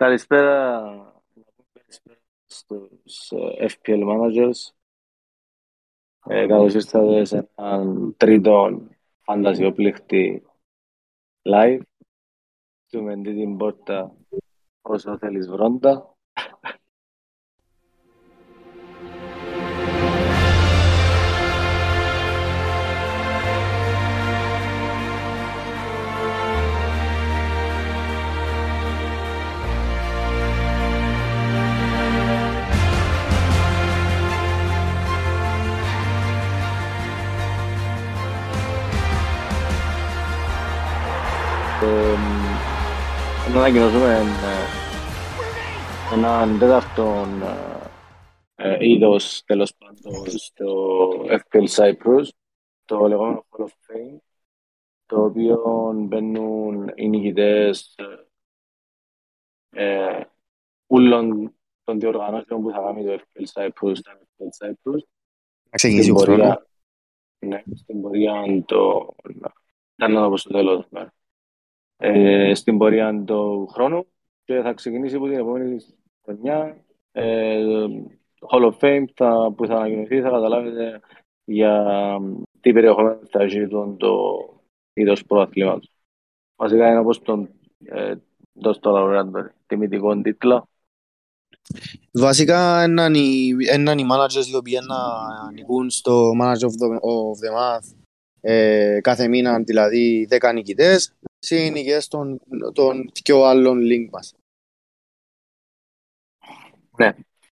Καλησπέρα 0.00 1.22
καλησπέρα 1.72 2.20
στους 2.46 3.30
ε, 3.30 3.66
FPL 3.68 4.02
Managers. 4.08 4.72
Ε, 6.26 6.46
καλώς 6.46 6.74
ήρθατε 6.74 7.24
σε 7.24 7.50
έναν 7.54 8.14
τρίτο 8.16 8.80
φαντασιοπλήχτη 9.20 10.42
live. 11.42 11.80
Του 12.90 13.02
μεντή 13.02 13.34
την 13.34 13.56
πόρτα 13.56 14.16
όσο 14.82 15.18
θέλεις 15.18 15.48
βρόντα. 15.48 16.09
Να 43.70 43.76
ανακοινώσουμε 43.76 44.14
ε, 46.10 46.14
έναν 46.14 46.58
τέταρτο 46.58 47.26
ε, 48.56 48.72
ε, 48.74 48.88
είδος 48.88 49.44
τέλος 49.44 49.74
πάντων 49.74 50.30
στο 50.30 51.10
FPL 51.28 51.68
Cyprus, 51.68 52.24
το 52.84 53.08
λεγόμενο 53.08 53.46
Hall 53.50 53.62
of 53.62 53.66
Fame, 53.66 54.16
το 55.06 55.24
οποίο 55.24 55.92
μπαίνουν 55.96 56.92
οι 56.94 57.08
νικητές 57.08 57.98
ε, 59.70 60.20
όλων 60.86 61.54
των 61.84 62.00
διοργανώσεων 62.00 62.62
που 62.62 62.70
θα 62.70 62.80
κάνει 62.80 63.04
το 63.04 63.22
FPL 63.22 63.44
Cyprus, 63.52 63.94
το 64.02 64.12
FPL 64.38 64.66
Cyprus. 64.66 65.00
Να 65.70 65.76
ξεκινήσει 65.76 66.10
ο 66.10 66.14
χρόνος. 66.14 66.62
Ναι, 67.38 67.62
στην 67.74 68.00
πορεία 68.00 68.64
το... 68.66 69.08
Ήταν 69.94 70.12
να 70.12 70.22
το 70.22 70.28
πω 70.28 70.36
στο 70.36 70.50
τέλος. 70.50 70.88
Ναι 72.00 72.50
ε, 72.50 72.54
στην 72.54 72.78
πορεία 72.78 73.22
του 73.26 73.66
χρόνου 73.66 74.06
και 74.44 74.60
θα 74.60 74.72
ξεκινήσει 74.72 75.16
από 75.16 75.26
την 75.26 75.38
επόμενη 75.38 75.76
χρονιά. 76.24 76.84
Ε, 77.12 77.86
Hall 78.50 78.72
of 78.72 78.78
Fame 78.80 79.04
θα, 79.14 79.52
που 79.56 79.66
θα 79.66 79.76
ανακοινωθεί 79.76 80.20
θα 80.20 80.30
καταλάβετε 80.30 81.00
για 81.44 81.84
τι 82.60 82.72
περιεχομένο 82.72 83.20
θα 83.30 83.42
έχει 83.42 83.68
το 83.96 84.38
είδος 84.92 85.24
προαθλήματος. 85.24 85.90
Βασικά 86.56 86.88
είναι 86.88 86.98
όπως 86.98 87.22
τον 87.22 87.48
ε, 87.84 88.14
το 88.60 88.90
λαουράντο, 88.90 89.50
τιμητικό 89.66 90.20
τίτλο. 90.20 90.68
Βασικά 92.12 92.82
έναν 92.82 93.14
οι 93.14 94.06
managers 94.10 94.46
οι 94.52 94.56
οποίοι 94.56 94.78
να 94.86 94.96
νικούν 95.52 95.90
στο 95.90 96.30
Manager 96.40 96.66
of 96.66 96.76
the, 96.80 96.88
of 96.94 97.38
the 97.44 97.58
Month 97.58 97.94
ε, 98.40 98.98
κάθε 99.00 99.28
μήνα 99.28 99.58
δηλαδή 99.58 100.28
10 100.30 100.50
νικητές 100.54 101.14
συνοικίες 101.40 102.08
των, 102.08 102.40
των 102.72 103.10
πιο 103.24 103.42
άλλων 103.42 103.78
link 103.82 104.08
μας. 104.10 104.34
Ναι. 106.98 107.14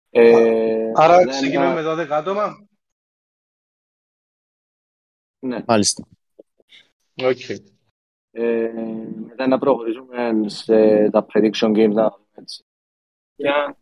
Ε, 0.10 0.92
Άρα 0.96 1.28
ξεκινάμε 1.28 1.82
με 1.82 2.04
12 2.04 2.08
άτομα. 2.10 2.68
Ναι. 5.40 5.64
Μάλιστα. 5.68 6.08
Okay. 7.16 7.58
Ε, 8.32 8.72
μετά 9.28 9.48
να 9.48 9.58
προχωρήσουμε 9.58 10.50
σε 10.50 11.10
τα 11.10 11.26
prediction 11.34 11.72
games 11.72 11.92
να 11.94 12.18
έτσι. 12.32 12.64
Για 13.36 13.78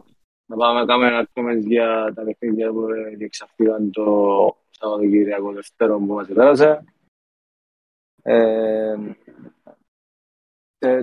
να 0.46 0.56
πάμε 0.56 0.80
να 0.80 0.86
κάνουμε 0.86 1.08
ένα 1.08 1.30
comment 1.34 1.62
για 1.66 2.14
τα 2.16 2.24
παιχνίδια 2.24 2.72
που 2.72 2.88
διεξαχθήκαν 3.18 3.92
το 3.92 4.06
Σαββατοκύριακο 4.70 5.52
Δευτέρο 5.52 5.98
που 5.98 6.14
μας 6.14 6.28
πέρασε. 6.28 6.84
Ε, 8.22 8.96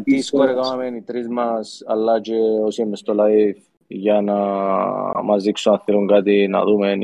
τι 0.05 0.21
σκορ 0.21 0.49
έκαναμε 0.49 0.87
οι 0.87 1.03
τρεις 1.03 1.29
μας, 1.29 1.83
αλλά 1.87 2.21
και 2.21 2.35
όσοι 2.37 2.83
είμαι 2.83 2.97
στο 2.97 3.15
live 3.19 3.57
για 3.87 4.21
να 4.21 4.35
μας 5.23 5.43
δείξουν 5.43 5.73
αν 5.73 5.83
θέλουν 5.85 6.07
κάτι 6.07 6.49
να 6.49 6.65
δούμε. 6.65 6.97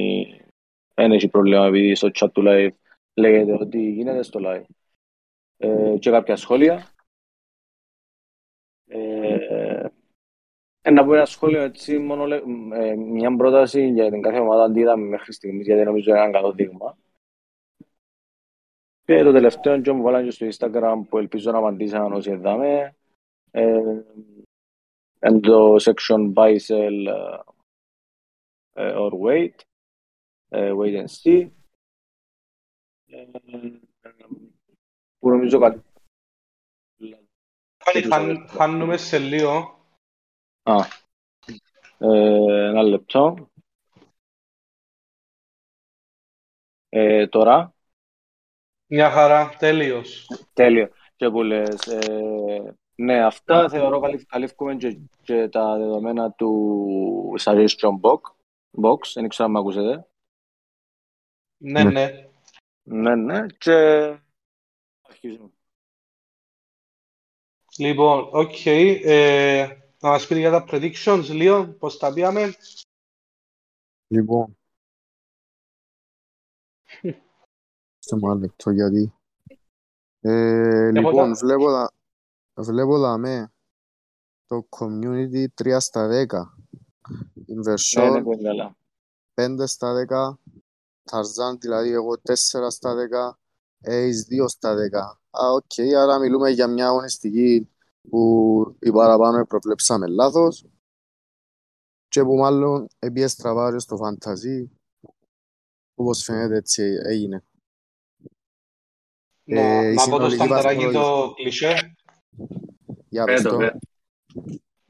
Δεν 0.95 1.12
έχει 1.12 1.29
πρόβλημα 1.29 1.67
επειδή 1.67 1.95
στο 1.95 2.09
chat 2.15 2.29
του 2.33 2.43
live 2.47 2.71
λέγεται 3.15 3.53
ότι 3.53 3.91
γίνεται 3.91 4.23
στο 4.23 4.41
live. 4.43 4.65
Ε, 5.57 5.97
και 5.99 6.11
κάποια 6.11 6.37
σχόλια. 6.37 6.89
Ε, 8.87 9.87
να 10.91 11.05
πω 11.05 11.15
ένα 11.15 11.25
σχόλιο 11.25 11.62
έτσι, 11.62 11.99
μόνο, 11.99 12.35
ε, 12.75 12.95
μια 12.95 13.37
πρόταση 13.37 13.89
για 13.89 14.11
την 14.11 14.23
κάθε 14.23 14.39
ομάδα 14.39 14.65
αντί 14.65 14.81
είδαμε 14.81 15.06
μέχρι 15.06 15.33
στιγμής, 15.33 15.67
γιατί 15.67 15.85
νομίζω 15.85 16.11
είναι 16.11 16.21
ένα 16.21 16.31
καλό 16.31 16.53
δείγμα. 16.53 16.99
Και 19.04 19.22
το 19.22 19.32
τελευταίο 19.32 19.81
και 19.81 19.92
μου 19.92 20.03
βάλανε 20.03 20.31
στο 20.31 20.47
Instagram 20.47 21.03
που 21.09 21.19
ελπίζω 21.19 21.50
να 21.50 21.59
απαντήσαν 21.59 22.12
όσοι 22.12 22.31
εδάμε. 22.31 22.97
Ε, 23.50 24.03
εν 25.19 25.41
το 25.41 25.76
section 25.81 26.32
buy, 26.34 26.56
sell 26.66 27.09
uh, 28.75 28.94
or 28.97 29.10
wait. 29.10 29.54
Uh, 30.50 30.72
wait 30.76 30.94
and 30.94 31.09
see. 31.22 31.50
που 35.19 35.31
νομίζω 35.31 35.59
κάτι. 35.59 35.82
Πάλι 37.84 38.47
χάνουμε 38.48 38.97
σε 38.97 39.19
λίγο. 39.19 39.78
Α, 40.62 40.76
ε, 41.98 42.69
ένα 42.69 42.82
λεπτό. 42.82 43.50
Ε, 46.88 47.26
τώρα. 47.26 47.74
Μια 48.94 49.10
χαρά, 49.10 49.49
τέλειος. 49.59 50.27
Τέλειο. 50.53 50.91
Και 51.16 51.31
που 51.31 51.43
λες, 51.43 51.87
ε, 51.87 52.75
ναι, 52.94 53.25
αυτά 53.25 53.69
θεωρώ 53.69 54.00
καλύφκουμε 54.27 54.77
και, 54.77 54.99
και 55.22 55.49
τα 55.49 55.78
δεδομένα 55.78 56.32
του 56.32 57.34
suggestion 57.41 58.00
box. 58.00 58.21
box. 58.82 58.99
Δεν 59.15 59.28
ξέρω 59.28 59.44
αν 59.44 59.50
με 59.50 59.59
ακούσετε. 59.59 60.09
Ναι, 61.56 61.84
ναι. 61.84 62.28
Ναι, 62.82 63.15
ναι. 63.15 63.47
Και 63.47 63.72
αρχίζουμε. 65.03 65.50
Λοιπόν, 67.78 68.28
ok. 68.32 68.53
Okay. 68.65 69.00
Ε, 69.05 69.69
να 70.00 70.09
μας 70.09 70.26
πείτε 70.26 70.41
για 70.41 70.50
τα 70.50 70.65
predictions 70.71 71.25
λίγο, 71.28 71.66
πώς 71.69 71.99
τα 71.99 72.12
πήγαμε. 72.12 72.55
Λοιπόν, 74.06 74.56
στο 78.04 78.19
μάλλον 78.19 78.41
λεπτό 78.41 78.70
γιατί. 78.70 79.15
Ε, 80.20 80.91
λοιπόν, 80.91 81.37
βλέπω, 81.37 81.70
δα, 81.70 81.92
βλέπω 82.54 82.98
δαμε 82.98 83.53
το 84.47 84.69
community 84.69 85.47
3 85.62 85.76
στα 85.81 86.09
10. 86.09 86.26
Inversion 87.54 88.22
5 89.34 89.62
στα 89.66 90.06
10. 90.09 90.34
Tarzan 91.10 91.59
δηλαδή 91.60 91.91
εγώ 91.91 92.12
4 92.28 92.34
στα 92.69 92.94
10. 93.82 93.91
Ace 93.91 94.43
2 94.43 94.44
στα 94.47 94.75
10. 94.75 94.94
Α, 95.31 95.50
οκ, 95.53 95.64
okay, 95.75 95.93
άρα 95.93 96.19
μιλούμε 96.19 96.50
για 96.50 96.66
μια 96.66 96.87
αγωνιστική 96.87 97.69
που 98.09 98.76
οι 98.81 98.91
παραπάνω 98.91 99.47
προβλέψαμε 99.47 100.06
λάθος 100.06 100.66
και 102.09 102.22
που 102.22 102.37
μάλλον 102.37 102.87
επίε 102.98 103.26
στραβάριο 103.26 103.78
στο 103.78 103.97
φανταζί 103.97 104.70
όπως 105.94 106.22
φαίνεται 106.22 106.56
έτσι 106.56 106.82
έγινε. 107.04 107.44
Να, 109.44 109.60
ε, 109.60 109.93
να 109.93 110.09
πω 110.09 110.19
το 110.19 110.31
σταθεράκι 110.31 110.91
το 110.93 111.32
κλισέ. 111.37 111.97
Για 113.09 113.25
πες 113.25 113.43
το. 113.43 113.59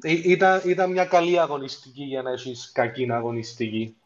Ήταν, 0.03 0.61
ήταν 0.65 0.91
μια 0.91 1.05
καλή 1.05 1.41
αγωνιστική 1.41 2.03
για 2.03 2.23
να 2.23 2.31
έχεις 2.31 2.73
κακή 2.73 3.13
αγωνιστική. 3.13 3.97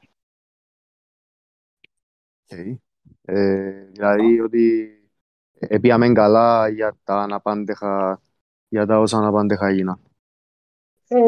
Okay. 2.48 2.76
Ε, 3.22 3.70
δηλαδή 3.70 4.40
ότι 4.40 4.92
επίαμε 5.58 6.12
καλά 6.12 6.68
για 6.68 6.96
τα 7.04 7.14
αναπάντεχα, 7.14 8.20
για 8.68 8.86
τα 8.86 8.98
όσα 8.98 9.18
αναπάντεχα 9.18 9.66
έγιναν. 9.66 10.00
Ε, 11.08 11.18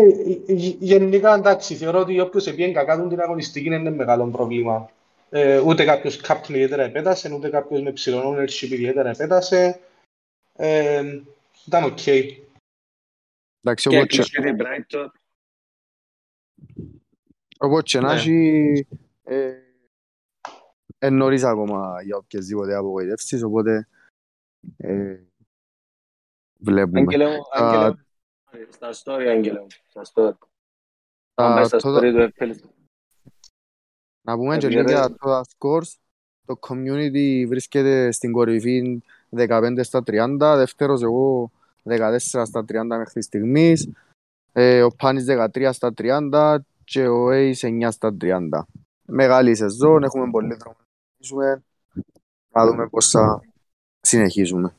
γενικά 0.78 1.34
εντάξει, 1.34 1.74
θεωρώ 1.74 1.98
ότι 1.98 2.20
όποιος 2.20 2.46
επίεν 2.46 2.72
κακά 2.72 3.08
την 3.08 3.20
αγωνιστική 3.20 3.66
είναι 3.66 3.90
μεγάλο 3.90 4.26
πρόβλημα. 4.26 4.90
Ε, 5.32 5.58
ούτε 5.58 5.84
κάποιος 5.84 6.20
captain 6.24 6.48
ιδιαίτερα 6.48 6.82
επέτασε, 6.82 7.34
ούτε 7.34 7.50
κάποιος 7.50 7.82
με 7.82 7.92
ψηλό 7.92 8.22
ownership 8.30 8.70
ιδιαίτερα 8.70 9.10
επέτασε. 9.10 9.80
Ε, 10.52 11.22
ήταν 11.66 11.84
ok. 11.84 11.98
Okay. 12.04 12.36
Εντάξει, 13.60 13.88
οπότε... 13.88 14.16
Οπότε 17.58 18.00
να 18.00 18.12
έχει... 18.12 18.86
Ε, 21.02 21.10
νωρίς 21.10 21.44
ακόμα 21.44 22.02
για 22.02 22.16
οποιασδήποτε 22.16 22.74
απογοητεύσεις, 22.74 23.42
οπότε 23.42 23.88
ε, 24.76 25.20
βλέπουμε. 26.58 27.00
Άγγελε, 27.00 27.38
Στα 28.68 28.90
story, 28.92 29.26
Άγγελα 29.26 29.60
μου. 29.60 29.66
Στα 29.86 30.02
story. 30.14 30.48
Αν 31.34 31.54
πάει 31.54 31.64
στα 31.64 31.78
story 31.78 32.12
του 32.12 32.32
FPL. 32.36 32.79
Να 34.22 34.36
πούμε 34.36 34.56
και 34.56 34.66
για 34.66 35.10
το 35.10 35.40
scores. 35.40 35.94
Το 36.46 36.58
community 36.60 37.44
βρίσκεται 37.48 38.10
στην 38.10 38.32
κορυφή 38.32 39.02
15 39.36 39.78
στα 39.80 40.02
30, 40.06 40.54
δεύτερος 40.56 41.02
εγώ 41.02 41.50
14 41.84 42.18
στα 42.18 42.64
30 42.68 42.96
μέχρι 42.98 43.22
στιγμής, 43.22 43.88
ε, 44.52 44.82
ο 44.82 44.90
Πάνης 44.90 45.24
13 45.24 45.72
στα 45.72 45.92
30 45.96 46.58
και 46.84 47.08
ο 47.08 47.28
Ace 47.30 47.60
9 47.60 47.90
στα 47.90 48.16
30. 48.20 48.66
Μεγάλη 49.02 49.54
σεζόν, 49.54 50.02
έχουμε 50.02 50.30
πολύ 50.30 50.54
δρόμο 50.54 50.76
να 50.78 50.84
συνεχίσουμε, 51.16 51.62
να 52.50 52.66
δούμε 52.66 52.88
πώς 52.88 53.10
θα 53.10 53.40
συνεχίσουμε. 54.00 54.74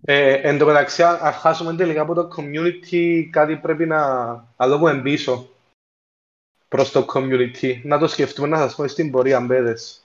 Ε, 0.00 0.32
εν 0.32 0.58
τω 0.58 0.66
μεταξύ, 0.66 1.02
αν 1.02 1.32
χάσουμε 1.32 1.74
τελικά 1.74 2.00
από 2.00 2.14
το 2.14 2.28
community, 2.36 3.28
κάτι 3.30 3.56
πρέπει 3.56 3.86
να, 3.86 4.26
να 4.56 4.68
δούμε 4.68 5.00
πίσω 5.02 5.48
προς 6.68 6.90
το 6.90 7.06
community. 7.14 7.80
Να 7.82 7.98
το 7.98 8.06
σκεφτούμε 8.06 8.48
να 8.48 8.56
σας 8.56 8.74
πω 8.74 8.88
στην 8.88 9.10
πορεία 9.10 9.40
μπέδες. 9.40 10.04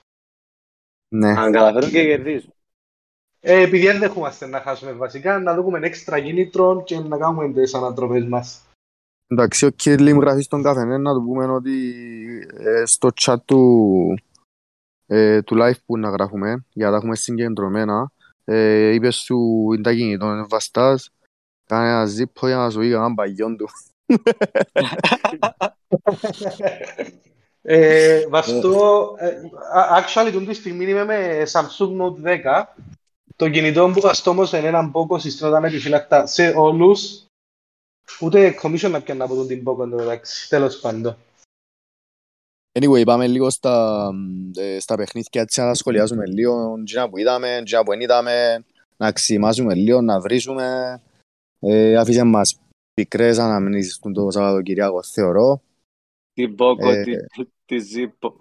Ναι. 1.15 1.29
Αν 1.29 1.51
καταφέρουν 1.51 1.89
και 1.89 2.05
κερδίζουν. 2.05 2.53
Ε, 3.39 3.61
επειδή 3.61 3.85
δεν 3.85 3.99
δεχόμαστε 3.99 4.45
να 4.45 4.61
χάσουμε 4.61 4.91
βασικά, 4.91 5.39
να 5.39 5.55
δούμε 5.55 5.79
έξτρα 5.81 6.19
κίνητρο 6.19 6.83
και 6.83 6.99
να 6.99 7.17
κάνουμε 7.17 7.53
τις 7.53 7.73
ανατροπές 7.73 8.25
μας. 8.25 8.63
Εντάξει, 9.27 9.65
ο 9.65 9.69
Κίρλιμ 9.69 10.19
γράφει 10.19 10.41
στον 10.41 10.63
καθένα 10.63 10.97
να 10.97 11.13
του 11.13 11.23
πούμε 11.23 11.45
ότι 11.45 11.93
ε, 12.57 12.85
στο 12.85 13.09
chat 13.21 13.35
του, 13.45 14.19
ε, 15.05 15.41
του 15.41 15.55
live 15.59 15.81
που 15.85 15.97
να 15.97 16.09
γράφουμε, 16.09 16.65
για 16.73 16.85
να 16.85 16.91
τα 16.91 16.97
έχουμε 16.97 17.15
συγκεντρωμένα, 17.15 18.11
ε, 18.43 18.93
είπες 18.93 19.15
σου 19.15 19.37
είναι 19.73 19.81
τα 19.81 19.93
κινητό, 19.93 20.45
βαστάς, 20.49 21.11
κάνε 21.65 21.89
ένα 21.89 22.05
ζύπο 22.05 22.47
για 22.47 22.55
να 22.55 22.69
σου 22.69 22.79
πει 22.79 22.91
έναν 22.91 23.15
παγιόν 23.15 23.57
του. 23.57 23.69
Ε, 27.61 28.27
βαστώ, 28.27 29.15
ε, 29.17 29.33
actually, 29.99 30.31
τον 30.33 30.47
τη 30.47 30.53
στιγμή 30.53 30.85
είμαι 30.85 31.05
με 31.05 31.43
Samsung 31.51 31.97
Note 32.01 32.21
10. 32.23 32.63
Το 33.35 33.49
κινητό 33.49 33.91
που 33.93 34.01
βαστώ 34.01 34.31
όμως 34.31 34.51
είναι 34.51 34.67
έναν 34.67 34.91
πόκο 34.91 35.19
συστρώταν 35.19 35.63
επιφυλακτά 35.63 36.25
σε 36.25 36.53
όλους. 36.55 37.23
Ούτε 38.19 38.55
commission 38.61 38.89
να 38.89 39.01
πιάνε 39.01 39.23
από 39.23 39.35
τον 39.35 39.47
την 39.47 39.63
πόκο, 39.63 39.83
εντάξει, 39.83 40.49
τέλος 40.49 40.79
πάντων. 40.79 41.17
Anyway, 42.79 43.05
πάμε 43.05 43.27
λίγο 43.27 43.49
στα, 43.49 44.09
ε, 44.55 44.79
στα 44.79 44.95
παιχνίδια 44.95 45.41
έτσι 45.41 45.61
να 45.61 45.73
σχολιάζουμε 45.73 46.25
λίγο 46.25 46.73
τι 46.85 47.09
που 47.09 47.17
είδαμε, 47.17 47.61
τι 47.65 47.77
που 47.77 47.91
δεν 47.91 48.01
είδαμε, 48.01 48.65
να 48.97 49.11
ξημάζουμε 49.11 49.73
λίγο, 49.73 50.01
να 50.01 50.19
βρίσουμε. 50.19 50.99
Ε, 51.59 51.97
αφήσε 51.97 52.23
μας 52.23 52.59
πικρές 52.99 53.37
αναμνήσεις 53.37 53.99
του 53.99 54.11
το 54.11 54.31
Σαββατοκυριακό, 54.31 55.03
θεωρώ. 55.03 55.61
Τι 56.33 56.49
πόκο, 56.49 56.89
ε, 56.89 57.03
τι 57.65 57.77
ζύπο. 57.77 58.35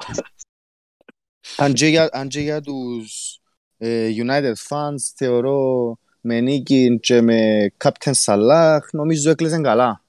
Αν 1.56 1.72
και 1.72 1.86
για, 1.86 2.08
αν 2.12 2.28
και 2.28 2.40
για 2.40 2.60
τους 2.60 3.40
ε, 3.76 4.10
United 4.16 4.54
fans, 4.68 5.12
θεωρώ 5.16 5.98
με 6.20 6.40
νίκη 6.40 6.98
και 7.00 7.20
με 7.20 7.70
Captain 7.84 8.12
Salah, 8.24 8.78
νομίζω 8.92 9.30
έκλεισαν 9.30 9.62
καλά. 9.62 10.04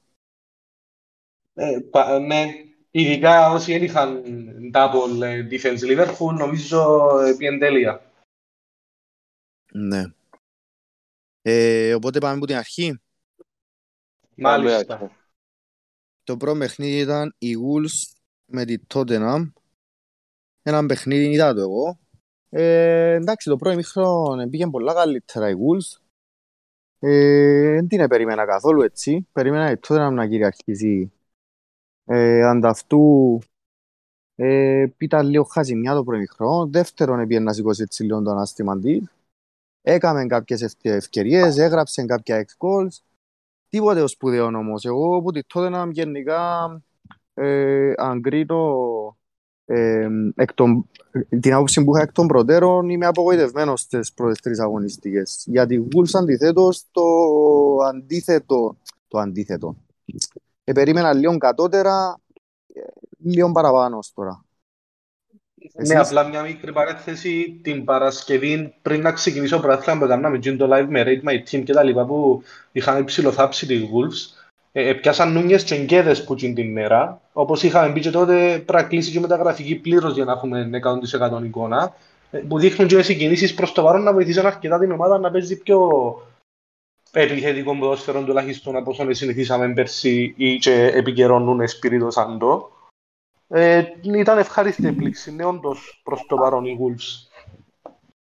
Ε, 1.53 1.79
πα, 1.89 2.19
ναι, 2.19 2.45
Ειδικά 2.91 3.51
όσοι 3.51 3.71
δεν 3.71 3.83
είχαν 3.83 4.23
double 4.73 5.21
ε, 5.21 5.47
defense 5.51 5.79
Liverpool, 5.79 6.33
νομίζω 6.37 7.09
ε, 7.19 7.35
πήγαινε 7.37 7.57
τέλεια. 7.57 8.11
Ναι. 9.71 10.03
Ε, 11.41 11.93
οπότε 11.93 12.19
πάμε 12.19 12.35
από 12.35 12.45
την 12.45 12.55
αρχή. 12.55 12.99
Μάλιστα. 14.39 15.11
Το 16.23 16.37
πρώτο 16.37 16.57
παιχνίδι 16.57 16.97
ήταν 16.99 17.35
η 17.37 17.55
Wolves 17.55 18.19
με 18.45 18.65
τη 18.65 18.77
Tottenham. 18.93 19.51
Ένα 20.61 20.85
παιχνίδι 20.85 21.31
είδα 21.31 21.53
το 21.53 21.61
εγώ. 21.61 21.99
Ε, 22.49 23.13
εντάξει, 23.13 23.49
το 23.49 23.55
πρώτο 23.55 23.73
ημίχρονο 23.73 24.47
πήγε 24.49 24.67
πολλά 24.67 24.93
καλύτερα 24.93 25.49
η 25.49 25.53
Wolves. 25.53 26.01
Ε, 26.99 27.73
δεν 27.73 27.87
την 27.87 28.07
περίμενα 28.07 28.45
καθόλου 28.45 28.81
έτσι. 28.81 29.27
Περίμενα 29.31 29.71
η 29.71 29.75
Tottenham 29.87 30.11
να 30.13 30.27
κυριαρχήσει 30.27 31.11
ε, 32.05 32.43
ανταυτού 32.43 33.39
ε, 34.35 34.87
ήταν 34.97 35.27
λίγο 35.27 35.43
χαζημιά 35.43 35.93
το 35.93 36.03
πρώτο 36.03 36.23
χρόνο. 36.33 36.67
Δεύτερον, 36.67 37.19
έπιε 37.19 37.39
να 37.39 37.53
σηκώσει 37.53 37.81
έτσι 37.81 38.03
λίγο 38.03 38.21
το 38.21 38.31
ανάστημα 38.31 38.79
της. 38.79 39.01
Έκαμε 39.81 40.25
κάποιες 40.25 40.75
ευκαιρίες, 40.81 41.57
έγραψε 41.57 42.05
κάποια 42.05 42.45
ex 42.45 42.67
goals. 42.67 43.08
Τίποτε 43.69 44.01
ο 44.01 44.07
σπουδαίο 44.07 44.45
όμως. 44.45 44.85
Εγώ 44.85 45.21
που 45.21 45.31
τη 45.31 45.43
τότε 45.43 45.69
να 45.69 45.87
γενικά 45.91 46.81
ε, 47.33 47.93
αν 47.97 48.21
κρίνω 48.21 49.17
ε, 49.65 50.07
εκ 50.35 50.53
των, 50.53 50.89
την 51.39 51.53
άποψη 51.53 51.83
που 51.83 51.95
είχα 51.95 52.03
εκ 52.03 52.11
των 52.11 52.27
προτέρων 52.27 52.89
είμαι 52.89 53.05
απογοητευμένος 53.05 53.81
στις 53.81 54.13
πρώτες 54.13 54.39
τρεις 54.39 54.59
αγωνιστικές. 54.59 55.43
Γιατί 55.47 55.87
Wolves 55.95 56.19
αντιθέτως 56.19 56.85
το 56.91 57.03
αντίθετο, 57.87 58.77
το 59.07 59.19
αντίθετο 59.19 59.75
ε, 60.63 60.71
περίμενα 60.71 61.13
λίγο 61.13 61.37
κατώτερα, 61.37 62.19
ε, 62.73 62.81
λίγο 63.17 63.51
παραπάνω 63.51 63.99
τώρα. 64.13 64.43
Ναι, 65.73 65.95
απλά 65.95 66.23
μια 66.23 66.41
μικρή 66.41 66.71
παρέθεση 66.71 67.59
την 67.63 67.83
Παρασκευή 67.83 68.73
πριν 68.81 69.01
να 69.01 69.11
ξεκινήσω 69.11 69.57
ο 69.57 69.59
πρωτάθλημα 69.59 69.99
που 69.99 70.05
έκαναμε 70.05 70.39
το 70.39 70.69
live 70.71 70.85
με 70.87 71.03
Rate 71.05 71.29
My 71.29 71.33
Team 71.33 71.63
και 71.63 71.73
τα 71.73 71.83
λοιπά 71.83 72.05
που 72.05 72.43
είχαμε 72.71 73.03
ψηλοθάψει 73.03 73.65
τη 73.65 73.79
Wolves 73.81 74.47
ε, 74.71 74.93
πιάσαν 74.93 75.31
νούμιες 75.31 75.63
και 75.63 75.75
εγκέδες 75.75 76.23
που 76.23 76.35
την 76.35 76.71
μέρα 76.71 77.21
όπως 77.33 77.63
είχαμε 77.63 77.93
πει 77.93 77.99
και 77.99 78.09
τότε 78.09 78.35
πρέπει 78.65 78.83
να 78.83 78.83
κλείσει 78.83 79.11
και 79.11 79.19
μεταγραφική 79.19 79.75
πλήρως 79.75 80.13
για 80.13 80.25
να 80.25 80.31
έχουμε 80.31 80.69
100% 81.39 81.43
εικόνα 81.43 81.93
ε, 82.31 82.37
που 82.37 82.59
δείχνουν 82.59 82.87
και 82.87 82.97
οι 82.97 83.03
συγκινήσεις 83.03 83.53
προς 83.53 83.71
το 83.71 83.83
παρόν 83.83 84.03
να 84.03 84.13
βοηθήσουν 84.13 84.45
αρκετά 84.45 84.79
την 84.79 84.91
ομάδα 84.91 85.17
να 85.17 85.31
παίζει 85.31 85.57
πιο 85.57 85.89
επιθετικό 87.11 87.75
ποδόσφαιρο 87.77 88.23
τουλάχιστον 88.23 88.75
από 88.75 88.91
όσο 88.91 89.13
συνηθίσαμε 89.13 89.73
πέρσι 89.73 90.33
ή 90.37 90.57
και 90.57 90.91
επικαιρώνουν 90.93 91.59
Εσπυρίδο 91.61 92.11
Σαντό. 92.11 92.71
Ε, 93.51 93.83
ήταν 94.01 94.37
ευχάριστη 94.37 94.87
επλήξη, 94.87 95.35
ναι, 95.35 95.45
όντως 95.45 96.01
προς 96.03 96.25
το 96.27 96.35
παρόν 96.35 96.65
οι 96.65 96.77
Wolves. 96.81 97.29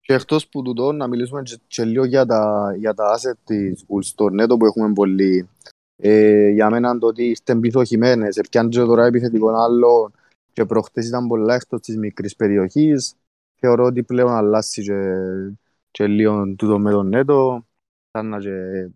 Και 0.01 0.15
εκτός 0.15 0.49
που 0.49 0.63
τούτο, 0.63 0.93
να 0.93 1.07
μιλήσουμε 1.07 1.43
και, 1.43 1.59
και 1.67 1.85
λίγο 1.85 2.05
για 2.05 2.27
τα, 2.27 2.73
για 2.79 2.95
τα 2.95 3.19
asset 3.19 3.39
της 3.45 3.85
Wolves, 3.89 4.13
το 4.15 4.29
νέτο 4.29 4.57
που 4.57 4.67
έχουμε 4.67 4.93
πολύ. 4.93 5.49
Ε, 5.97 6.49
για 6.49 6.71
μένα 6.71 6.99
το 6.99 7.07
ότι 7.07 7.25
είστε 7.25 7.57
πίσω 7.57 7.85
χειμένες, 7.85 8.37
επιάνε 8.37 8.69
και 8.69 8.79
τώρα 8.79 9.05
επιθετικό 9.05 9.49
άλλο 9.49 10.13
και 10.53 10.65
προχτές 10.65 11.07
ήταν 11.07 11.27
πολλά 11.27 11.55
εκτός 11.55 11.81
της 11.81 11.97
μικρής 11.97 12.37
περιοχής. 12.37 13.15
Θεωρώ 13.55 13.85
ότι 13.85 14.03
πλέον 14.03 14.33
αλλάσει 14.33 14.83
και, 14.83 14.95
και 15.91 16.07
λίγο 16.07 16.55
τούτο 16.57 16.79
με 16.79 16.91
τον 16.91 17.09
νέτο 17.09 17.67
σαν 18.11 18.29
να 18.29 18.39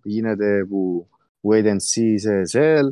γίνεται 0.03 0.65
που 0.65 1.09
wait 1.43 1.65
and 1.65 1.77
see 1.77 2.15
σε 2.15 2.43
SL 2.53 2.89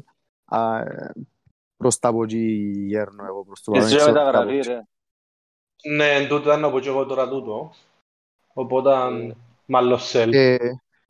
προς 1.83 1.99
τα 1.99 2.09
από 2.09 2.23
εκεί 2.23 2.73
γέρνω 2.87 3.25
εγώ 3.27 3.45
προς 3.45 3.63
το 3.63 3.71
παρόν. 3.71 3.87
Εσύ 3.87 4.07
μεταγραφή 4.07 4.61
ρε. 4.61 4.83
Ναι, 5.97 6.27
τούτο 6.29 6.51
ήταν 6.51 6.65
από 6.65 6.79
εγώ 6.85 7.07
τώρα 7.07 7.29
τούτο. 7.29 7.73
Οπότε 8.53 8.91
μάλλον 9.67 9.99
σελ. 9.99 10.33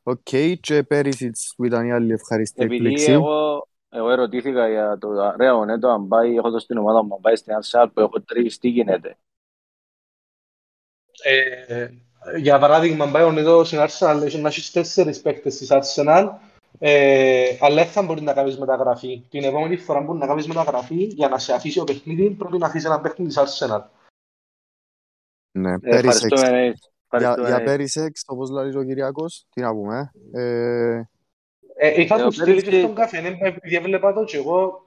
Οκ, 0.03 0.29
και 0.61 0.83
πέρυσι 0.83 1.33
που 1.57 1.65
ήταν 1.65 1.87
η 1.87 1.93
άλλη 1.93 2.13
ευχαριστή 2.13 2.63
εκπλήξη. 2.63 3.05
Επειδή 3.05 3.13
εγώ, 3.13 3.69
εγώ 3.89 4.11
ερωτήθηκα 4.11 4.69
για 4.69 4.99
το 4.99 5.35
ρε 5.37 5.65
ναι, 5.65 5.79
το 5.79 5.89
αν 5.89 6.09
πάει, 6.09 6.37
έχω 6.37 6.51
το 6.51 6.59
στην 6.59 6.79
ομάδα 6.79 7.05
μου, 7.05 7.15
αν 7.15 7.21
πάει 7.21 7.37
στην 7.37 7.55
Αρσάλ 7.55 7.89
που 7.89 8.01
έχω 8.01 8.21
τρεις, 8.21 8.59
τι 8.59 8.69
γίνεται. 8.69 9.17
Ε, 11.23 11.89
για 12.39 12.59
παράδειγμα, 12.59 13.11
πάει 13.11 13.37
εδώ 13.37 13.65
στην 13.65 13.79
Arsenal, 13.81 14.21
έχει 14.25 14.39
να 14.39 14.49
έχεις 14.49 14.71
τέσσερις 14.71 15.21
παίκτες 15.21 15.57
της 15.57 15.69
Arsenal, 15.71 16.29
ε, 16.85 17.57
αλλά 17.61 17.85
θα 17.85 18.03
μπορείς 18.03 18.23
να 18.23 18.33
κάνεις 18.33 18.59
μεταγραφή. 18.59 19.25
Την 19.29 19.45
επόμενη 19.45 19.77
φορά 19.77 20.05
που 20.05 20.15
να 20.15 20.27
κάνεις 20.27 20.47
μεταγραφή, 20.47 21.05
για 21.05 21.29
να 21.29 21.39
σε 21.39 21.53
αφήσει 21.53 21.81
ο 21.81 21.85
παιχνίδι, 21.85 22.31
πρέπει 22.31 22.59
να 22.59 22.67
αφήσεις 22.67 22.87
ένα 22.87 23.01
παίκτη 23.01 23.25
της 23.25 23.39
Arsenal. 23.39 23.83
Ναι, 25.53 25.79
Πέρισεξ. 25.79 26.41
Για, 27.19 27.35
για 27.47 27.63
Πέρισεξ, 27.63 28.23
όπως 28.27 28.51
λέει 28.51 28.77
ο 28.77 28.85
Κυριακός, 28.85 29.47
τι 29.51 29.61
να 29.61 29.73
πούμε. 29.73 30.13
Ε... 30.33 31.03
Ε, 31.77 32.01
είχα 32.01 32.25
τους 32.25 32.35
στείλεις 32.35 32.63
και 32.63 32.79
στον 32.81 32.95
καφέ, 32.95 33.37
επειδή 33.41 33.77
έβλεπα 33.77 34.13
το 34.13 34.25
και 34.25 34.37
εγώ 34.37 34.87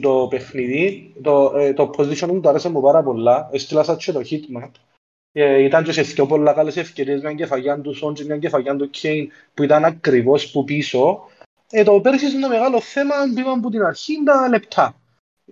το 0.00 0.26
παιχνίδι, 0.30 1.14
το, 1.22 1.52
ε, 1.56 1.72
το 1.72 1.90
position 1.96 2.26
μου 2.26 2.40
το 2.40 2.48
άρεσε 2.48 2.70
μου 2.70 2.80
πάρα 2.80 3.02
πολλά. 3.02 3.48
Έστειλα 3.52 3.82
σαν 3.82 3.96
και 3.96 4.12
το 4.12 4.20
hitmap. 4.30 4.70
Ε, 5.32 5.62
ήταν 5.62 5.84
και 5.84 5.92
σε 5.92 6.02
δύο 6.02 6.26
πολλά 6.26 6.52
καλές 6.52 6.76
ευκαιρίες 6.76 7.20
μια 7.20 7.32
κεφαγιά 7.32 7.80
του 7.80 7.94
Σον 7.94 8.14
και 8.14 8.24
μια 8.24 8.38
κεφαγιά 8.38 8.76
του 8.76 8.90
Κέιν 8.90 9.30
που 9.54 9.62
ήταν 9.62 9.84
ακριβώς 9.84 10.50
που 10.50 10.64
πίσω. 10.64 11.20
Ε, 11.70 11.84
το 11.84 12.00
πέρσι 12.00 12.26
είναι 12.26 12.36
ένα 12.36 12.48
μεγάλο 12.48 12.80
θέμα, 12.80 13.14
πήγαμε 13.34 13.56
από 13.58 13.70
την 13.70 13.82
αρχή 13.82 14.22
τα 14.24 14.48
λεπτά. 14.48 14.94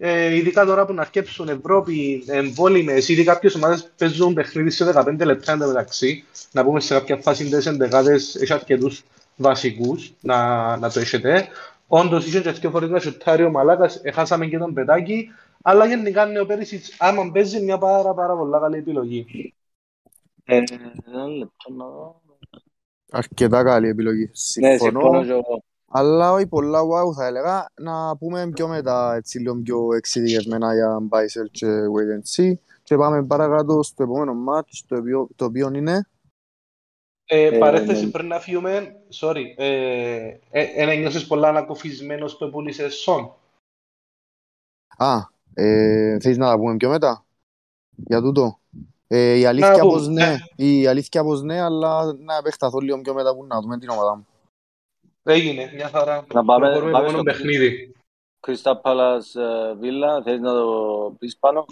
Ε, 0.00 0.34
ειδικά 0.34 0.64
τώρα 0.64 0.86
που 0.86 0.92
να 0.92 1.02
αρκέψουν 1.02 1.48
Ευρώπη 1.48 2.24
εμβόλυμες, 2.26 3.08
ήδη 3.08 3.24
κάποιες 3.24 3.54
ομάδες 3.54 3.90
παίζουν 3.96 4.34
παιχνίδι 4.34 4.70
σε 4.70 4.92
15 4.94 5.24
λεπτά 5.24 5.56
μεταξύ. 5.56 6.24
Να 6.52 6.64
πούμε 6.64 6.80
σε 6.80 6.94
κάποια 6.94 7.16
φάση 7.16 7.44
τις 7.44 7.66
εντεγάδες 7.66 8.34
έχει 8.34 8.52
αρκετούς 8.52 9.04
βασικούς 9.36 10.12
να, 10.20 10.76
να 10.76 10.90
το 10.90 11.00
έχετε. 11.00 11.48
Όντως 11.86 12.26
είχε 12.26 12.40
και 12.40 12.50
δύο 12.50 12.70
φορές 12.70 12.88
να 12.88 12.98
σουτάρει 12.98 13.44
ο 13.44 13.50
Μαλάκας, 13.50 14.00
έχασαμε 14.02 14.46
και 14.46 14.58
τον 14.58 14.74
Πετάκη, 14.74 15.28
αλλά 15.62 15.86
γενικά 15.86 16.28
είναι 16.28 16.40
ο 16.40 16.46
Πέρυσιτς, 16.46 16.94
άμα 16.98 17.30
παίζει 17.32 17.60
μια 17.60 17.78
πάρα 17.78 18.14
πάρα 18.14 18.36
πολλά 18.36 18.58
καλή 18.58 18.76
επιλογή. 18.76 19.52
Ε, 20.50 20.60
λεπτό 21.38 21.72
να 21.72 21.88
δω. 21.88 22.22
Αρκετά 23.10 23.62
καλή 23.64 23.88
επιλογή. 23.88 24.24
Ναι, 24.24 24.30
συμφωνώ 24.34 25.00
Συμφωνώ. 25.00 25.24
και 25.24 25.30
εγώ. 25.30 25.62
Αλλά 25.90 26.32
όχι 26.32 26.46
πολλά 26.46 26.80
wow 26.82 27.14
θα 27.16 27.26
έλεγα. 27.26 27.66
Να 27.80 28.16
πούμε 28.16 28.50
πιο 28.50 28.68
μετά, 28.68 29.14
έτσι 29.14 29.38
λίγο 29.38 29.56
πιο 29.56 29.94
εξειδικευμένα 29.94 30.74
για 30.74 30.98
Bicel 31.10 31.50
και 31.50 31.66
Wait 31.66 32.16
and 32.18 32.36
See. 32.36 32.52
Και 32.82 32.96
πάμε 32.96 33.24
παρακάτω 33.24 33.82
στο 33.82 34.02
επόμενο 34.02 34.32
match, 34.48 34.82
το 34.86 34.96
οποίο, 34.96 35.28
το 35.36 35.44
οποίο 35.44 35.70
είναι... 35.74 36.08
Ε, 37.24 37.44
Ε, 37.44 37.58
παρέθεση 37.58 38.04
ναι. 38.04 38.10
πριν 38.10 38.26
να 38.26 38.40
φύγουμε, 38.40 38.96
sorry, 39.20 39.44
ε, 39.56 40.38
ε, 40.50 40.92
ε, 40.92 40.96
νιώσες 40.96 41.26
πολλά 41.26 41.48
ανακοφισμένος 41.48 42.36
που 42.36 42.50
πούλησες 42.50 42.94
Σον. 42.94 43.34
Α, 44.96 45.16
ε, 45.54 46.18
θέλεις 46.20 46.36
να 46.38 46.46
τα 46.46 46.56
πούμε 46.56 46.76
πιο 46.76 46.88
μετά, 46.88 47.26
για 47.96 48.20
τούτο. 48.20 48.58
Ε, 49.10 49.34
η 49.34 49.44
αλήθεια 49.46 49.72
πούμε, 49.80 49.92
πως 49.92 50.06
ναι, 50.08 50.26
ναι. 50.26 50.64
η 50.66 50.86
αλήθεια 50.86 51.22
πως 51.22 51.42
ναι, 51.42 51.60
αλλά 51.60 52.12
να 52.12 52.36
επεκταθώ 52.36 52.78
λίγο 52.78 53.00
πιο 53.00 53.14
μετά 53.14 53.34
που 53.34 53.44
να 53.44 53.60
δούμε 53.60 53.78
την 53.78 53.88
ομάδα 53.88 54.16
μου. 54.16 54.26
Έγινε, 55.22 55.70
μια 55.74 55.88
χαρά. 55.88 56.26
Να 56.32 56.44
πάμε- 56.44 56.66
Προχωρούμε 56.66 56.92
πάμε 56.92 57.04
επόμενο 57.06 57.22
στο- 57.22 57.22
παιχνίδι. 57.22 57.92
Crystal 58.46 58.80
Palace 58.82 59.40
ε, 59.40 59.72
Villa, 59.82 60.22
θέλεις 60.24 60.40
να 60.40 60.52
το 60.52 61.16
πεις 61.18 61.36
πάνω; 61.38 61.64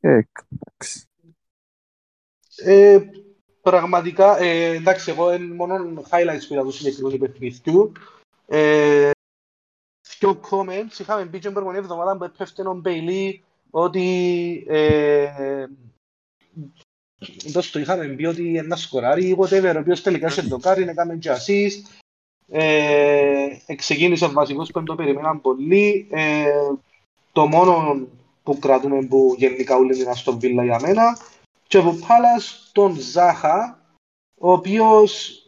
Ε, 0.00 0.08
εντάξει. 0.08 1.06
Ε, 2.56 3.00
πραγματικά, 3.62 4.38
ε, 4.38 4.66
εντάξει, 4.74 5.10
εγώ 5.10 5.32
είναι 5.34 5.54
μόνο 5.54 5.74
highlights 6.10 6.44
που 6.48 6.52
είδα 6.54 6.62
του 6.62 6.70
συγκεκριμένου 6.70 7.18
παιχνιδιού. 7.18 7.92
Ε, 8.46 9.10
δυο 10.18 10.40
comments, 10.50 10.98
είχαμε 10.98 11.24
πει 11.24 11.30
και 11.38 11.38
την 11.38 11.52
προηγούμενη 11.52 11.78
εβδομάδα 11.84 12.16
που 12.16 12.24
έπεφτε 12.24 12.68
ο 12.68 12.74
Μπέιλι 12.74 13.44
ότι 13.70 14.64
ε, 14.68 15.66
δώσ' 17.46 17.70
το 17.70 17.78
είχαμε 17.78 18.06
πει 18.06 18.24
ότι 18.24 18.56
ένα 18.56 18.76
σκοράρει 18.76 19.36
whatever, 19.38 19.72
ο 19.76 19.78
οποίος 19.78 20.02
τελικά 20.02 20.28
σε 20.28 20.42
δοκάρει, 20.42 20.82
έκαμε 20.82 21.16
και 21.16 21.30
assist. 21.30 22.00
Ε, 22.48 23.46
ξεκίνησε 23.76 24.28
βασικός 24.28 24.66
που 24.66 24.78
δεν 24.78 24.84
το 24.84 24.94
περιμέναν 24.94 25.40
πολύ. 25.40 26.08
Ε, 26.10 26.44
το 27.32 27.46
μόνο 27.46 28.06
που 28.42 28.58
κρατούμε 28.58 29.06
που 29.06 29.34
γενικά 29.38 29.76
όλοι 29.76 30.00
είναι 30.00 30.14
στον 30.14 30.38
Βίλα 30.38 30.64
για 30.64 30.80
μένα 30.80 31.18
και 31.66 31.78
από 31.78 31.98
Πάλας 32.06 32.70
τον 32.72 33.00
Ζάχα, 33.00 33.78
ο 34.38 34.52
οποίος 34.52 35.42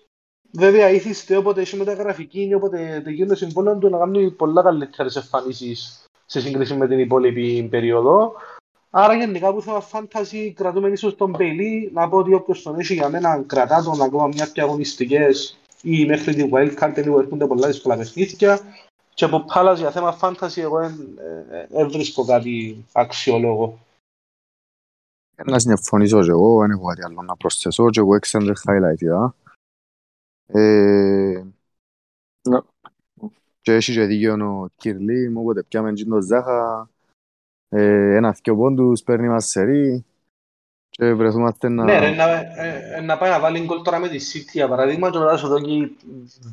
βέβαια 0.51 0.91
ήθιστε 0.91 1.37
όποτε 1.37 1.61
έχει 1.61 1.77
μεταγραφική 1.77 2.47
ή 2.47 2.55
όποτε 2.55 3.01
τελειώνει 3.05 3.31
το 3.31 3.37
συμβόλαιο 3.37 3.79
του 3.79 3.89
να 3.89 3.99
κάνει 3.99 4.31
πολλά 4.31 4.63
καλύτερες 4.63 5.17
εμφανίσεις 5.17 6.05
σε 6.27 6.41
σύγκριση 6.41 6.75
με 6.75 6.89
την 6.89 6.99
υπόλοιπη 6.99 7.69
περίοδο. 7.71 8.33
Άρα 8.97 9.15
γενικά 9.15 9.53
που 9.53 9.63
θέμα 9.63 9.81
φάνταση 9.81 10.53
κρατούμε 10.53 10.89
ίσως 10.89 11.17
τον 11.17 11.31
Μπέιλι, 11.31 11.91
να 11.93 12.09
πω 12.09 12.17
ότι 12.17 12.35
όποιος 12.35 12.63
τον 12.63 12.79
έχει 12.79 12.95
για 12.95 13.09
μένα 13.09 13.43
κρατά 13.47 13.83
τον 13.83 14.03
ακόμα 14.03 14.27
μια 14.27 14.47
και 14.47 14.61
αγωνιστικές 14.61 15.59
ή 15.83 16.07
μέχρι 16.07 16.35
τη 16.35 16.49
wildcard 16.53 16.91
τελείω 16.95 17.19
έρχονται 17.19 17.47
πολλά 17.47 17.67
δύσκολα 17.67 17.97
παιχνίδια 17.97 18.61
και 19.15 19.25
από 19.25 19.45
Πάλας 19.45 19.79
για 19.79 19.91
θέμα 19.91 20.13
φάντασης 20.13 20.63
εγώ 20.63 20.79
δεν 20.79 21.19
ε, 21.71 21.85
βρίσκω 21.85 22.25
κάτι 22.25 22.85
αξιόλογο. 22.93 23.79
Να 25.45 25.59
συμφωνήσω 25.59 26.23
και 26.23 26.31
εγώ, 26.31 26.61
δεν 26.61 26.71
έχω 26.71 26.87
κάτι 26.87 27.05
άλλο 27.05 27.23
να 27.23 27.37
προσθέσω 27.37 27.91
και 27.91 28.01
εγώ 28.01 28.15
έξεντρε 28.15 28.53
highlight 28.65 29.01
είδα. 29.01 29.35
Ε, 30.47 31.45
Ναι. 32.49 32.59
και 33.61 33.73
έχει 33.73 33.93
και 33.93 34.05
δίκιο 34.05 34.33
ο 34.33 34.69
Κυρλί, 34.77 35.29
μου 35.29 35.41
όποτε 35.41 35.63
πιάμε 35.63 35.93
και 35.93 36.05
τον 36.05 36.23
Ζάχα, 36.23 36.89
ε, 36.89 36.94
ένας 37.81 38.41
δυο 38.43 38.57
πόντους, 38.57 39.03
παίρνει 39.03 39.29
μας 39.29 39.47
σερί 39.47 40.05
και 40.89 41.13
βρεθούμαστε 41.13 41.69
να... 41.69 41.85
Ναι, 41.85 41.99
ρε, 41.99 42.11
να, 42.11 42.31
ε, 42.31 42.95
ε, 42.97 43.01
να 43.01 43.19
πάει 43.19 43.31
να 43.31 43.41
βάλει 43.41 43.65
γκολ 43.65 43.83
τώρα 43.83 43.99
με 43.99 44.09
τη 44.09 44.19
City 44.33 44.51
για 44.53 44.69
παράδειγμα 44.69 45.11
και 45.11 45.19
να 45.19 45.37
σου 45.37 45.49
δώσει 45.49 45.97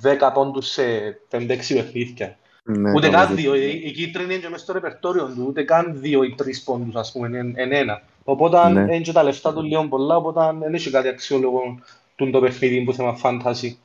10 0.03 0.31
πόντους 0.33 0.67
σε 0.67 0.83
5-6 1.31 1.47
παιχνίδια. 1.47 2.37
Ναι, 2.63 2.91
ούτε 2.91 3.09
κάπως 3.09 3.27
καν 3.27 3.35
δύο, 3.35 3.55
η, 3.55 3.81
η 3.83 3.91
κίτρινη 3.91 4.33
είναι 4.33 4.41
και 4.41 4.49
μέσα 4.49 4.63
στο 4.63 4.73
ρεπερτόριο 4.73 5.25
του, 5.25 5.45
ούτε 5.47 5.63
καν 5.63 5.99
δύο 5.99 6.23
ή 6.23 6.35
τρεις 6.35 6.63
πόντους 6.63 6.95
ας 6.95 7.11
πούμε, 7.11 7.37
εν, 7.37 7.53
εν 7.55 7.71
ένα. 7.71 8.01
Οπότε 8.23 8.69
Ναι. 8.69 8.81
είναι 8.81 8.99
και 8.99 9.11
τα 9.11 9.23
λεφτά 9.23 9.53
του 9.53 9.61
λίγο 9.61 9.87
πολλά, 9.87 10.15
οπότε 10.15 10.57
δεν 10.59 10.73
έχει 10.73 10.89
κάτι 10.89 11.07
αξιόλογο 11.07 11.79
του 12.15 12.29
το 12.29 12.39
παιχνίδι 12.39 12.83
που 12.83 12.93
θέμα 12.93 13.15
φάνταση. 13.15 13.79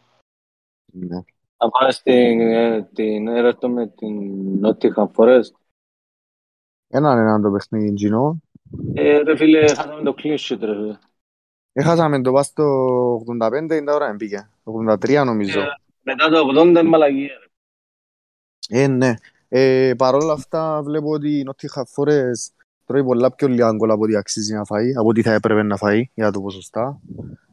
Ναι. 0.92 1.16
Να 1.58 1.70
πάμε 1.70 1.92
στην, 1.92 2.40
ε, 2.40 2.88
την 2.94 3.28
Everton 3.28 3.68
με 3.68 3.86
την 3.86 4.16
Nottingham 4.62 5.10
Forest. 5.16 5.65
Έναν 6.88 7.18
έναν 7.18 7.42
το 7.42 7.50
παιχνίδι 7.50 7.92
κοινό. 7.92 8.40
Ε, 8.94 9.18
ρε 9.18 9.36
φίλε, 9.36 9.68
χάσαμε 9.68 10.02
το 10.02 10.14
clean 10.18 10.36
sheet 10.38 10.58
ρε 10.60 10.74
φίλε. 10.74 10.98
Έχασαμε 11.72 12.22
το 12.22 12.32
πας 12.32 12.46
στο 12.46 12.64
85, 13.42 13.52
είναι 13.52 13.84
τα 13.84 13.94
ώρα 13.94 14.12
μπήκε. 14.12 14.50
83 14.64 15.22
νομίζω. 15.24 15.60
Ε, 15.60 15.66
Μετά 16.02 16.28
το 16.28 16.60
80 16.60 16.66
είναι 16.66 16.82
μαλαγία. 16.82 17.34
ρε. 18.68 18.82
Ε, 18.82 18.86
ναι. 18.86 19.14
Ε, 19.48 19.94
Παρ' 19.98 20.14
όλα 20.14 20.32
αυτά 20.32 20.82
βλέπω 20.82 21.10
ότι 21.10 21.38
η 21.38 21.46
Nottingham 21.48 21.82
Forest 21.94 22.64
τρώει 22.84 23.04
πολλά 23.04 23.34
πιο 23.34 23.48
λίγα 23.48 23.72
γκολ 23.72 23.90
από 23.90 24.02
ό,τι 24.02 24.16
αξίζει 24.16 24.54
να 24.54 24.64
φάει, 24.64 24.96
από 24.96 25.08
ό,τι 25.08 25.22
θα 25.22 25.32
έπρεπε 25.32 25.62
να 25.62 25.76
φάει 25.76 26.10
για 26.14 26.30
το 26.30 26.40
ποσοστά. 26.40 27.00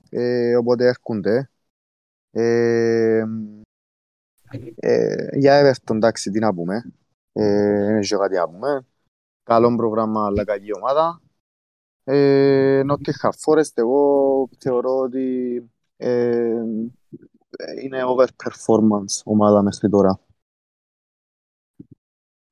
Ε, 0.10 0.56
οπότε 0.56 0.86
έρχονται. 0.88 1.50
Ε, 2.32 3.24
ε, 4.76 5.28
για 5.38 5.62
Everton, 5.62 5.96
εντάξει, 5.96 6.32
τι 6.32 6.40
να 6.40 6.54
πούμε. 6.54 6.92
Ε, 7.34 7.86
δεν 7.86 7.96
έχει 7.98 8.16
κάτι 8.16 8.36
να 8.36 8.50
πούμε. 8.50 8.86
Καλό 9.44 9.76
πρόγραμμα, 9.76 10.26
αλλά 10.26 10.44
κακή 10.44 10.76
ομάδα. 10.76 11.22
Ε, 12.04 12.82
Nottingham 12.92 13.30
Forest, 13.46 13.72
εγώ 13.74 14.50
θεωρώ 14.60 14.98
ότι 14.98 15.58
ε, 15.98 16.62
είναι 17.84 18.02
overperformance 18.06 19.22
ομάδα 19.24 19.62
μέχρι 19.62 19.90
τώρα. 19.90 20.20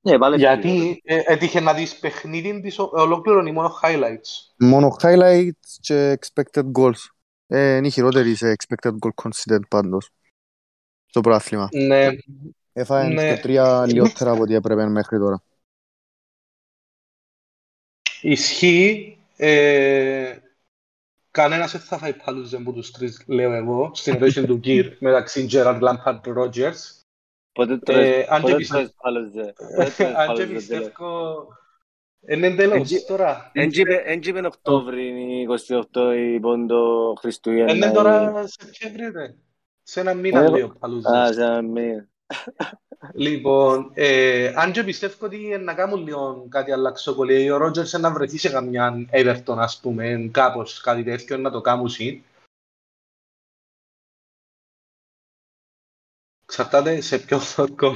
Ναι, 0.01 0.17
πάλι 0.17 0.35
Γιατί 0.37 1.01
ε, 1.03 1.21
έτυχε 1.25 1.59
να 1.59 1.73
δεις 1.73 1.99
παιχνίδι 1.99 2.61
της 2.61 2.79
ο- 2.79 2.89
ολόκληρον 2.93 3.45
ή 3.45 3.51
μόνο 3.51 3.69
highlights; 3.81 4.53
Μόνο 4.57 4.95
highlights 5.01 5.77
και 5.79 6.17
expected 6.19 6.71
goals. 6.71 6.99
Ε, 7.47 7.75
είναι 7.75 7.87
η 7.87 7.91
χειρότερη 7.91 8.35
σε 8.35 8.55
expected 8.57 8.91
goal 8.91 9.09
conceded 9.23 9.61
πάντως. 9.69 10.09
Στο 11.05 11.21
πρόθλημα. 11.21 11.69
Ναι, 11.71 12.07
Έφαγε 12.73 13.13
Ναι. 13.13 13.35
και 13.35 13.41
τρία 13.41 13.85
λιότερα 13.85 14.31
από 14.31 14.41
ό,τι 14.41 14.53
έπρεπε 14.53 14.87
μέχρι 14.87 15.17
τώρα. 15.17 15.43
Ισχύει. 18.21 19.17
Ε, 19.37 20.35
κανένας 21.31 21.71
δεν 21.71 21.81
θα 21.81 21.97
φάει 21.97 22.13
παλούζε 22.13 22.55
από 22.55 22.73
τους 22.73 22.91
τρεις, 22.91 23.23
λέω 23.27 23.53
εγώ, 23.53 23.91
στην 23.93 24.13
ερώτηση 24.15 24.45
του 24.45 24.55
Γκίρ 24.57 24.91
μεταξύ 24.99 25.47
Gerard 25.51 25.79
Lampard 25.81 26.21
Rogers. 26.37 26.77
Ποτέ 27.51 27.73
Ε, 27.73 27.77
τρώεις 27.77 28.27
αν 28.27 28.41
και 28.43 28.51
ποτέ 28.51 28.55
πιστεύω- 28.57 28.79
τρώεις 28.79 28.93
πάλες, 29.01 29.31
δε. 29.31 29.41
Ποτέ 29.75 29.89
τρώεις 29.97 29.99
Αν 30.15 30.27
και 30.27 30.27
πάλες, 30.27 30.37
δε, 30.37 30.45
τέλος. 30.45 30.83
πιστεύω... 30.83 31.47
Είναι 32.29 32.47
εντελώς 32.47 32.79
Έτσι- 32.79 33.05
τώρα. 33.07 33.51
Εν 33.53 33.69
τζίπε- 33.69 34.03
εν 34.05 34.19
τζίπεν 34.21 34.45
Οκτώβρη, 34.45 35.07
είναι 35.07 35.43
28 35.43 36.13
η 36.17 36.39
πόντο 36.39 37.13
Χριστούγεννα. 37.19 37.73
Είναι 37.73 37.85
η- 37.85 37.91
τώρα 37.91 38.47
Σεπτέμβρη, 38.47 39.11
ρε. 39.11 39.35
Σε 39.83 39.99
ένα 39.99 40.13
μήνα 40.13 40.39
Ε, 40.43 40.49
λέει 40.49 40.61
ο 40.61 40.65
Α, 40.65 40.77
Παλούζας. 40.79 41.33
σε 41.35 41.43
ένα 41.43 41.61
μήνα. 41.61 42.07
Λοιπόν, 43.13 43.91
ε, 43.93 44.53
αν 44.55 44.71
και 44.71 44.83
πιστεύω 44.83 45.25
ότι 45.25 45.43
είναι 45.43 45.57
να 45.57 45.73
κάνουν 45.73 46.03
λίγο 46.03 46.45
κάτι 46.49 46.71
αλλαξοκολλή, 46.71 47.51
ο 47.51 47.57
Ρότζερς 47.57 47.93
να 47.93 48.11
βρεθεί 48.11 48.37
σε 48.37 48.49
καμιά 48.49 49.07
Everton, 49.11 49.55
ας 49.57 49.79
πούμε, 49.79 50.29
κάπως 50.31 50.81
κάτι 50.81 51.03
τέτοιο, 51.03 51.37
να 51.37 51.51
το 51.51 51.61
κάνουν 51.61 51.89
συν. 51.89 52.23
Εξαρτάται 56.43 57.01
σε 57.01 57.19
ποιο 57.19 57.39
θόκο. 57.51 57.93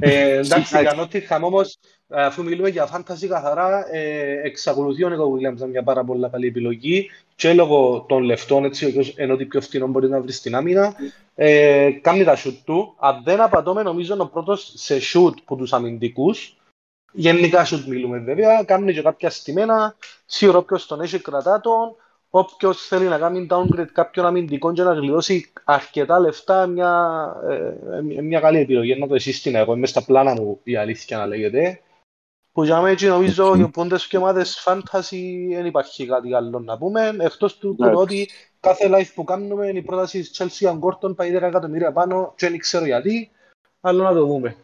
Ε, 0.00 0.38
εντάξει, 0.44 0.80
για 0.80 0.94
Nottingham 0.98 1.40
όμως, 1.40 1.78
αφού 2.08 2.42
μιλούμε 2.42 2.68
για 2.68 2.86
φάνταση 2.86 3.28
καθαρά, 3.28 3.94
ε, 3.94 4.40
εξακολουθεί 4.42 5.04
ο 5.04 5.08
Νίκο 5.08 5.32
Williams 5.32 5.40
να 5.40 5.48
είναι 5.48 5.66
μια 5.66 5.82
πάρα 5.82 6.04
πολύ 6.04 6.28
καλή 6.30 6.46
επιλογή 6.46 7.10
και 7.36 7.52
λόγω 7.52 8.04
των 8.08 8.22
λεφτών, 8.22 8.64
έτσι, 8.64 8.84
ο 8.84 8.88
οποίος 8.88 9.14
ενώ 9.16 9.34
ότι 9.34 9.44
πιο 9.44 9.60
φθηνό 9.60 9.86
μπορεί 9.86 10.08
να 10.08 10.20
βρει 10.20 10.32
στην 10.32 10.54
άμυνα, 10.54 10.94
ε, 11.34 11.90
κάνει 11.90 12.24
τα 12.24 12.36
shoot 12.36 12.56
του. 12.64 12.94
Αν 12.98 13.22
δεν 13.24 13.40
απατώμε, 13.40 13.82
νομίζω 13.82 14.14
είναι 14.14 14.22
ο 14.22 14.26
πρώτος 14.26 14.72
σε 14.76 14.98
shoot 15.12 15.34
που 15.44 15.56
τους 15.56 15.72
αμυντικούς. 15.72 16.56
Γενικά 17.12 17.66
shoot 17.66 17.84
μιλούμε 17.86 18.18
βέβαια, 18.18 18.62
κάνουν 18.64 18.92
και 18.92 19.02
κάποια 19.02 19.30
στημένα, 19.30 19.96
σίγουρα 20.26 20.58
όποιος 20.58 20.86
τον 20.86 21.00
έχει 21.00 21.18
κρατά 21.18 21.60
τον, 21.60 21.96
όποιος 22.36 22.86
θέλει 22.86 23.06
να 23.06 23.18
κάνει 23.18 23.46
downgrade 23.50 23.88
κάποιον 23.92 24.26
αμυντικό 24.26 24.72
και 24.72 24.82
να 24.82 24.92
γλιτώσει 24.92 25.52
αρκετά 25.64 26.20
λεφτά, 26.20 26.66
μια, 26.66 27.32
ε, 27.92 28.20
μια 28.20 28.40
καλή 28.40 28.58
επιλογή. 28.58 28.98
Να 28.98 29.06
το 29.06 29.14
εσύστηνα 29.14 29.58
εγώ, 29.58 29.74
είμαι 29.74 29.86
στα 29.86 30.04
πλάνα 30.04 30.32
μου 30.34 30.60
η 30.62 30.76
αλήθεια 30.76 31.18
να 31.18 31.26
λέγεται. 31.26 31.80
Που 32.52 32.64
για 32.64 32.76
μένα 32.76 32.88
έτσι 32.88 33.06
νομίζω 33.06 33.48
Οκ. 33.48 33.56
για 33.56 33.68
πόντες 33.68 34.06
και 34.06 34.16
ομάδες 34.16 34.64
fantasy 34.66 35.48
δεν 35.54 35.66
υπάρχει 35.66 36.06
κάτι 36.06 36.34
άλλο 36.34 36.58
να 36.58 36.78
πούμε, 36.78 37.16
εκτός 37.18 37.58
του 37.58 37.76
Εντάξει. 37.80 38.02
ότι 38.02 38.28
κάθε 38.60 38.88
live 38.90 39.12
που 39.14 39.24
κάνουμε 39.24 39.68
η 39.68 39.82
πρόταση 39.82 40.20
της 40.20 40.42
Chelsea 40.42 40.66
αν 40.66 40.80
Gordon 40.82 41.16
πάει 41.16 41.30
10 41.36 41.42
εκατομμύρια 41.42 41.92
πάνω 41.92 42.34
και 42.36 42.48
δεν 42.48 42.58
ξέρω 42.58 42.84
γιατί, 42.84 43.30
αλλά 43.80 44.02
να 44.02 44.12
το 44.12 44.26
δούμε. 44.26 44.56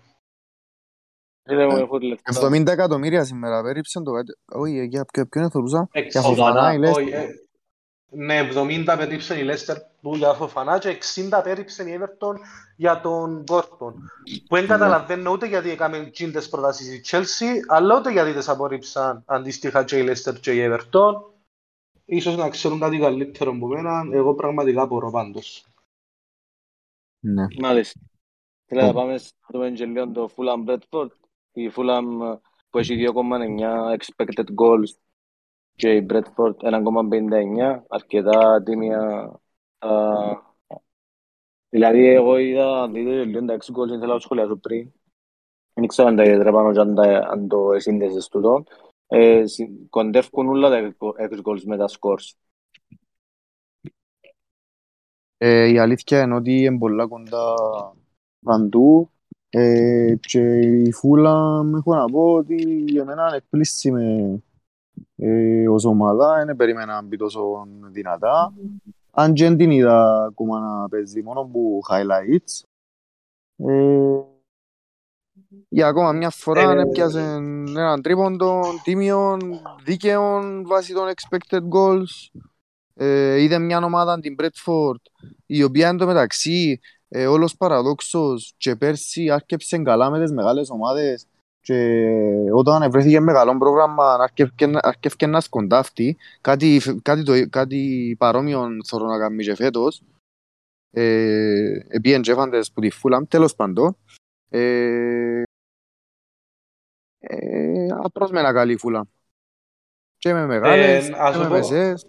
70 2.41 2.67
εκατομμύρια 2.67 3.25
σήμερα, 3.25 3.63
πέριψε 3.63 4.01
το 4.01 4.11
κάτι. 4.13 4.33
Όχι, 4.53 4.87
για 4.87 5.05
ποιον 5.31 5.51
θεωρούσα. 5.51 5.89
Για 6.11 6.21
Φοφανά 6.21 6.73
η 6.73 6.79
Leicester. 6.83 7.49
Ναι, 8.13 8.49
70 8.55 8.95
πέριψε 8.99 9.39
η 9.39 9.47
Leicester 9.49 9.77
που 10.01 10.17
για 10.17 10.33
Φοφανά 10.33 10.79
και 10.79 10.99
60 11.31 11.41
πέριψε 11.43 11.91
η 11.91 11.99
Everton 12.01 12.35
για 12.77 13.01
τον 13.01 13.45
Gordon. 13.49 13.95
Που 14.49 14.57
δεν 14.57 14.67
καταλαβαίνω 14.67 15.31
ούτε 15.31 15.47
γιατί 15.47 15.71
έκαμε 15.71 16.05
τσίντες 16.05 16.49
προτάσεις 16.49 16.95
η 16.95 17.01
Chelsea, 17.05 17.55
αλλά 17.69 17.99
ούτε 17.99 18.11
γιατί 18.11 18.33
τις 18.33 18.49
απορρίψαν 18.49 19.23
αντίστοιχα 19.27 19.85
και 19.85 19.99
η 19.99 20.09
Leicester 20.09 20.41
και 20.41 20.53
η 20.53 20.71
Everton. 20.71 21.15
Ίσως 22.05 22.37
να 22.37 22.49
ξέρουν 22.49 22.81
κάτι 22.81 22.99
καλύτερο 22.99 23.51
από 23.51 23.67
μένα, 23.67 24.09
εγώ 24.13 24.35
πραγματικά 24.35 24.87
μπορώ 24.87 25.11
πάντως. 25.11 25.65
Ναι. 27.21 27.45
Μάλιστα. 27.59 28.01
Θέλω 28.65 28.83
να 28.83 28.93
πάμε 28.93 29.19
στο 29.19 29.63
εγγελίο 29.63 30.11
το 30.11 30.31
Fulham 30.37 30.69
Bradford. 30.69 31.09
Η 31.53 31.71
Fulham 31.77 32.39
που 32.71 32.79
έχει 32.79 33.07
2,9 33.15 33.97
expected 33.99 34.45
goals 34.45 35.10
και 35.75 35.95
η 35.95 36.07
Bradford 36.11 36.55
1,59, 36.57 37.83
αρκετά 37.89 38.63
τίμια. 38.63 39.33
Δηλαδή 41.69 42.07
εγώ 42.07 42.39
είδα, 42.39 42.89
δείτε 42.89 43.25
λίγο 43.25 43.45
τα 43.45 43.57
6 43.57 43.73
goals, 43.75 43.89
ήθελα 43.89 44.13
να 44.13 44.19
σχολιάσω 44.19 44.57
πριν. 44.57 44.93
Δεν 45.75 45.87
ξέρω 45.87 46.09
αν 46.09 46.17
τα 46.17 46.23
ιδιαίτερα 46.23 46.53
πάνω 46.53 46.81
αν 47.31 47.49
το 47.49 47.69
σύνδεσες 47.79 48.29
τούτο 48.29 48.65
ε, 49.07 49.45
κοντεύκουν 49.91 50.49
όλα 50.49 50.71
τα 50.71 50.95
goals 51.45 51.63
με 51.65 51.77
τα 51.77 51.89
scores. 51.89 52.33
Ε, 55.37 55.69
η 55.69 55.79
αλήθεια 55.79 56.23
είναι 56.23 56.35
ότι 56.35 56.63
είναι 56.63 56.79
πολλά 56.79 57.07
κοντά 57.07 57.55
παντού 58.45 59.11
ε, 59.51 60.15
και 60.21 60.59
η 60.59 60.93
Φούλα 60.93 61.63
έχω 61.77 61.95
να 61.95 62.05
πω 62.05 62.33
ότι 62.33 62.85
για 62.89 63.05
μένα 63.05 63.27
είναι 63.27 63.37
εκπλήσει 63.37 63.91
με 63.91 64.43
ε, 65.21 65.69
ως 65.69 65.85
ομάδα, 65.85 66.45
δεν 66.47 66.57
περίμενα 66.57 66.95
να 66.95 67.03
μπει 67.03 67.17
τόσο 67.17 67.67
δυνατά. 67.91 68.53
Αν 69.11 69.33
και 69.33 69.51
την 69.55 69.71
είδα 69.71 70.25
ακόμα 70.25 70.61
να 70.61 70.89
παίζει 70.89 71.23
μόνο 71.23 71.45
που 71.53 71.81
highlights. 71.91 72.65
Ε, 73.57 74.21
για 75.69 75.87
ακόμα 75.87 76.13
μια 76.13 76.31
φορά 76.31 76.71
ε, 76.71 76.81
έπιασε 76.81 77.21
έναν 77.21 78.03
τρίποντο 78.03 78.63
τίμιον, 78.83 79.61
δίκαιον 79.85 80.67
βάσει 80.67 80.93
των 80.93 81.09
expected 81.09 81.63
goals. 81.75 82.41
Ε, 82.95 83.43
είδε 83.43 83.59
μια 83.59 83.85
ομάδα 83.85 84.21
την 84.21 84.37
Bradford 84.39 85.03
η 85.47 85.63
οποία 85.63 85.89
εντωμεταξύ 85.89 86.81
ε, 87.09 87.27
όλος 87.27 87.57
παραδόξος 87.57 88.55
και 88.57 88.77
πέρσι 88.77 89.31
άρκεψε 89.31 89.79
καλά 89.79 90.11
με 90.11 90.21
τις 90.21 90.33
μεγάλες 90.33 90.71
ομάδες 90.71 91.27
και 91.61 92.05
όταν 92.53 92.91
βρέθηκε 92.91 93.21
μεγάλο 93.21 93.59
πρόγραμμα 93.59 94.29
άρκευκε 94.81 95.27
να 95.27 95.41
σκοντάφτει 95.41 96.17
κάτι, 96.41 96.81
κάτι, 97.03 97.23
το, 97.23 97.49
κάτι 97.49 98.15
παρόμοιο 98.19 98.69
θέλω 98.87 99.07
να 99.07 99.19
κάνει 99.19 99.45
και 99.45 99.55
φέτος 99.55 100.03
ε, 100.91 101.79
επί 101.89 102.13
εντζέφαντες 102.13 102.73
που 102.73 102.81
τη 102.81 102.91
Φούλαμ 102.91 103.25
τέλος 103.25 103.55
πάντων 103.55 103.97
ε, 104.49 105.43
ε, 107.19 107.87
απρόσμενα 107.91 108.53
καλή 108.53 108.77
φούλα. 108.77 109.07
Και 110.17 110.33
με 110.33 110.47
μεγάλες, 110.47 111.09
ε, 111.09 111.13
και 111.33 111.39
με 111.39 111.49
μεσές. 111.49 112.07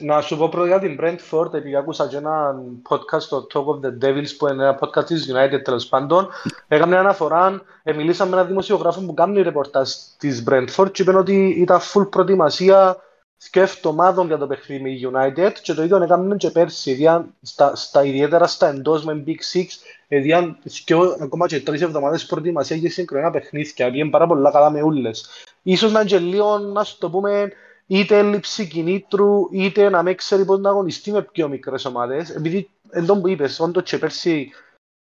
Να 0.00 0.20
σου 0.20 0.36
πω 0.36 0.48
πρώτα 0.48 0.66
για 0.66 0.78
την 0.78 0.98
Brentford, 1.00 1.54
επειδή 1.54 1.76
άκουσα 1.76 2.08
και 2.08 2.16
ένα 2.16 2.54
podcast 2.88 3.22
το 3.22 3.46
Talk 3.54 3.64
of 3.64 3.86
the 3.86 4.04
Devils 4.04 4.28
που 4.38 4.48
είναι 4.48 4.62
ένα 4.62 4.78
podcast 4.80 5.04
της 5.04 5.32
United 5.32 5.62
τέλος 5.64 5.86
πάντων. 5.86 6.28
Έκαμε 6.68 6.90
μια 6.90 7.00
αναφορά, 7.00 7.62
ε, 7.82 7.92
μιλήσαμε 7.92 8.30
με 8.30 8.36
έναν 8.36 8.48
δημοσιογράφο 8.48 9.00
που 9.00 9.14
κάνει 9.14 9.42
ρεπορτάζ 9.42 9.90
της 10.18 10.44
Brentford 10.48 10.92
και 10.92 11.02
είπε 11.02 11.16
ότι 11.16 11.54
ήταν 11.58 11.80
full 11.80 12.10
προετοιμασία 12.10 12.96
σκέφτομάδων 13.36 14.26
για 14.26 14.38
το 14.38 14.46
παιχνίδι 14.46 14.82
με 14.82 15.10
United 15.10 15.52
και 15.62 15.74
το 15.74 15.82
ίδιο 15.82 16.02
έκαμε 16.02 16.36
και 16.36 16.50
πέρσι, 16.50 16.92
διά, 16.92 17.26
στα, 17.42 17.76
στα, 17.76 18.04
ιδιαίτερα 18.04 18.46
στα 18.46 18.68
εντός 18.68 19.04
με 19.04 19.24
Big 19.26 19.56
Six, 19.56 19.66
διά, 20.08 20.58
και 20.84 20.94
ακόμα 21.22 21.46
και 21.46 21.60
τρεις 21.60 21.82
εβδομάδες 21.82 22.26
προετοιμασία 22.26 22.76
για 22.76 22.90
συγκεκριμένα 22.90 23.30
παιχνίδια, 23.30 23.90
πήγαινε 23.90 24.10
πάρα 24.10 24.26
πολλά 24.26 24.50
καλά 24.50 24.70
με 24.70 24.82
ούλες. 24.82 25.28
Ίσως 25.62 25.92
να 25.92 26.00
είναι 26.00 26.18
λίγο, 26.18 26.58
να 26.58 26.84
σου 26.84 26.98
το 26.98 27.10
πούμε, 27.10 27.52
είτε 27.88 28.18
έλλειψη 28.18 28.68
κινήτρου, 28.68 29.48
είτε 29.50 29.88
να 29.88 30.02
μην 30.02 30.16
ξέρει 30.16 30.44
πώς 30.44 30.58
να 30.58 30.70
αγωνιστεί 30.70 31.12
με 31.12 31.22
πιο 31.22 31.48
μικρές 31.48 31.84
ομάδες, 31.84 32.30
επειδή 32.30 32.70
εν 32.90 33.06
τόν 33.06 33.20
που 33.20 33.28
είπες, 33.28 33.60
όντως 33.60 33.82
και 33.82 33.98
πέρσι 33.98 34.50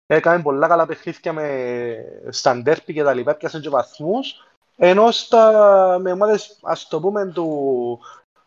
έκαμε 0.05 0.41
πολλά 0.41 0.67
καλά 0.67 0.85
παιχνίδια 0.85 1.33
με 1.33 1.95
σταντέρπι 2.29 2.93
και 2.93 3.03
τα 3.03 3.13
λοιπά, 3.13 3.35
πιάσαν 3.35 3.61
και 3.61 3.69
βαθμούς, 3.69 4.33
ενώ 4.75 5.11
στα, 5.11 5.97
με 6.01 6.11
ομάδες, 6.11 6.57
ας 6.61 6.87
το 6.87 6.99
πούμε, 6.99 7.31
του, 7.31 7.99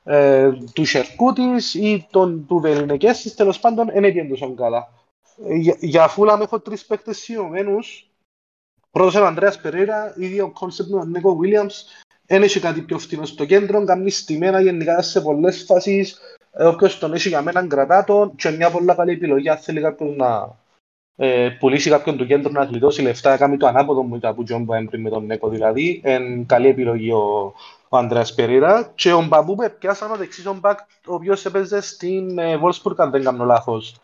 ε, 0.04 0.52
του 0.72 0.84
Σερκούτης 0.84 1.74
ή 1.74 2.06
τον, 2.10 2.46
του 2.46 2.58
Βελινεκέσης, 2.58 3.34
τέλος 3.34 3.60
πάντων, 3.60 3.86
δεν 3.86 4.04
έπιαν 4.04 4.28
τόσο 4.28 4.54
καλά. 4.54 4.88
Ε, 5.44 5.54
για, 5.54 5.76
για 5.80 6.08
φούλα 6.08 6.38
έχω 6.42 6.60
τρεις 6.60 6.84
παίκτες 6.84 7.18
σιωμένους. 7.18 8.10
Πρώτος 8.90 9.14
είναι 9.14 9.22
ο 9.22 9.26
Ανδρέας 9.26 9.60
Περέρα, 9.60 10.14
ίδιο 10.16 10.50
κόνσεπτ 10.50 10.90
με 10.90 10.98
τον 10.98 11.10
Νίκο 11.10 11.36
Βίλιαμς. 11.36 11.84
Δεν 12.26 12.42
έχει 12.42 12.60
κάτι 12.60 12.80
πιο 12.80 12.98
φθηνό 12.98 13.24
στο 13.24 13.44
κέντρο, 13.44 13.84
κάνει 13.84 14.10
στημένα 14.10 14.60
γενικά 14.60 15.02
σε 15.02 15.20
πολλές 15.20 15.64
φάσεις. 15.64 16.20
Ε, 16.52 16.64
όποιος 16.64 16.98
τον 16.98 17.12
έχει 17.12 17.28
για 17.28 17.42
μένα 17.42 17.66
κρατά 17.66 18.04
τον 18.04 18.34
και 18.36 18.50
μια 18.50 18.70
πολλά 18.70 18.94
καλή 18.94 19.12
επιλογή 19.12 19.48
αν 19.48 19.56
θέλει 19.56 19.80
κάποιος 19.80 20.16
να 20.16 20.56
ε, 21.16 21.48
πουλήσει 21.58 21.90
κάποιον 21.90 22.16
του 22.16 22.26
κέντρου 22.26 22.52
να 22.52 22.64
γλιτώσει 22.64 23.02
λεφτά, 23.02 23.36
κάνει 23.36 23.56
το 23.56 23.66
ανάποδο 23.66 24.02
μου 24.02 24.18
που 24.34 24.42
Τζον 24.42 24.66
πριν 24.66 25.00
με 25.00 25.10
τον 25.10 25.26
Νέκο 25.26 25.48
δηλαδή. 25.48 26.02
Είναι 26.04 26.44
καλή 26.46 26.68
επιλογή 26.68 27.10
ο, 27.10 27.54
ο 27.88 27.96
Ανδρέας 27.96 28.34
Περίρα 28.34 28.92
και 28.94 29.12
ο 29.12 29.22
Μπαμπού 29.22 29.54
με 29.54 29.68
πιάσαν 29.68 30.10
ο 30.10 30.16
δεξής 30.16 30.46
ο 30.46 30.54
Μπακ 30.54 30.78
ο 31.06 31.14
οποίος 31.14 31.44
έπαιζε 31.44 31.80
στην 31.80 32.38
ε, 32.38 32.60
Wolfsburg 32.62 32.94
αν 32.96 33.10
δεν 33.10 33.22
κάνω 33.24 33.44
λάθος. 33.44 33.96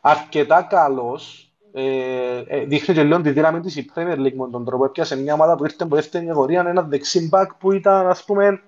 Αρκετά 0.00 0.62
καλός, 0.62 1.47
ε, 1.72 2.42
ε, 2.46 2.64
δείχνει 2.64 2.94
και 2.94 3.02
λίγο 3.02 3.20
τη 3.20 3.30
δύναμη 3.30 3.60
της 3.60 3.76
η 3.76 3.90
Premier 3.94 4.18
League 4.18 4.34
με 4.34 4.50
τον 4.50 4.64
τρόπο 4.64 4.84
έπιασε 4.84 5.16
μια 5.16 5.34
ομάδα 5.34 5.56
που 5.56 5.64
ήρθε 5.64 5.84
από 5.84 5.94
δεύτερη 5.94 6.24
κατηγορία 6.24 6.60
ένα 6.60 6.82
δεξί 6.82 7.28
Μπακ 7.28 7.54
που 7.54 7.72
ήταν 7.72 8.06
ας 8.06 8.24
πούμε 8.24 8.62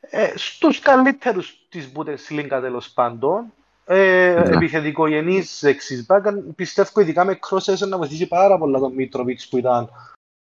ε, 0.00 0.32
στους 0.34 0.78
καλύτερους 0.78 1.66
της 1.68 1.92
Bundesliga 1.94 2.58
τέλος 2.60 2.90
πάντων 2.90 3.52
ε, 3.84 4.40
yeah. 4.40 4.48
Ναι. 4.48 4.54
επιθετικογενής 4.56 5.60
δεξής 5.62 6.06
Μπακ 6.06 6.26
πιστεύω 6.54 7.00
ειδικά 7.00 7.24
με 7.24 7.34
κρόσες 7.34 7.80
να 7.80 7.96
βοηθήσει 7.96 8.28
πάρα 8.28 8.58
πολλά 8.58 8.78
τον 8.78 8.94
Μίτροβιτς 8.94 9.48
που 9.48 9.56
ήταν 9.56 9.90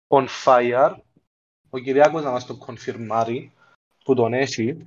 on 0.08 0.26
fire 0.44 0.94
ο 1.70 1.78
Κυριάκος 1.78 2.22
να 2.22 2.30
μας 2.30 2.46
το 2.46 2.56
κονφιρμάρει 2.56 3.52
που 4.04 4.14
τον 4.14 4.32
έχει. 4.32 4.86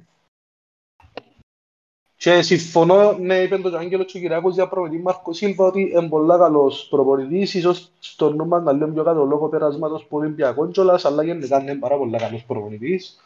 Και 2.18 2.42
συμφωνώ, 2.42 3.18
ναι, 3.18 3.42
είπε 3.42 3.58
το 3.58 3.78
Άγγελο 3.78 4.04
και 4.04 4.18
ο 4.18 4.22
Κυριάκος 4.22 4.54
για 4.54 4.68
προπονητή 4.68 5.02
Μάρκο 5.02 5.34
Σίλβα 5.34 5.66
ότι 5.66 5.82
είναι 5.82 6.08
πολλά 6.08 6.38
καλός 6.38 6.88
προπονητής, 6.90 7.54
ίσως 7.54 7.92
στο 8.00 8.34
νούμερο 8.34 8.64
να 8.64 8.72
λέμε 8.72 8.94
πιο 8.94 9.04
κάτω 9.04 9.26
λόγω 9.26 9.50
περάσματος 9.50 10.06
που 10.06 10.18
Ολυμπιακό 10.18 10.68
κιόλας, 10.68 11.06
αλλά 11.06 11.24
γενικά 11.24 11.62
είναι 11.62 11.76
πάρα 11.76 11.98
πολλά 11.98 12.18
καλός 12.18 12.44
προπονητής. 12.44 13.22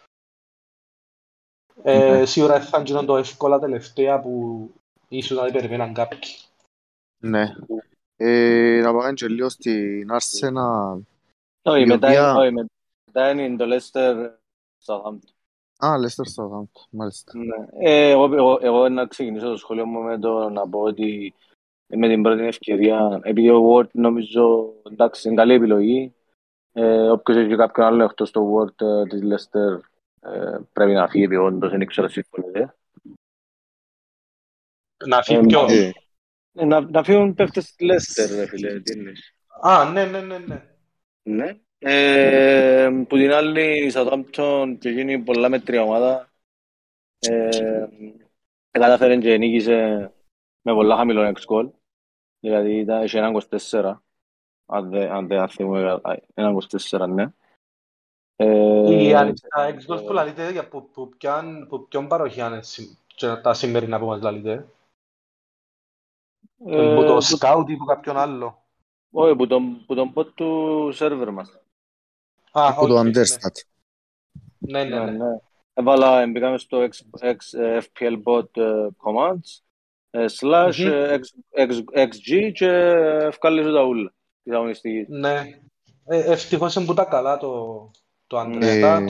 Ε, 1.84 2.26
σίγουρα 2.26 2.62
θα 2.62 2.82
γίνουν 2.82 3.06
το 3.06 3.18
εύκολα 3.18 3.60
τελευταία 3.60 4.20
που 4.20 4.70
ίσως 5.08 5.38
να 5.38 5.52
περιμέναν 5.52 5.94
κάποιοι. 5.94 6.20
Ναι. 7.18 7.56
Ε, 8.16 8.82
να 8.84 8.94
πάμε 8.94 9.14
και 9.14 9.28
λίγο 9.28 9.50
στην 9.50 10.10
Arsenal. 10.12 11.00
Όχι, 11.62 11.86
μετά, 11.86 12.36
όχι, 12.36 12.52
μετά 12.52 12.70
μετά 13.14 13.30
είναι 13.30 13.56
το 13.56 13.66
Leicester 13.68 14.30
Southampton. 14.86 15.34
Α, 15.86 15.96
Leicester 15.98 16.44
Southampton, 16.44 16.86
μάλιστα. 16.90 17.32
Ναι. 17.38 17.90
Ε, 17.90 18.10
εγώ, 18.10 18.36
εγώ, 18.36 18.60
εγώ 18.62 18.90
να 18.90 19.06
ξεκινήσω 19.06 19.48
το 19.50 19.58
σχολείο 19.58 19.86
μου 19.86 20.02
με 20.02 20.20
το 20.20 20.50
να 20.50 20.70
πω 20.70 20.80
ότι 20.80 21.34
με 21.88 22.08
την 22.08 22.22
πρώτη 22.22 22.46
ευκαιρία, 22.46 23.20
επειδή 23.24 23.50
ο 23.50 23.74
Ward 23.74 23.90
νομίζω 23.92 24.74
εντάξει 24.92 25.28
είναι 25.28 25.38
καλή 25.38 25.54
επιλογή, 25.54 26.14
ε, 26.74 27.10
όποιος 27.10 27.38
έχει 27.38 27.56
κάποιον 27.56 27.88
άλλο 27.88 28.04
εκτός 28.04 28.30
στο 28.30 28.54
Ward 28.54 28.86
ε, 28.86 29.04
της 29.04 29.22
Leicester 29.24 29.80
ε, 30.22 30.58
πρέπει 30.74 30.92
να 30.92 31.08
φύγει 31.08 31.36
όντως, 31.36 31.72
δεν 31.72 31.86
ξέρω 31.86 32.08
συμφωνείτε. 32.08 32.76
Να 35.06 35.22
φύγει 35.22 35.46
ποιος; 35.46 35.72
Ε, 36.54 36.66
να, 36.66 36.82
να 36.82 37.04
φύγουν 37.04 37.34
παίχτες 37.34 37.76
της 37.76 37.88
Leicester, 37.90 38.36
ρε 38.36 38.46
φίλε, 38.46 38.80
τι 38.80 39.00
είναι. 39.00 39.12
Α, 39.62 39.92
ναι, 39.92 40.06
ναι, 40.06 40.22
ναι, 40.22 40.38
ναι. 40.38 40.71
Ναι. 41.24 41.60
Ε, 41.80 42.90
που 43.08 43.18
την 43.18 43.32
άλλη 43.32 43.86
η 43.86 43.92
Southampton 43.94 44.76
και 44.80 44.90
γίνει 44.90 45.20
πολλά 45.20 45.50
μετρία 45.50 45.84
ομάδα. 45.84 46.30
Ε, 47.20 47.88
κατάφερε 48.72 49.18
και 49.18 49.38
νίκησε 49.38 50.12
με 50.62 50.74
πολλά 50.74 50.96
χαμηλό 50.96 51.22
εξ-γκολ. 51.22 51.70
Δηλαδή 52.40 52.78
ήταν, 52.78 53.04
είχε 53.04 53.18
έναν 53.18 53.42
24. 53.72 53.96
Αν 55.08 55.28
δεν 55.28 55.48
θυμώ, 55.48 56.02
έναν 56.34 56.58
24, 56.90 57.08
ναι. 57.10 57.34
Ε, 58.36 58.94
η 58.94 59.10
εξ-γκολ 59.68 60.02
που 60.02 60.14
λέτε 60.14 60.52
για 60.52 60.68
που 60.68 61.88
ποιον 61.88 62.08
παροχή 62.08 62.40
είναι 62.40 62.62
τα 63.42 63.54
σημερινά 63.54 64.00
που 64.00 64.06
μας 64.06 64.22
λαλείτε; 64.22 64.68
Ε, 66.66 66.96
που 66.96 67.04
το 67.06 67.22
σκάουτ 67.22 67.70
ή 67.70 67.78
που 67.78 67.86
κάποιον 67.86 68.18
άλλο. 68.18 68.61
Όχι, 69.12 69.36
που 69.36 69.48
τον, 69.48 69.86
που 69.86 69.96
τον 69.96 70.14
πω 70.14 70.26
του 70.26 70.90
σερβερ 70.94 71.32
μας. 71.32 71.60
Α, 72.52 72.76
που 72.76 72.88
το 72.88 73.00
Understat. 73.00 73.56
Ναι, 74.58 74.84
ναι, 74.84 75.00
ναι. 75.00 75.12
ναι. 75.12 75.38
Έβαλα, 75.74 76.28
μπήκαμε 76.28 76.58
στο 76.58 76.88
FPL 77.52 78.22
bot 78.24 78.46
commands 79.04 79.62
slash 80.40 81.20
xg 81.96 82.52
και 82.54 82.68
ευκάλλιζω 83.22 83.74
τα 83.74 83.84
ούλα 83.84 84.14
της 84.44 84.54
αγωνιστικής. 84.54 85.08
Ναι. 85.08 85.44
Ευτυχώς 86.06 86.76
είναι 86.76 86.86
που 86.86 86.94
τα 86.94 87.06
καλά 87.06 87.38
το, 87.38 87.92
το 88.28 88.40
Understat. 88.40 89.06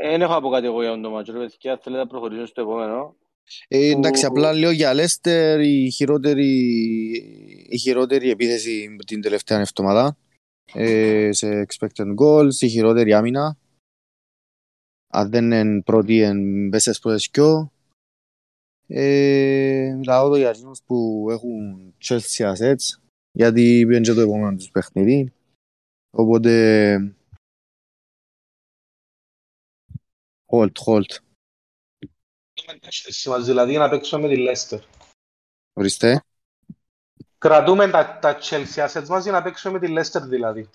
Δεν 0.00 0.22
έχω 0.22 0.34
από 0.34 0.50
κάτι 0.50 0.66
εγώ 0.66 0.82
για 0.82 1.00
το 1.00 1.10
μάτσο, 1.10 1.32
παιδιά, 1.32 1.78
θέλετε 1.82 2.02
να 2.02 2.08
προχωρήσω 2.08 2.46
στο 2.46 2.60
επόμενο. 2.60 3.16
Ε, 3.68 3.90
εντάξει, 3.90 4.24
απλά 4.24 4.52
λέω 4.52 4.70
για 4.70 4.94
Λέστερ 4.94 5.60
η 5.60 5.90
χειρότερη, 5.90 6.48
η 7.68 7.78
χειρότερη 7.78 8.30
επίθεση 8.30 8.96
την 9.06 9.20
τελευταία 9.20 9.60
εβδομάδα 9.60 10.16
ε, 10.72 11.32
σε 11.32 11.66
expected 11.68 12.14
goals, 12.20 12.54
η 12.60 12.68
χειρότερη 12.68 13.12
άμυνα. 13.12 13.58
Αν 15.10 15.30
δεν 15.30 15.52
είναι 15.52 15.82
πρώτη, 15.82 16.14
είναι 16.14 16.68
μέσα 16.68 16.90
στις 16.90 16.98
πρώτες 16.98 17.28
κοιό. 17.28 17.72
Ε, 18.86 19.94
μιλάω 19.98 20.36
για 20.36 20.48
εκείνους 20.48 20.82
που 20.82 21.26
έχουν 21.30 21.94
Chelsea 22.04 22.54
assets, 22.54 23.00
γιατί 23.32 23.84
πήγαινε 23.86 24.00
και 24.00 24.12
το 24.12 24.20
επόμενο 24.20 24.56
τους 24.56 24.70
παιχνίδι. 24.70 25.32
Οπότε... 26.10 27.14
Hold, 30.50 30.72
hold 30.86 31.27
μας, 33.28 33.44
δηλαδή 33.44 33.76
να 33.76 33.88
παίξουμε 33.88 34.28
με 34.28 34.34
τη 34.34 34.44
Leicester. 34.48 34.78
Ορίστε. 35.72 36.22
Κρατούμε 37.38 37.88
τα, 37.88 38.18
τα 38.20 38.38
Chelsea 38.40 38.86
assets 38.86 39.06
μας 39.08 39.22
για 39.22 39.32
να 39.32 39.42
παίξουμε 39.42 39.78
με 39.78 39.86
τη 39.86 39.94
Leicester 39.96 40.22
δηλαδή. 40.22 40.68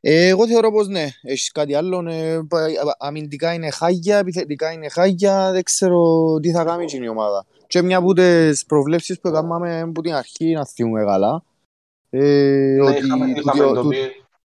Ε, 0.00 0.26
εγώ 0.26 0.46
θεωρώ 0.46 0.70
πως 0.70 0.88
ναι. 0.88 1.08
Έχεις 1.22 1.52
κάτι 1.52 1.74
άλλο. 1.74 2.08
Ε, 2.08 2.40
αμυντικά 2.98 3.52
είναι 3.52 3.70
χάγια, 3.70 4.18
επιθετικά 4.18 4.72
είναι 4.72 4.88
χάγια. 4.88 5.50
Δεν 5.52 5.62
ξέρω 5.62 6.38
τι 6.40 6.50
θα 6.50 6.64
κάνει 6.64 6.84
η 6.92 7.08
ομάδα. 7.08 7.46
Και 7.66 7.82
μια 7.82 7.96
από 7.96 8.12
τις 8.12 8.64
προβλέψεις 8.64 9.20
που 9.20 9.28
έκαναμε 9.28 9.80
από 9.80 10.02
την 10.02 10.14
αρχή 10.14 10.52
να 10.52 10.66
θυμούμε 10.66 11.04
καλά. 11.04 11.42
Ε, 12.10 12.20
ναι, 12.20 12.82
ότι 12.82 13.02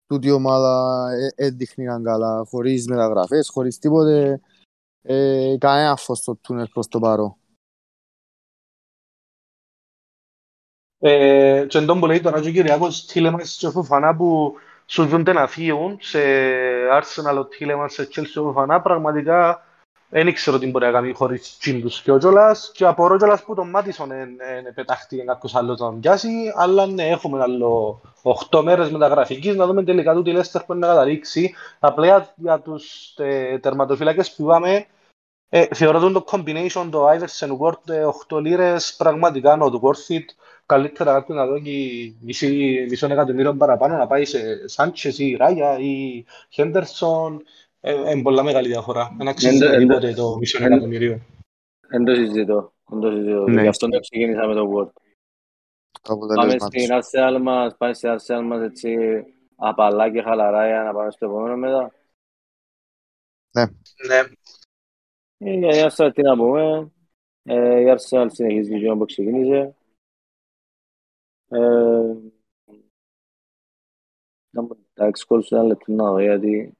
τούτη 0.07 0.27
η 0.27 0.31
ομάδα 0.31 1.07
έδειχνε 1.35 2.01
καλά, 2.03 2.45
χωρίς 2.49 2.87
μεταγραφές, 2.87 3.49
χωρίς 3.49 3.79
τίποτε 3.79 4.41
ε, 5.07 5.55
κανένα 5.59 5.95
φως 5.95 6.17
στο 6.17 6.35
τούνελ 6.35 6.67
προς 6.73 6.87
το 6.87 6.99
παρό. 6.99 7.37
Ε, 10.99 11.65
και 11.69 11.77
εντός 11.77 11.99
που 11.99 12.05
λέει 12.05 12.21
τώρα 12.21 12.41
και 12.41 12.49
ο 12.49 12.51
Κυριάκος 12.51 13.05
Τίλεμας 13.05 13.55
και 13.59 13.67
ο 13.67 13.71
Φουφανά 13.71 14.15
που 14.15 14.53
σου 14.85 15.05
δούνται 15.05 15.33
να 15.33 15.47
φύγουν 15.47 15.97
σε 16.01 16.19
Arsenal 16.91 17.37
ο 17.37 17.45
Τίλεμας, 17.45 17.93
σε 17.93 18.07
Chelsea 18.15 18.41
ο 18.41 18.41
Φουφανά 18.41 18.81
πραγματικά 18.81 19.65
δεν 20.09 20.27
ήξερα 20.27 20.59
τι 20.59 20.67
μπορεί 20.67 20.85
να 20.85 20.91
κάνει 20.91 21.13
χωρίς 21.13 21.57
τσίντους 21.57 22.01
και 22.01 22.11
ο 22.11 22.17
Τζόλας. 22.17 22.71
Και 22.73 22.85
απορώ 22.85 23.17
Τζόλας 23.17 23.43
που 23.43 23.55
τον 23.55 23.69
Μάτισον 23.69 24.09
πετάχτηκε 24.75 25.23
κάποιος 25.23 25.55
άλλος 25.55 25.79
να 25.79 25.85
τον 25.85 25.99
πιάσει. 25.99 26.53
Αλλά 26.55 26.85
ναι 26.85 27.07
έχουμε 27.07 27.41
άλλο 27.41 28.01
8 28.49 28.61
μέρες 28.63 28.91
μεταγραφικής 28.91 29.55
να 29.55 29.65
δούμε 29.65 29.83
τελικά 29.83 30.13
του 30.13 30.21
τη 30.21 30.31
Λέστερ 30.31 30.63
που 30.63 30.73
είναι 30.73 30.87
να 30.87 30.93
καταρρίξει 30.93 31.53
απλά 31.79 32.33
για 32.35 32.59
τους 32.59 33.13
ε, 33.17 33.59
τερματοφυλάκες 33.59 34.35
που 34.35 34.43
είπαμε 34.43 34.85
ε, 35.49 35.65
θεωρώ 35.75 36.11
το 36.11 36.25
combination 36.27 36.87
το 36.91 37.09
Iverson 37.09 37.57
Word 37.57 38.11
8 38.29 38.41
λίρες 38.41 38.95
πραγματικά 38.95 39.57
not 39.61 39.71
worth 39.71 40.15
it. 40.15 40.25
Καλύτερα 40.65 41.13
κάποιον 41.13 41.37
να 41.37 41.45
δώσει 41.45 42.17
μισή, 42.21 42.85
μισό 42.89 43.05
εκατομμύριο 43.05 43.55
παραπάνω 43.55 43.97
να 43.97 44.07
πάει 44.07 44.25
σε 44.25 44.67
Σάντσες 44.67 45.19
ή 45.19 45.35
Ράγια 45.39 45.79
ή 45.79 46.25
Χέντερσον. 46.49 47.43
Είναι 47.81 48.21
πολλά 48.21 48.43
μεγάλη 48.43 48.67
διαφορά. 48.67 49.13
Δεν 49.17 49.27
αξίζει 49.27 49.77
τίποτε 49.77 50.13
το 50.13 50.37
μισό 50.37 50.63
εκατομμύριο. 50.63 51.21
Δεν 51.87 52.03
το 52.03 52.15
συζητώ. 52.15 52.73
Δεν 52.85 52.99
το 52.99 53.11
συζητώ. 53.11 53.61
Γι' 53.61 53.67
αυτό 53.67 53.87
δεν 53.87 54.01
ξεκίνησα 54.01 54.47
με 54.47 54.53
το 54.53 54.71
Word. 54.75 54.91
Πάμε 56.35 56.55
στην 56.59 56.89
Arsenal 56.89 57.39
μας, 57.41 57.77
πάμε 57.77 57.93
στην 57.93 58.09
Arsenal 58.09 58.43
μας 58.43 58.61
έτσι 58.61 58.95
απαλά 59.55 60.11
και 60.11 60.21
χαλαρά 60.21 60.67
για 60.67 60.83
να 60.83 60.93
πάμε 60.93 61.11
στο 61.11 61.25
επόμενο 61.25 61.57
μετά. 61.57 61.91
Ναι. 63.51 63.65
Ναι. 65.37 65.51
Για 65.51 65.69
η 65.69 65.89
Arsenal 65.89 66.11
τι 66.13 66.21
να 66.21 66.35
πούμε. 66.35 66.91
Ε, 67.43 67.79
η 67.79 67.85
Arsenal 67.87 68.25
συνεχίζει 68.31 68.69
τη 68.69 68.77
ζωή 68.77 68.97
που 68.97 69.05
ξεκίνησε. 69.05 69.75
Ε, 71.47 72.13
τα 74.93 75.05
εξκόλους 75.05 75.51
ένα 75.51 75.63
λεπτό 75.63 75.91
να 75.91 76.11
δω 76.11 76.19
γιατί... 76.19 76.77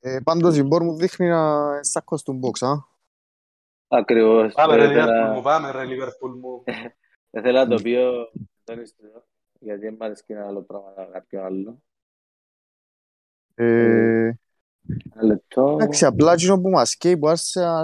Ε, 0.00 0.18
πάντως 0.24 0.56
η 0.56 0.62
Μπόρ 0.62 0.82
μου 0.82 0.96
δείχνει 0.96 1.28
να 1.28 1.82
σάκω 1.82 2.16
στον 2.16 2.40
box, 2.42 2.66
α. 2.66 2.72
Ακριβώς. 3.88 4.54
Πάμε 4.54 4.76
ρε 4.76 4.86
Liverpool 4.86 5.34
μου, 5.34 5.42
πάμε 5.42 5.70
ρε 5.70 5.84
Liverpool 5.84 6.34
μου. 6.40 6.62
Δεν 7.30 7.42
θέλω 7.44 7.58
να 7.58 7.68
το 7.68 7.82
πει 7.82 7.94
ο 7.94 8.30
Αντώνης 8.64 8.94
γιατί 9.60 9.80
δεν 9.80 9.94
μ' 9.94 10.02
αρέσει 10.02 10.24
και 10.26 10.32
ένα 10.32 10.46
άλλο 10.46 10.62
πράγμα 10.62 11.08
κάποιο 11.12 11.42
άλλο. 11.42 11.82
Ε, 13.54 14.17
Εντάξει, 15.72 16.04
απλά 16.04 16.32
εκείνο 16.32 16.60
που 16.60 16.70
μας 16.70 16.96
καίει 16.96 17.16
που 17.16 17.28
άρχισε 17.28 17.80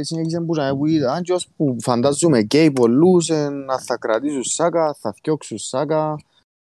συνέχισε 0.00 0.40
που 0.40 0.54
να 0.54 0.72
είδα 0.86 1.20
και 1.22 1.36
που 1.56 1.76
φαντάζομαι 1.80 2.42
καίει 2.42 2.70
πολλούς 2.70 3.28
να 3.66 3.78
θα 3.78 3.96
κρατήσουν 3.96 4.42
σάκα, 4.42 4.94
θα 4.94 5.12
φτιώξουν 5.12 5.58
σάκα 5.58 6.16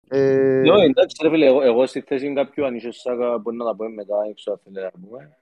Ναι, 0.09 0.83
εντάξει 0.83 1.17
ρε 1.21 1.29
φίλε, 1.29 1.45
εγώ 1.45 1.85
στη 1.85 2.01
θέση 2.01 2.33
κάποιου 2.33 2.65
αν 2.65 2.75
είσαι 2.75 2.91
σάκα 2.91 3.37
μπορεί 3.37 3.57
να 3.57 3.65
τα 3.65 3.75
πούμε 3.75 3.89
μετά, 3.89 4.15
έξω 4.29 4.51
αν 4.51 4.59
θέλει 4.63 4.81
να 4.81 4.91
πούμε. 4.91 5.37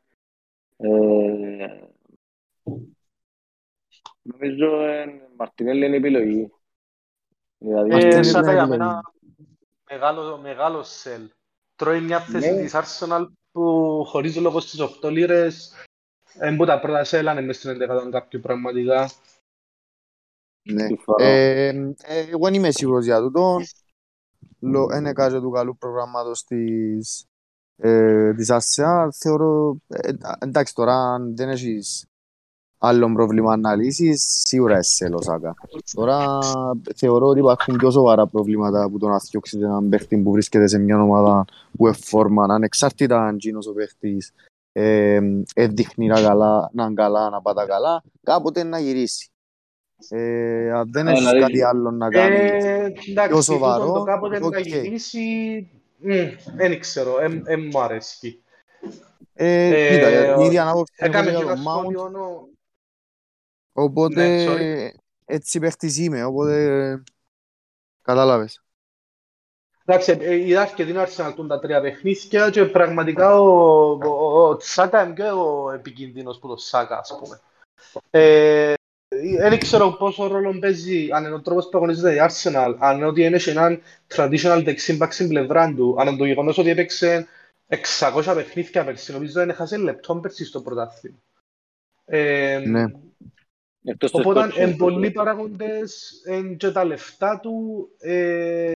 Νομίζω 4.21 4.67
Μαρτινέλli 5.37 5.85
είναι 5.85 5.95
επιλογή. 5.95 6.51
Ε, 7.57 8.23
σάκα 8.23 8.53
για 8.53 8.67
μένα 8.67 9.01
μεγάλο 10.41 10.83
σελ 10.83 11.29
Τρώει 11.75 12.01
μια 12.01 12.19
θέση 12.19 12.55
της 12.55 12.75
Arsenal 12.75 13.25
που 13.53 14.03
χωρίς 14.07 14.35
λόγο 14.35 14.59
στις 14.59 14.79
8 14.79 15.09
λίρες 15.11 15.73
δεν 16.33 16.57
που 16.57 16.65
τα 16.65 16.79
πρώτα 16.79 17.03
σέλανε 17.03 17.41
μες 17.41 17.57
στην 17.57 17.69
11 17.69 18.09
κάποιου 18.11 18.39
πραγματικά. 18.39 19.09
Ναι. 20.61 20.87
Ε, 21.17 21.67
ε, 21.67 22.27
εγώ 22.31 22.45
δεν 22.45 22.53
είμαι 22.53 22.71
σίγουρος 22.71 23.05
για 23.05 23.19
τούτο. 23.19 23.59
Είναι 24.97 25.13
κάτι 25.13 25.39
του 25.39 25.49
καλού 25.49 25.77
προγράμματος 25.77 26.43
της, 26.43 27.25
ε, 27.75 28.33
της 28.33 28.49
Arsenal. 28.51 29.07
Θεωρώ, 29.17 29.77
ε, 29.87 30.11
εντάξει 30.39 30.73
τώρα 30.73 31.17
δεν 31.33 31.49
έχεις 31.49 32.05
άλλο 32.85 33.11
πρόβλημα 33.13 33.57
να 33.57 33.75
λύσεις, 33.75 34.41
σίγουρα 34.45 34.77
είσαι 34.77 35.07
Λοσάκα. 35.07 35.55
Τώρα 35.93 36.39
θεωρώ 36.95 37.27
ότι 37.27 37.39
υπάρχουν 37.39 37.75
πιο 37.75 37.91
σοβαρά 37.91 38.27
προβλήματα 38.27 38.89
που 38.89 38.97
το 38.97 39.07
να 39.07 39.19
θιώξεις 39.19 39.61
έναν 39.61 39.89
παίχτη 39.89 40.17
που 40.17 40.31
βρίσκεται 40.31 40.67
σε 40.67 40.77
μια 40.77 41.01
ομάδα 41.01 41.45
που 41.77 41.87
έχει 41.87 42.01
φόρμα, 42.03 42.45
ανεξάρτητα 42.49 43.25
αν 43.25 43.37
γίνος 43.39 43.67
ο 43.67 43.73
παίχτης 43.73 44.31
ε, 44.71 45.19
δείχνει 45.55 46.07
να, 46.07 46.21
καλά, 46.21 46.69
να 46.73 46.93
καλά, 46.93 47.29
να 47.29 47.41
πάτα 47.41 47.65
καλά, 47.65 48.03
κάποτε 48.23 48.63
να 48.63 48.79
γυρίσει. 48.79 49.27
Ε, 50.09 50.71
αν 50.71 50.91
δεν 50.91 51.07
έχεις 51.07 51.19
δηλαδή, 51.19 51.39
κάτι 51.39 51.63
άλλο 51.63 51.91
να 51.91 52.09
κάνεις 52.09 52.63
ε, 52.63 52.93
πιο 53.27 53.41
σοβαρό, 53.41 53.93
το 53.93 54.03
κάποτε 54.03 54.39
okay. 54.41 54.51
να 54.51 54.59
γυρίσει, 54.59 55.21
δεν 56.55 56.79
ξέρω, 56.79 57.13
δεν 57.43 57.69
μου 57.71 57.81
αρέσει. 57.81 58.41
Ε, 59.33 59.89
κοίτα, 59.91 60.41
η 60.41 60.45
ίδια 60.45 60.61
ανάποψη 60.61 60.93
έκαμε 60.97 61.31
και 61.31 61.41
ένα 61.41 61.55
σχόλιο 61.55 62.09
Οπότε 63.73 64.27
ναι, 64.27 64.91
έτσι 65.25 65.59
παίχτης 65.59 65.97
είμαι, 65.97 66.23
οπότε 66.23 67.03
κατάλαβες. 68.01 68.63
Εντάξει, 69.85 70.17
ε, 70.19 70.35
είδα 70.35 70.65
και 70.65 70.85
την 70.85 70.97
άρχισε 70.97 71.23
να 71.23 71.33
τούν 71.33 71.47
τα 71.47 71.59
τρία 71.59 71.81
παιχνίδια 71.81 72.49
και 72.49 72.65
πραγματικά 72.65 73.39
ο, 73.39 73.47
ο, 73.91 74.47
ο 74.47 74.57
Τσάκα 74.57 75.03
είναι 75.03 75.13
και 75.13 75.23
ο 75.23 75.71
επικίνδυνος 75.71 76.39
που 76.39 76.47
το 76.47 76.55
Σάκα, 76.55 76.97
ας 76.97 77.17
πούμε. 77.19 77.39
Ε, 78.09 78.73
δεν 79.39 79.59
ξέρω 79.59 79.91
πόσο 79.91 80.27
ρόλο 80.27 80.59
παίζει, 80.59 81.11
αν 81.11 81.25
είναι 81.25 81.33
ο 81.33 81.41
τρόπος 81.41 81.69
που 81.69 81.77
αγωνίζεται 81.77 82.13
η 82.13 82.17
Arsenal, 82.21 82.75
αν 82.79 82.97
είναι 82.97 83.05
ότι 83.05 83.23
είναι 83.23 83.39
έναν 83.45 83.81
traditional 84.15 84.61
δεξίμπακ 84.63 85.13
στην 85.13 85.27
πλευρά 85.27 85.73
του, 85.73 85.95
αν 85.99 86.07
είναι 86.07 86.17
το 86.17 86.25
γεγονός 86.25 86.57
ότι 86.57 86.69
έπαιξε 86.69 87.27
600 87.67 88.33
παιχνίδια 88.35 88.85
πέρσι, 88.85 89.11
νομίζω 89.11 89.33
δεν 89.33 89.49
έχασε 89.49 89.77
λεπτό 89.77 90.15
πέρσι 90.15 90.45
στο 90.45 90.61
πρωτάθλημα. 90.61 91.17
Ε, 92.05 92.61
ναι. 92.65 92.85
Οπότε, 94.11 94.51
εν 94.55 94.75
πολλοί 94.75 95.11
παράγοντες 95.11 96.21
και 96.57 96.71
τα 96.71 96.83
λεφτά 96.83 97.39
του, 97.39 97.87
ε, 97.99 98.71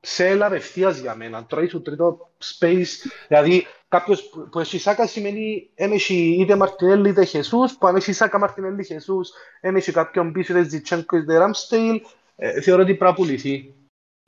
σε 0.00 0.44
απευθείας 0.44 0.98
για 0.98 1.14
μένα. 1.14 1.44
Τρώει 1.44 1.68
σου 1.68 1.82
τρίτο 1.82 2.30
space. 2.58 3.10
Δηλαδή, 3.28 3.66
κάποιος 3.88 4.30
που 4.50 4.58
έχει 4.58 4.78
Σάκα 4.78 5.06
σημαίνει 5.06 5.70
δεν 5.74 5.92
έχει 5.92 6.36
είτε 6.40 6.56
Μαρτινέλli 6.56 7.08
είτε 7.08 7.24
Χεσούς, 7.24 7.76
που 7.78 7.86
αν 7.86 7.96
έχει 7.96 8.12
Σάκα 8.12 8.38
Μαρτινέλli 8.38 8.84
Χεσούς, 8.84 9.30
δεν 9.60 9.76
έχει 9.76 9.92
κάποιον 9.92 10.32
πίσω 10.32 10.58
είτε 10.58 10.68
Ζιτσένκο 10.68 11.16
είτε 11.16 11.38
Ραμστέιλ, 11.38 12.00
ε, 12.36 12.60
θεωρώ 12.60 12.82
ότι 12.82 12.94
πρέπει 12.94 13.10
να 13.10 13.16
πουληθεί. 13.16 13.72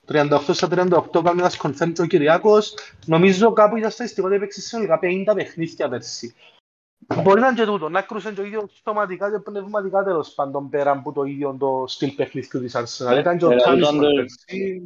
38 0.06 0.40
στα 0.52 0.68
38 0.68 1.22
κάνει 1.24 1.38
ένας 1.38 1.56
κονφέρντ 1.56 2.00
ο 2.00 2.06
Κυριάκος. 2.06 2.74
Νομίζω 3.06 3.52
κάπου 3.52 3.76
ήταν 3.76 3.90
στατιστικό 3.90 4.28
έπαιξε 4.28 4.60
συνολικά 4.60 4.98
50 5.02 5.34
παιχνίδια 5.34 5.88
πέρσι. 5.88 6.34
Μπορεί 7.06 7.40
να 7.40 7.46
είναι 7.46 7.56
και 7.56 7.64
τούτο, 7.64 7.88
να 7.88 8.02
κρούσαν 8.02 8.34
και 8.34 8.40
ο 8.40 8.44
ίδιος 8.44 8.80
σωματικά 8.84 9.30
και 9.30 9.38
πνευματικά 9.38 10.02
τέλος 10.02 10.34
πάντων 10.34 10.68
πέρα 10.68 10.90
από 10.90 11.12
το 11.12 11.22
ίδιο 11.22 11.56
το 11.58 11.84
στυλ 11.86 12.10
παιχνίδιου 12.10 12.60
της 12.60 12.74
Αρσενάλ. 12.74 13.18
Ήταν 13.18 13.38
και 13.38 13.44
ο 13.44 13.56
Τάλισον 13.56 13.98
πέρσι. 13.98 14.82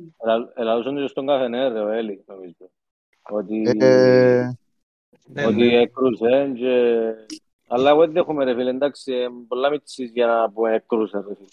Ελαλούσαν 0.55 0.97
και 0.97 1.07
στον 1.09 1.27
καφενέ 1.27 1.69
ρε 1.69 1.81
ο 1.81 1.89
Έλλη, 1.89 2.25
νομίζω. 2.27 2.71
Ότι, 3.31 3.63
Ε, 3.79 5.47
ότι 5.47 5.75
έκρουσε 5.75 6.53
και... 6.57 7.03
Αλλά 7.69 7.91
εγώ 7.91 8.01
δεν 8.01 8.17
έχουμε 8.17 8.45
ρε 8.45 8.55
φίλε, 8.55 8.71
εντάξει, 8.71 9.13
ε, 9.13 9.29
πολλά 9.49 9.71
μίτσις 9.71 10.11
για 10.11 10.27
να 10.27 10.51
πούμε 10.51 10.75
έκρουσε 10.75 11.17
ρε 11.17 11.35
φίλε. 11.35 11.49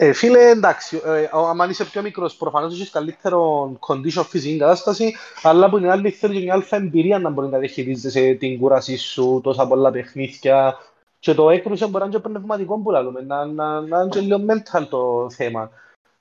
Ε, 0.00 0.12
φίλε, 0.12 0.48
εντάξει, 0.48 1.00
ε, 1.04 1.28
αν 1.60 1.70
είσαι 1.70 1.84
πιο 1.84 2.02
μικρός, 2.02 2.36
προφανώς 2.36 2.74
έχεις 2.74 2.90
καλύτερο 2.90 3.72
condition 3.86 4.24
φυσική 4.28 4.56
κατάσταση, 4.56 5.14
αλλά 5.42 5.70
που 5.70 5.78
την 5.78 5.90
άλλη 5.90 6.10
θέλεις 6.10 6.36
και 6.38 6.42
μια 6.44 6.54
αλφα 6.54 6.76
εμπειρία 6.76 7.18
να 7.18 7.30
μπορεί 7.30 7.48
να 7.48 7.58
διαχειρίζεσαι 7.58 8.34
την 8.34 8.58
κούρασή 8.58 8.96
σου, 8.96 9.40
τόσα 9.42 9.66
πολλά 9.68 9.90
παιχνίδια. 9.90 10.76
Και 11.18 11.34
το 11.34 11.50
έκρουσε 11.50 11.84
μπορεί 11.86 11.98
να 11.98 12.04
είναι 12.04 12.14
και 12.14 12.28
πνευματικό 12.28 12.78
που 12.78 12.90
λέμε, 12.90 13.20
να, 13.20 13.44
να, 13.46 13.80
να 13.80 14.00
είναι 14.00 14.08
και 14.08 14.20
λίγο 14.20 14.44
mental 14.48 14.86
το 14.90 15.30
θέμα. 15.30 15.70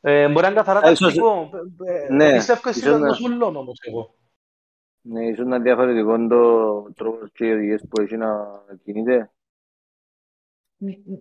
Ε, 0.01 0.27
μπορεί 0.27 0.41
να 0.41 0.47
είναι 0.47 0.55
καθαρά 0.55 0.87
Ε, 0.87 0.91
ίσως- 0.91 0.99
τακτικό. 1.13 1.49
Ε, 1.85 2.13
ναι, 2.13 2.33
Πιστεύω 2.33 2.59
εσύ 2.69 2.79
ίσως 2.79 2.89
ήταν 2.91 3.01
να- 3.01 3.07
το 3.07 3.13
σουλόν 3.13 3.55
όμως 3.55 3.79
εγώ. 3.87 4.13
Ναι, 5.01 5.25
ίσως 5.25 5.45
να 5.45 5.55
είναι 5.55 5.63
διαφορετικό 5.63 6.27
το 6.27 6.81
τρόπο 6.95 7.17
και 7.33 7.45
οι 7.45 7.51
οδηγίες 7.53 7.83
που 7.89 8.01
έχει 8.01 8.17
να 8.17 8.47
κινείται. 8.83 9.31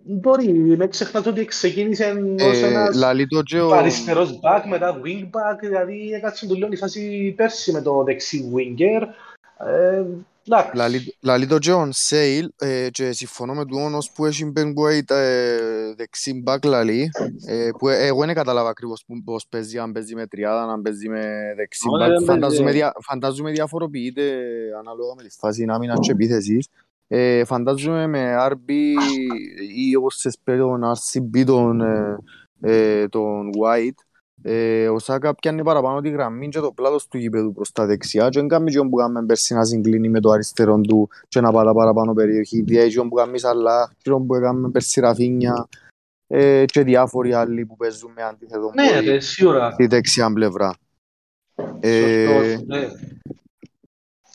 Μπορεί, 0.03 0.47
με 0.77 0.87
ξεχνάς 0.87 1.25
ότι 1.25 1.45
ξεκίνησε 1.45 2.13
ως 2.41 2.61
ε, 2.61 2.65
ένας 2.67 2.95
λαλεί 2.95 3.27
το 3.27 3.41
και 3.41 3.59
ο... 3.59 3.71
αριστερός 3.73 4.39
back, 4.43 4.63
μετά 4.69 5.01
wing 5.05 5.23
back, 5.23 5.59
δηλαδή 5.61 6.09
έκατσε 6.11 6.47
του 6.47 6.55
λίγο 6.55 6.69
η 6.71 6.75
φάση 6.75 7.33
πέρσι 7.37 7.71
με 7.71 7.81
το 7.81 8.03
δεξί 8.03 8.51
winger. 8.55 9.01
Ε, 9.67 10.03
εντάξει. 10.47 10.71
Λαλεί- 10.75 11.15
Λαλεί 11.21 11.47
το 11.47 11.57
και 11.57 11.71
ο 11.71 11.87
Σέιλ 11.91 12.49
ε, 12.59 12.87
και 12.91 13.11
συμφωνώ 13.11 13.53
με 13.53 13.65
του 13.65 13.77
όνος 13.81 14.11
που 14.11 14.25
έχει 14.25 14.51
Ben 14.55 14.65
White 14.67 15.15
ε, 15.15 15.57
δεξί 15.95 16.33
μπακ 16.43 16.65
λαλεί 16.65 17.09
ε, 17.47 17.69
που 17.77 17.87
ε, 17.89 18.05
εγώ 18.05 18.25
δεν 18.25 18.35
κατάλαβα 18.35 18.69
ακριβώς 18.69 19.03
που- 19.07 19.23
πώς 19.23 19.45
παίζει, 19.49 19.77
αν 19.77 19.91
παίζει 19.91 20.15
με 20.15 20.27
τριάδα, 20.27 20.71
αν 20.71 20.81
παίζει 20.81 21.09
με 21.09 21.53
δεξί 21.55 21.87
Όχι, 21.89 21.97
μπακ. 22.03 22.17
δεν 22.17 22.23
Φαντάζομαι, 22.27 22.63
παίζει. 22.63 22.77
δια, 22.77 22.93
φαντάζομαι 23.01 23.51
διαφοροποιείται 23.51 24.21
ανάλογα 24.79 25.13
με 25.17 25.23
τη 25.23 25.29
φάση 25.39 25.65
άμυνας 25.69 25.99
και 26.01 26.11
επίθεσης. 26.11 26.67
Ε, 27.07 27.43
φαντάζομαι 27.45 28.07
με 28.07 28.35
RB 28.49 28.71
ή 29.75 29.95
όπως 29.95 30.15
σε 30.15 30.29
σπέρει 30.29 30.59
τον 30.59 30.81
RCB 30.83 31.43
τον, 31.45 31.81
ε, 31.81 32.17
ε, 32.61 33.07
τον 33.07 33.49
White 33.49 34.07
ε, 34.41 34.89
ο 34.89 34.99
Σάκα 34.99 35.35
πιάνει 35.35 35.63
παραπάνω 35.63 36.01
τη 36.01 36.09
γραμμή 36.09 36.49
και 36.49 36.59
το 36.59 36.71
πλάτος 36.71 37.07
του 37.07 37.17
γήπεδου 37.17 37.53
προς 37.53 37.71
τα 37.71 37.85
δεξιά 37.85 38.29
και 38.29 38.39
δεν 38.39 38.47
κάνει 38.47 38.71
και 38.71 38.79
που 38.79 38.95
κάνουμε 38.95 39.25
πέρσι 39.25 39.53
να 39.53 39.65
συγκλίνει 39.65 40.09
με 40.09 40.19
το 40.19 40.29
αριστερό 40.29 40.81
του 40.81 41.09
και 41.27 41.41
να 41.41 41.51
πατά 41.51 41.73
παραπάνω 41.73 42.13
περιοχή. 42.13 42.61
Διάει 42.61 42.93
που 42.93 43.09
κάνει 43.15 43.39
Σαλάχ, 43.39 43.89
και 43.97 44.11
που 44.11 44.35
έκαμε 44.35 44.69
πέρσι 44.69 44.99
Ραφίνια 44.99 45.67
ε, 46.27 46.65
και 46.65 46.83
διάφοροι 46.83 47.33
άλλοι 47.33 47.65
που 47.65 47.77
παίζουν 47.77 48.11
με 48.15 48.23
αντίθετο 48.23 48.71
Ναι, 48.75 48.89
πόδι 48.93 49.05
ρε, 49.05 49.19
σίγουρα. 49.19 49.71
στη 49.71 49.87
δεξιά 49.87 50.33
πλευρά. 50.33 50.75
Ε, 51.79 52.25
Σωστός, 52.25 52.63
ναι. 52.65 52.87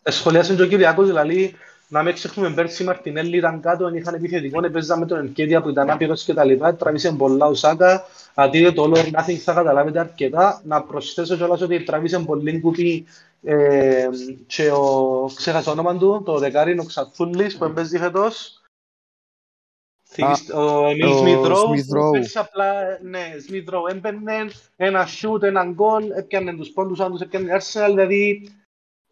Ε, 0.02 0.10
Σχολιάσε 0.10 0.54
και 0.54 0.62
ο 0.62 0.66
Κυριάκος, 0.66 1.06
δηλαδή, 1.06 1.54
να 1.92 2.02
μην 2.02 2.14
ξεχνούμε 2.14 2.50
πέρσι 2.54 2.82
η 2.82 2.86
Μαρτινέλli 2.88 3.32
ήταν 3.32 3.60
κάτω, 3.60 3.84
δεν 3.84 3.94
είχαν 3.94 4.14
επιθετικό, 4.14 4.64
έπαιζαν 4.64 4.98
με 4.98 5.06
τον 5.06 5.18
Ενκέντια 5.18 5.62
που 5.62 5.68
ήταν 5.68 5.90
άπειρος 5.90 6.24
και 6.24 6.34
τα 6.34 6.44
λοιπά, 6.44 6.74
τραβήσε 6.74 7.12
πολλά 7.12 7.46
ο 7.46 7.54
Σάκα, 7.54 8.04
αντί 8.34 8.70
το 8.70 8.84
all 8.84 8.96
or 8.96 9.10
nothing 9.10 9.34
θα 9.36 9.52
καταλάβετε 9.52 9.98
αρκετά. 9.98 10.62
Να 10.64 10.82
προσθέσω 10.82 11.36
κιόλας 11.36 11.60
ότι 11.60 11.82
τραβήσε 11.82 12.18
πολύ 12.18 12.60
κουπί 12.60 13.06
ε, 13.42 14.08
και 14.46 14.70
ο, 14.70 15.30
ξέχασα 15.36 15.64
το 15.64 15.70
όνομα 15.70 15.96
του, 15.98 16.22
το 16.24 16.38
δεκάρι, 16.38 16.78
ο 16.78 16.84
Ξαθούλης 16.84 17.56
που 17.58 17.72
παίζει 17.72 17.98
φέτος. 17.98 18.62
Θυμίστε- 20.08 20.54
Ο 20.56 20.86
Εμίλ 20.88 21.04
ο 21.06 21.16
Σμιθ 21.16 21.46
Ρόου, 21.46 21.70
Smith 21.70 21.86
που 21.88 21.98
Rowe. 22.08 22.12
πέρσι 22.12 22.38
απλά, 22.38 22.72
ναι, 23.02 23.34
Σμιθ 23.46 23.68
Ρόου 23.68 23.86
έμπαινε, 23.86 24.50
ένα 24.76 25.06
shoot, 25.06 25.42
ένα 25.42 25.64
γκολ, 25.64 26.10
έπιανε 26.10 26.56
τους 26.56 26.68
πόντους, 26.68 27.00
αν 27.00 27.10
τους 27.10 27.20
έπιανε 27.20 27.46
η 27.52 27.54
Arsenal, 27.60 27.86
δηλαδή 27.88 28.48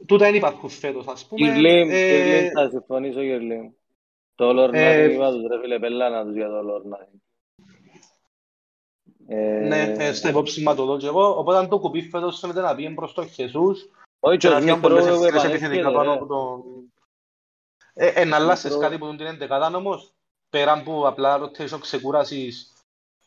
τούτα 0.06 0.24
δεν 0.24 0.34
υπάρχουν 0.34 0.68
φέτος, 0.68 1.06
ας 1.06 1.26
πούμε. 1.26 1.46
Κυρλίμ, 1.46 1.90
Ε, 1.90 2.10
Κυρλίμ, 2.10 2.50
θα 2.54 2.68
συμφωνήσω 2.70 3.20
Κυρλίμ. 3.20 3.70
Το 4.34 4.50
Lord 4.50 4.74
Ε, 4.74 5.06
Nothing 5.08 5.12
είπα 5.14 5.30
τους 5.30 5.42
ρε 5.50 5.60
φίλε, 5.60 5.78
πελάνα 5.78 6.24
τους 6.24 6.34
για 6.34 6.48
το 6.48 6.58
Lord 6.58 6.94
Nothing. 6.94 7.18
Ε, 9.26 9.66
Ναι, 9.66 9.82
ε, 9.98 10.12
στα 10.12 10.28
υπόψη 10.28 10.62
μα 10.62 10.74
το 10.74 10.84
δω 10.84 10.96
και 10.98 11.06
εγώ, 11.06 11.38
οπότε 11.38 11.58
αν 11.58 11.68
το 11.68 11.78
κουπί 11.78 12.02
φέτος 12.02 12.38
φαίνεται 12.38 12.60
να 12.60 12.74
πήγαινε 12.74 12.94
προς 12.94 13.12
τον 13.12 13.28
Χεσούς 13.28 13.88
Όχι, 14.20 14.36
και 14.38 14.48
και 14.48 14.54
ο 14.54 14.56
να 14.58 14.60
φύγουν 14.60 14.78
Smith 14.78 14.82
πολλές 14.82 15.04
Rowe 15.04 15.08
ευθύνες 15.08 15.28
επανέρχεται, 15.32 15.64
επιθετικά 15.64 15.92
πάνω 15.92 16.10
ρε. 16.10 16.16
από 16.16 16.26
τον... 16.26 16.62
Ε, 17.94 18.06
ε, 18.06 18.24
να 18.24 18.36
αλλάσεις 18.36 18.76
Rowe. 18.76 18.80
κάτι 18.80 18.98
που 18.98 19.16
την 19.16 19.26
εντεκάδα 19.26 19.76
όμως, 19.76 20.12
πέραν 20.50 20.82
που 20.82 21.06
απλά 21.06 21.40
rotation 21.40 21.78
ξεκούρασης 21.80 22.72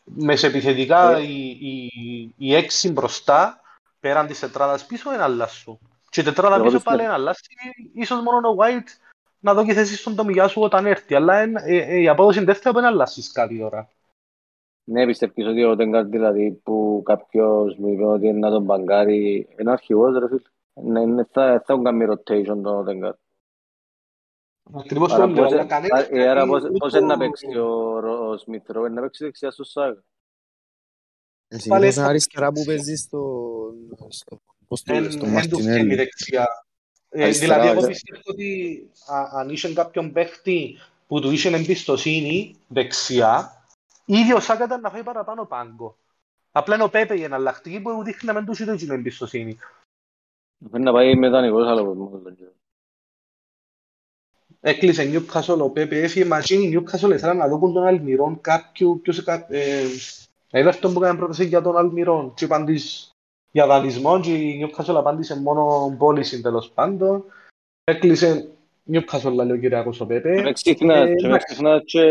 μεσοεπιθετικά 0.04 1.18
Ε. 1.18 1.22
οι, 1.22 1.50
οι, 1.50 1.90
οι 2.38 2.56
έξι 2.56 2.92
μπροστά, 2.92 3.62
πέραν 4.00 4.28
της 4.28 4.40
τετράδας 4.40 4.86
πίσω, 4.86 5.10
δεν 5.10 5.22
αλλάσουν. 5.22 5.80
Και 6.14 6.22
η 6.22 6.24
τετράδα 6.24 6.56
Εγώ 6.56 6.64
πίσω 6.64 6.76
πιστεύω. 6.76 6.96
πάλι 6.98 7.08
δεν 7.08 7.18
αλλάσει, 7.20 7.42
ίσως 7.94 8.22
μόνο 8.22 8.50
ο 8.50 8.56
White 8.60 8.88
να 9.40 9.54
δω 9.54 9.66
και 9.66 9.74
θέση 9.74 9.96
στον 9.96 10.16
τομιγιά 10.16 10.48
σου 10.48 10.62
όταν 10.62 10.86
έρθει, 10.86 11.16
αλλά 11.16 11.38
εν- 11.38 11.56
ε, 11.56 11.78
ε, 11.78 12.00
η 12.00 12.08
απόδοση 12.08 12.38
είναι 12.42 12.54
τέτοια 12.54 12.72
που 12.72 12.78
δεν 12.80 12.88
αλλάσεις 12.88 13.32
κάτι 13.32 13.60
τώρα. 13.60 13.90
Ναι, 14.84 15.06
πιστεύεις 15.06 15.46
ότι 15.48 15.64
ο 15.64 15.76
Τέγκαρτ 15.76 16.08
δηλαδή 16.08 16.52
που 16.64 17.02
κάποιος 17.06 17.76
μου 17.78 17.88
είπε 17.88 18.04
ότι 18.06 18.28
είναι 18.28 18.40
να 18.40 18.50
τον 18.50 18.64
μπαγκάρει, 18.64 19.48
είναι 19.60 19.72
αρχηγός 19.72 20.18
ρε 20.20 20.28
φίλε. 20.28 20.42
Ναι, 20.74 21.06
ναι, 21.06 21.24
θα, 21.24 21.64
θα 21.66 21.74
έχουν 21.74 21.84
κάνει 21.84 22.06
rotation 22.10 22.60
τον 22.64 22.86
Τέγκαρτ. 22.86 23.18
Ακριβώς 24.74 25.14
Άρα 25.14 25.26
το 25.28 25.32
λέω, 25.32 25.44
πώς, 25.44 25.52
αλλά 25.54 25.66
κανένας 25.66 26.02
α- 26.02 26.08
ε, 26.12 26.28
άρα 26.30 26.40
δεν- 26.40 26.50
πώς, 26.50 26.64
ούτε 26.64 26.78
πώς 26.78 26.94
είναι 26.94 27.06
να 27.06 27.14
ο- 27.14 27.18
παίξει 27.18 27.58
ο, 27.58 28.00
Ρο- 28.00 28.30
ο 28.30 28.38
Σμιθ 28.38 28.70
Ρο, 28.70 28.86
είναι 28.86 28.96
να 28.96 29.02
παίξει 29.02 29.24
δεξιά 29.24 29.52
στο 29.52 29.64
Σάκ. 29.64 29.98
Ε, 31.48 31.58
Πάλι 31.68 31.68
συνήθως 31.68 31.94
θα 31.94 32.02
είναι 32.02 32.10
αριστερά 32.10 32.48
που 32.48 32.54
παίξει. 32.54 32.68
παίζεις 32.68 33.00
στο, 33.02 33.74
στο, 34.10 34.40
πώς 34.74 34.84
το 34.84 34.94
Εν, 34.94 35.04
λες, 35.04 35.14
στο 35.14 35.26
εν 35.26 35.32
του 35.50 35.60
φτιάχνει 35.60 35.64
Μαρτινέλli. 35.70 35.96
δεξιά. 35.96 36.48
Ε, 37.10 37.24
Αριστερά, 37.24 37.60
δηλαδή, 37.60 37.78
εγώ 37.78 37.86
ε. 37.86 37.88
πιστεύω 37.88 38.22
ότι 38.26 38.90
α- 39.06 39.30
αν 39.40 39.50
είχε 39.50 39.74
κάποιον 39.74 40.12
παίχτη 40.12 40.78
που 41.08 41.22
του 41.22 41.32
είχε 41.32 41.50
εμπιστοσύνη 41.56 42.56
δεξιά, 42.68 43.64
ήδη 44.06 44.34
ο 44.34 44.40
Σάκα 44.40 44.64
ήταν 44.64 44.82
να 44.82 44.90
φάει 44.90 45.04
παραπάνω 45.04 45.46
πάγκο. 45.46 45.98
Απλά 46.52 46.76
είναι 46.76 46.84
ο 46.84 46.90
Πέπε 46.90 47.18
η 47.18 47.24
εναλλακτική 47.24 47.80
που 47.80 48.04
δείχνει 48.04 48.28
να 48.28 48.34
μην 48.34 48.46
τους 48.46 48.60
είχε 48.60 48.76
την 48.76 48.92
εμπιστοσύνη. 48.92 49.58
Πρέπει 50.70 50.84
να 50.84 50.92
πάει 50.92 51.16
μετανικός 51.16 51.68
άλλο 51.68 51.84
που 51.86 51.94
μόνος 52.00 52.24
τον 52.24 52.36
κύριο. 52.36 52.54
Έκλεισε 54.60 55.12
Newcastle, 55.14 55.60
ο 55.60 55.70
Πέπε 55.70 56.02
έφυγε 56.02 56.26
μαζί, 56.26 56.56
η 56.56 56.78
Newcastle 56.78 57.12
ήθελαν 57.14 57.38
να 57.38 57.48
δουν 57.48 57.74
τον 57.74 57.86
Αλμυρόν 57.88 58.42
κάποιου, 58.42 59.00
ποιος 59.04 59.24
κα- 59.24 59.48
ε, 59.50 59.84
είδα 60.52 60.70
αυτό 60.70 60.92
που 60.92 61.04
έκανε 61.04 61.18
πρόταση 61.18 61.46
για 61.46 61.62
τον 61.62 61.78
Αλμυρόν 61.78 62.34
και 62.34 62.46
είπαν 62.46 62.66
της 62.66 63.13
για 63.56 63.68
δανεισμό 63.68 64.20
και 64.20 64.34
η 64.34 64.66
Newcastle 64.66 64.96
απάντησε 64.96 65.42
μόνο 65.42 65.96
πώληση 65.98 66.42
τέλος 66.42 66.72
πάντων. 66.72 67.26
Έκλεισε 67.84 68.50
Newcastle, 68.92 69.32
λέει 69.34 69.52
ο 69.52 69.58
Κυριακός 69.60 70.02
ο 70.02 70.06
Πέπε. 70.06 70.36
Και 70.36 70.42
με 70.42 70.52
ξύχνα, 70.52 70.96
Ε, 70.96 71.16
και 71.16 71.22
με 71.22 71.28
εντάξει. 71.28 71.46
ξύχνα 71.46 71.82
και 71.84 72.02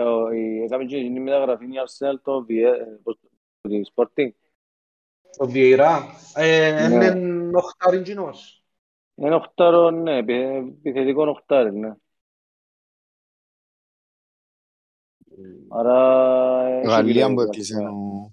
ο- 0.00 0.30
η- 0.32 0.62
έκαμε 0.62 0.84
και 0.84 0.96
η 0.96 1.10
μεταγραφή 1.10 1.64
η 1.64 1.68
Arsenal 1.86 2.14
το 2.22 2.44
Βιέ- 2.44 3.00
πώς 3.02 3.18
το- 3.20 3.68
τη 3.68 3.80
Sporting. 3.94 4.30
Ο 5.38 5.46
Βιεϊρά. 5.46 6.02
Ε, 6.34 6.88
Ναι. 6.88 7.04
είναι 7.06 7.50
οχτάριν 7.54 8.02
κοινός. 8.02 8.62
Είναι 9.14 9.34
οχτάρο, 9.34 9.90
ναι, 9.90 10.16
επι- 10.16 10.76
επιθετικό 10.82 11.26
οχτάρι, 11.28 11.76
ναι. 11.78 11.92
Άρα... 15.68 15.98
έχει 16.66 16.86
Γαλλία 16.86 17.24
επιλογή 17.24 17.34
που 17.34 17.40
η 17.40 17.44
έκλεισε 17.44 17.76
Arsenal. 17.80 17.92
ο... 17.92 18.32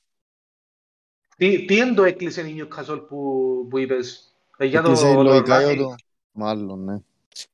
Τι, 1.35 1.65
τι 1.65 1.75
είναι 1.75 1.93
το 1.93 2.03
έκλεισε 2.03 2.41
η 2.41 2.55
Newcastle 2.61 3.05
που, 3.07 3.67
που 3.69 3.77
είπες; 3.77 4.35
Ε, 4.57 4.65
για 4.65 4.81
το 4.81 4.89
Έκλεισε 4.91 5.13
All 5.15 5.19
or 5.19 5.23
λογικά 5.23 5.61
για 5.61 5.71
Nothing. 5.71 5.77
το... 5.77 5.95
Μάλλον, 6.31 6.83
ναι. 6.83 6.93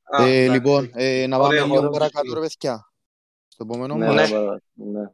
Α, 0.03 0.25
Ε, 0.25 0.43
εντάξει. 0.43 0.51
λοιπόν, 0.51 0.91
ε, 0.93 1.27
να 1.27 1.37
πάμε 1.37 1.47
Ωραίο, 1.47 1.65
λίγο 1.65 1.77
ωραίο 1.77 1.89
παρακάτω 1.89 2.25
σημείο. 2.27 2.41
ρε 2.41 2.47
παιδιά. 2.47 2.91
Στο 3.47 3.63
επόμενο 3.69 3.95
Ναι, 3.95 4.05
μάτς. 4.05 4.29
ναι, 4.31 4.37
παρα- 4.37 4.61
ναι. 4.73 5.11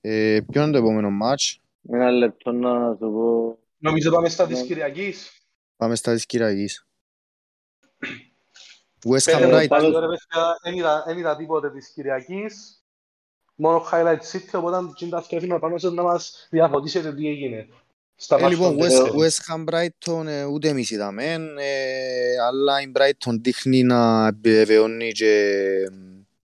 Ε, 0.00 0.40
ποιο 0.50 0.62
είναι 0.62 0.72
το 0.72 0.78
επόμενο 0.78 1.10
μάτς; 1.10 1.60
Ένα 1.88 2.10
λεπτό 2.10 2.52
να 2.52 2.92
σου 2.94 2.98
πω... 3.12 3.58
Νομίζω 3.78 4.10
πάμε 4.10 4.28
στα 4.28 4.46
της 4.46 4.60
Ναι. 4.60 4.66
Κυριακής. 4.66 5.42
Πάμε 5.76 5.94
στα 5.94 6.14
της 6.14 6.26
Κυριακής. 6.26 6.86
West 9.08 9.24
Πέντε 9.24 9.44
Ham 9.46 9.48
Brighton. 9.48 9.60
λεπτά, 9.60 9.78
Brighton. 9.78 10.00
ρε 10.00 10.06
παιδιά, 10.06 10.58
δεν 10.62 10.74
είδα- 10.74 11.02
δεν 11.06 11.18
είδα 11.18 11.36
τίποτε 11.36 11.70
της 11.70 11.88
Κυριακής. 11.88 12.76
Μόνο 13.54 13.84
highlight 13.92 14.18
city, 14.32 14.48
οπότε 14.52 14.76
αν 14.76 14.94
τα 15.10 15.22
σκέφτομαι 15.22 15.58
πάνω 15.58 15.78
σας 15.78 15.92
να 15.92 16.02
μας 16.02 16.46
διαφωτίσετε 16.50 17.14
τι 17.14 17.28
έγινε. 17.28 17.68
Στα 18.22 18.36
Ε, 18.38 18.40
μάτς 18.40 18.52
λοιπόν, 18.54 18.76
των 18.76 18.86
West, 18.86 18.90
τελευταίων. 18.90 19.18
West 19.18 19.40
Ham 19.46 19.74
Brighton 19.74 20.26
ε, 20.26 20.44
ούτε 20.44 20.68
εμείς 20.68 20.90
είδαμε, 20.90 21.24
ε, 21.24 21.38
αλλά 22.48 22.80
η 22.82 22.92
Brighton 22.96 23.34
δείχνει 23.40 23.82
να 23.82 24.26
επιβεβαιώνει 24.26 25.10
και 25.12 25.60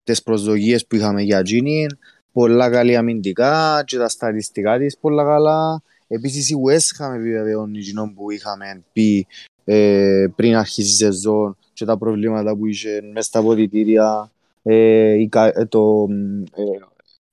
τις 0.05 0.23
προσδοκίες 0.23 0.87
που 0.87 0.97
είχαμε 0.97 1.23
για 1.23 1.39
εκείνη. 1.39 1.87
Πολλά 2.33 2.71
καλή 2.71 2.97
αμυντικά 2.97 3.83
και 3.87 3.97
τα 3.97 4.09
στατιστικά 4.09 4.79
της 4.79 4.99
πολλά 4.99 5.25
καλά. 5.25 5.83
Επίσης 6.09 6.51
η 6.51 6.55
West 6.69 7.03
Ham 7.05 7.15
επιβεβαιώνει 7.15 7.79
εκείνο 7.79 8.13
που 8.17 8.31
είχαμε 8.31 8.83
πει 8.93 9.27
ε, 9.65 10.27
πριν 10.37 10.57
αρχίσει 10.57 10.89
η 10.91 10.95
σεζόν 10.95 11.57
και 11.73 11.85
τα 11.85 11.99
προβλήματα 11.99 12.57
που 12.57 12.67
είχε 12.67 13.01
μέσα 13.13 13.27
στα 13.29 13.43
ποδητήρια, 13.43 14.31
ε, 14.63 15.13
οι, 15.13 15.29
κα- 15.29 15.53
ε, 15.59 15.65
το, 15.65 16.07
ε, 16.55 16.63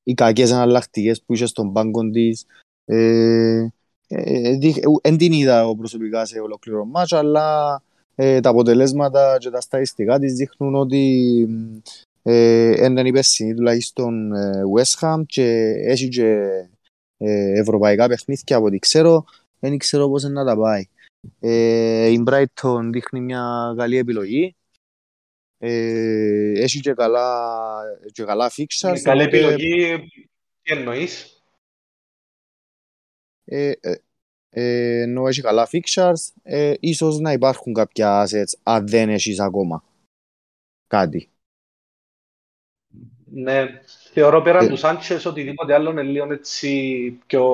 οι 0.03 0.13
κακές 0.13 0.51
εναλλακτικές 0.51 1.21
που 1.21 1.33
είχε 1.33 1.45
στον 1.45 1.73
πάγκο 1.73 2.09
της. 2.09 2.45
Ε, 2.85 2.95
ε, 2.97 3.73
δεν 5.01 5.17
την 5.17 5.31
είδα 5.31 5.59
εγώ 5.59 5.75
προσωπικά 5.75 6.25
σε 6.25 6.39
ολόκληρο 6.39 6.85
μάτς, 6.85 7.13
αλλά 7.13 7.81
ε, 8.15 8.39
τα 8.39 8.49
αποτελέσματα 8.49 9.37
και 9.39 9.49
τα 9.49 9.61
στατιστικά 9.61 10.19
της 10.19 10.33
δείχνουν 10.33 10.75
ότι 10.75 11.47
ε, 12.23 12.85
είναι 12.85 13.07
η 13.07 13.11
περσινή 13.11 13.53
τουλάχιστον 13.53 14.33
ε, 14.33 14.61
West 14.77 14.99
Ham 14.99 15.21
και 15.25 15.43
έχει 15.85 16.07
και 16.07 16.49
ε, 17.17 17.59
ευρωπαϊκά 17.59 18.07
παιχνίδια 18.07 18.55
από 18.55 18.65
ό,τι 18.65 18.79
ξέρω, 18.79 19.25
δεν 19.59 19.77
ξέρω 19.77 20.09
πώς 20.09 20.23
είναι 20.23 20.33
να 20.33 20.45
τα 20.45 20.57
πάει. 20.57 20.85
Ε, 21.39 22.07
η 22.07 22.23
Brighton 22.27 22.89
δείχνει 22.91 23.19
μια 23.21 23.73
καλή 23.77 23.97
επιλογή. 23.97 24.55
Ε, 25.57 26.61
έχει 26.61 26.79
και 26.79 26.93
καλά, 26.93 27.57
και 28.11 28.23
καλά 28.23 28.51
fixtures. 28.51 28.89
Είναι 28.89 29.01
καλή 29.01 29.21
οπότε, 29.21 29.37
επιλογή. 29.37 30.09
Τι 30.61 30.73
εννοείς; 30.73 31.34
Ε, 33.45 33.71
ε, 33.81 33.95
ε, 34.49 35.01
ενώ 35.01 35.27
έχει 35.27 35.41
καλά 35.41 35.67
fixtures, 35.71 36.33
ε, 36.43 36.73
ίσως 36.79 37.19
να 37.19 37.31
υπάρχουν 37.31 37.73
κάποια 37.73 38.25
assets 38.27 38.59
αν 38.63 38.87
δεν 38.87 39.09
έχεις 39.09 39.39
ακόμα 39.39 39.83
κάτι. 40.87 41.29
Ναι, 43.25 43.81
θεωρώ 44.11 44.41
πέραν 44.41 44.65
Ε. 44.65 44.69
του 44.69 44.77
Σάντσες 44.77 45.25
οτιδήποτε 45.25 45.73
άλλο 45.73 45.91
είναι 45.91 46.03
λίγο 46.03 46.31
έτσι 46.33 47.09
πιο 47.27 47.45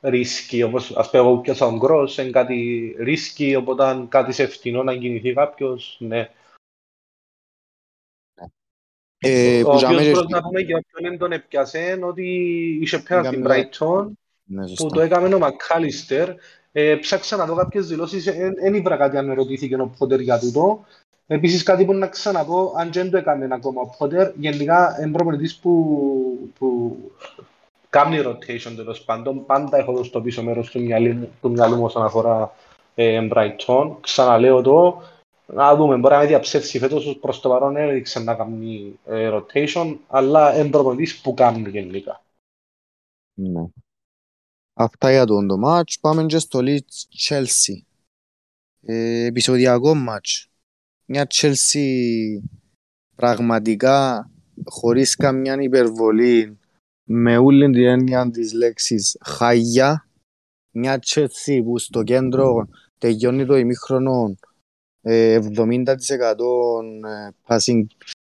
ρίσκι, 0.00 0.62
όπως 0.62 0.96
ας 0.96 1.10
πούμε 1.10 1.22
εγώ 1.22 1.38
πιάσα 1.38 1.68
τον 1.68 1.78
Γκρος, 1.78 2.18
είναι 2.18 2.30
κάτι 2.30 2.94
ρίσκι, 2.98 3.54
οπότε 3.54 3.84
αν 3.84 4.08
κάτι 4.08 4.32
σε 4.32 4.46
φτηνό 4.46 4.82
να 4.82 4.96
κινηθεί 4.96 5.32
κάποιος, 5.34 5.96
ναι. 6.00 6.30
Ε, 9.22 9.62
Ο 9.62 9.70
που 9.70 9.76
για 9.76 9.88
οποίος 9.88 10.00
μένα- 10.02 10.12
Γκρος 10.12 10.26
να 10.28 10.42
πούμε 10.42 10.60
για 10.60 10.76
όποιον 10.76 11.10
δεν 11.10 11.18
τον 11.18 11.32
έπιασε, 11.32 11.90
είναι 11.90 12.04
ότι 12.04 12.26
είχε 12.82 12.98
πέρα 12.98 13.24
στην 13.24 13.40
Έκαμε- 13.46 13.70
Brighton, 13.72 14.10
Ναι, 14.50 14.62
που 14.62 14.68
σωστά. 14.68 14.88
το 14.88 15.00
έκαμε 15.00 15.34
ο 15.34 15.38
Μακάλιστερ. 15.38 16.28
Ε, 16.72 16.96
ψάξα 16.96 17.36
να 17.36 17.46
δω 17.46 17.54
κάποιες 17.54 17.86
δηλώσεις, 17.86 18.24
δεν 18.60 18.74
ήβρα 18.74 18.96
κάτι 18.96 19.16
αν 19.16 19.30
ερωτήθηκε 19.30 19.74
ο 19.74 19.90
Πότερ 19.98 20.20
για 20.20 20.38
τούτο. 20.38 20.84
Επίσης 21.26 21.62
κάτι 21.62 21.84
που 21.84 21.94
να 21.94 22.06
ξαναπώ, 22.06 22.72
αν 22.76 22.90
και 22.90 23.00
δεν 23.00 23.10
το 23.10 23.16
έκαμε 23.16 23.48
ακόμα 23.50 23.80
ο 23.80 23.94
Πότερ, 23.98 24.32
γενικά 24.36 24.96
είναι 25.00 25.12
προπονητής 25.12 25.56
που, 25.56 26.52
που 26.58 26.96
κάνει 27.90 28.22
rotation 28.24 28.72
τέλος 28.76 29.04
πάντων. 29.04 29.46
Πάντα 29.46 29.78
έχω 29.78 29.92
εδώ 29.92 30.04
στο 30.04 30.20
πίσω 30.20 30.42
μέρος 30.42 30.70
του 30.70 30.80
μυαλού 30.80 31.14
μου, 31.14 31.28
του 31.40 31.50
μυαλού 31.50 31.76
μου 31.76 31.84
όσον 31.84 32.04
αφορά 32.04 32.54
ε, 32.94 33.28
Brighton. 33.32 33.96
Ξαναλέω 34.00 34.62
το, 34.62 35.02
να 35.46 35.76
δούμε, 35.76 35.96
μπορεί 35.96 36.14
να 36.14 36.20
με 36.20 36.26
διαψεύσει 36.26 36.78
φέτος, 36.78 37.18
προς 37.20 37.40
το 37.40 37.48
παρόν 37.48 37.72
δεν 37.72 37.88
έδειξε 37.88 38.18
να 38.18 38.34
κάνει 38.34 38.98
ε, 39.06 39.30
rotation, 39.32 39.96
αλλά 40.08 40.58
είναι 40.58 40.70
προπονητής 40.70 41.20
που 41.20 41.34
κάνει 41.34 41.68
γενικά. 41.68 42.22
Ναι. 43.34 43.64
Αυτά 44.82 45.10
για 45.10 45.24
τον 45.24 45.46
το 45.46 45.56
match. 45.64 45.94
Πάμε 46.00 46.26
και 46.26 46.38
στο 46.38 46.60
Leeds 46.62 47.28
Chelsea. 47.28 47.78
Ε, 48.82 49.24
επεισοδιακό 49.24 49.92
match. 50.08 50.46
Μια 51.04 51.26
Chelsea 51.30 51.86
πραγματικά 53.16 54.30
χωρίς 54.64 55.16
καμιά 55.16 55.56
υπερβολή 55.60 56.58
με 57.04 57.36
όλη 57.36 57.70
την 57.70 57.84
έννοια 57.84 58.30
της 58.30 58.52
λέξης 58.52 59.16
χάγια. 59.20 60.08
Μια 60.70 61.02
Chelsea 61.06 61.60
που 61.64 61.78
στο 61.78 62.02
κέντρο 62.02 62.68
τελειώνει 62.98 63.46
το 63.46 63.56
ημίχρονο 63.56 64.36
ε, 65.00 65.38
70% 65.56 65.84
ε, 65.86 65.94
passing 67.46 67.82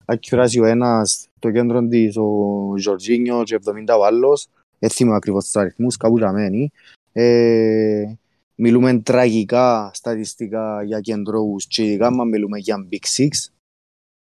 accuracy 0.04 0.60
ο 0.60 0.64
ένας, 0.64 1.28
το 1.38 1.50
κέντρο 1.50 1.86
της 1.86 2.16
ο 2.16 2.74
Ζορζίνιο 2.78 3.42
και 3.42 3.58
70% 3.64 3.98
ο 3.98 4.04
άλλος. 4.04 4.48
Δεν 4.82 4.90
θυμάμαι 4.90 5.16
ακριβώς 5.16 5.44
τους 5.44 5.56
αριθμούς, 5.56 5.96
κάπου 5.96 6.18
λαμένοι. 6.18 6.70
Ε, 7.12 8.14
μιλούμε 8.54 8.98
τραγικά 8.98 9.90
στατιστικά 9.94 10.82
για 10.82 11.00
κεντρώους 11.00 11.66
και 11.66 11.84
ειδικά 11.84 12.06
άμα 12.06 12.24
μιλούμε 12.24 12.58
για 12.58 12.88
Big 12.90 13.20
Six. 13.22 13.28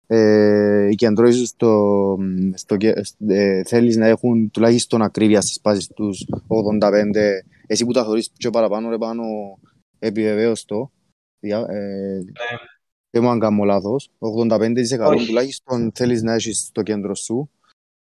Ε, 0.07 0.87
οι 0.91 0.95
κεντρώοι 0.95 1.31
στο, 1.31 2.17
στο, 2.53 2.77
ε, 3.27 3.63
θέλεις 3.63 3.95
να 3.97 4.07
έχουν 4.07 4.51
τουλάχιστον 4.51 5.01
ακρίβεια 5.01 5.41
στις 5.41 5.59
πάσεις 5.59 5.87
τους 5.87 6.25
85. 6.47 7.43
Εσύ 7.67 7.85
που 7.85 7.91
τα 7.91 8.03
θεωρείς 8.03 8.31
πιο 8.31 8.49
παραπάνω, 8.49 8.89
ρε 8.89 8.97
πάνω, 8.97 9.23
επιβεβαίως 9.99 10.65
το. 10.65 10.91
Δια- 11.39 11.65
Ε, 11.69 12.23
δεν 13.09 13.23
μου 13.23 13.29
αν 13.29 13.39
κάνω 13.39 13.63
λάθος. 13.63 14.09
85% 14.19 15.05
Όχι. 15.15 15.25
τουλάχιστον 15.27 15.91
θέλεις 15.95 16.21
να 16.21 16.33
έχεις 16.33 16.59
στο 16.59 16.81
κέντρο 16.83 17.15
σου. 17.15 17.49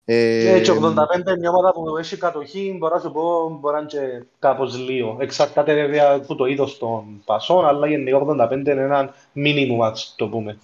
Ε, 0.08 0.56
Ε, 0.56 0.62
και 0.62 0.72
85 0.72 0.76
είναι 1.20 1.38
μια 1.38 1.50
ομάδα 1.50 1.72
που 1.72 1.98
έχει 1.98 2.18
κατοχή, 2.18 2.76
μπορώ 2.80 2.96
να 2.96 3.02
σου 3.02 3.12
πω, 3.12 3.58
μπορεί 3.60 3.74
να 3.76 3.80
είναι 3.80 3.90
και 3.90 4.26
κάπως 4.40 4.78
λίγο. 4.78 5.18
Εξαρτάται 5.20 5.74
βέβαια 5.74 6.16
από 6.16 6.36
το 6.36 6.46
είδος 6.46 6.78
των 6.78 7.22
πασών, 7.26 7.66
αλλά 7.66 7.88
γενικά 7.88 8.18
85 8.18 8.52
είναι 8.52 8.82
ένα 8.82 9.14
minimum, 9.36 9.80
ας 9.82 10.14
το 10.18 10.30
πούμε. 10.30 10.58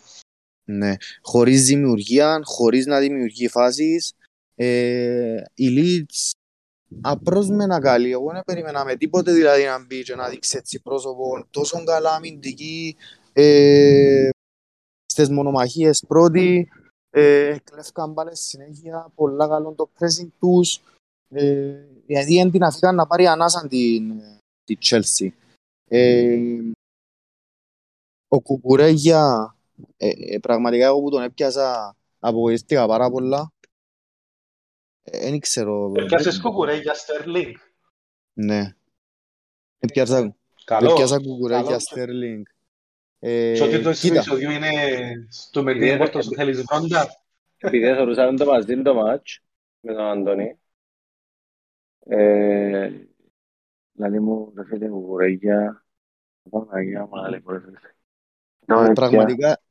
Ναι, 0.63 0.93
χωρίς 1.21 1.65
δημιουργία, 1.65 2.39
χωρίς 2.43 2.85
να 2.85 2.99
δημιουργεί 2.99 3.47
φάσεις. 3.47 4.13
Ε, 4.55 5.41
η 5.53 5.67
Leeds 5.77 6.31
απρόσμενα 7.01 7.79
καλή. 7.79 8.11
Εγώ 8.11 8.31
δεν 8.31 8.41
περίμενα 8.45 8.85
με 8.85 8.95
τίποτε 8.95 9.31
δηλαδή 9.31 9.63
να 9.63 9.85
μπει 9.85 10.03
και 10.03 10.15
να 10.15 10.29
δείξει 10.29 10.57
έτσι 10.57 10.81
πρόσωπο 10.81 11.45
τόσο 11.49 11.83
καλά 11.83 12.11
αμυντική 12.11 12.95
ε, 13.33 14.29
στις 15.05 15.29
μονομαχίες 15.29 16.03
πρώτη. 16.07 16.69
Ε, 17.13 17.57
κλέφκαν 17.63 18.11
μπάλες 18.11 18.39
συνέχεια, 18.39 19.11
πολλά 19.15 19.47
καλό 19.47 19.73
το 19.73 19.89
pressing 19.99 20.27
τους. 20.39 20.81
Ε, 21.29 21.85
γιατί 22.07 22.35
δεν 22.35 22.51
την 22.51 22.63
αφήκαν 22.63 22.95
να 22.95 23.07
πάρει 23.07 23.27
ανάσαν 23.27 23.67
την, 23.67 24.21
την 24.63 24.77
Chelsea. 24.81 25.29
Ε, 25.87 26.37
ο 28.27 28.41
Κουκουρέγια 28.41 29.55
ε, 29.97 30.35
ε, 30.35 30.39
πραγματικά 30.39 30.85
εγώ 30.85 31.01
που 31.01 31.09
τον 31.09 31.23
έπιασα 31.23 31.95
απογοητεύτηκα 32.19 32.87
πάρα 32.87 33.09
πολλά. 33.09 33.51
Δεν 35.03 35.39
ξέρω. 35.39 35.91
Έπιασες 35.95 36.41
κουκουρέ 36.41 36.75
για 36.75 36.93
Sterling; 36.93 37.53
Ναι. 38.33 38.75
Έπιασα, 39.79 40.35
Καλό. 40.63 40.91
έπιασα 40.91 41.19
κουκουρέγια 41.19 41.63
Καλό. 41.63 41.81
Sterling. 41.89 42.41
Ε, 43.23 43.53
Και 43.55 43.63
ο 43.63 43.67
τίτλος 43.67 43.99
του 43.99 44.07
κοίτα, 44.07 44.15
επεισοδίου 44.15 44.51
είναι 44.51 44.69
στο 45.29 45.63
Μεντίνο 45.63 45.97
Πόρτο 45.97 46.21
σου 46.21 46.33
θέλεις 46.33 46.63
βρόντα. 46.63 47.07
Επειδή 47.57 47.85
θεωρούσαμε 47.85 48.37
το 48.37 48.45
μαζί 48.45 48.81
το 48.81 49.03
match 49.05 49.39
με 49.79 49.93
τον 49.93 50.05
Αντώνη, 50.05 50.59
ε, 52.05 52.91
δηλαδή 53.91 54.19
μου 54.19 54.53
ρε 54.55 54.65
φίλε 54.65 54.87
κουκουρέγια, 54.87 55.85
Παναγία 56.49 57.01
μου, 57.01 57.21
άλλη 57.25 57.39
φορές. 57.39 57.63
ε, 58.67 58.91
πραγματικά, 58.93 59.61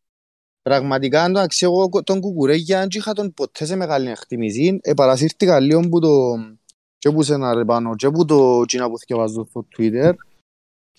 πραγματικά 0.63 1.23
αν 1.23 1.33
το 1.33 1.41
αξιώ 1.41 1.69
εγώ 1.69 2.03
τον 2.03 2.21
κουκουρέγια 2.21 2.79
δεν 2.79 2.89
είχα 2.91 3.13
τον 3.13 3.35
ποτέ 3.35 3.65
σε 3.65 3.77
μεγάλη 3.77 4.11
εκτιμήση. 4.11 4.79
Ε, 4.83 4.95
παρασύρθηκα 4.95 5.61
λίγο 5.61 5.81
που 5.89 6.01
το 6.01 6.35
και 6.99 7.11
που 7.11 7.23
σε 7.23 7.35
ένα 7.35 7.55
ρε 7.55 7.65
πάνω 7.65 7.97
και 7.97 8.11
που 8.11 8.25
το 8.25 8.65
κοινά 8.67 8.91
που 8.91 8.99
θυκευάζω 8.99 9.47
στο 9.51 9.67
Twitter 9.77 10.13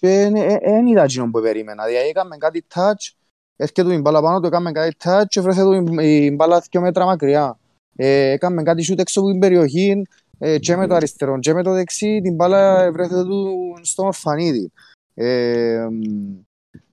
και 0.01 0.29
δεν 0.63 0.87
είδα 0.87 1.03
εκείνο 1.03 1.29
που 1.29 1.41
περίμενα. 1.41 1.85
Δηλαδή 1.85 2.07
έκαμε 2.07 2.37
κάτι 2.37 2.65
touch, 2.73 3.13
έρχεται 3.55 3.93
η 3.93 3.99
μπάλα 4.01 4.21
πάνω 4.21 4.39
του, 4.39 4.47
έκαμε 4.47 4.71
κάτι 4.71 4.95
touch 5.03 5.25
και 5.27 5.41
βρέθηκε 5.41 5.63
του 5.63 5.99
η 5.99 6.31
μπάλα 6.35 6.63
δύο 6.71 6.81
μέτρα 6.81 7.05
μακριά. 7.05 7.59
Ε, 7.95 8.29
έκαμε 8.29 8.63
κάτι 8.63 8.85
shoot 8.89 8.99
έξω 8.99 9.19
από 9.19 9.29
την 9.29 9.39
περιοχή 9.39 10.07
ε, 10.39 10.59
και 10.59 10.75
με 10.75 10.87
το 10.87 10.95
αριστερό 10.95 11.39
και 11.39 11.53
με 11.53 11.63
το 11.63 11.71
δεξί 11.71 12.19
την 12.23 12.35
μπάλα 12.35 12.91
βρέθηκε 12.91 13.21
του 13.21 13.73
στο 13.81 14.03
ορφανίδι. 14.03 14.71
Ε, 15.13 15.87
μ, 15.91 16.39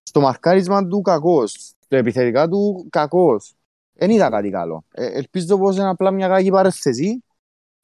στο 0.02 0.20
μαρκάρισμα 0.20 0.86
του 0.86 1.00
κακός, 1.00 1.50
στο 1.84 1.96
επιθετικά 1.96 2.48
του 2.48 2.86
κακός. 2.90 3.54
Δεν 3.92 4.10
είδα 4.10 4.30
κάτι 4.30 4.50
καλό. 4.50 4.84
Ε, 4.92 5.06
ελπίζω 5.06 5.58
πως 5.58 5.76
είναι 5.76 5.88
απλά 5.88 6.10
μια 6.10 6.28
κακή 6.28 6.50
παρέθεση. 6.50 7.24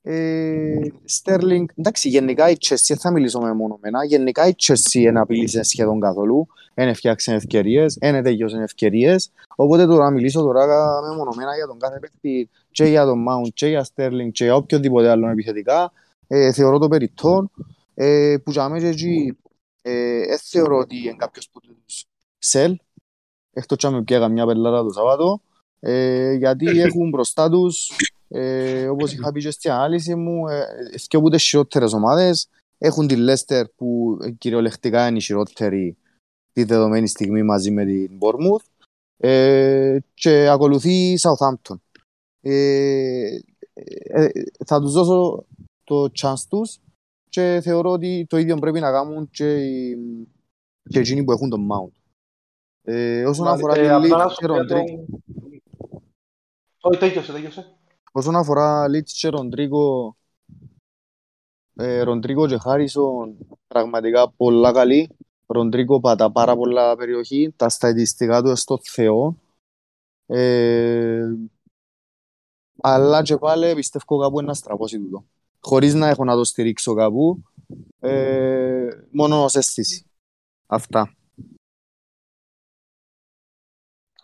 Ε, 0.07 0.77
Sterling, 1.11 1.65
εντάξει, 1.75 2.09
γενικά 2.09 2.51
η 2.51 2.57
Chelsea, 2.61 2.85
δεν 2.89 2.99
θα 2.99 3.11
μιλήσω 3.11 3.41
μεμονωμένα, 3.41 4.05
γενικά 4.05 4.47
η 4.47 4.53
Chelsea 4.63 5.03
δεν 5.03 5.17
απειλήσε 5.17 5.63
σχεδόν 5.63 6.01
καθόλου, 6.01 6.47
δεν 6.75 6.89
έφτιαξε 6.89 7.35
ευκαιρίες, 7.35 7.97
δεν 8.01 8.23
τελειώσε 8.23 8.63
ευκαιρίες, 8.63 9.31
οπότε 9.57 9.87
τώρα 9.87 10.05
να 10.05 10.11
μιλήσω 10.11 10.41
τώρα 10.41 10.67
μεμονωμένα 11.09 11.55
για 11.57 11.67
τον 11.67 11.79
κάθε 11.79 11.99
παίκτη 11.99 12.49
και 12.71 12.85
για 12.85 13.05
τον 13.05 13.25
Mount 13.29 13.49
και 13.55 13.67
για 13.67 13.87
Sterling 13.95 14.29
και 14.33 14.45
για 14.45 14.55
οποιοδήποτε 14.55 15.09
άλλο 15.09 15.29
επιθετικά, 15.29 15.93
ε, 16.27 16.53
θεωρώ 16.53 16.79
το 16.79 16.89
περιττό, 16.89 17.51
ε, 17.95 18.37
που 18.45 18.51
για 18.51 18.69
μένα 18.69 18.81
και 18.81 18.89
εκεί 18.89 19.39
ε, 19.83 20.37
θεωρώ 20.43 20.77
ότι 20.77 20.97
είναι 20.97 21.15
κάποιος 21.17 21.49
που 21.53 21.61
τους 21.61 22.05
σελ, 22.39 22.77
εκτός 23.53 23.79
και 23.79 23.87
αν 23.87 24.05
πιέγα 24.05 24.29
μια 24.29 24.47
πελάρα 24.47 24.83
το 24.83 24.91
Σαββάτο, 24.91 25.41
ε, 25.81 26.33
γιατί 26.33 26.67
έχουν 26.87 27.09
μπροστά 27.09 27.51
τους, 27.51 27.91
ε, 28.37 28.89
όπως 28.89 29.12
είχα 29.12 29.32
πει 29.32 29.41
και 29.41 29.51
στην 29.51 29.70
ανάλυση 29.70 30.14
μου, 30.14 30.49
ε, 30.49 30.66
και 31.07 31.18
ούτε 31.18 31.39
χειρότερες 31.39 31.93
ομάδες, 31.93 32.49
έχουν 32.78 33.07
τη 33.07 33.16
Λέστερ 33.16 33.68
που 33.68 34.18
κυριολεκτικά 34.39 35.07
είναι 35.07 35.18
η 35.18 35.20
χειρότερη 35.20 35.97
τη 36.53 36.64
δεδομένη 36.64 37.09
στιγμή 37.09 37.43
μαζί 37.43 37.70
με 37.70 37.85
την 37.85 38.18
Bournemouth 38.20 38.87
ε, 39.16 39.99
και 40.14 40.49
ακολουθεί 40.49 40.93
η 40.93 41.18
Southampton. 41.20 41.76
Ε, 42.41 43.39
ε, 43.72 44.28
θα 44.66 44.80
τους 44.80 44.93
δώσω 44.93 45.47
το 45.85 46.11
chance 46.20 46.45
τους 46.49 46.78
και 47.28 47.61
θεωρώ 47.62 47.91
ότι 47.91 48.26
το 48.28 48.37
ίδιο 48.37 48.57
πρέπει 48.57 48.80
να 48.80 48.91
κάνουν 48.91 49.30
και, 49.30 49.64
οι, 49.64 49.97
και 50.89 50.99
εκείνοι 50.99 51.24
που 51.24 51.32
έχουν 51.32 51.51
τον 51.51 51.68
Mount. 51.72 51.93
Ε, 52.82 53.26
όσον 53.26 53.49
αφορά 53.49 53.74
ε, 53.74 54.01
τη 54.01 54.11
Leeds 54.12 54.32
και 54.37 54.47
Ροντρίκο... 54.47 55.07
Όχι, 56.80 56.99
τέλειωσε, 56.99 57.32
τέλειωσε. 57.32 57.74
Όσον 58.17 58.37
αφορά 58.37 58.87
Leeds 58.89 59.11
και 59.11 59.29
Ροντρίκο, 59.29 60.17
ε, 61.75 62.03
Ροντρίκο 62.03 62.47
και 62.47 62.59
Χάρισον 62.59 63.37
πραγματικά 63.67 64.31
πολλά 64.31 64.73
καλή. 64.73 65.17
Ροντρίκο 65.47 66.01
πατά 66.01 66.33
πάρα 66.33 66.57
πολλά 66.57 66.97
περιοχή, 66.97 67.53
τα 67.57 67.69
στατιστικά 67.69 68.43
του 68.43 68.57
στο 68.57 68.79
Θεό. 68.83 69.37
Ε, 70.27 71.23
αλλά 72.81 73.23
και 73.23 73.37
πάλι 73.37 73.75
πιστεύω 73.75 74.19
κάπου 74.19 74.41
να 74.43 74.55
στραβώσει 74.55 74.99
τούτο. 74.99 75.25
Χωρίς 75.61 75.95
να 75.95 76.09
έχω 76.09 76.25
να 76.25 76.35
το 76.35 76.45
στηρίξω 76.45 76.95
κάπου, 76.95 77.43
ε, 78.01 78.89
μόνο 79.11 79.45
ως 79.45 79.55
αίσθηση. 79.55 80.07
Αυτά. 80.67 81.15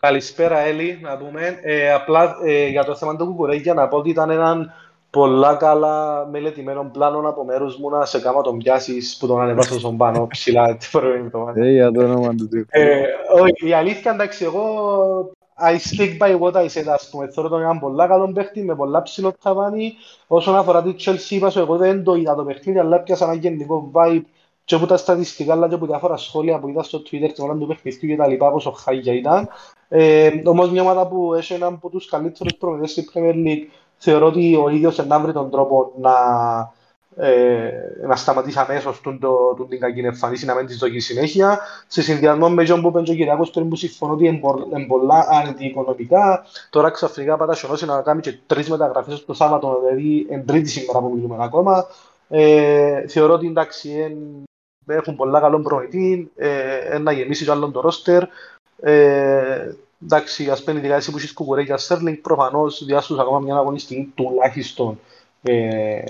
Καλησπέρα 0.01 0.59
Έλλη, 0.59 0.99
να 1.01 1.17
πούμε. 1.17 1.59
Ε, 1.61 1.93
απλά 1.93 2.35
ε, 2.45 2.67
για 2.67 2.83
το 2.83 2.95
θέμα 2.95 3.15
του 3.15 3.25
Κουκουρέγια 3.25 3.73
να 3.73 3.87
πω 3.87 3.97
ότι 3.97 4.09
ήταν 4.09 4.29
έναν 4.29 4.73
πολλά 5.09 5.55
καλά 5.55 6.27
μελετημένο 6.31 6.89
πλάνο 6.93 7.29
από 7.29 7.45
μέρους 7.45 7.77
μου 7.77 7.89
να 7.89 8.05
σε 8.05 8.19
κάμα 8.19 8.41
τον 8.41 8.57
πιάσεις 8.57 9.17
που 9.19 9.27
τον 9.27 9.41
ανεβάσω 9.41 9.79
στον 9.79 9.97
πάνω 9.97 10.27
ψηλά 10.27 10.77
την 10.77 10.89
προηγούμενη 10.91 11.25
εβδομάδα. 11.25 11.65
Ε, 11.65 11.71
για 11.71 11.91
το 11.91 12.03
όνομα 12.03 12.35
του 12.35 12.47
τύπου. 12.47 12.67
Ε, 12.69 13.01
όχι, 13.41 13.67
η 13.67 13.73
αλήθεια 13.73 14.11
εντάξει, 14.11 14.43
εγώ 14.43 14.63
I 15.63 15.73
stick 15.73 16.17
by 16.17 16.39
what 16.39 16.53
I 16.53 16.65
said, 16.65 16.87
ας 16.87 17.09
πούμε. 17.11 17.27
Θέλω 17.27 17.49
τον 17.49 17.61
έναν 17.61 17.79
πολλά 17.79 18.07
καλό 18.07 18.31
παίχτη 18.31 18.63
με 18.63 18.75
πολλά 18.75 19.01
ψηλό 19.01 19.33
ταβάνι. 19.43 19.93
Όσον 20.27 20.55
αφορά 20.55 20.83
τη 20.83 20.95
Chelsea, 21.05 21.29
είπα 21.29 21.49
σου, 21.49 21.59
εγώ 21.59 21.77
δεν 21.77 22.03
το 22.03 22.13
είδα 22.13 22.35
το 22.35 22.43
παιχνίδι, 22.43 22.79
αλλά 22.79 22.99
πιάσα 22.99 23.25
ένα 23.25 23.33
γενικό 23.33 23.91
vibe 23.93 24.21
και 24.65 24.75
από 24.75 24.85
τα 24.85 24.97
στατιστικά, 24.97 25.53
αλλά 25.53 25.67
και 25.67 25.75
από 25.75 25.85
διάφορα 25.85 26.17
σχόλια 26.17 26.59
που 26.59 26.67
είδα 26.69 26.83
στο 26.83 26.97
Twitter 26.99 27.31
την 27.33 27.43
ώρα 27.43 27.53
του 27.55 27.67
παιχνιδιού 27.67 28.09
και 28.09 28.15
τα 28.15 28.27
λοιπά, 28.27 28.51
πόσο 28.51 28.71
χάγια 28.71 29.13
ήταν. 29.13 29.49
Ε, 29.87 30.31
όμως 30.43 30.71
μια 30.71 30.81
ομάδα 30.81 31.07
που 31.07 31.33
έχει 31.33 31.53
έναν 31.53 31.73
από 31.73 31.89
τους 31.89 32.09
καλύτερους 32.09 32.55
προμηθές 32.55 32.91
στην 32.91 33.05
Premier 33.13 33.47
League, 33.47 33.65
θεωρώ 33.97 34.25
ότι 34.25 34.55
ο 34.55 34.69
ίδιος 34.69 35.05
να 35.05 35.19
βρει 35.19 35.33
τον 35.33 35.49
τρόπο 35.49 35.91
να, 35.99 36.13
ε, 37.15 37.71
να 38.07 38.15
σταματήσει 38.15 38.59
αμέσως 38.59 39.01
τον, 39.01 39.19
το, 39.19 39.53
τον 39.57 39.67
την 39.67 39.79
κακή 39.79 39.99
εμφανίση, 39.99 40.45
να 40.45 40.55
μην 40.55 40.65
της 40.65 40.77
δώσει 40.77 40.99
συνέχεια. 40.99 41.59
Σε 41.87 42.01
συνδυασμό 42.01 42.49
με 42.49 42.63
τον 42.63 42.81
που 42.81 42.87
είπε 42.87 42.99
ο 42.99 43.03
Κυριάκος 43.03 43.49
πριν 43.49 43.69
που 43.69 43.75
συμφωνώ 43.75 44.13
ότι 44.13 44.25
είναι 44.25 44.85
πολλά 44.87 45.27
αντιοικονομικά, 45.29 46.45
τώρα 46.69 46.89
ξαφνικά 46.89 47.37
πατά 47.37 47.53
σιωνώσει 47.53 47.85
να 47.85 48.01
κάνει 48.01 48.21
και 48.21 48.37
τρεις 48.45 48.69
μεταγραφές 48.69 49.25
το 49.25 49.33
Σάββατο, 49.33 49.79
δηλαδή 49.81 50.25
εν 50.29 50.45
τρίτη 50.45 50.69
σήμερα 50.69 50.99
που 50.99 51.11
μιλούμε 51.13 51.35
ακόμα. 51.39 51.85
Ε, 52.29 53.07
θεωρώ 53.07 53.33
ότι 53.33 53.47
εντάξει, 53.47 53.89
εν, 53.89 54.43
έχουν 54.87 55.15
πολλά 55.15 55.39
καλό 55.39 55.59
προηγητή, 55.59 56.31
ε, 56.35 56.97
να 56.97 57.11
γεμίσει 57.11 57.43
κι 57.43 57.51
άλλον 57.51 57.71
το 57.71 57.81
ρόστερ. 57.81 58.23
Ε, 58.81 59.71
εντάξει, 60.03 60.49
ας 60.49 60.63
πέντε 60.63 60.79
δικά 60.79 60.95
εσύ 60.95 61.11
που 61.11 61.17
έχεις 61.17 61.33
κουκουρέ 61.33 61.61
για 61.61 61.77
Σέρλινγκ, 61.77 62.17
προφανώς 62.17 62.85
διάσους 62.85 63.19
ακόμα 63.19 63.39
μια 63.39 63.55
αγωνιστική 63.55 64.11
τουλάχιστον 64.15 64.99
ε, 65.41 66.01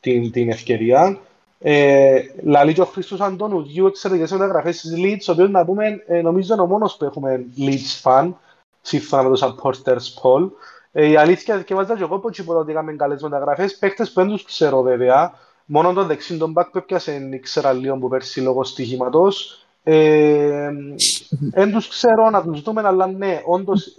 την, 0.00 0.30
την 0.30 0.50
ευκαιρία. 0.50 1.18
Ε, 1.58 2.20
Λαλή 2.42 2.72
και 2.72 2.80
ο 2.80 2.84
Χρήστος 2.84 3.20
Αντώνου, 3.20 3.62
δύο 3.62 3.86
εξαιρετικές 3.86 4.30
μεταγραφές 4.32 4.80
της 4.80 4.92
Leeds, 4.96 5.28
ο 5.28 5.32
οποίος 5.32 5.50
να 5.50 5.64
πούμε, 5.64 6.02
ε, 6.06 6.20
νομίζω 6.20 6.54
είναι 6.54 6.62
ο 6.62 6.66
μόνος 6.66 6.96
που 6.96 7.04
έχουμε 7.04 7.46
Leeds 7.58 8.02
fan, 8.02 8.32
σύμφωνα 8.80 9.22
με 9.22 9.36
το 9.36 9.46
supporters 9.46 10.22
poll. 10.22 10.50
Ε, 10.92 11.08
η 11.08 11.16
αλήθεια 11.16 11.62
και 11.62 11.74
βάζα 11.74 11.96
και 11.96 12.02
εγώ 12.02 12.18
που 12.18 12.30
είπα 12.32 12.54
ότι 12.54 12.70
είχαμε 12.70 12.92
καλές 12.92 13.22
μεταγραφές, 13.22 13.78
παίχτες 13.78 14.12
που 14.12 14.20
δεν 14.20 14.30
τους 14.30 14.44
ξέρω 14.44 14.82
βέβαια, 14.82 15.38
μόνο 15.66 15.92
τον 15.92 16.06
δεξίν 16.06 16.38
τον 16.38 16.50
μπακ 16.50 16.70
που 16.70 16.78
έπιασε 16.78 17.28
ήξερα 17.32 17.72
λίγο 17.72 17.98
που 17.98 18.08
πέρσι 18.08 18.40
λόγω 18.40 18.64
στοιχήματος. 18.64 19.66
Δεν 21.50 21.72
τους 21.72 21.88
ξέρω 21.88 22.30
να 22.30 22.42
τους 22.42 22.62
δούμε, 22.62 22.82
αλλά 22.84 23.06
ναι, 23.06 23.42
όντως 23.44 23.98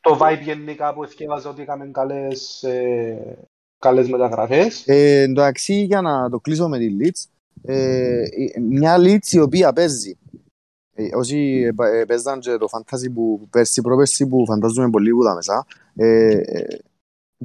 το 0.00 0.18
vibe 0.20 0.42
γενικά 0.42 0.94
που 0.94 1.02
εθιέβαζα 1.02 1.50
ότι 1.50 1.62
είχαμε 1.62 1.86
καλές, 1.92 2.62
ε, 2.62 3.38
καλές 3.78 4.08
μεταγραφές. 4.08 4.82
Ε, 4.86 5.20
εντάξει, 5.20 5.74
για 5.74 6.00
να 6.00 6.30
το 6.30 6.40
κλείσω 6.40 6.68
με 6.68 6.78
τη 6.78 6.96
Leeds, 7.00 7.24
ε, 7.62 8.22
μια 8.60 8.96
Leeds 8.98 9.26
η 9.30 9.38
οποία 9.38 9.72
παίζει. 9.72 10.18
Ε, 10.94 11.16
όσοι 11.16 11.70
ε, 11.78 12.04
παίζαν 12.04 12.40
και 12.40 12.56
το 12.56 12.68
φαντάζι 12.68 13.10
που 13.10 13.46
πέρσι 13.50 13.80
προπέρσι 13.80 14.26
που 14.26 14.44
φαντάζομαι 14.46 14.90
πολύ 14.90 15.10
που 15.10 15.24
τα 15.24 15.34
μέσα, 15.34 15.66
ε, 15.94 16.36
ε, 16.36 16.78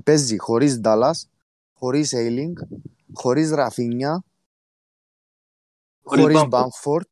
παίζει 0.03 0.37
χωρίς 0.37 0.81
Dallas, 0.83 1.27
χωρίς 1.73 2.13
Ailing, 2.15 2.53
χωρίς 3.15 3.51
Ραφίνια, 3.51 4.23
χωρίς 6.03 6.47
Μπάμφορτ. 6.47 7.07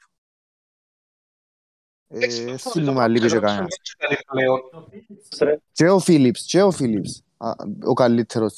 Θυμούμαι 2.57 3.07
λίγο 3.07 3.27
και 3.27 3.39
κανένας. 3.39 3.75
Και 5.71 5.89
ο 5.89 5.99
Φίλιπς, 5.99 6.45
και 6.45 6.61
ο 6.61 6.71
Φίλιπς, 6.71 7.23
ο 7.83 7.93
καλύτερος 7.93 8.55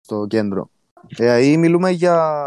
στο 0.00 0.26
κέντρο. 0.26 0.70
Δηλαδή 1.08 1.56
μιλούμε 1.56 1.90
για 1.90 2.42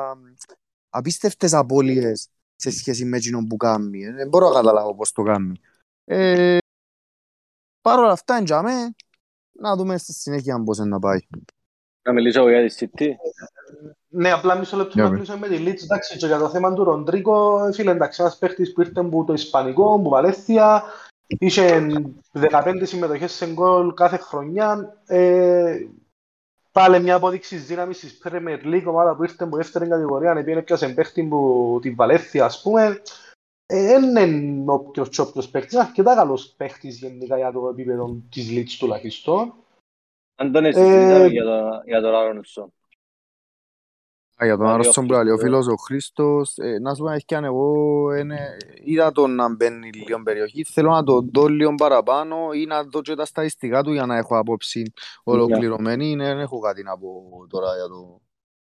απίστευτες 0.89 1.53
απώλειες 1.53 2.29
σε 2.55 2.71
σχέση 2.71 3.05
με 3.05 3.17
εκείνον 3.17 3.47
που 3.47 3.57
κάνει. 3.57 4.09
Δεν 4.09 4.27
μπορώ 4.27 4.47
να 4.47 4.53
καταλάβω 4.53 4.95
πώς 4.95 5.11
το 5.11 5.23
κάνει. 5.23 5.59
Ε, 6.03 6.57
Παρ' 7.81 7.99
όλα 7.99 8.11
αυτά, 8.11 8.35
εντιαμε, 8.35 8.71
να 9.51 9.75
δούμε 9.75 9.97
στη 9.97 10.13
συνέχεια 10.13 10.63
πώς 10.63 10.77
είναι 10.77 10.87
να 10.87 10.99
πάει. 10.99 11.19
Να 12.01 12.13
μιλήσω 12.13 12.49
για 12.49 12.67
τη 12.67 12.75
City. 12.79 13.07
Ναι, 14.11 14.31
απλά 14.31 14.55
μισό 14.55 14.77
λεπτό 14.77 15.01
να 15.01 15.09
κλείσω 15.09 15.37
με 15.37 15.47
τη 15.47 15.55
Leeds. 15.59 15.83
Εντάξει, 15.83 16.17
και 16.17 16.25
για 16.25 16.37
το 16.37 16.49
θέμα 16.49 16.73
του 16.73 16.83
Ροντρίκο, 16.83 17.69
φίλε, 17.73 17.91
εντάξει, 17.91 18.21
ένας 18.21 18.37
παίχτης 18.37 18.73
που 18.73 18.81
ήρθε 18.81 18.99
από 18.99 19.23
το 19.23 19.33
Ισπανικό, 19.33 19.93
από 19.93 20.09
Βαλέθια, 20.09 20.83
είχε 21.27 21.87
15 22.33 22.81
συμμετοχές 22.83 23.31
σε 23.31 23.53
γκολ 23.53 23.93
κάθε 23.93 24.17
χρονιά. 24.17 25.01
Ε, 25.05 25.77
πάλι 26.71 27.01
μια 27.01 27.15
απόδειξη 27.15 27.55
δύναμης 27.55 27.99
της 27.99 28.21
Premier 28.23 28.59
League, 28.63 28.85
ομάδα 28.85 29.15
που 29.15 29.23
ήρθε 29.23 29.43
από 29.43 29.57
δεύτερη 29.57 29.87
κατηγορία, 29.87 30.31
επειδή 30.31 30.57
έπιασε 30.57 30.89
παίχτη 30.89 31.23
που 31.23 31.79
τη 31.81 31.91
Βαλέθια, 31.91 32.45
ας 32.45 32.61
πούμε. 32.61 33.01
Δεν 33.65 34.15
ε, 34.15 34.21
είναι 34.21 34.71
όποιος 34.71 35.09
και 35.09 35.21
όποιος 35.21 35.49
παίχτης, 35.49 35.73
είναι 35.73 35.81
αρκετά 35.81 36.15
καλός 36.15 36.53
παίχτης 36.57 36.97
γενικά 36.97 37.37
για 37.37 37.51
το 37.51 37.67
επίπεδο 37.67 38.17
της 38.29 38.49
Leeds 38.51 38.77
τουλάχιστον. 38.79 39.53
Αν 40.35 40.51
τον 40.51 40.63
συζητάμε 40.63 41.27
για 41.85 42.01
τον 42.01 42.15
Άρονσον. 42.15 42.73
Για 44.41 44.57
τον 44.57 44.67
Άρρωστον 44.67 45.07
που 45.07 45.13
λέει 45.13 45.33
ο 45.33 45.37
φίλος 45.37 45.67
ο 45.67 45.75
Χρήστος, 45.75 46.57
ε, 46.57 46.79
να 46.79 46.93
σου 46.93 47.03
πω 47.03 47.09
και 47.25 47.35
αν 47.35 47.43
εγώ 47.43 47.73
είδα 48.83 49.11
τον 49.11 49.35
να 49.35 49.55
μπαίνει 49.55 49.89
λίγο 49.93 50.23
περιοχή, 50.23 50.63
θέλω 50.63 50.89
να 50.89 51.03
το 51.03 51.21
δω 51.33 51.47
λίγο 51.47 51.75
παραπάνω 51.75 52.35
ή 52.53 52.65
να 52.65 52.83
δω 52.83 53.01
και 53.01 53.15
τα 53.15 53.25
στατιστικά 53.25 53.83
του 53.83 53.93
για 53.93 54.05
να 54.05 54.17
έχω 54.17 54.37
απόψη 54.37 54.93
ολοκληρωμένη. 55.23 56.15
Δεν 56.15 56.39
έχω 56.39 56.59
κάτι 56.59 56.83
να 56.83 56.97
πω 56.97 57.07
τώρα 57.49 57.75
για, 57.75 57.87
το, 57.87 58.21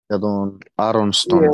για 0.07 0.19
τον 0.19 0.59
Άρρωστον. 0.75 1.49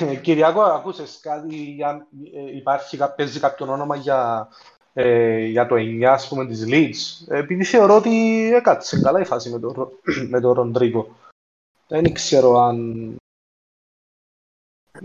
Ε, 0.00 0.14
Κυριακό, 0.14 0.60
ακούσες 0.60 1.20
κάτι, 1.22 1.54
για, 1.54 2.06
υπάρχει, 2.54 2.98
παίζει 3.16 3.40
κάποιο 3.40 3.66
όνομα 3.72 3.96
για, 3.96 4.48
ε, 4.92 5.44
για 5.44 5.66
το 5.66 5.74
9 5.74 6.02
ας 6.02 6.28
πούμε 6.28 6.46
της 6.46 6.64
Leeds, 6.68 7.34
επειδή 7.34 7.64
θεωρώ 7.64 7.96
ότι 7.96 8.10
έκατσε 8.54 9.00
καλά 9.00 9.20
η 9.20 9.24
φάση 9.24 9.50
με 9.50 9.58
τον 9.58 9.88
με 10.30 10.40
το 10.40 10.52
Ροντρίκο. 10.52 11.16
Δεν 11.88 12.12
ξέρω 12.12 12.58
αν, 12.58 13.16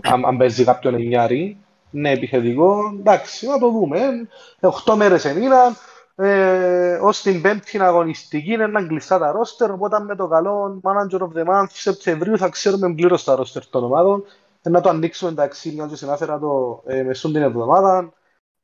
αν, 0.02 0.24
αν 0.24 0.36
παίζει 0.36 0.64
κάποιον 0.64 0.94
εννιάρι. 0.94 1.56
Ναι, 1.90 2.10
επιθετικό. 2.10 2.94
Εντάξει, 2.98 3.46
να 3.46 3.58
το 3.58 3.70
δούμε. 3.70 4.28
Οχτώ 4.60 4.96
μέρες 4.96 5.24
ενήλαν. 5.24 5.76
Ε, 6.14 6.98
ως 7.02 7.22
την 7.22 7.42
πέμπτη 7.42 7.78
αγωνιστική 7.78 8.52
είναι 8.52 8.66
να 8.66 8.86
κλειστά 8.86 9.18
τα 9.18 9.32
ρόστερ, 9.32 9.70
οπότε 9.70 10.00
με 10.00 10.16
το 10.16 10.28
καλό 10.28 10.80
Manager 10.84 11.18
of 11.18 11.32
the 11.34 11.46
Month 11.46 11.66
Σεπτεμβρίου 11.70 12.38
θα 12.38 12.48
ξέρουμε 12.48 12.94
πλήρως 12.94 13.24
τα 13.24 13.34
ρόστερ 13.34 13.66
των 13.66 13.84
ομάδων. 13.84 14.24
Ε, 14.62 14.68
να 14.68 14.80
το 14.80 14.88
ανοίξουμε 14.88 15.30
εντάξει, 15.30 15.72
μια 15.72 15.86
και 15.86 15.96
συνάφερα 15.96 16.38
το 16.38 16.82
ε, 16.86 17.02
μεσούν 17.02 17.32
την 17.32 17.42
εβδομάδα. 17.42 18.12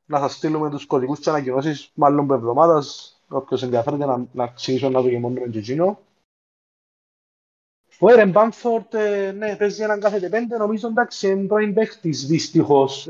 Να 0.05 0.19
σας 0.19 0.33
στείλουμε 0.33 0.69
τους 0.69 0.85
κωδικούς 0.85 1.19
και 1.19 1.29
ανακοινώσεις 1.29 1.91
μάλλον 1.93 2.19
από 2.23 2.33
εβδομάδας. 2.33 3.13
Όποιος 3.27 3.63
ενδιαφέρεται 3.63 4.05
να, 4.05 4.25
να 4.31 4.47
ξεκινήσουμε 4.47 4.91
να 4.91 5.01
το 5.01 5.07
γεμώνουμε 5.09 5.47
και 5.47 5.57
εκείνο. 5.57 5.99
Ο 8.01 8.11
Έρεν 8.11 8.29
Μπάμφορτ, 8.29 8.95
ναι, 9.37 9.55
παίζει 9.55 9.83
έναν 9.83 9.99
κάθε 9.99 10.29
πέντε, 10.29 10.57
νομίζω 10.57 10.87
εντάξει, 10.87 11.27
είναι 11.27 11.47
πρώην 11.47 11.73
παίχτης, 11.73 12.25
δυστυχώς. 12.25 13.07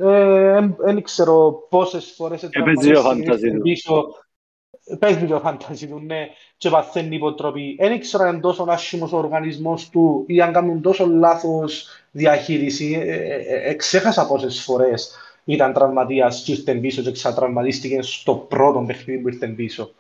Δεν 0.77 1.01
ξέρω 1.01 1.67
πόσες 1.69 2.13
φορές 2.15 2.43
έπαιζε 2.43 2.91
ο 2.91 3.01
φανταζί 3.01 3.51
του. 3.51 3.61
Παίζει 4.99 5.25
το 5.25 5.39
φανταζί 5.39 5.87
του, 5.87 5.99
ναι, 6.05 6.27
και 6.57 6.69
παθαίνει 6.69 7.15
υποτροπή. 7.15 7.77
Δεν 7.79 7.99
ξέρω 7.99 8.23
αν 8.23 8.41
τόσο 8.41 8.65
άσχημος 8.69 9.13
ο 9.13 9.17
οργανισμός 9.17 9.89
του 9.89 10.23
ή 10.27 10.41
αν 10.41 10.53
κάνουν 10.53 10.81
τόσο 10.81 11.05
λάθος 11.05 11.87
διαχείριση. 12.11 13.03
Εξέχασα 13.65 14.27
πόσες 14.27 14.61
φορές 14.61 15.15
ήταν 15.43 15.73
τραυματίας 15.73 16.43
και 16.45 16.51
ήρθε 16.51 16.73
πίσω 16.73 17.01
και 17.01 17.11
ξατραυματίστηκε 17.11 18.01
στο 18.01 18.35
πρώτο 18.35 18.83
παιχνίδι 18.87 19.21
που 19.21 19.27
ήρθε 19.27 19.47
πίσω. 19.47 19.91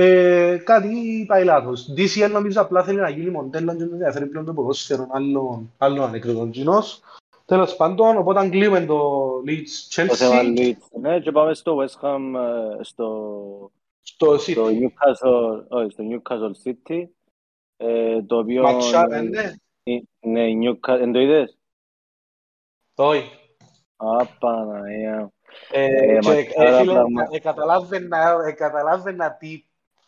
Ε, 0.00 0.56
κάτι 0.64 1.24
πάει 1.28 1.44
λάθος. 1.44 1.92
DCL 1.96 2.30
νομίζω 2.32 2.60
απλά 2.60 2.84
θέλει 2.84 3.00
να 3.00 3.08
γίνει 3.08 3.30
μοντέλο 3.30 3.76
και 3.76 3.84
να 3.84 3.96
διαφέρει 3.96 4.26
πλέον 4.26 4.44
το 4.44 4.52
ποδόσφαιρο 4.52 5.06
άλλων, 5.10 5.72
άλλων 5.78 6.04
ανεκδοτών 6.04 6.50
κοινός. 6.50 7.00
Τέλος 7.44 7.76
πάντων, 7.76 8.16
οπότε 8.16 8.48
κλείουμε 8.48 8.84
το 8.86 9.28
Leeds 9.46 9.94
Chelsea. 9.94 10.06
Το 10.08 10.14
θέμα 10.14 10.40
Leeds, 10.56 11.00
ναι, 11.00 11.20
και 11.20 11.32
πάμε 11.32 11.54
στο 11.54 11.76
West 11.78 12.00
Ham, 12.00 12.20
ε, 12.78 12.82
στο, 12.82 13.70
στο, 14.02 14.38
στο 14.38 14.66
Newcastle, 14.66 15.64
όχι, 15.68 15.90
στο 15.90 16.04
Newcastle 16.10 16.52
City, 16.68 17.02
ε, 17.76 18.22
το 18.22 18.38
οποίο... 18.38 18.62
Ματσάρα, 18.62 19.22
ναι. 19.22 19.52
Ναι, 20.20 20.46
Newcastle, 20.62 21.00
εν 21.00 21.12
το 21.12 21.18
είδες; 21.18 21.58
Όχι. 22.94 23.30
Απαναία. 23.96 25.30
Ε, 25.70 26.18
καταλάβαινα 28.58 29.36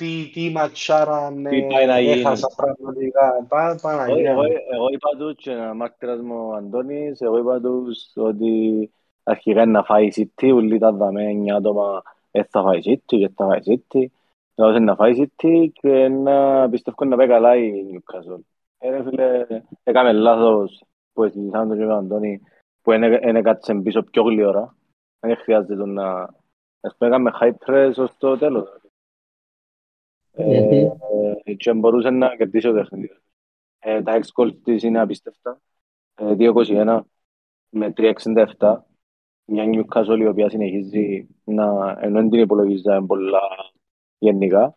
τι 0.01 0.07
τι, 0.07 0.31
τι 0.33 0.51
ματσάραν 0.51 1.47
έχασα 1.47 2.49
πραγματικά. 2.57 3.47
Εγώ 4.73 4.89
είπα 4.93 5.09
τους 5.19 5.35
και 5.37 5.51
ένα 5.51 5.75
μάρτυρας 5.75 6.21
μου 6.21 6.49
ο 6.49 6.55
Αντώνης, 6.55 7.21
εγώ 7.21 7.39
είπα 7.39 7.61
τους 7.61 8.13
ότι 8.17 8.91
αρχικά 9.23 9.67
να 9.67 9.83
φάει 9.83 10.09
City, 10.17 10.53
ούλοι 10.55 10.79
τα 10.79 10.93
δαμε 10.93 11.23
εννιά 11.23 11.57
άτομα 11.57 12.03
θα 12.31 12.63
φάει 12.63 12.81
City 12.85 13.03
και 13.05 13.31
θα 13.35 13.47
φάει 13.47 13.61
City. 13.67 14.05
Εγώ 14.55 14.79
να 14.79 14.95
φάει 14.95 15.13
City 15.17 15.67
και 15.73 16.09
να 16.09 16.69
πιστεύω 16.69 17.05
να 17.05 17.17
πάει 17.17 17.27
καλά 17.27 17.57
η 17.57 17.73
Newcastle. 17.93 18.41
Ε, 18.79 19.03
φίλε, 19.03 19.47
έκαμε 19.83 20.13
λάθος 20.13 20.83
που 21.13 21.25
συζητήσαμε 21.25 21.77
τον 21.77 21.91
Αντώνη 21.91 22.41
που 22.83 22.93
είναι 22.93 23.43
κάτσε 23.43 23.75
πίσω 23.75 24.03
πιο 24.03 24.23
γλυόρα. 24.23 24.77
Δεν 25.21 25.37
χρειάζεται 25.37 25.87
να... 25.87 26.39
Ας 26.81 26.97
πούμε 26.99 27.11
έκαμε 27.11 27.31
high 27.41 27.53
press 27.67 27.93
ως 27.97 28.17
το 28.19 28.39
τέλος. 28.39 28.81
Ε, 30.33 31.55
και 31.57 31.73
μπορούσε 31.73 32.11
να 32.11 32.37
κερδίσει 32.37 32.69
ο 32.69 32.73
παιχνίδι. 32.73 33.21
Ε, 33.79 34.03
τα 34.03 34.15
έξι 34.15 34.33
goals 34.37 34.57
της 34.65 34.83
είναι 34.83 35.01
απίστευτα. 35.01 35.61
2-21 36.15 36.87
ε, 36.87 37.01
με 37.69 37.93
3-67. 37.97 38.77
Μια 39.45 39.65
Newcastle 39.67 40.19
η 40.19 40.27
οποία 40.27 40.51
συνεχίζει 40.51 41.29
να 41.45 41.97
ενώ 42.01 42.29
την 42.29 42.41
υπολογίζα 42.41 43.05
πολλά 43.07 43.41
γενικά. 44.19 44.75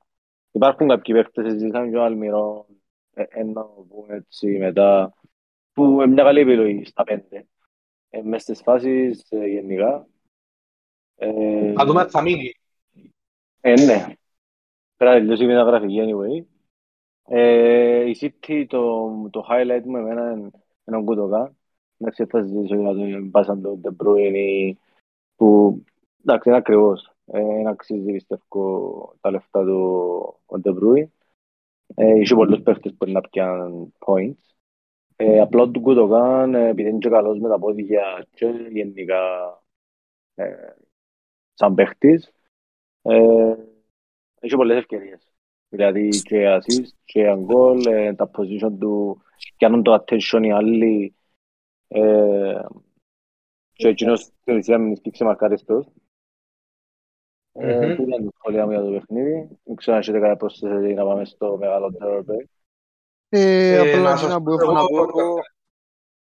Υπάρχουν 0.52 0.88
κάποιοι 0.88 1.16
παίχτες, 1.16 1.52
συζητήσαμε 1.52 1.90
και 1.90 1.98
ο 1.98 2.04
Αλμυρό, 2.04 2.68
ένα 3.14 3.64
που 3.64 4.06
έτσι 4.10 4.58
μετά, 4.58 5.14
που 5.74 5.84
είναι 5.84 6.06
μια 6.06 6.24
καλή 6.24 6.40
επιλογή 6.40 6.86
στα 6.86 7.04
πέντε. 7.04 7.48
Μες 8.24 8.42
στις 8.42 8.62
φάσεις 8.62 9.28
γενικά. 9.30 10.08
Θα 11.76 11.86
δούμε 11.86 12.08
θα 12.08 12.22
μείνει. 12.22 12.52
Ε, 13.62 13.74
ναι. 13.86 14.16
Πέρα 14.98 15.14
τελειώσει 15.14 15.44
η 15.44 15.48
μεταγραφική 15.48 16.00
anyway. 16.02 16.46
Ε, 17.26 18.10
η 18.10 18.16
City, 18.20 18.66
το, 18.68 19.10
το 19.32 19.48
highlight 19.50 19.82
μου 19.86 19.98
εμένα 19.98 20.32
είναι 20.32 20.52
ένα 20.84 21.04
κουτοκά. 21.04 21.56
Εντάξει, 21.98 22.26
θα 22.26 22.42
συζητήσω 22.42 22.76
για 22.76 22.94
το 22.94 23.26
μπάσαν 23.26 23.62
το 23.62 23.80
De 23.84 23.90
Bruyne 24.04 24.72
που 25.36 25.82
εντάξει 26.22 26.50
είναι 26.50 26.58
ακριβώς. 26.58 27.16
Είναι 27.26 27.70
αξίζει 27.70 28.12
πιστεύω 28.12 29.16
τα 29.22 29.32
λεφτά 29.32 29.64
του 29.64 29.80
ο 30.46 30.56
De 30.64 30.70
Bruyne. 30.70 31.08
Ε, 31.96 32.20
είχε 32.20 32.36
πολλούς 32.36 32.62
παίχτες 32.62 32.94
που 32.98 33.10
να 33.10 33.22
πιάνουν 33.22 33.94
points. 34.06 34.54
Ε, 35.16 35.40
απλά 35.40 35.70
του 35.70 35.82
κουτοκάν 35.82 36.56
επειδή 36.56 36.90
είναι 36.90 36.98
και 36.98 37.10
καλός 37.10 37.40
με 37.40 37.50
τα 37.50 37.60
πόδια 37.60 38.28
και 38.34 38.46
γενικά 38.70 39.22
ε, 40.36 40.74
σαν 41.54 41.76
παίχτης. 41.76 42.34
Ε, 43.02 43.56
έχει 44.44 44.56
πολλές 44.56 44.78
ευκαιρίες. 44.78 45.32
Δηλαδή 45.70 46.22
και 46.22 46.60
assist 46.60 46.88
και 47.06 47.36
goal, 47.48 47.86
ε, 47.86 48.14
τα 48.14 48.30
position 48.38 48.72
του 48.80 49.22
κάνουν 49.58 49.84
το 49.84 49.94
attention 49.94 50.44
οι 50.44 50.52
άλλοι 50.52 51.16
ε, 51.88 52.62
και 53.74 53.88
εκείνος 53.88 54.22
στην 54.22 54.58
ουσία 54.58 54.78
μην 54.78 54.96
σπίξε 54.96 55.24
μαρκάριστος. 55.24 55.88
Ε, 57.52 57.94
Πού 57.96 58.04
ήταν 58.04 58.24
το 58.24 58.32
σχόλια 58.38 58.66
μου 58.66 58.72
για 58.72 58.82
το 58.82 58.92
παιχνίδι. 58.92 59.60
Δεν 59.64 59.76
ξέρω 59.76 59.96
αν 59.96 60.02
έχετε 60.02 60.20
κάποια 60.20 60.36
πρόσθεση 60.36 60.94
να 60.94 61.06
πάμε 61.06 61.26
στο 61.26 61.58
μεγάλο 61.58 61.94
derby. 62.00 62.44
Απλά 63.80 64.18
και 64.20 64.28
να 64.28 64.42
που 64.42 64.52
έχω 64.52 64.72
να 64.72 64.86
πω 64.86 65.34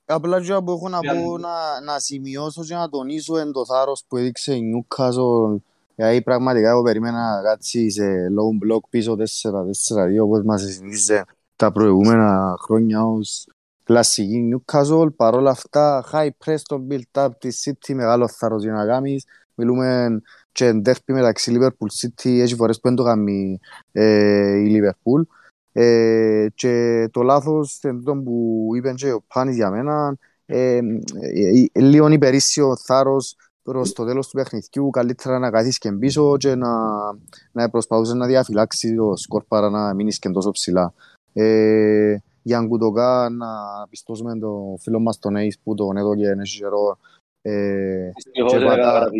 Απλά 0.05 0.41
και 0.41 0.53
που 0.63 0.71
έχω 0.71 0.89
να 0.89 0.99
πω 0.99 1.37
να 1.83 1.99
σημειώσω 1.99 2.63
και 2.63 2.75
να 2.75 2.89
τονίσω 2.89 3.37
εν 3.37 3.51
το 3.51 3.65
θάρρος 3.65 4.03
που 4.07 4.17
έδειξε 4.17 4.55
η 4.55 4.61
Newcastle 4.73 5.55
Δηλαδή 5.99 6.21
πραγματικά 6.21 6.69
εγώ 6.69 6.81
περίμενα 6.81 7.35
να 7.35 7.41
κάτσει 7.41 7.89
σε 7.89 8.03
low 8.05 8.73
block 8.73 8.79
πίσω 8.89 9.13
4-4-2 9.13 9.19
όπως 10.23 10.43
μας 10.43 10.61
συνήθιζε 10.61 11.25
τα 11.55 11.71
προηγούμενα 11.71 12.55
χρόνια 12.59 13.03
ως 13.03 13.47
κλασική 13.83 14.49
Newcastle. 14.53 15.15
Παρ' 15.15 15.35
όλα 15.35 15.49
αυτά, 15.49 16.05
high 16.11 16.29
press 16.45 16.59
το 16.65 16.87
build-up 16.89 17.29
της 17.39 17.63
City, 17.65 17.93
μεγάλο 17.93 18.27
θάρρος 18.27 18.63
για 18.63 18.73
να 18.73 18.85
κάνεις. 18.85 19.25
Μιλούμε 19.53 20.19
και 20.51 20.65
εντέρπι 20.65 21.13
μεταξύ 21.13 21.57
Liverpool 21.57 21.87
City, 22.01 22.39
έχει 22.39 22.55
φορές 22.55 22.75
που 22.79 22.87
δεν 22.87 22.95
το 22.95 23.03
κάνει 23.03 23.59
ε, 23.91 24.55
η 24.57 24.79
Liverpool. 24.81 25.21
Ε, 25.71 26.47
και 26.55 27.07
το 27.11 27.21
λάθος 27.21 27.79
που 28.03 28.69
είπε 28.75 28.93
και 28.93 29.11
ο 29.11 29.23
Πάνης 29.33 29.55
για 29.55 29.69
μένα, 29.69 30.17
ε, 30.45 30.75
ε, 30.75 30.79
ε, 31.71 31.79
λίγο 31.79 32.07
υπερίσσιο 32.07 32.77
θάρρος 32.77 33.35
προς 33.71 33.93
το 33.93 34.05
τέλος 34.05 34.27
του 34.27 34.33
παιχνιδιού 34.33 34.89
καλύτερα 34.89 35.39
να 35.39 35.49
καθίσεις 35.49 35.77
και 35.77 35.91
πίσω 35.91 36.37
και 36.37 36.55
να, 36.55 36.69
να 37.51 37.69
προσπαθούσες 37.69 38.15
να 38.15 38.25
διαφυλάξεις 38.27 38.95
το 38.95 39.15
σκορ 39.15 39.43
παρά 39.43 39.69
να 39.69 39.93
μείνεις 39.93 40.19
και 40.19 40.29
τόσο 40.29 40.51
ψηλά. 40.51 40.93
Ε, 41.33 42.17
για 42.41 42.57
Αγκουτοκά 42.57 43.29
να 43.29 43.47
πιστώσουμε 43.89 44.39
το 44.39 44.77
φίλο 44.79 44.99
μας 44.99 45.19
τον 45.19 45.35
Ace 45.37 45.59
που 45.63 45.75
τον 45.75 45.97
έδωκε 45.97 46.27
ένα 46.27 46.43
καιρό 46.43 46.97
ε, 47.41 48.11
και 48.31 48.43
πατά, 48.65 49.11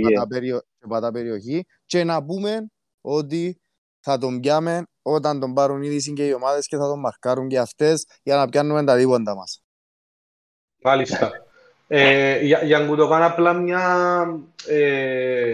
πατά 0.87 1.11
περιοχή 1.11 1.65
και 1.85 2.03
να 2.03 2.23
πούμε 2.23 2.67
ότι 3.01 3.59
θα 3.99 4.17
τον 4.17 4.39
πιάμε 4.39 4.83
όταν 5.01 5.39
τον 5.39 5.53
πάρουν 5.53 5.81
ήδη 5.81 6.13
και 6.13 6.27
οι 6.27 6.33
ομάδες 6.33 6.67
και 6.67 6.77
θα 6.77 6.87
τον 6.87 6.99
μαρκάρουν 6.99 7.47
και 7.47 7.59
αυτές 7.59 8.05
για 8.23 8.35
να 8.35 8.47
πιάνουμε 8.47 8.83
τα 8.83 8.95
δίποτα 8.95 9.35
μας. 9.35 9.61
Μάλιστα. 10.83 11.31
Ε, 11.87 12.39
για, 12.39 12.63
για 12.63 12.79
να 12.79 12.95
το 12.95 13.07
κάνω 13.07 13.25
απλά 13.25 13.53
μια, 13.53 13.81
ε, 14.67 15.51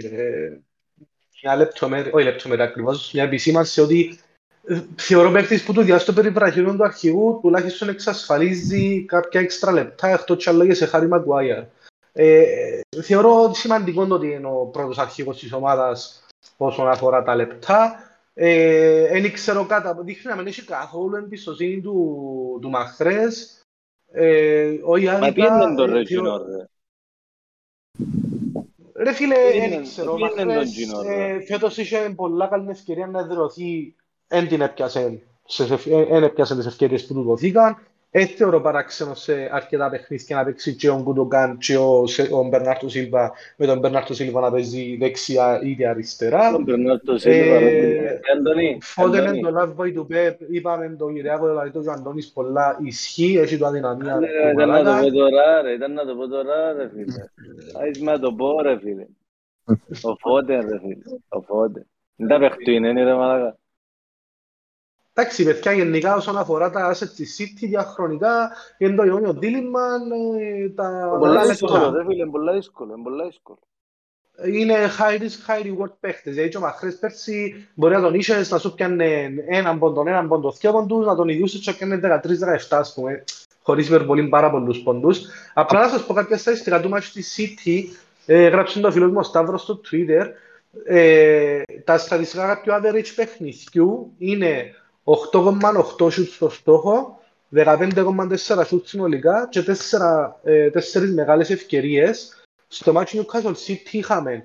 μια 1.42 1.56
λεπτομέρεια, 1.56 2.10
όχι 2.14 2.24
λεπτομέρεια 2.24 2.64
ακριβώς, 2.64 3.10
μια 3.12 3.22
επισήμανση 3.22 3.80
ότι 3.80 4.18
ε, 4.66 4.80
θεωρώ 4.96 5.30
παίκτης 5.30 5.64
που 5.64 5.72
το 5.72 5.82
διάστο 5.82 6.12
περιβραχύνων 6.12 6.76
του 6.76 6.84
αρχηγού 6.84 7.38
τουλάχιστον 7.42 7.88
εξασφαλίζει 7.88 9.04
κάποια 9.04 9.40
έξτρα 9.40 9.72
λεπτά 9.72 10.08
εκτός 10.08 10.44
και 10.44 10.50
άλλαγε 10.50 10.74
σε 10.74 10.86
Χάρη 10.86 11.08
Μαγκουάιαρ. 11.08 11.64
Ε, 12.12 12.80
θεωρώ 13.02 13.50
σημαντικό 13.54 14.06
ότι 14.10 14.26
είναι 14.26 14.46
ο 14.46 14.68
πρώτος 14.72 14.98
αρχηγός 14.98 15.38
της 15.38 15.52
ομάδας 15.52 16.24
όσον 16.56 16.88
αφορά 16.88 17.22
τα 17.22 17.34
λεπτά. 17.34 17.98
Δεν 18.34 19.24
ε, 19.24 19.28
ξέρω 19.28 19.66
κάτι, 19.66 19.88
δείχνει 20.04 20.30
να 20.30 20.36
μην 20.36 20.46
έχει 20.46 20.64
καθόλου 20.64 21.16
εμπιστοσύνη 21.16 21.80
του, 21.80 22.58
του 22.62 22.70
Μαχρές 22.70 23.63
ε, 24.16 24.78
ο 24.84 24.96
Ιάννη... 24.96 25.26
Μα 25.26 25.32
πήγαινε 25.32 25.74
τον 25.74 25.92
Ρετζινόρ, 25.92 26.42
ρε. 26.46 26.68
Ρε 28.96 29.12
φίλε, 29.12 29.36
δεν 29.68 29.82
ξέρω. 29.82 30.16
Ε, 31.06 31.40
φέτος 31.40 31.76
είχε 31.76 32.12
πολλά 32.16 32.46
καλή 32.46 32.70
ευκαιρία 32.70 33.06
να 33.06 33.20
εδρωθεί, 33.20 33.94
δεν 34.26 34.48
την 34.48 34.60
έπιασε. 34.60 35.22
Δεν 36.10 36.22
έπιασε 36.22 36.56
τις 36.56 36.66
ευκαιρίες 36.66 37.06
που 37.06 37.14
του 37.14 37.22
δοθήκαν. 37.22 37.76
Έτσι 38.16 38.34
θεωρώ 38.34 38.60
παράξενο 38.60 39.14
σε 39.14 39.48
αρκετά 39.52 39.90
παιχνίδια 39.90 40.36
να 40.36 40.44
παίξει 40.44 40.74
και 40.74 40.88
ο 40.90 41.00
Γκουντογκάν 41.02 41.58
και 41.58 41.76
ο, 41.76 42.04
ο 42.30 42.44
Μπερνάρτο 42.48 42.88
Σίλβα 42.88 43.32
με 43.56 43.66
τον 43.66 43.78
Μπερνάρτο 43.78 44.14
Σίλβα 44.14 44.40
να 44.40 44.50
παίζει 44.50 44.96
δεξιά 44.96 45.60
ή 45.62 45.86
αριστερά. 45.86 46.50
Τον 46.50 46.62
Μπερνάρτο 46.62 47.18
Σίλβα, 47.18 47.54
ε, 47.54 48.20
Φώτε 48.80 49.20
με 49.20 49.38
το 49.38 49.60
love 49.60 49.82
boy 49.82 49.92
του 49.94 50.06
Πεπ, 50.06 50.40
είπαμε 50.50 50.96
το 50.98 51.12
Κυριακό, 51.12 51.46
δηλαδή 51.46 51.70
το 51.70 51.90
Αντώνης 51.90 52.32
πολλά 52.32 52.78
ισχύει, 52.84 53.38
έχει 53.38 53.58
το 53.58 53.66
αδυναμία. 53.66 54.18
Ήταν 54.52 54.68
να 54.68 54.84
το 54.84 55.02
πω 55.02 55.12
τώρα 55.12 55.62
ρε, 55.62 55.72
ήταν 55.72 55.92
να 55.92 56.06
το 56.06 56.14
πω 56.14 56.28
τώρα 56.28 56.72
ρε 56.72 56.88
φίλε. 56.88 57.24
Άις 57.80 58.00
να 58.00 58.18
το 58.18 58.32
πω 58.32 58.62
ρε 58.62 58.78
φίλε. 58.78 59.06
Ο 60.10 60.16
Φώτε 60.18 60.54
ρε 60.54 60.78
φίλε, 60.78 61.04
ο 61.28 61.40
Φώτε. 61.40 61.86
Δεν 62.16 62.28
τα 62.28 62.38
παιχτού 62.38 62.70
είναι, 62.70 62.88
είναι 62.88 63.04
ρε 63.04 63.14
μαλάκα. 63.14 63.58
Εντάξει, 65.16 65.44
παιδιά, 65.44 65.72
γενικά 65.72 66.14
όσον 66.14 66.38
αφορά 66.38 66.70
τα 66.70 66.90
assets 66.90 67.08
της 67.16 67.36
City 67.40 67.66
διαχρονικά, 67.68 68.52
είναι 68.78 68.94
το 68.94 69.02
Ιόνιο 69.02 69.32
Δίλιμαν, 69.32 70.10
ε, 70.40 70.68
τα... 70.68 71.16
Πολλά 71.18 71.46
δύσκολο, 71.46 71.90
δεν 71.90 72.06
φίλε, 72.06 72.26
πολλά 72.26 72.52
δύσκολο, 72.52 73.00
πολλά 73.02 73.24
δύσκολο. 73.24 73.58
Είναι 74.52 74.74
high 74.98 75.20
risk, 75.20 75.50
high 75.50 75.66
reward 75.66 75.92
παίχτες. 76.00 76.34
Δηλαδή, 76.34 76.56
ο 76.56 76.60
Μαχρές 76.60 76.98
πέρσι 76.98 77.68
μπορεί 77.74 77.94
να 77.94 78.00
τον 78.00 78.14
είσαι 78.14 78.46
να 78.48 78.58
σου 78.58 78.74
πιάνε 78.74 79.34
έναν 79.46 79.78
πόντο, 79.78 80.02
έναν 80.06 80.28
πόντο, 80.28 80.50
δύο 80.50 80.72
πόντους, 80.72 81.06
να 81.06 81.14
τον 81.14 81.28
ιδιούσε 81.28 81.58
και 81.58 81.72
πιάνε 81.72 81.96
13-17, 81.96 82.78
ας 82.78 82.94
πούμε, 82.94 83.24
χωρίς 83.62 83.86
υπερβολή 83.86 84.28
πάρα 84.28 84.50
πολλούς 84.50 84.78
πόντους. 84.78 85.20
Απλά 85.54 85.80
να 85.80 85.88
σας 85.88 86.06
πω 86.06 86.14
κάποια 86.14 86.38
στατιστικά 86.38 86.80
του 86.80 86.88
μάτσου 86.88 87.12
της 87.12 87.36
City, 87.38 87.82
ε, 88.26 88.48
γράψε 88.48 88.80
το 88.80 88.92
φίλο 88.92 89.06
μου 89.06 89.18
ο 89.18 89.22
Σταύρος 89.22 89.62
στο 89.62 89.80
Twitter, 89.90 90.26
ε, 90.84 91.62
τα 91.84 91.98
στατιστικά 91.98 92.46
κάποιου 92.46 92.72
average 92.72 93.12
παιχνιδιού 93.16 94.12
είναι 94.18 94.74
8,8 95.04 96.10
σουτ 96.12 96.28
στο 96.28 96.48
στόχο, 96.48 97.20
15,4 97.54 98.64
σουτ 98.66 98.86
συνολικά 98.86 99.48
και 99.50 99.62
4, 99.62 100.40
ε, 100.42 100.70
4 100.70 101.12
μεγάλες 101.14 101.50
ευκαιρίες. 101.50 102.42
Στο 102.68 102.92
match 102.96 103.06
Newcastle 103.06 103.54
City 103.66 103.90
είχαμε 103.90 104.44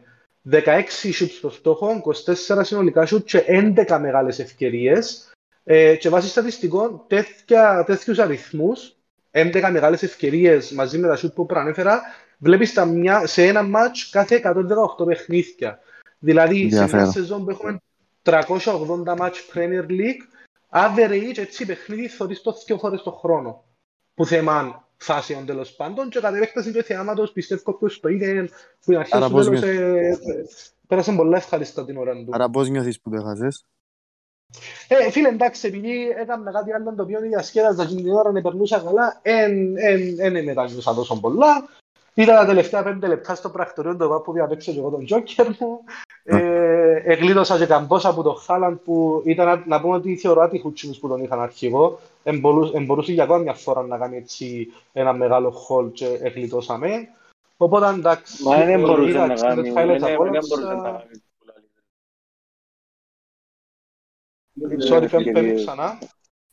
16 0.51 1.11
σουτ 1.11 1.31
στο 1.31 1.49
στόχο, 1.49 1.91
24 1.91 2.63
συνολικά 2.63 3.05
σουτ 3.05 3.25
και 3.25 3.43
11 3.47 3.99
μεγάλες 3.99 4.39
ευκαιρίες. 4.39 5.31
Ε, 5.63 5.95
και 5.95 6.09
βάσει 6.09 6.27
στατιστικών, 6.27 7.01
τέτοια, 7.07 7.83
τέτοιους 7.85 8.19
αριθμούς, 8.19 8.95
11 9.31 9.69
μεγάλες 9.71 10.03
ευκαιρίες 10.03 10.71
μαζί 10.71 10.97
με 10.97 11.07
τα 11.07 11.15
σουτ 11.15 11.33
που 11.33 11.45
προανέφερα, 11.45 12.01
βλέπεις 12.37 12.73
μια, 12.87 13.27
σε 13.27 13.43
ένα 13.43 13.61
match 13.61 14.07
κάθε 14.11 14.35
118 14.35 15.05
παιχνίδια. 15.05 15.79
Δηλαδή, 16.19 16.71
σε 16.71 16.85
μια 16.85 17.05
σεζόν 17.05 17.45
που 17.45 17.49
έχουμε 17.49 17.81
380 18.23 19.15
match 19.17 19.35
Premier 19.53 19.85
League, 19.89 20.23
average 20.71 21.37
έτσι 21.37 21.65
παιχνίδι 21.65 22.07
θωρείς 22.07 22.41
το 22.41 22.55
δύο 22.65 22.77
φορές 22.77 23.01
το 23.01 23.11
χρόνο. 23.11 23.63
Που 24.13 24.25
θέμαν 24.25 24.83
φάσεων 24.97 25.45
τέλος 25.45 25.75
πάντων 25.75 26.09
και 26.09 26.19
κατά 26.19 26.37
επέκταση 26.37 26.71
και 26.71 26.83
θεάματος 26.83 27.31
πιστεύω 27.31 27.73
πως 27.73 27.99
το 27.99 28.09
είδε 28.09 28.49
που 28.85 28.91
είναι 28.91 28.99
αρχές 28.99 29.19
του 29.19 29.33
τέλος 29.33 29.61
ε, 29.61 30.17
πέρασε 30.87 31.11
πολλά 31.11 31.37
ευχαριστά 31.37 31.85
την 31.85 31.97
ώρα 31.97 32.13
του. 32.13 32.27
Άρα 32.31 32.49
πώς 32.49 32.69
νιώθεις 32.69 33.01
που 33.01 33.09
το 33.09 33.15
έχασες? 33.15 33.65
Ε, 34.87 35.11
φίλε, 35.11 35.27
εντάξει, 35.27 35.67
επειδή 35.67 36.09
έκανα 36.09 36.51
κάτι 36.51 36.73
άλλο 36.73 36.93
το 36.95 37.03
οποίο 37.03 37.19
διασκέδαζα 37.19 37.85
και 37.85 37.95
την 37.95 38.09
ώρα 38.09 38.31
να 38.31 38.41
περνούσα 38.41 38.79
καλά, 38.79 39.21
δεν 40.15 40.43
μεταγνώσα 40.43 40.93
τόσο 40.93 41.19
πολλά. 41.19 41.67
Ήταν 42.19 42.35
τα 42.35 42.45
τελευταία 42.45 42.83
πέντε 42.83 43.07
λεπτά 43.07 43.35
στο 43.35 43.49
πρακτορείο 43.49 43.95
του 43.95 44.21
που 44.25 44.33
διαπέξω 44.33 44.71
και 44.71 44.77
εγώ 44.79 44.89
τον 44.89 45.05
Τζόκερ 45.05 45.47
μου. 45.47 45.83
Ε, 46.23 47.01
εγλίδωσα 47.03 47.57
και 47.57 47.65
καμπόσα 47.65 48.09
από 48.09 48.23
το 48.23 48.33
Χάλαντ 48.33 48.77
που 48.77 49.21
ήταν 49.25 49.63
να 49.67 49.81
πούμε 49.81 49.95
ότι 49.95 50.15
θεωρώ 50.15 50.41
άτυχους 50.41 50.97
που 50.99 51.07
τον 51.07 51.23
είχαν 51.23 51.41
αρχηγό. 51.41 51.99
Εμπορούσε 52.23 53.11
για 53.11 53.23
ακόμα 53.23 53.39
μια 53.39 53.53
φορά 53.53 53.81
να 53.81 53.97
κάνει 53.97 54.17
έτσι 54.17 54.67
ένα 54.93 55.13
μεγάλο 55.13 55.51
χολ 55.51 55.91
και 55.91 56.05
εγλίδωσαμε. 56.05 57.07
Οπότε 57.57 57.87
εντάξει. 57.87 58.43
Μα 58.43 58.65
δεν 58.65 58.79
μπορούσε 58.79 59.17
να 59.17 59.33
κάνει. 59.33 59.69
Δεν 59.71 60.15
μπορούσε 60.15 60.63
να 60.63 60.81
κάνει. 60.81 61.21
Sorry, 64.89 65.31
πέμπει 65.33 65.53
ξανά. 65.55 65.97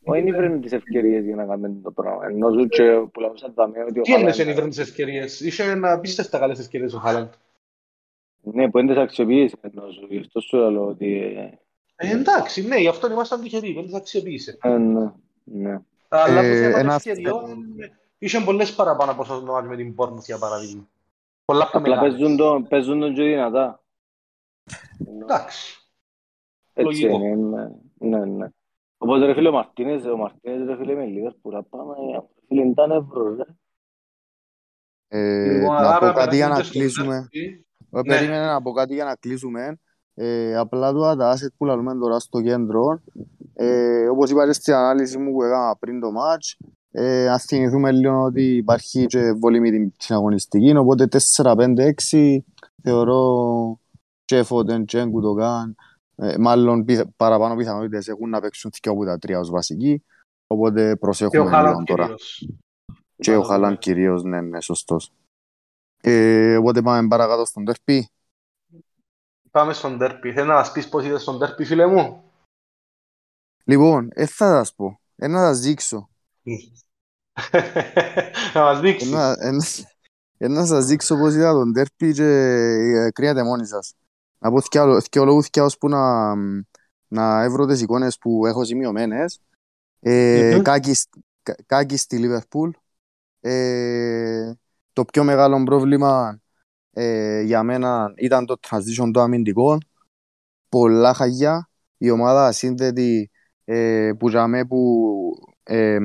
Όχι 0.08 0.20
είναι 0.20 0.58
τις 0.58 0.72
ευκαιρίες 0.72 1.24
για 1.24 1.34
να 1.34 1.46
κάνουμε 1.46 1.80
το 1.82 1.90
πράγμα. 1.90 2.26
Ενώ 2.26 2.50
ζουν 2.50 2.68
και 2.68 2.82
που 3.12 3.20
λάβουσαν 3.20 3.54
τα 3.54 3.68
μία 3.68 3.84
ότι 3.84 3.98
ο 3.98 4.02
Τι 4.02 4.12
είναι 4.12 4.34
είναι 4.38 4.68
τις 4.68 4.78
ευκαιρίες; 4.78 5.40
Είχε 5.40 5.74
να 5.74 6.00
πίστευτα 6.00 6.38
καλές 6.38 6.58
ευκαιρίες 6.58 6.94
ο 6.94 6.98
Χάλαντ. 6.98 7.32
Ναι, 8.42 8.70
που 8.70 8.78
δεν 8.78 8.86
τις 8.86 8.96
αξιοποίησε 8.96 9.56
ενώ 9.60 9.90
σου. 9.90 10.06
Γι' 10.10 10.18
αυτό 10.18 10.40
σου 10.40 10.56
λέω 10.56 10.86
ότι... 10.86 11.36
Ε, 11.96 12.10
εντάξει, 12.10 12.66
ναι, 12.66 12.76
γι' 12.76 12.88
αυτό 12.88 13.10
ήμασταν 13.10 13.40
τυχεροί. 13.40 13.72
Δεν 13.72 13.84
τις 13.84 13.94
αξιοποίησε. 13.94 14.58
Ε, 14.62 14.68
ναι, 14.68 15.12
ναι. 15.44 15.80
Αλλά 16.08 16.40
που 16.40 16.46
θέμα 16.46 16.94
ευκαιριών 16.94 17.66
είχε 18.18 18.40
πολλές 18.40 18.74
παραπάνω 18.74 19.10
από 19.10 19.22
όσο 19.22 19.40
το 19.40 19.62
με 19.68 19.76
την 19.76 19.94
Πόρνου, 19.94 20.20
για 20.24 20.38
παραδείγμα. 20.38 20.88
Πολλά 21.44 21.70
πιο 21.70 21.80
μεγάλες. 21.80 22.12
Παίζουν 22.12 22.36
τον, 22.36 22.66
παίζουν 22.68 23.00
τον 23.00 23.14
και 23.14 23.22
δυνατά. 23.22 23.82
Εντάξει. 25.20 25.88
Έτσι 26.72 27.02
είναι, 27.06 27.72
ναι, 27.98 28.24
ναι. 28.24 28.48
Όπως 28.98 29.20
ρε 29.20 29.34
φίλε 29.34 29.48
ο 29.48 29.52
Μαρτίνες, 29.52 30.04
ο 30.04 30.16
Μαρτίνες 30.16 30.66
ρε 30.66 30.76
φίλε 30.76 30.94
με 30.94 31.04
Λίβερπουλ, 31.04 31.56
πάμε, 31.68 31.94
φίλε 32.48 32.62
ήταν 32.62 32.90
ευρώ, 32.90 33.34
ρε. 33.34 33.44
Ε, 35.08 35.52
λοιπόν, 35.52 35.74
να 35.74 35.98
πω 35.98 36.12
κάτι 36.12 36.36
για 36.36 36.48
να 36.48 36.60
κλείσουμε. 36.62 37.28
Ναι. 37.90 38.02
Περίμενε 38.02 38.46
να 38.46 38.62
πω 38.62 38.72
κάτι 38.72 38.94
για 38.94 39.04
να 39.04 39.14
κλείσουμε. 39.14 39.78
Ε, 40.14 40.56
απλά 40.56 40.92
τώρα 40.92 41.16
τα 41.16 41.34
asset 41.34 41.52
που 41.56 41.64
λαλούμε 41.64 41.94
τώρα 41.94 42.18
στο 42.18 42.42
κέντρο, 42.42 43.02
ε, 43.54 44.08
όπως 44.08 44.30
είπατε 44.30 44.52
στην 44.52 44.74
ανάλυση 44.74 45.18
μου 45.18 45.32
που 45.32 45.42
έκανα 45.42 45.76
πριν 45.76 46.00
το 46.00 46.08
match, 46.08 46.66
ε, 46.90 47.28
ας 47.28 47.44
θυμηθούμε 47.44 47.92
λίγο 47.92 48.22
ότι 48.22 48.56
υπάρχει 48.56 49.06
και 49.06 49.32
βολή 49.32 49.60
με 49.60 49.70
την 49.70 49.92
αγωνιστική, 50.08 50.76
οπότε 50.76 51.06
4-5-6 51.06 52.44
θεωρώ 52.82 53.80
και 54.24 54.42
Φώτεν 54.42 54.84
και 54.84 55.04
Κουτοκάν 55.04 55.76
ε, 56.16 56.38
μάλλον 56.38 56.84
παραπάνω 57.16 57.56
πιθανότητες 57.56 58.08
έχουν 58.08 58.28
να 58.28 58.40
παίξουν 58.40 58.70
δύο 58.82 58.92
από 58.92 59.04
τα 59.04 59.18
τρία 59.18 59.38
ως 59.38 59.50
βασικοί, 59.50 60.04
οπότε 60.46 60.96
προσέχουμε 60.96 61.62
λίγο 61.62 61.82
τώρα. 61.84 62.14
Και 63.16 63.36
ο 63.36 63.42
Χαλάν 63.42 63.78
κυρίως, 63.78 64.22
ναι, 64.22 64.40
ναι, 64.40 64.60
σωστός. 64.60 65.12
Ε, 66.00 66.56
οπότε 66.56 66.82
πάμε 66.82 67.08
παρακάτω 67.08 67.44
στον 67.44 67.64
Τέρπι. 67.64 68.08
Πάμε 69.50 69.72
στον 69.72 69.98
Τέρπι. 69.98 70.32
Θέλω 70.32 70.46
να 70.46 70.54
μας 70.54 70.72
πεις 70.72 70.88
πώς 70.88 71.04
είδες 71.04 71.22
στον 71.22 71.38
Τέρπι, 71.38 71.64
φίλε 71.64 71.86
μου; 71.86 72.24
Λοιπόν, 73.64 74.08
ε, 74.12 74.26
θα 74.26 74.46
σας 74.46 74.74
πω. 74.74 75.00
Ε, 75.16 75.26
να 75.26 75.38
σας 75.38 75.60
δείξω. 75.60 76.08
να 78.54 78.62
μας 78.62 78.80
δείξεις. 78.80 79.12
Ε, 80.38 80.48
να 80.48 80.66
σας 80.66 80.86
δείξω 80.86 81.16
πώς 81.16 81.34
είδα 81.34 81.52
τον 81.52 81.72
Τέρπι 81.72 82.12
και 82.12 82.24
ε, 82.24 83.10
κρίνετε 83.10 83.42
μόνοι 83.42 83.66
σας. 83.66 83.94
Να 84.38 84.50
πω 84.50 84.60
και 85.08 85.20
λόγους 85.20 85.50
και 85.50 85.60
ώσπου 85.60 85.88
να, 85.88 86.34
να 87.08 87.42
έβρω 87.42 87.66
τις 87.66 87.80
εικόνες 87.80 88.18
που 88.18 88.46
έχω 88.46 88.64
σημειωμένες. 88.64 89.40
Ε, 90.00 90.60
Κάκι 91.66 91.96
στη 91.96 92.18
Λίβερπουλ. 92.18 92.70
Ε, 93.40 94.52
το 94.92 95.04
πιο 95.04 95.24
μεγάλο 95.24 95.62
πρόβλημα 95.62 96.40
ε, 96.90 97.40
για 97.40 97.62
μένα 97.62 98.12
ήταν 98.16 98.46
το 98.46 98.56
transition 98.68 99.10
το 99.12 99.20
αμυντικό. 99.20 99.78
Πολλά 100.68 101.14
χαγιά. 101.14 101.68
Η 101.96 102.10
ομάδα 102.10 102.52
σύνδετη 102.52 103.30
ε, 103.64 104.12
που 104.18 104.28
για 104.28 104.66
που 104.66 105.10
ε, 105.62 105.98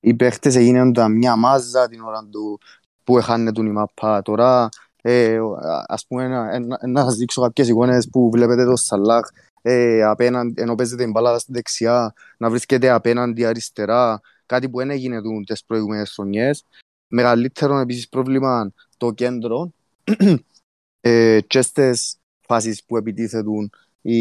οι 0.00 0.14
παίχτες 0.14 0.56
έγιναν 0.56 0.92
μια 1.08 1.36
μάζα 1.36 1.88
την 1.88 2.00
ώρα 2.00 2.28
του 2.30 2.60
που 3.04 3.18
έχανε 3.18 3.52
τον 3.52 3.66
η 3.66 3.70
μαπά. 3.70 4.22
Τώρα 4.22 4.68
ε, 5.02 5.38
ας 5.86 6.06
πούμε, 6.06 6.28
να, 6.58 6.86
να 6.86 7.04
σας 7.04 7.16
δείξω 7.16 7.42
κάποιες 7.42 7.68
εικόνες 7.68 8.08
που 8.10 8.30
βλέπετε 8.30 8.64
το 8.64 8.76
Σαλάχ 8.76 9.28
ε, 9.62 10.02
απέναντι, 10.02 10.62
ενώ 10.62 10.74
παίζετε 10.74 11.02
την 11.02 11.12
μπάλα 11.12 11.38
στην 11.38 11.54
δεξιά, 11.54 12.14
να 12.36 12.50
βρίσκεται 12.50 12.90
απέναντι 12.90 13.44
αριστερά, 13.44 14.20
κάτι 14.46 14.68
που 14.68 14.78
δεν 14.78 14.90
έγινε 14.90 15.20
τις 15.46 15.64
προηγούμενες 15.64 16.12
χρονιές. 16.12 16.64
Μεγαλύτερο 17.08 17.78
επίσης 17.78 18.08
πρόβλημα 18.08 18.72
το 18.96 19.12
κέντρο 19.12 19.72
ε, 21.00 21.40
και 21.46 21.62
στις 21.62 22.16
φάσεις 22.40 22.84
που 22.84 22.96
επιτίθετουν 22.96 23.70
η 24.02 24.16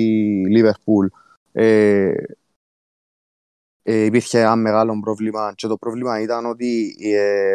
Λίβερπουλ 0.48 1.08
ε, 1.52 2.14
ε, 3.84 4.04
υπήρχε 4.04 4.40
ένα 4.40 4.56
μεγάλο 4.56 5.00
πρόβλημα 5.00 5.54
και 5.56 5.68
το 5.68 5.78
πρόβλημα 5.78 6.22
ήταν 6.22 6.46
ότι 6.46 6.96
ε, 7.00 7.54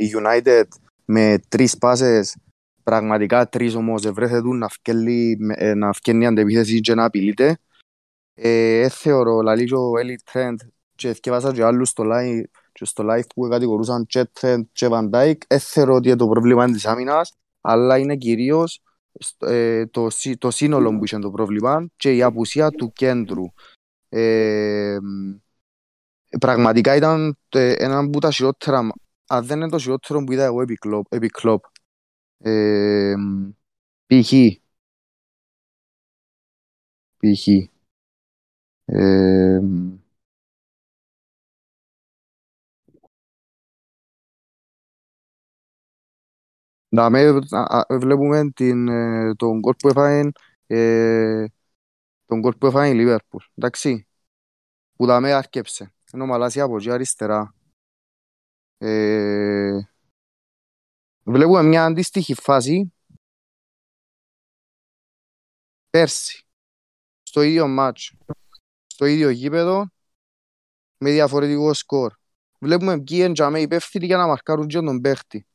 η 0.00 0.12
United 0.16 0.64
με 1.04 1.38
τρεις 1.48 1.78
πάσες 1.78 2.36
πραγματικά 2.84 3.48
τρεις 3.48 3.74
όμως 3.74 4.04
ευρέθετουν 4.04 4.58
να 4.58 4.68
φκέλει, 4.68 5.38
ε, 5.54 5.74
να 5.74 5.92
φκέλει 5.92 6.26
αντεπίθεση 6.26 6.80
και 6.80 6.94
να 6.94 7.04
απειλείται. 7.04 7.58
Ε, 8.34 8.88
θεωρώ, 8.88 9.40
λαλεί 9.40 9.64
και 9.64 9.74
ο 9.74 9.90
Elite 10.02 10.32
Trend 10.32 10.54
και 10.94 11.08
ευκαιβάσα 11.08 11.52
και 11.52 11.64
άλλους 11.64 11.88
στο 11.88 12.04
live, 12.06 12.42
και 12.72 12.84
στο 12.84 13.04
live 13.10 13.26
που 13.34 13.48
κατηγορούσαν 13.48 14.06
και 14.06 14.30
Trend 14.40 14.60
και 14.72 14.88
Van 14.90 15.10
Dijk, 15.10 15.34
ε, 15.46 15.58
θεωρώ 15.58 15.94
ότι 15.94 16.08
είναι 16.08 16.16
το 16.16 16.28
πρόβλημα 16.28 16.66
της 16.66 16.86
άμυνας, 16.86 17.32
αλλά 17.60 17.98
είναι 17.98 18.16
κυρίως 18.16 18.82
ε, 19.38 19.86
το, 19.86 20.08
το 20.38 20.50
σύνολο 20.50 20.96
που 20.98 21.04
είχε 21.04 21.18
το 21.18 21.30
πρόβλημα 21.30 21.86
και 21.96 22.12
η 22.12 22.22
απουσία 22.22 22.70
του 22.70 22.92
κέντρου. 22.92 23.44
Ε, 24.08 24.96
πραγματικά 26.40 26.94
ήταν 26.96 27.38
ένα 27.48 27.98
από 27.98 28.20
τα 28.20 28.30
χειρότερα, 28.30 28.88
αν 29.26 29.46
δεν 29.46 29.56
είναι 29.56 29.68
το 29.68 29.78
χειρότερο 29.78 30.24
που 30.24 30.32
είδα 30.32 30.44
εγώ 30.44 30.62
επί 31.08 31.28
κλόπ. 31.30 31.64
Ε, 32.44 33.14
π.χ. 34.08 34.32
π.χ. 37.20 37.48
Ε, 38.86 39.60
να 46.88 47.10
με, 47.10 47.38
βλέπουμε 47.90 48.50
την, 48.54 48.88
ε, 48.88 49.34
τον 49.34 49.60
κόλ 49.60 49.74
που 49.78 49.88
έφαγε 49.88 50.30
ε, 50.66 51.44
τον 52.26 52.40
κόλ 52.40 52.54
που 52.58 52.66
έφαγε 52.66 52.92
η 52.92 52.96
Λίβερπουλ, 52.96 53.44
εντάξει. 53.54 54.06
που 54.96 55.06
δαμε 55.06 55.32
άρκεψε. 55.32 55.92
Ενώ 56.12 56.26
Μαλάσια 56.26 56.64
από 56.64 56.76
εκεί 56.76 56.90
αριστερά. 56.90 57.54
Ε, 58.78 59.78
βλέπουμε 61.24 61.62
μια 61.62 61.84
αντίστοιχη 61.84 62.34
φάση 62.34 62.92
πέρσι 65.90 66.46
στο 67.22 67.42
ίδιο 67.42 67.68
μάτς 67.68 68.12
στο 68.86 69.04
ίδιο 69.04 69.30
γήπεδο 69.30 69.88
με 70.98 71.10
διαφορετικό 71.10 71.74
σκορ. 71.74 72.12
Βλέπουμε 72.58 73.00
ποιοι 73.00 73.36
είναι 73.38 73.60
υπεύθυνοι 73.60 74.06
για 74.06 74.16
να 74.16 74.26
μαρκάρουν 74.26 74.66
και 74.66 74.80
τον 74.80 75.00
παίχτη. 75.00 75.46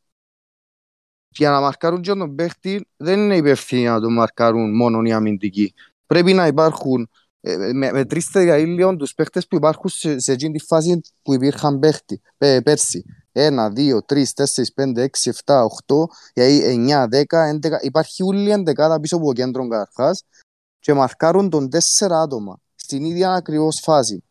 Για 1.29 1.49
να 1.49 1.61
μαρκάρουν 1.61 2.01
και 2.01 2.13
τον 2.13 2.35
παίχτη 2.35 2.87
δεν 2.97 3.19
είναι 3.19 3.35
υπεύθυνοι 3.35 3.83
να 3.83 3.99
τον 3.99 4.13
μαρκάρουν 4.13 4.75
μόνο 4.75 5.01
οι 5.01 5.11
αμυντικοί. 5.11 5.73
Πρέπει 6.05 6.33
να 6.33 6.47
υπάρχουν 6.47 7.09
ε, 7.41 7.57
με, 7.73 7.91
με 7.91 8.05
τρεις 8.05 8.31
τελειαίλιων 8.31 8.97
τους 8.97 9.13
παίχτες 9.13 9.47
που 9.47 9.55
υπάρχουν 9.55 9.89
σε, 9.89 10.19
σε 10.19 10.31
εκείνη 10.31 10.57
τη 10.57 10.65
φάση 10.65 11.01
που 11.21 11.33
υπήρχαν 11.33 11.79
παίχτη, 11.79 12.21
πέ, 12.37 12.61
πέρσι. 12.61 13.05
Ένα, 13.31 13.69
δύο, 13.69 14.03
τρεις, 14.03 14.33
τέσσερις, 14.33 14.73
πέντε, 14.73 15.01
έξι, 15.01 15.29
εφτά, 15.29 15.63
οχτώ, 15.63 16.07
εννιά, 16.33 17.07
δέκα, 17.07 17.45
έντεκα. 17.45 17.79
Υπάρχει 17.81 18.23
όλη 18.23 18.51
εντεκάδα 18.51 18.99
πίσω 18.99 19.15
από 19.15 19.25
το 19.25 19.33
κέντρο 19.33 19.67
καταρχάς 19.67 20.23
και 20.79 20.93
μαρκάρουν 20.93 21.49
τον 21.49 21.69
τέσσερα 21.69 22.21
άτομα 22.21 22.59
στην 22.75 23.03
ίδια 23.03 23.33
ακριβώς 23.33 23.79
φάση. 23.83 24.23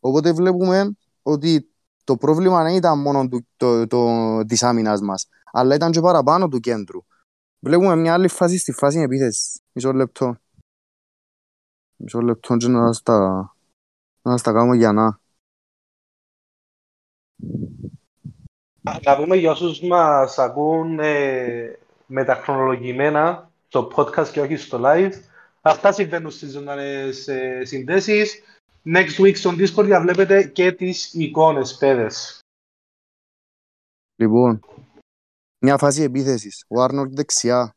Οπότε 0.00 0.32
βλέπουμε 0.32 0.96
ότι 1.22 1.70
το 2.04 2.16
πρόβλημα 2.16 2.62
δεν 2.62 2.74
ήταν 2.74 2.98
μόνο 3.00 3.28
του, 3.28 3.46
το, 3.56 3.86
το, 3.86 4.44
της 4.44 4.62
άμυνας 4.62 5.00
μας, 5.00 5.28
αλλά 5.52 5.74
ήταν 5.74 5.90
και 5.90 6.00
παραπάνω 6.00 6.48
του 6.48 6.60
κέντρου. 6.60 7.00
Βλέπουμε 7.58 7.96
μια 7.96 8.12
άλλη 8.12 8.28
φάση 8.28 8.58
στη 8.58 8.72
φάση 8.72 9.00
επίθεσης. 9.00 9.60
Μισό 9.72 9.92
λεπτό. 9.92 10.36
Μισό 11.96 12.20
λεπτό 12.20 12.56
και 12.56 12.68
να 12.68 12.92
στα, 12.92 13.50
να 14.22 14.36
στα 14.36 14.52
κάνω 14.52 14.74
για 14.74 14.92
να. 14.92 15.20
Να 18.82 19.16
πούμε 19.16 19.36
για 19.36 19.50
όσους 19.50 19.80
μας 19.80 20.38
ακούν 20.38 20.98
ε, 20.98 21.78
μεταχρονολογημένα 22.06 23.50
στο 23.68 23.90
podcast 23.96 24.28
και 24.28 24.40
όχι 24.40 24.56
στο 24.56 24.80
live. 24.84 25.12
Αυτά 25.60 25.92
συμβαίνουν 25.92 26.30
στις 26.30 26.52
ζωντανές 26.52 27.28
ε, 27.28 27.64
συνδέσεις. 27.64 28.42
Next 28.84 29.20
week 29.20 29.36
στον 29.36 29.56
Discord 29.58 29.84
για 29.84 30.00
βλέπετε 30.00 30.44
και 30.44 30.72
τις 30.72 31.14
εικόνες, 31.14 31.76
παιδες. 31.76 32.38
Λοιπόν, 34.16 34.60
μια 35.58 35.76
φάση 35.76 36.02
επίθεσης. 36.02 36.64
Ο 36.68 36.82
Άρνορντ 36.82 37.14
δεξιά. 37.14 37.74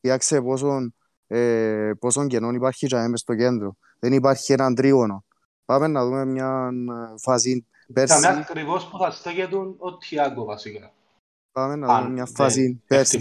Κοιτάξτε 0.00 0.42
πόσο, 0.42 0.92
ε, 1.26 1.90
πόσο 1.98 2.26
κενό 2.26 2.50
υπάρχει 2.50 2.86
για 2.86 3.08
μες 3.08 3.20
στο 3.20 3.34
κέντρο. 3.34 3.76
Δεν 3.98 4.12
υπάρχει 4.12 4.52
έναν 4.52 4.74
τρίγωνο. 4.74 5.24
Πάμε 5.64 5.86
να 5.86 6.04
δούμε 6.04 6.24
μια 6.24 6.70
ε, 6.72 7.18
φάση 7.18 7.66
πέρσι. 7.92 8.20
Θα 8.20 8.28
ακριβώς 8.28 8.88
που 8.88 8.98
θα 8.98 9.10
στέκεται 9.10 9.56
ο 9.56 9.96
Τιάγκο 9.96 10.44
βασικά. 10.44 10.92
Πάμε 11.52 11.76
να 11.76 11.98
δούμε 11.98 12.10
μια 12.10 12.26
φάση 12.26 12.82
πέρσι 12.86 13.20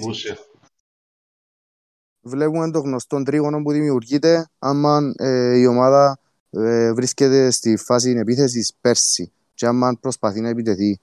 βλέπουμε 2.22 2.72
το 2.72 2.80
γνωστό 2.80 3.24
τρίγωνο 3.24 3.62
που 3.62 3.72
δημιουργείται 3.72 4.50
άμα 4.60 5.14
ε, 5.16 5.58
η 5.58 5.66
ομάδα 5.66 6.20
ε, 6.50 6.94
βρίσκεται 6.94 7.50
στη 7.52 7.78
φάση 7.78 8.10
επίθεσης 8.10 8.74
πέρσι 8.82 9.32
και 9.54 9.66
άμα 9.66 9.98
προσπαθεί 10.00 10.42
να 10.42 10.50
επιτεθεί. 10.50 11.00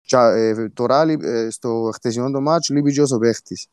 Και, 0.00 0.16
ε, 0.16 0.68
τώρα 0.68 1.02
ε, 1.02 1.50
στο 1.50 1.90
χτεσινό 1.94 2.30
το 2.30 2.40
μάτς 2.40 2.68
λείπει 2.68 2.92
και 2.92 3.00
ο 3.00 3.18
παίχτης 3.18 3.66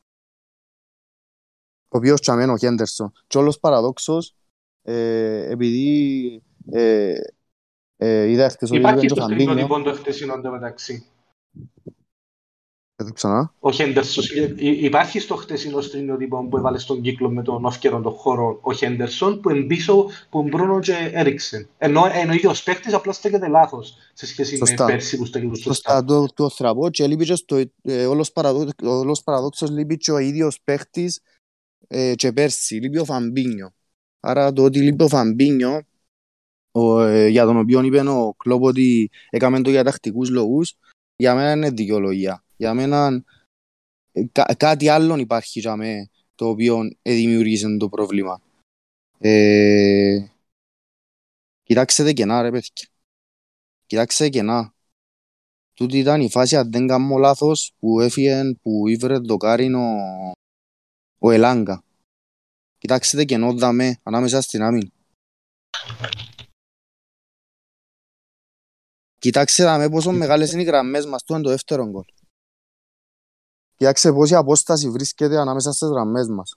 ο 1.87 1.97
οποίος 1.97 2.21
τσαμένει 2.21 2.51
ο 2.51 2.57
Χέντερσον 2.57 3.11
και 3.27 3.37
όλος 3.37 3.59
παραδόξος 3.59 4.35
ε, 4.81 5.49
επειδή 5.51 6.41
ε, 6.71 7.19
ε, 7.97 8.29
είδα 8.29 8.49
χτες 8.49 8.71
ο 8.71 8.75
Υπάρχει 8.75 9.07
στο 9.07 9.21
στριμνότυπο 9.21 9.81
το 9.81 9.93
χτεσινό 9.93 10.41
το 10.41 10.51
μεταξύ 10.51 11.05
εδώ 12.97 13.11
ξανά. 13.11 13.53
Ο 13.59 13.71
Χέντερσον. 13.71 14.23
Υπάρχει 14.57 15.19
στο 15.19 15.35
χτεσινό 15.35 15.81
στρινιότυπο 15.81 16.47
που 16.47 16.57
έβαλε 16.57 16.77
στον 16.77 17.01
κύκλο 17.01 17.29
με 17.29 17.43
τον 17.43 17.65
όφκερο 17.65 18.01
των 18.01 18.11
χώρο 18.11 18.59
ο 18.61 18.73
Χέντερσον 18.73 19.41
που 19.41 19.49
εμπίσω 19.49 20.09
που 20.29 20.43
Μπρούνο 20.43 20.79
και 20.79 21.11
Έριξεν. 21.13 21.67
Ενώ, 21.77 22.05
ενώ 22.13 22.31
ο 22.31 22.33
ίδιος 22.35 22.63
παίκτης 22.63 22.93
απλά 22.93 23.13
στέκεται 23.13 23.47
λάθος 23.47 23.97
σε 24.13 24.25
σχέση 24.25 24.57
σωστά. 24.57 24.85
με 24.85 24.91
πέρσι 24.91 25.17
που 25.17 25.25
στέκεται 25.25 25.55
σωστά. 25.55 25.73
Σωστά, 25.73 26.03
το, 26.03 26.25
το 26.33 26.49
θραβώ 26.49 26.89
και 26.89 27.07
λείπει 27.07 27.25
και 27.25 27.35
στο, 27.35 27.63
ε, 27.81 28.05
όλος, 28.05 28.31
παραδό, 28.31 28.69
όλος 28.83 29.23
παραδόξος 29.23 29.69
λείπει 29.69 29.97
και 29.97 30.11
ο 30.11 30.17
ίδιος 30.17 30.59
παίκτης 30.63 31.21
ε, 31.87 32.15
και 32.15 32.31
πέρσι, 32.31 32.75
λείπει 32.75 32.97
ο 32.97 33.05
Φαμπίνιο. 33.05 33.71
Άρα 34.19 34.53
το 34.53 34.63
ότι 34.63 34.81
λείπει 34.81 35.03
ο 35.03 35.07
Φαμπίνιο 35.07 35.71
ο, 35.71 35.77
ε, 35.77 35.94
για 37.29 37.45
τον 37.45 37.57
οποίο 37.57 37.83
είπε 37.83 38.09
ο 38.09 38.33
Κλόπ 38.37 38.63
ότι 38.63 39.09
έκαμε 39.29 39.61
το 39.61 39.69
για 39.69 39.83
τακτικούς 39.83 40.29
λόγους, 40.29 40.77
για 41.15 41.35
μένα 41.35 41.51
είναι 41.51 41.69
δικαιολογία 41.69 42.45
για 42.57 42.73
μένα 42.73 43.23
κά, 44.31 44.55
κάτι 44.57 44.89
άλλο 44.89 45.17
υπάρχει 45.17 45.59
για 45.59 45.75
μένα 45.75 46.09
το 46.35 46.47
οποίο 46.47 46.89
δημιουργήσε 47.01 47.77
το 47.77 47.89
πρόβλημα. 47.89 48.41
Ε, 49.17 50.27
κοιτάξτε 51.63 52.13
κενά 52.13 52.41
ρε 52.41 52.51
παιδιά. 52.51 52.87
Κοιτάξτε 53.85 54.29
κενά. 54.29 54.73
Τούτη 55.73 55.97
ήταν 55.97 56.21
η 56.21 56.29
φάση 56.29 56.55
αν 56.55 56.71
δεν 56.71 56.87
κάνω 56.87 57.17
λάθος 57.17 57.73
που 57.79 57.99
έφυγε 57.99 58.41
που 58.61 58.87
ήβρε 58.87 59.19
το 59.19 59.37
κάρινο 59.37 59.95
ο 61.19 61.31
Ελάγκα. 61.31 61.83
Κοιτάξτε 62.77 63.25
κενό 63.25 63.53
δαμε 63.53 63.99
ανάμεσα 64.03 64.41
στην 64.41 64.61
άμυνα. 64.61 64.89
Κοιτάξτε 69.25 69.63
δαμε 69.63 69.89
πόσο 69.89 70.11
μεγάλες 70.11 70.51
είναι 70.51 70.61
οι 70.61 70.65
γραμμές 70.65 71.05
μας, 71.05 71.23
του 71.23 71.33
είναι 71.33 71.41
το 71.41 71.49
δεύτερο 71.49 71.85
γκολ. 71.85 72.03
Κοιτάξτε 73.75 74.13
πόση 74.13 74.35
απόσταση 74.35 74.89
βρίσκεται 74.89 75.37
ανάμεσα 75.37 75.71
στις 75.71 75.89
γραμμές 75.89 76.27
μας. 76.27 76.55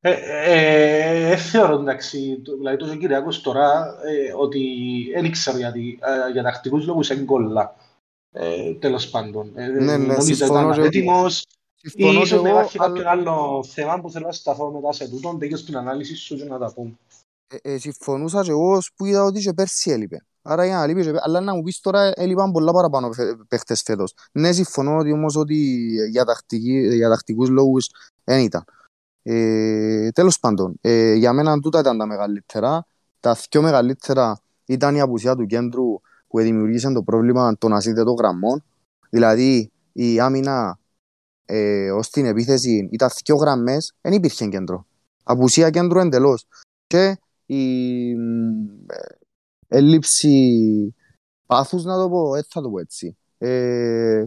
Ε, 0.00 0.10
ε, 0.10 1.30
ε, 1.30 1.36
θεωρώ 1.36 1.80
εντάξει, 1.80 2.42
δηλαδή 2.58 2.76
τόσο 2.76 2.96
Κυριακός 2.96 3.40
τώρα 3.40 3.96
ε, 4.02 4.32
ότι 4.36 4.60
δεν 5.14 5.24
ήξερα 5.24 5.58
γιατί, 5.58 5.98
ε, 6.02 6.30
για 6.30 6.42
τακτικούς 6.42 6.86
λόγους 6.86 7.10
είναι 7.10 7.24
κόλλα. 7.24 7.76
Ε, 8.32 8.74
τέλος 8.74 9.10
πάντων. 9.10 9.52
Ε, 9.54 9.66
ναι, 9.66 9.96
ναι, 9.96 10.20
συμφωνώ 10.20 10.72
ήταν 10.72 10.84
έτοιμος. 10.84 11.46
Ίσως 11.94 12.42
να 12.42 12.50
υπάρχει 12.50 12.78
κάποιο 12.78 13.08
άλλο 13.08 13.64
θέμα 13.64 14.00
που 14.00 14.10
θέλω 14.10 14.26
να 14.26 14.32
σταθώ 14.32 14.70
μετά 14.70 14.92
σε 14.92 15.08
τούτον, 15.08 15.38
τέτοιο 15.38 15.56
στην 15.56 15.76
ανάλυση 15.76 16.16
σου 16.16 16.36
και 16.36 16.44
να 16.44 16.58
τα 16.58 16.72
πούμε. 16.74 16.98
Ε, 17.48 17.72
ε, 17.72 17.78
συμφωνούσα 17.78 18.42
και 18.42 18.50
εγώ 18.50 18.78
που 18.96 19.04
είδα 19.04 19.22
ότι 19.22 19.40
και 19.40 19.52
πέρσι 19.52 19.90
έλειπε. 19.90 20.26
Άρα 20.42 20.64
για 20.64 20.76
να 20.76 20.86
λείπει, 20.86 21.12
αλλά 21.20 21.40
να 21.40 21.54
μου 21.54 21.62
πεις 21.62 21.80
τώρα 21.80 22.12
έλειπαν 22.14 22.52
πολλά 22.52 22.72
παραπάνω 22.72 23.10
παίχτες 23.48 23.82
φέτος. 23.82 24.14
Ναι, 24.32 24.52
συμφωνώ 24.52 24.96
ότι 24.96 25.12
όμως 25.12 25.36
ότι 25.36 25.54
για, 26.10 26.24
τακτική, 26.24 26.94
για 26.94 27.08
τακτικούς 27.08 27.48
λόγους 27.48 27.90
δεν 28.24 28.40
ήταν. 28.40 28.64
Ε, 29.22 30.10
τέλος 30.10 30.38
πάντων, 30.38 30.78
ε, 30.80 31.14
για 31.14 31.32
μένα 31.32 31.58
τούτα 31.58 31.78
ήταν 31.78 31.98
τα 31.98 32.06
μεγαλύτερα. 32.06 32.86
Τα 33.20 33.36
πιο 33.50 33.62
μεγαλύτερα 33.62 34.40
ήταν 34.64 34.94
η 34.94 35.00
απουσία 35.00 35.36
του 35.36 35.46
κέντρου 35.46 36.00
που 36.26 36.40
δημιουργήσε 36.40 36.92
το 36.92 37.02
πρόβλημα 37.02 37.56
των 37.58 37.72
ασύνδετων 37.72 38.14
γραμμών. 38.14 38.64
Δηλαδή 39.10 39.72
η 39.92 40.20
άμυνα 40.20 40.78
ε, 41.44 41.90
ως 41.90 42.10
την 42.10 42.26
επίθεση 42.26 42.88
ήταν 42.92 43.10
δύο 43.24 43.36
γραμμές, 43.36 43.94
δεν 44.00 44.12
υπήρχε 44.12 44.46
κέντρο. 44.46 44.86
Απουσία 45.22 45.70
κέντρου 45.70 45.98
εντελώς. 45.98 46.46
Και 46.86 47.16
η, 47.46 48.14
έλλειψη 49.68 50.94
πάθους 51.46 51.84
να 51.84 51.96
το 51.96 52.08
πω, 52.08 52.34
έτσι 52.34 52.50
θα 52.52 52.60
το 52.60 52.70
πω 52.70 52.78
έτσι. 52.78 53.16
Ε, 53.38 54.24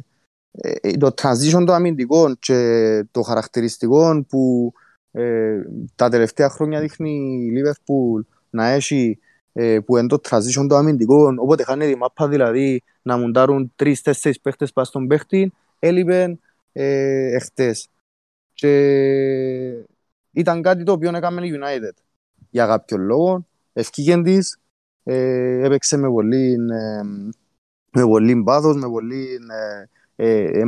ε, 0.52 0.98
το 0.98 1.14
transition 1.22 1.64
των 1.66 1.70
αμυντικών 1.70 2.38
και 2.40 3.08
το 3.12 3.22
χαρακτηριστικό 3.22 4.26
που 4.30 4.74
ε, 5.12 5.62
τα 5.96 6.10
τελευταία 6.10 6.50
χρόνια 6.50 6.80
δείχνει 6.80 7.12
η 7.46 7.52
Liverpool 7.56 8.26
να 8.50 8.68
έχει 8.68 9.20
ε, 9.54 9.80
που 9.80 9.98
είναι 9.98 10.08
το 10.08 10.20
transition 10.30 10.66
των 10.68 10.78
αμυντικών 10.78 11.40
όποτε 11.40 11.64
χάνει 11.64 11.88
τη 11.88 11.96
μάπα 11.96 12.28
δηλαδή 12.28 12.84
να 13.02 13.18
μουντάρουν 13.18 13.72
τρεις-τέσσερις 13.76 14.40
παίχτες 14.40 14.74
πας 14.74 14.88
στον 14.88 15.08
παίχτη 15.08 15.54
έλειπε 15.80 16.40
ε, 16.72 17.36
εχθές 17.36 17.90
και 18.54 19.86
ήταν 20.32 20.62
κάτι 20.62 20.84
το 20.84 20.92
οποίο 20.92 21.16
έκαμε 21.16 21.48
η 21.48 21.60
United 21.62 21.94
για 22.50 22.66
κάποιο 22.66 22.97
λόγο 22.97 23.45
ευκήγεν 23.74 24.24
της 24.24 24.60
ε, 25.04 25.66
έπαιξε 25.66 25.97
με 25.97 26.10
πολύ, 26.10 26.54
ε, 26.54 27.04
με 27.91 28.04
πολύ 28.04 28.43
πάθος, 28.43 28.76
με 28.76 28.89
πολύ 28.89 29.39
ε, 30.16 30.30
ε, 30.30 30.60
ε 30.60 30.64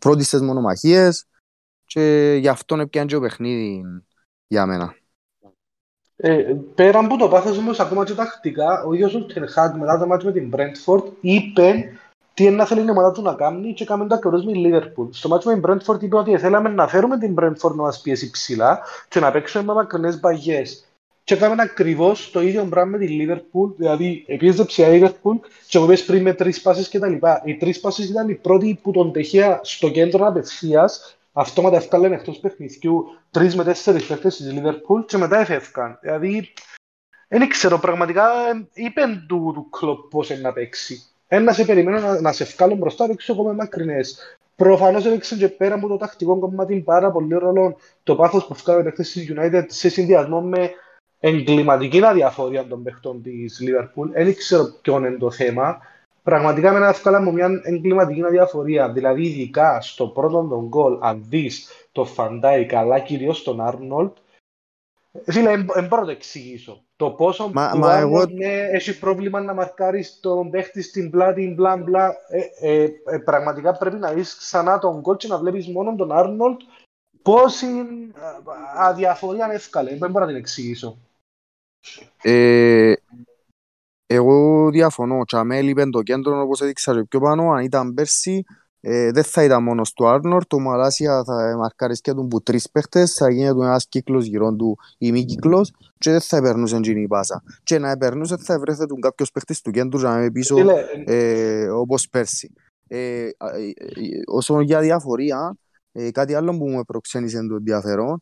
πρώτες 0.00 0.26
στις 0.26 0.40
μονομαχίες 0.40 1.26
και 1.84 2.36
γι' 2.40 2.48
αυτό 2.48 2.76
έπιανε 2.76 3.06
και 3.06 3.14
το 3.14 3.20
παιχνίδι 3.20 3.84
για 4.46 4.66
μένα. 4.66 4.94
Ε, 6.16 6.56
πέρα 6.74 6.98
από 6.98 7.16
το 7.16 7.28
πάθος 7.28 7.58
όμως 7.58 7.80
ακόμα 7.80 8.04
και 8.04 8.14
τακτικά, 8.14 8.82
ο 8.82 8.92
ίδιος 8.92 9.14
ο 9.14 9.24
Τενχάτ 9.24 9.76
μετά 9.76 9.98
το 9.98 10.06
μάτι 10.06 10.24
με 10.24 10.32
την 10.32 10.50
Brentford 10.56 11.04
είπε 11.20 11.92
τι 12.34 12.44
είναι 12.44 12.56
να 12.56 12.66
θέλει 12.66 12.86
η 12.86 12.90
ομάδα 12.90 13.12
του 13.12 13.22
να 13.22 13.34
κάνει 13.34 13.74
και 13.74 13.84
κάνουμε 13.84 14.08
το 14.08 14.14
ακριβώς 14.14 14.44
με 14.44 14.52
η 14.52 14.62
Liverpool. 14.66 15.08
Στο 15.10 15.28
μάτι 15.28 15.48
με 15.48 15.54
την 15.54 15.62
Brentford 15.66 16.02
είπε 16.02 16.16
ότι 16.16 16.38
θέλαμε 16.38 16.68
να 16.68 16.88
φέρουμε 16.88 17.18
την 17.18 17.34
Brentford 17.38 17.74
να 17.74 17.82
μας 17.82 18.00
πιέσει 18.00 18.30
ψηλά 18.30 18.80
και 19.08 19.20
να 19.20 19.30
παίξουμε 19.30 19.64
με 19.64 19.72
μακρινές 19.72 20.20
μπαγιές. 20.20 20.86
Και 21.24 21.34
έκαμε 21.34 21.62
ακριβώς 21.62 22.30
το 22.30 22.42
ίδιο 22.42 22.64
πράγμα 22.64 22.90
με 22.90 22.98
τη 22.98 23.12
Λίβερπουλ. 23.12 23.70
Δηλαδή, 23.76 24.24
επίεζεψε 24.26 24.86
η 24.86 24.92
Λίβερπουλ 24.92 25.36
και 25.68 25.78
εγώ 25.78 25.86
πες 25.86 26.04
πριν 26.04 26.22
με 26.22 26.32
τρεις 26.32 26.62
πάσει 26.62 26.98
κτλ. 26.98 27.14
Οι 27.44 27.56
τρεις 27.56 27.80
πάσει 27.80 28.02
ήταν 28.02 28.28
οι 28.28 28.34
πρώτοι 28.34 28.78
που 28.82 28.90
τον 28.90 29.12
τεχεία 29.12 29.60
στο 29.62 29.90
κέντρο 29.90 30.26
απευθείας, 30.26 31.16
αυτόματα 31.32 31.76
έφταλαν 31.76 32.12
εκτός 32.12 32.38
παιχνιδιού 32.38 33.04
τρεις 33.30 33.56
με 33.56 33.64
τέσσερις 33.64 34.06
παίχτε 34.06 34.28
της 34.28 34.52
Λίβερπουλ 34.52 35.00
και 35.00 35.16
μετά 35.16 35.38
έφευκαν. 35.40 35.98
Δηλαδή, 36.00 36.52
δεν 37.28 37.48
ξέρω, 37.48 37.78
πραγματικά 37.78 38.30
είπε 38.72 39.02
του, 39.28 39.52
του 39.54 39.70
κλοπ 39.70 40.08
πώς 40.10 40.40
να 40.40 40.52
παίξει. 40.52 41.02
Ένα 41.28 41.52
σε 41.52 41.64
περιμένω 41.64 42.00
να, 42.00 42.20
να 42.20 42.32
σε 42.32 42.44
βγάλω 42.44 42.74
μπροστά, 42.74 43.06
δεν 43.06 43.16
ξέρω 43.16 43.38
εγώ 43.40 43.48
με 43.48 43.54
μακρινές. 43.54 44.38
Προφανώς 44.56 45.04
έδειξε 45.04 45.36
και 45.36 45.48
πέρα 45.48 45.74
από 45.74 45.88
το 45.88 45.96
τακτικό 45.96 46.38
κομμάτι 46.38 46.80
πάρα 46.80 47.10
πολύ 47.10 47.34
ρόλο 47.34 47.76
το 48.02 48.16
πάθος 48.16 48.46
που 48.46 48.54
φτιάχνει 48.54 48.82
παίχτε 48.82 49.02
της 49.02 49.32
United 49.36 49.64
σε 49.66 49.88
συνδυασμό 49.88 50.40
με 50.40 50.70
εγκληματική 51.24 52.04
αδιαφορία 52.04 52.66
των 52.66 52.82
παιχτών 52.82 53.22
της 53.22 53.60
Liverpool. 53.62 54.08
Δεν 54.12 54.36
ξέρω 54.36 54.64
ποιο 54.82 54.96
είναι 54.96 55.16
το 55.18 55.30
θέμα. 55.30 55.78
Πραγματικά 56.22 56.70
με 56.70 56.76
ένα 56.76 56.88
εύκολα 56.88 57.20
μου 57.20 57.32
μια 57.32 57.60
εγκληματική 57.62 58.22
αδιαφορία. 58.24 58.92
Δηλαδή, 58.92 59.22
ειδικά 59.22 59.80
στο 59.80 60.06
πρώτο 60.06 60.46
τον 60.50 60.66
γκολ, 60.66 60.98
αν 61.00 61.24
δεις 61.28 61.68
το 61.92 62.04
Φαντάι 62.04 62.66
καλά, 62.66 62.98
κυρίως 62.98 63.42
τον 63.42 63.60
Άρνολτ, 63.60 64.16
Φίλε, 65.24 65.56
δεν 65.56 65.86
μπορώ 65.86 66.00
να 66.00 66.06
το 66.06 66.10
εξηγήσω. 66.10 66.84
Το 66.96 67.10
πόσο 67.10 67.50
μα, 67.52 67.70
του 67.70 67.78
μα 67.78 67.98
εγώ... 67.98 68.26
ναι, 68.26 68.68
έχει 68.72 68.98
πρόβλημα 68.98 69.40
να 69.40 69.54
μαρκάρεις 69.54 70.20
τον 70.20 70.50
παίχτη 70.50 70.82
στην 70.82 71.10
πλάτη, 71.10 71.52
μπλα 71.56 71.76
μπλα. 71.76 72.14
Ε, 72.28 72.72
ε, 72.72 72.88
ε, 73.04 73.18
πραγματικά 73.18 73.76
πρέπει 73.76 73.96
να 73.96 74.12
δεις 74.12 74.36
ξανά 74.36 74.78
τον 74.78 75.02
κόλ 75.02 75.16
και 75.16 75.28
να 75.28 75.38
βλέπεις 75.38 75.68
μόνο 75.68 75.94
τον 75.94 76.12
Άρνολτ 76.12 76.60
πόση 77.22 77.66
αδιαφορία 78.76 79.48
εύκολα. 79.52 79.96
Δεν 79.98 80.10
μπορώ 80.10 80.24
να 80.24 80.30
την 80.30 80.40
εξηγήσω. 80.40 80.98
Ε, 82.22 82.92
εγώ 84.06 84.70
διαφωνώ. 84.70 85.24
Τσαμέλ 85.24 85.68
είπε 85.68 85.84
το 85.84 86.02
κέντρο 86.02 86.40
όπως 86.40 86.60
έδειξα 86.60 87.04
πιο 87.08 87.20
πάνω. 87.20 87.50
Αν 87.50 87.64
ήταν 87.64 87.94
πέρσι, 87.94 88.44
ε, 88.80 89.10
δεν 89.10 89.24
θα 89.24 89.44
ήταν 89.44 89.62
μόνος 89.62 89.92
του 89.92 90.06
Άρνορ, 90.06 90.46
το 90.46 90.58
Μαλάσια 90.58 91.24
θα 91.24 91.56
μαρκαρισκεί 91.58 92.12
του 92.12 92.26
που 92.26 92.42
τρεις 92.42 92.70
παίχτες, 92.70 93.12
θα 93.12 93.30
γίνει 93.30 93.48
ένας 93.64 93.86
κύκλος 93.88 94.26
γύρω 94.26 94.54
του 94.54 94.78
ή 94.98 95.12
μη 95.12 95.24
κύκλος 95.24 95.72
και 95.98 96.10
δεν 96.10 96.20
θα 96.20 96.42
περνούσε 96.42 96.80
η 96.82 97.06
πάσα. 97.06 97.42
Και 97.62 97.78
να 97.78 97.96
περνούσε 97.96 98.36
θα 98.36 98.58
βρέθε 98.58 98.86
του 98.86 98.98
κάποιος 98.98 99.30
παίχτης 99.30 99.60
του 99.60 99.70
κέντρου 99.70 100.00
να 100.00 100.18
είμαι 100.18 100.30
πίσω 100.30 100.56
ε, 101.04 101.68
όπως 101.68 102.08
πέρσι. 102.08 102.52
Ε, 102.88 102.98
ε, 102.98 103.28
ε, 103.28 103.30
όσο 104.26 104.60
για 104.60 104.80
διαφορία, 104.80 105.56
ε, 105.92 106.10
κάτι 106.10 106.34
άλλο 106.34 106.58
που 106.58 106.68
με 106.68 106.82
προξένησε 106.82 107.46
το 107.46 107.54
ενδιαφέρον 107.54 108.20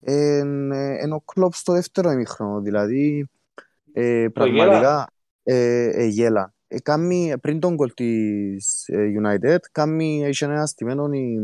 είναι 0.00 1.14
ο 1.14 1.20
κλόπ 1.24 1.54
στο 1.54 1.72
δεύτερο 1.72 2.10
ημίχρονο, 2.10 2.60
δηλαδή 2.60 3.28
ε, 3.92 4.26
πραγματικά 4.32 5.10
ε, 5.42 6.04
γέλα. 6.04 6.52
Ε, 6.68 6.80
κάμει, 6.80 7.32
πριν 7.40 7.60
τον 7.60 7.76
κολ 7.76 7.94
της 7.94 8.88
ε, 8.88 9.12
United, 9.22 9.58
κάμει, 9.72 10.24
έχει 10.24 10.44
ένα 10.44 10.66
στημένο 10.66 11.12
η, 11.12 11.38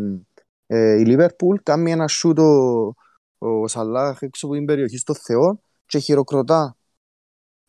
ε, 0.66 1.00
η 1.00 1.04
Liverpool, 1.06 1.62
κάμει 1.62 1.90
ένα 1.90 2.08
σούτ 2.08 2.38
ο, 2.38 2.94
ο 3.38 3.68
Σαλάχ 3.68 4.22
έξω 4.22 4.46
από 4.46 4.54
την 4.54 4.64
περιοχή 4.64 4.98
στο 4.98 5.14
Θεό 5.14 5.60
και 5.86 5.98
χειροκροτά. 5.98 6.76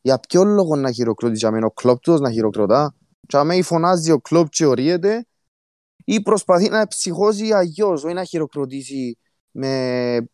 Για 0.01 0.19
ποιο 0.19 0.43
λόγο 0.43 0.75
να 0.75 0.91
χειροκροτήσει, 0.91 1.39
για 1.39 1.51
μένα 1.51 1.65
ο 1.65 1.71
κλόπ 1.71 1.99
τους 1.99 2.19
να 2.19 2.31
χειροκροτά. 2.31 2.95
Και 3.27 3.37
αμέ 3.37 3.61
φωνάζει 3.61 4.11
ο 4.11 4.19
κλόπ 4.19 4.49
και 4.49 4.65
ορίεται 4.65 5.25
ή 6.05 6.21
προσπαθεί 6.21 6.69
να 6.69 6.87
ψυχώσει 6.87 7.53
αγιώς, 7.53 8.03
όχι 8.03 8.13
να 8.13 8.23
χειροκροτήσει 8.23 9.17
με... 9.51 10.29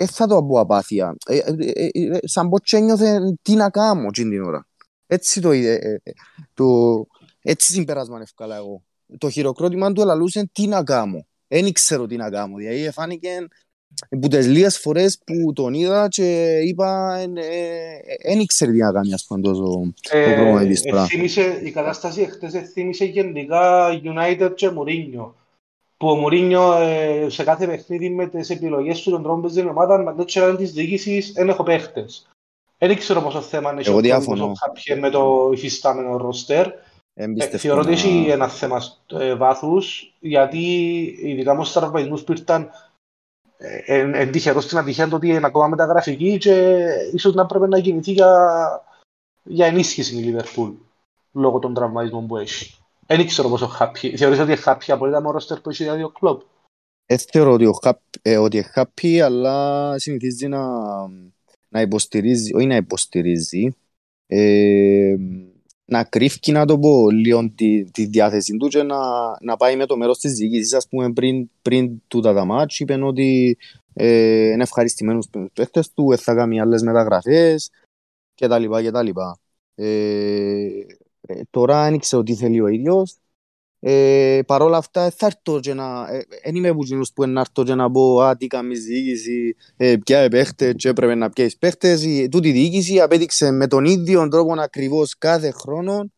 Ε, 0.00 0.06
θα 0.06 0.26
το 0.26 0.42
πω 0.42 0.60
απάθεια. 0.60 1.16
Ε, 1.26 1.36
ε, 1.36 1.54
ε, 1.72 1.88
ε, 1.92 2.18
σαν 2.22 2.48
πως 2.48 2.72
ένιωθε 2.72 3.18
τι 3.42 3.54
να 3.54 3.70
κάνω 3.70 4.10
την 4.10 4.42
ώρα. 4.42 4.66
Έτσι 5.06 5.40
το 5.40 5.52
είδε. 5.52 5.74
Ε, 5.74 5.92
ε, 6.02 6.12
το, 6.54 6.66
έτσι 7.42 7.72
συμπεράσμα 7.72 8.20
ευκάλα 8.20 8.56
εγώ. 8.56 8.82
Το 9.18 9.30
χειροκρότημα 9.30 9.92
του 9.92 10.00
ελαλούσε 10.00 10.50
τι 10.52 10.66
να 10.66 10.84
κάνω. 10.84 11.26
Δεν 11.48 11.72
ξέρω 11.72 12.06
τι 12.06 12.16
να 12.16 12.30
κάνω. 12.30 12.56
Δηλαδή 12.56 12.90
φάνηκε 12.90 13.48
που 14.20 14.28
τις 14.28 14.46
λίγες 14.46 14.78
φορές 14.78 15.18
που 15.26 15.52
τον 15.52 15.74
είδα 15.74 16.08
και 16.08 16.58
είπα 16.64 17.16
δεν 18.22 18.40
ήξερε 18.40 18.72
τι 18.72 18.78
να 18.78 18.92
κάνει 18.92 19.12
ας 19.12 19.24
πούμε 19.28 19.40
τόσο 19.40 19.92
ε, 20.10 20.28
το 20.28 20.34
πρόγραμμα 20.34 20.62
Η 21.64 21.70
κατάσταση 21.70 22.20
εχθές 22.20 22.70
θύμισε 22.72 23.04
γενικά 23.04 23.88
United 24.04 24.52
και 24.54 24.70
Mourinho 24.76 25.32
που 25.98 26.08
ο 26.08 26.14
Μουρίνιο 26.14 26.72
ε, 26.72 27.26
σε 27.28 27.44
κάθε 27.44 27.66
παιχνίδι 27.66 28.10
με 28.10 28.26
τις 28.26 28.50
επιλογές 28.50 29.02
του 29.02 29.10
των 29.10 29.22
τρόπων 29.22 29.40
που 29.40 29.46
παίζει 29.46 29.68
ομάδα 29.68 29.98
με 29.98 30.14
το 30.14 30.24
τσέραν 30.24 30.56
της 30.56 30.72
διοίκησης 30.72 31.32
δεν 31.32 31.48
έχω 31.48 31.62
παίχτες. 31.62 32.28
Δεν 32.78 32.96
ξέρω 32.96 33.22
πόσο 33.22 33.40
θέμα 33.40 33.72
είναι 33.72 33.82
Εγώ 33.84 34.00
διαφωνώ. 34.00 34.52
με 35.00 35.10
το 35.10 35.50
υφιστάμενο 35.52 36.16
ρόστερ. 36.16 36.66
Ε, 37.14 37.58
θεωρώ 37.58 37.80
ότι 37.80 37.92
έχει 37.92 38.26
ένα 38.28 38.48
θέμα 38.48 38.82
ε, 39.12 39.34
βάθους, 39.34 40.14
γιατί 40.20 40.58
ειδικά 41.22 41.54
με 41.54 41.62
τους 41.62 41.72
τραυματισμούς 41.72 42.22
που 42.22 42.32
ήρθαν 42.32 42.70
εν 43.86 44.32
τυχερός 44.32 44.64
στην 44.64 44.78
ατυχία 44.78 45.08
το 45.08 45.16
ότι 45.16 45.28
είναι 45.28 45.46
ακόμα 45.46 45.66
μεταγραφική 45.66 46.38
και 46.38 46.86
ίσως 47.12 47.34
να 47.34 47.46
πρέπει 47.46 47.68
να 47.68 47.80
κινηθεί 47.80 48.12
για, 48.12 48.84
για 49.42 49.66
ενίσχυση 49.66 50.16
η 50.16 50.22
Λίβερπουλ 50.22 50.70
λόγω 51.32 51.58
των 51.58 51.74
τραυματισμών 51.74 52.26
που 52.26 52.36
έχει. 52.36 52.77
Δεν 53.12 53.26
ξέρω 53.26 53.48
πόσο 53.48 53.70
happy. 53.78 54.14
Θεωρείς 54.16 54.38
ότι 54.38 54.50
είναι 54.50 54.60
happy 54.64 54.84
απολύτω 54.88 55.20
με 55.20 55.30
ρόστερ 55.30 55.60
που 55.60 55.70
έχει 55.70 55.82
για 55.82 55.94
δύο 55.94 56.08
κλόπ. 56.08 56.42
Δεν 57.06 57.18
θεωρώ 57.18 57.52
ότι, 57.52 57.70
ε, 58.22 58.36
ότι 58.36 58.56
είναι 58.56 58.70
happy, 58.74 59.18
αλλά 59.18 59.98
συνηθίζει 59.98 60.48
να, 60.48 60.66
να 61.68 61.80
υποστηρίζει, 61.80 62.54
όχι 62.54 62.66
να 62.66 62.76
υποστηρίζει, 62.76 63.76
ε, 64.26 65.16
να 65.84 66.04
κρύφει, 66.04 66.52
να 66.52 66.64
το 66.64 66.78
πω, 66.78 67.10
λίγο 67.10 67.50
τη, 67.54 67.90
τη 67.90 68.04
διάθεση 68.06 68.56
του 68.56 68.68
και 68.68 68.82
να, 68.82 68.98
να 69.40 69.56
πάει 69.56 69.76
με 69.76 69.86
το 69.86 69.96
μέρος 69.96 70.18
της 70.18 70.32
διοίκησης, 70.32 70.72
ας 70.72 70.88
πούμε, 70.88 71.12
πριν, 71.12 71.50
πριν 71.62 72.02
τούτα 72.08 72.34
τα 72.34 72.44
μάτς, 72.44 72.78
είπαν 72.78 73.02
ότι 73.02 73.58
ε, 73.94 74.50
είναι 74.50 74.62
ευχαριστημένος 74.62 75.28
παίχτες 75.52 75.92
τους, 75.92 76.20
θα 76.20 76.34
κάνει 76.34 76.60
άλλες 76.60 76.82
μεταγραφές 76.82 77.70
κτλ. 78.34 78.64
κτλ. 78.64 79.08
Ε, 79.74 80.68
ε, 81.28 81.40
τώρα 81.50 81.88
δεν 81.90 81.98
ξέρω 81.98 82.22
τι 82.22 82.34
θέλει 82.34 82.60
ο 82.60 82.66
ίδιος, 82.66 83.18
ε, 83.80 84.40
Παρ' 84.46 84.62
όλα 84.62 84.76
αυτά 84.76 85.10
θα 85.10 85.26
έρθω 85.26 85.60
και 85.60 85.74
να... 85.74 86.04
Δεν 86.06 86.24
ε, 86.42 86.50
είμαι 86.52 86.68
από 86.68 86.80
εκείνους 86.82 87.12
που 87.12 87.26
να 87.26 87.40
έρθω 87.40 87.64
και 87.64 87.74
να 87.74 87.90
πω 87.90 88.20
«Α, 88.20 88.36
τι 88.36 88.46
κάνεις 88.46 88.84
διοίκηση, 88.84 89.56
ε, 89.76 89.96
ποια 90.04 90.28
παίχτες 90.28 90.74
και 90.76 90.88
έπρεπε 90.88 91.14
να 91.14 91.30
πιέσεις 91.30 91.58
παίχτες». 91.58 92.00
Τούτη 92.30 92.50
διοίκηση 92.50 93.00
απέδειξε 93.00 93.50
με 93.50 93.66
τον 93.66 93.84
ίδιο 93.84 94.28
τρόπο 94.28 94.60
ακριβώς 94.60 95.18
κάθε 95.18 95.50
χρόνο 95.50 96.12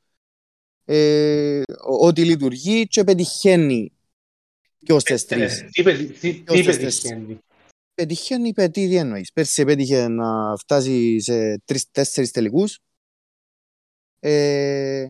ε, 0.84 1.62
ότι 2.00 2.24
λειτουργεί 2.24 2.86
και 2.86 3.04
πετυχαίνει 3.04 3.92
και 4.78 4.92
ως 4.92 5.02
τις 5.04 5.26
τρεις. 5.26 5.64
Τι 5.70 5.82
πετυχαίνει; 5.82 7.38
Πετυχαίνει, 7.94 8.52
τι 8.52 8.96
εννοείς. 8.96 9.32
Πέρσι 9.32 9.64
πέτυχε 9.64 10.08
να 10.08 10.56
φτάσει 10.56 11.20
σε 11.20 11.58
τρεις-τέσσερις 11.64 12.30
τελικούς. 12.30 12.78
Ε, 14.20 15.06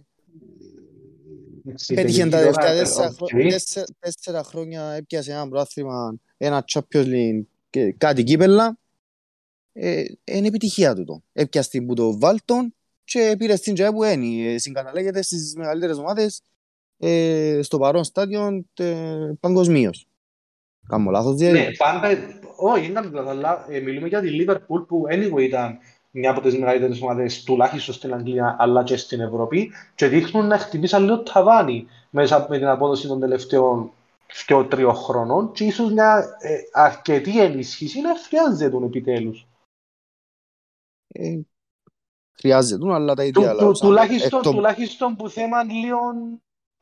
Πέτυχε 1.94 2.26
τα 2.26 2.38
τελευταία 2.50 3.84
τέσσερα 3.98 4.42
χρόνια 4.42 4.90
έπιασε 4.90 5.32
ένα 5.32 5.48
πρόθυμα, 5.48 6.14
ένα 6.36 6.64
Champions 6.72 7.06
League 7.06 7.42
και 7.70 7.92
κάτι 7.92 8.22
κύπελα. 8.22 8.78
Ε, 9.72 10.04
είναι 10.24 10.46
επιτυχία 10.46 10.94
του 10.94 11.04
το. 11.04 11.22
Έπιασε 11.32 11.70
την 11.70 11.86
που 11.86 11.94
το 11.94 12.18
Βάλτον 12.18 12.74
και 13.04 13.34
πήρε 13.38 13.56
στην 13.56 13.74
τζάι 13.74 13.92
που 13.92 14.04
είναι. 14.04 14.58
Συγκαταλέγεται 14.58 15.22
στις 15.22 15.54
μεγαλύτερες 15.56 15.96
ομάδες 15.96 16.42
ε, 16.98 17.60
στο 17.62 17.78
παρόν 17.78 18.04
στάδιο 18.04 18.64
ε, 18.74 19.32
παγκοσμίως. 19.40 20.06
Κάμω 20.88 21.10
λάθος 21.10 21.36
δηλαδή. 21.36 21.58
Ναι, 21.58 21.70
πάντα, 21.76 22.08
όχι, 22.56 22.82
δεν 22.82 22.94
κάνω 22.94 23.10
λάθος, 23.10 23.30
αλλά 23.30 23.66
μιλούμε 23.82 24.08
για 24.08 24.20
τη 24.20 24.28
Liverpool 24.32 24.86
που 24.88 25.02
anyway 25.10 25.42
ήταν 25.42 25.78
μια 26.10 26.30
από 26.30 26.40
τις 26.40 26.58
μεγαλύτερες 26.58 27.00
ομάδες 27.00 27.42
τουλάχιστον 27.42 27.94
στην 27.94 28.14
Αγγλία 28.14 28.56
αλλά 28.58 28.82
και 28.82 28.96
στην 28.96 29.20
Ευρώπη 29.20 29.72
και 29.94 30.06
δείχνουν 30.06 30.46
να 30.46 30.58
χτυπήσαν 30.58 31.02
λίγο 31.02 31.22
ταβάνι 31.22 31.86
μέσα 32.10 32.46
με 32.48 32.58
την 32.58 32.66
απόδοση 32.66 33.08
των 33.08 33.20
τελευταίων 33.20 33.92
και 34.46 34.64
τριών 34.68 34.94
χρόνων 34.94 35.52
και 35.52 35.64
ίσως 35.64 35.92
μια 35.92 36.36
ε, 36.38 36.58
αρκετή 36.72 37.40
ενίσχυση 37.42 38.00
να 38.00 38.16
χρειάζεται 38.16 38.70
τον 38.70 38.84
επιτέλους. 38.84 39.46
Ε, 41.08 41.40
χρειάζεται, 42.32 42.92
αλλά 42.94 43.14
τα 43.14 43.24
ίδια 43.24 43.56
του, 43.56 43.72
τουλάχιστον, 43.72 44.42
τουλάχιστον 44.42 45.16
που 45.16 45.28
θέμα 45.28 45.62
λίγο 45.62 45.98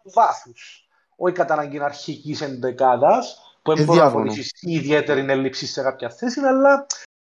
βάθους. 0.02 0.88
Όχι 1.16 1.34
κατά 1.34 1.54
ανάγκη 1.54 1.82
αρχικής 1.82 2.40
εντεκάδα, 2.40 3.22
που 3.62 3.74
δεν 3.74 3.84
μπορεί 3.84 3.98
να 3.98 4.10
βοηθήσει 4.10 4.70
ιδιαίτερη 4.70 5.24
έλλειψη 5.28 5.66
σε 5.66 5.82
κάποια 5.82 6.10
θέση, 6.10 6.40
αλλά 6.40 6.86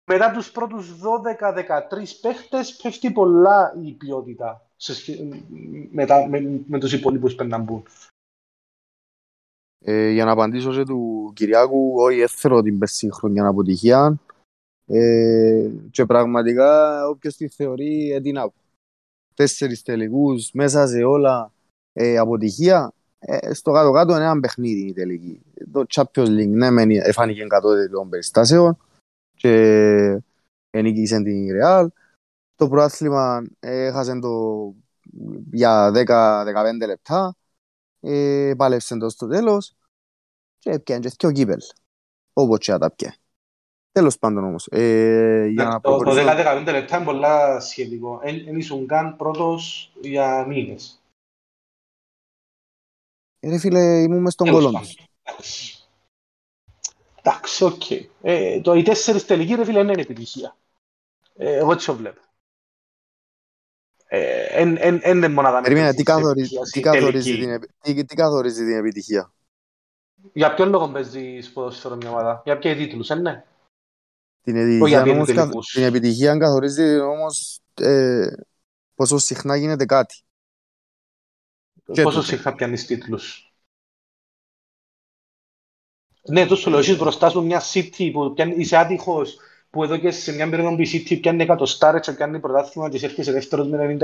μετά 0.06 0.32
τους 0.32 0.51
πρώτους 0.51 0.91
12-13 0.91 2.20
παίχτες 2.22 2.76
πέφτει 2.76 3.12
πολλά 3.12 3.78
η 3.82 3.91
ποιότητα 3.91 4.70
σε 4.76 5.18
με, 5.91 6.06
τα, 6.06 6.28
με, 6.28 6.64
με 6.68 6.80
τους 6.80 6.93
υπόλοιπους 6.93 7.36
που 7.36 7.43
να 7.43 7.58
μπουν. 7.58 7.86
Ε, 9.80 10.10
για 10.10 10.26
να 10.26 10.32
απαντήσω 10.32 10.74
σε 10.74 10.84
του 10.84 11.32
Κυριάκου, 11.36 11.93
όχι 11.97 12.20
έθερο 12.20 12.62
την 12.62 12.78
πέρσι 12.78 13.10
χρονιά 13.12 13.47
αποτυχία. 13.47 14.20
Ε, 14.88 15.70
και 15.91 16.06
πραγματικά 16.06 17.01
όποιος 17.08 17.36
τη 17.36 17.47
θεωρεί 17.47 18.12
έτεινα 18.12 18.51
τέσσερις 19.34 19.82
τελικούς 19.82 20.51
μέσα 20.51 20.88
σε 20.88 21.03
όλα 21.03 21.51
ε, 21.93 22.18
αποτυχία, 22.18 22.93
ε, 23.20 23.53
στο 23.53 23.72
κάτω-κάτω 23.72 24.16
είναι 24.16 24.24
ένα 24.24 24.39
παιχνίδι 24.39 24.88
η 24.88 24.93
τελική. 24.93 25.41
Το 25.72 25.86
Champions 25.93 26.28
League 26.28 26.47
ναι, 26.47 26.70
μεν 26.70 26.89
εφάνηκε 26.89 27.43
κατώτερη 27.43 27.89
των 27.89 28.10
περιστάσεων 28.10 28.78
και 29.46 30.22
ενίκησε 30.70 31.22
την 31.22 31.48
Real. 31.62 31.88
Το 32.56 32.70
προάθλημα 32.70 33.48
έχασε 33.60 34.20
το 34.20 34.74
για 35.52 35.91
10-15 35.91 36.86
λεπτά, 36.86 37.36
ε, 38.00 38.54
πάλεψε 38.58 38.98
το 38.98 39.10
στο 39.10 39.28
τέλος 39.28 39.76
και 40.60 40.70
έπιανε 40.70 41.02
και 41.02 41.16
δύο 41.20 41.32
κύπελ, 41.32 41.60
όπως 42.34 42.60
και 42.60 42.78
τα 42.78 42.91
πιέ. 42.91 43.14
Τέλος 43.91 44.18
πάντων 44.18 44.43
όμως. 44.43 44.68
Ε, 44.72 45.46
για 45.46 45.64
να 45.64 45.82
το, 45.82 45.98
το 45.98 46.12
10-15 46.12 46.64
λεπτά 46.72 46.96
είναι 46.96 47.06
πολλά 47.06 47.60
σχετικό. 47.60 48.20
Δεν 48.24 48.58
ήσουν 48.58 48.88
καν 48.88 49.16
πρώτος 49.16 49.91
για 50.02 50.46
μήνες. 50.48 51.02
Ε, 53.39 53.50
ρε 53.50 53.58
φίλε, 53.58 54.02
ήμουν 54.02 54.22
μες 54.22 54.34
στον 54.34 54.52
κόλλον 54.52 54.74
τους. 55.38 55.74
Εντάξει, 57.28 57.63
οκ. 57.63 57.82
Ε, 58.21 58.61
το 58.61 58.73
οι 58.73 58.84
τέσσερις 58.84 59.26
τελικοί, 59.26 59.55
ρε 59.55 59.65
φίλε, 59.65 59.80
είναι 59.80 59.91
επιτυχία. 59.91 60.57
Ε, 61.36 61.55
εγώ 61.55 61.71
έτσι 61.71 61.86
το 61.86 61.95
βλέπω. 61.95 62.21
Είναι 65.03 65.28
μονάδα 65.28 65.61
Περίμενε, 65.61 65.93
τι 65.93 66.03
καθορίζει 68.15 68.63
την 68.63 68.76
επιτυχία; 68.78 69.34
Για 70.34 70.53
ποιον 70.53 70.69
λόγο 70.69 70.89
παίζεις 70.89 71.51
ποδόσφαιρο 71.51 71.95
μια 71.95 72.09
ομάδα, 72.09 72.41
για 72.45 72.57
ποια 72.57 72.76
τίτλους, 72.76 73.09
ε, 73.09 73.15
ναι. 73.15 73.43
Την 74.41 74.55
επιτυχία, 74.55 75.01
όμως, 75.01 75.71
την 75.71 75.84
επιτυχία 75.84 76.38
καθορίζει 76.38 76.99
όμως 76.99 77.59
ε, 77.73 78.28
πόσο 78.95 79.17
συχνά 79.17 79.55
γίνεται 79.55 79.86
κάτι. 79.86 80.15
Πόσο 82.03 82.21
συχνά 82.21 82.55
πιάνεις 82.55 82.86
τίτλους. 82.86 83.45
Ναι, 86.28 86.45
το 86.45 86.55
σου 86.55 86.69
λέω, 86.69 86.80
έχεις 86.80 86.97
μπροστά 86.97 87.30
σου 87.30 87.43
μια 87.43 87.61
City 87.73 88.09
που 88.13 88.34
είσαι 88.57 88.78
άτυχος 88.78 89.38
που 89.69 89.84
εδώ 89.84 89.97
και 89.97 90.11
σε 90.11 90.34
μια 90.34 90.49
περίοδο 90.49 90.76
που 90.76 90.82
η 90.82 90.89
City 90.93 91.19
πιάνει 91.21 91.43
εκατοστάρες 91.43 92.05
και 92.05 92.11
πιάνει 92.11 92.39
πρωτάθλημα 92.39 92.89
και 92.89 93.05
έρχεσαι 93.05 93.32
δεύτερος 93.32 93.67
με 93.67 93.97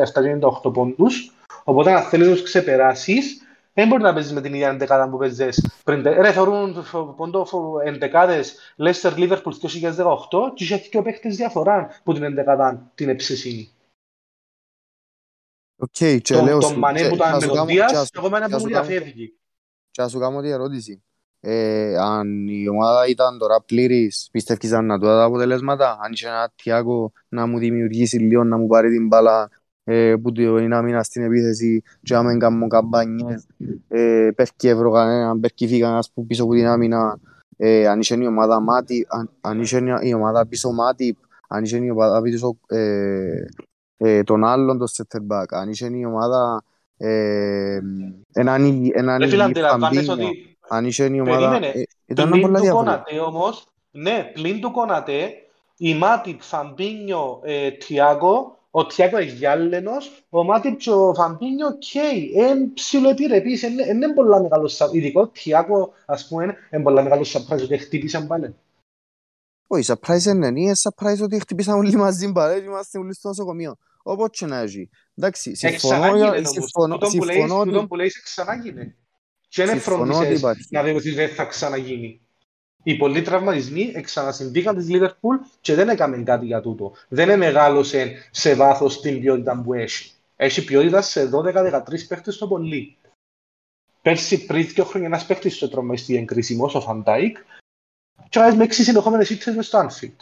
97-98 0.64 0.74
πόντους. 0.74 1.32
Οπότε 1.64 1.92
αν 1.94 2.04
θέλεις 2.04 2.28
να 2.28 2.34
τους 2.34 2.44
ξεπεράσεις, 2.44 3.42
δεν 3.74 3.88
μπορεί 3.88 4.02
να 4.02 4.14
παίζεις 4.14 4.34
με 4.34 4.42
την 4.42 4.54
ίδια 4.54 4.70
εντεκάδα 4.70 5.10
που 5.10 5.18
παίζεις 5.18 5.80
πριν. 5.84 6.04
Ρε, 6.04 6.32
θεωρούν 6.32 6.86
πόντο 7.16 7.48
εντεκάδες 7.84 8.76
Leicester 8.78 9.14
Liverpool 9.14 9.54
2018 9.62 10.54
και 10.54 10.64
είχε 10.64 10.76
δύο 10.76 11.02
παίχτες 11.02 11.36
διαφορά 11.36 12.02
που 12.04 12.14
την 12.14 12.24
εντεκάδα 12.24 12.92
την 12.96 13.10
εψεσίνη. 13.10 13.72
Οκ, 15.76 16.22
και 16.22 16.42
λέω... 16.42 16.60
Τον 16.60 16.78
Μανέ 16.78 17.08
που 17.08 17.16
ήταν 17.16 17.38
με 17.40 17.48
τον 17.48 17.66
Δίας, 17.66 18.10
εγώ 18.14 18.30
μένα 18.30 18.50
που 18.50 18.58
μου 18.60 18.68
διαφεύγει. 18.68 19.34
Και 19.92 20.02
ας 20.02 20.12
σου 20.12 20.20
κάνω 20.20 20.42
τη 20.42 20.50
ερώτηση. 20.50 21.04
Ε, 21.44 21.98
αν 21.98 22.48
η 22.48 22.68
ομάδα 22.68 23.08
ήταν 23.08 23.38
τώρα 23.38 23.62
πλήρης, 23.62 24.30
πιστεύεις 24.32 24.72
να 24.72 25.00
του 25.00 25.06
τα 25.06 25.24
αποτελέσματα, 25.24 26.00
αν 26.04 26.12
είχε 26.12 26.28
ένα 26.28 26.52
Τιάκο 26.56 27.12
να 27.30 27.46
μου 27.46 27.58
δημιουργήσει 27.58 28.18
λίγο, 28.18 28.44
να 28.44 28.58
μου 28.58 28.68
πάρει 28.68 28.90
την 28.90 29.08
μπάλα 29.08 29.50
ε, 29.84 30.16
που 30.22 30.32
το 30.32 30.58
είναι 30.58 30.76
άμυνα 30.76 31.04
στην 31.04 31.24
επίθεση 31.24 31.84
και 32.02 32.16
άμα 32.16 32.38
κάνω 32.38 32.68
καμπάνιες, 32.68 33.48
ε, 33.88 34.30
πέφτει 34.36 34.68
ευρώ 34.68 34.92
κανέναν, 34.92 35.40
πέφτει 35.40 35.68
φύγανας 35.68 36.12
που 36.12 36.26
πίσω 36.26 36.44
από 36.44 36.54
την 36.54 36.68
άμυνα, 36.68 37.20
ε, 37.58 37.88
αν 37.88 38.00
είχε 38.00 38.16
η 38.16 38.26
ομάδα 38.26 38.60
μάτι, 38.60 39.06
αν, 39.10 39.30
αν 39.42 39.62
είχε 39.62 39.84
η 40.02 40.14
ομάδα 40.14 40.48
πίσω 40.48 40.72
μάτι, 40.72 41.18
αν 41.48 41.64
είχε 41.64 41.78
η 41.78 41.90
ομάδα 41.90 42.22
πίσω 42.22 42.58
ε, 42.68 43.46
ε, 43.98 44.24
τον 44.24 44.44
άλλον 44.44 44.78
το 44.78 44.86
center 44.98 45.20
back, 45.32 45.46
αν 45.50 45.70
είχε 45.70 45.90
η 45.94 46.06
ομάδα 46.06 46.64
ε, 46.98 47.80
έναν 48.34 48.90
έναν 48.94 49.22
αν 50.74 50.86
είχε 50.86 51.06
η 51.06 51.20
ομάδα... 51.20 51.66
Ε, 51.66 51.84
ήταν 52.06 52.34
ένα 52.34 52.42
πολλά 52.42 52.60
διαφορετικό. 52.60 53.26
όμως, 53.26 53.68
ναι, 53.92 54.32
πλην 54.34 54.62
του 54.62 54.72
Κονατέ, 54.72 55.34
η 55.78 55.96
Μάτιπ, 55.96 56.42
Φαμπίνιο, 56.42 57.40
ε, 57.44 57.72
Τιάγκο, 57.72 58.58
ο 58.72 58.86
Τιάγκο 58.86 59.18
Εγιάλενος, 59.18 60.24
ο 60.30 60.44
Μάτιπ 60.44 60.78
και 60.78 60.92
ο 60.92 61.14
Φαμπίνιο 61.14 61.78
Κέι. 61.78 62.32
Εν 62.36 62.74
ψιλοεπιρρεπείς, 62.74 63.62
είναι 63.62 64.14
πολλά 64.14 64.42
μεγάλος 64.42 64.80
ειδικό 64.92 65.28
Τιάγκο, 65.28 65.94
ας 66.06 66.28
πούμε, 66.28 66.44
είναι 66.44 66.84
πολλά 66.84 67.02
μεγάλος 67.02 67.30
σαπράις 67.30 67.64
ότι 67.64 67.78
χτύπησαν 67.78 68.28
πάλι. 68.28 68.56
Όχι, 69.68 69.84
σαπράις 69.84 70.26
είναι, 70.26 70.48
είναι 70.48 70.76
σαπράις 70.76 71.22
ότι 71.22 71.40
χτύπησαν 71.40 71.78
όλοι 71.78 71.96
μαζί 71.96 72.32
πάλι, 72.32 72.64
είμαστε 72.64 72.98
όλοι 72.98 73.14
στο 73.14 73.28
νοσοκομείο. 73.28 73.76
Όπως 74.04 74.30
και 74.32 74.46
να 74.46 74.58
έχει. 74.58 74.90
Εντάξει, 75.16 75.56
συμφωνώ... 75.56 76.34
Συμφωνώ... 76.44 76.98
Συμφωνώ... 77.04 77.88
που 77.88 77.96
λέει 77.96 78.12
ξανάγινε 78.24 78.96
και 79.52 79.66
δεν 79.66 79.80
φρόντισες 79.80 80.42
να 80.70 80.84
δει 80.84 80.92
ότι 80.92 81.12
δεν 81.12 81.30
θα 81.30 81.46
ξαναγίνει. 81.46 82.22
Οι 82.84 82.98
πολλοί 82.98 83.22
τραυματισμοί 83.22 84.02
ξανασυμβήκαν 84.02 84.76
της 84.76 84.90
Λίβερπουλ 84.90 85.36
και 85.62 85.76
δεν 85.76 85.90
έκαμε 85.90 86.24
κάτι 86.24 86.46
για 86.46 86.62
τούτο. 86.62 86.94
Δεν 87.08 87.38
μεγάλωσε 87.38 88.30
σε 88.32 88.56
βάθος 88.56 89.02
την 89.02 89.22
ποιότητα 89.22 89.62
που 89.62 89.74
έχει. 89.74 90.12
Έχει 90.36 90.64
ποιότητα 90.64 91.02
σε 91.02 91.30
12-13 91.34 91.82
παίχτες 92.08 92.38
το 92.38 92.48
πολύ. 92.48 92.98
Πέρσι 94.02 94.46
πριν 94.46 94.68
δύο 94.68 94.84
χρόνια 94.84 95.08
ένας 95.08 95.26
παίχτης 95.26 95.56
στο 95.56 95.70
τρομαστή 95.70 96.16
εγκρίσιμος, 96.16 96.76
ο 96.76 96.82
Φαντάικ, 96.82 97.38
και 98.30 98.40
βάζει 98.40 98.58
με 98.58 98.64
έξι 98.64 98.84
συνεχόμενες 98.84 99.30
ήττες 99.30 99.56
μες 99.56 99.68
στο 99.68 99.78
Άνφιλτ. 99.78 100.22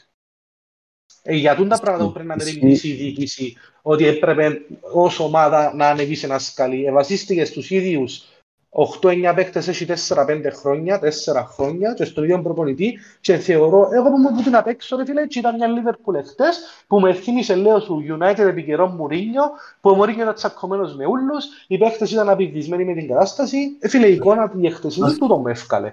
Ε, 1.22 1.36
για 1.36 1.56
τα 1.56 1.80
πράγματα 1.80 2.06
που 2.06 2.12
πρέπει 2.12 2.28
να 2.28 2.36
μεριμνήσει 2.36 2.88
η 2.88 2.94
διοίκηση, 2.94 3.56
ότι 3.82 4.06
έπρεπε 4.06 4.62
ως 4.94 5.20
ομάδα 5.20 5.74
να 5.76 5.88
ανεβεί 5.90 6.16
σε 6.16 6.26
ένας 6.26 6.46
σκαλί. 6.46 6.86
Ευασίστηκε 6.86 7.46
στους 7.46 7.70
ίδιους 7.70 8.24
8-9 8.72 9.34
παίκτες 9.36 9.68
έχει 9.68 9.86
4-5 9.86 10.50
χρόνια, 10.54 11.00
4 11.00 11.46
χρόνια 11.46 11.94
και 11.94 12.06
στον 12.06 12.24
ίδιο 12.24 12.42
προπονητή 12.42 13.00
και 13.22 13.38
θεωρώ, 13.38 13.90
εγώ 13.92 14.10
που 14.10 14.18
μου 14.18 14.42
την 14.44 14.56
απέξω 14.56 14.96
ρε 14.96 15.06
φίλε, 15.06 15.22
ήταν 15.22 15.56
μια 15.56 15.68
Liverpool 15.68 16.14
εχθές 16.16 16.60
που 16.88 17.00
με 17.00 17.14
θύμισε 17.14 17.56
λέω 17.56 17.80
σου 17.80 18.04
United 18.20 18.38
επί 18.38 18.64
καιρό 18.64 18.88
Μουρίνιο, 18.88 19.44
που 19.82 19.90
ο 19.90 19.96
Μουρίνιο 19.96 20.22
ήταν 20.22 20.34
τσακωμένος 20.34 20.96
με 20.96 21.06
ούλους, 21.06 21.46
οι 21.68 21.78
παίκτες 21.78 22.12
ήταν 22.12 22.30
απειδισμένοι 22.30 22.86
με 22.86 22.94
την 22.94 23.08
κατάσταση, 23.08 23.78
ε, 23.80 23.88
φίλε 23.88 24.08
η 24.08 24.14
εικόνα 24.14 24.50
του 24.50 24.60
εχθεσινή 24.64 25.16
του 25.18 25.28
το 25.28 25.40
με 25.40 25.52
έφκαλε. 25.52 25.92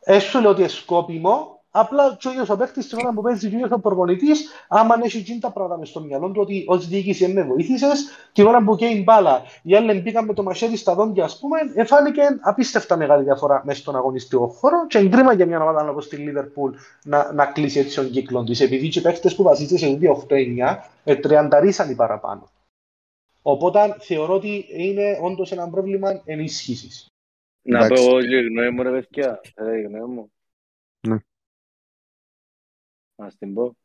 Έσου 0.00 0.40
λέω 0.40 0.50
ότι 0.50 0.62
εσκόπιμο, 0.62 1.55
Απλά 1.78 2.16
και 2.20 2.28
ο 2.28 2.30
ίδιος 2.30 2.48
ο 2.48 2.56
παίκτης 2.56 2.84
στην 2.84 2.98
ώρα 2.98 3.12
που 3.12 3.22
παίζει 3.22 3.50
και 3.50 3.68
ο 3.70 3.78
προπονητής, 3.78 4.50
άμα 4.68 4.94
έχει 5.02 5.18
γίνει 5.18 5.40
τα 5.40 5.50
πράγματα 5.50 5.78
μες 5.78 5.88
στο 5.88 6.00
μυαλό 6.00 6.30
του 6.30 6.40
ότι 6.40 6.64
ως 6.66 6.88
διοίκηση 6.88 7.28
με 7.28 7.42
βοήθησες 7.42 8.08
και 8.32 8.42
η 8.42 8.44
ώρα 8.44 8.64
που 8.64 8.76
καίει 8.76 9.02
μπάλα, 9.06 9.42
οι 9.62 9.76
άλλοι 9.76 10.00
μπήκαν 10.00 10.24
με 10.24 10.34
το 10.34 10.42
μαχαίρι 10.42 10.76
στα 10.76 10.94
δόντια 10.94 11.24
ας 11.24 11.38
πούμε, 11.38 11.58
εφάνηκε 11.74 12.22
απίστευτα 12.40 12.96
μεγάλη 12.96 13.24
διαφορά 13.24 13.62
μέσα 13.64 13.80
στον 13.80 13.96
αγωνιστικό 13.96 14.46
χώρο 14.46 14.86
και 14.86 14.98
εγκρίμα 14.98 15.32
για 15.32 15.46
μια 15.46 15.62
ομάδα 15.62 15.90
όπως 15.90 16.08
τη 16.08 16.16
Λίβερπουλ 16.16 16.74
να, 17.04 17.32
να 17.32 17.46
κλείσει 17.46 17.78
έτσι 17.78 17.96
τον 17.96 18.10
κύκλο 18.10 18.44
της, 18.44 18.60
επειδή 18.60 18.86
οι 18.86 19.00
παίκτες 19.00 19.34
που 19.34 19.42
βασίζονται 19.42 19.76
σε 19.76 19.98
2-8-9 20.28 20.76
ε, 21.04 21.16
τριανταρίσαν 21.16 21.90
οι 21.90 21.94
παραπάνω. 21.94 22.50
Οπότε 23.42 23.96
θεωρώ 24.00 24.34
ότι 24.34 24.66
είναι 24.68 25.18
όντως 25.22 25.52
ένα 25.52 25.68
πρόβλημα 25.68 26.22
ενίσχυσης. 26.24 27.06
Να 27.62 27.86
πω 27.86 27.94
εγώ 27.94 28.18
γνώμη 28.18 28.70
μου 28.70 28.82
ρε 28.82 28.90
παιδιά, 28.90 29.40
γνώμη 29.86 30.14
μου. 30.14 30.30
Ναι. 33.16 33.24
Να 33.24 33.32
την 33.38 33.54
πω. 33.54 33.76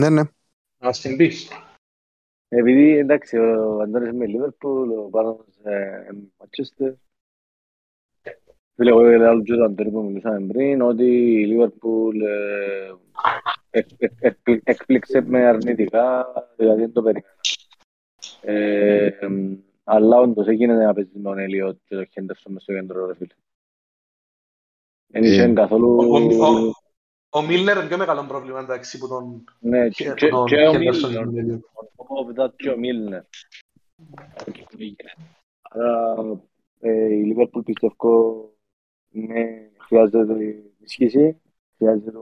Ναι, 0.00 0.10
ναι. 0.10 0.22
Να 0.78 0.92
την 0.92 1.16
πεις. 1.16 1.48
Επειδή 2.48 2.96
εντάξει, 2.96 3.38
ο 3.38 3.80
Αντώνης 3.80 4.12
με 4.12 4.26
Λίβερπουλ, 4.26 4.90
ο 4.90 5.08
Πάνος 5.08 5.58
με 5.62 6.06
Ματσίστερ. 6.38 6.92
Φίλε, 8.74 8.90
εγώ 8.90 9.02
λέω 9.02 9.42
και 9.42 9.52
τον 9.52 9.62
Αντώνη 9.62 9.90
που 9.90 10.02
μιλήσαμε 10.02 10.46
πριν, 10.46 10.82
ότι 10.82 11.04
η 11.40 11.46
Λίβερπουλ 11.46 12.16
έκπληξε 14.62 15.20
με 15.20 15.46
αρνητικά, 15.46 16.26
δηλαδή 16.56 16.80
δεν 16.80 16.92
το 16.92 17.02
περίμενα. 17.02 17.36
Αλλά 19.84 20.20
όντως 20.20 20.46
έγινε 20.46 20.74
να 20.74 20.94
παίζει 20.94 21.10
τον 21.22 21.38
Έλιο 21.38 21.78
και 21.84 21.94
το 21.94 22.04
Χέντερσον 22.04 22.52
μες 22.52 22.62
στο 22.62 22.72
κέντρο, 22.72 23.06
ρε 23.06 23.14
φίλε. 23.14 23.34
Δεν 25.06 25.22
είχε 25.22 25.52
καθόλου... 25.52 26.74
Ο 27.30 27.42
Μίλνερ 27.42 27.76
είναι 27.76 27.86
πιο 27.86 27.96
μεγάλο 27.96 28.24
πρόβλημα 28.24 28.60
εντάξει 28.60 28.98
που 28.98 29.08
τον... 29.08 29.44
Ναι, 29.58 29.88
και 29.88 30.14
ο 30.30 30.44
Μίλνερ. 30.44 31.60
και 32.56 32.70
ο 32.70 32.76
Μίλνερ. 32.78 33.22
Άρα 35.62 36.14
η 36.80 37.24
Λίβερπουλ 37.24 37.62
πιστεύω 37.62 38.52
ναι, 39.08 39.70
χρειάζεται 39.78 40.62
ισχύση, 40.78 41.40
χρειάζεται 41.76 42.18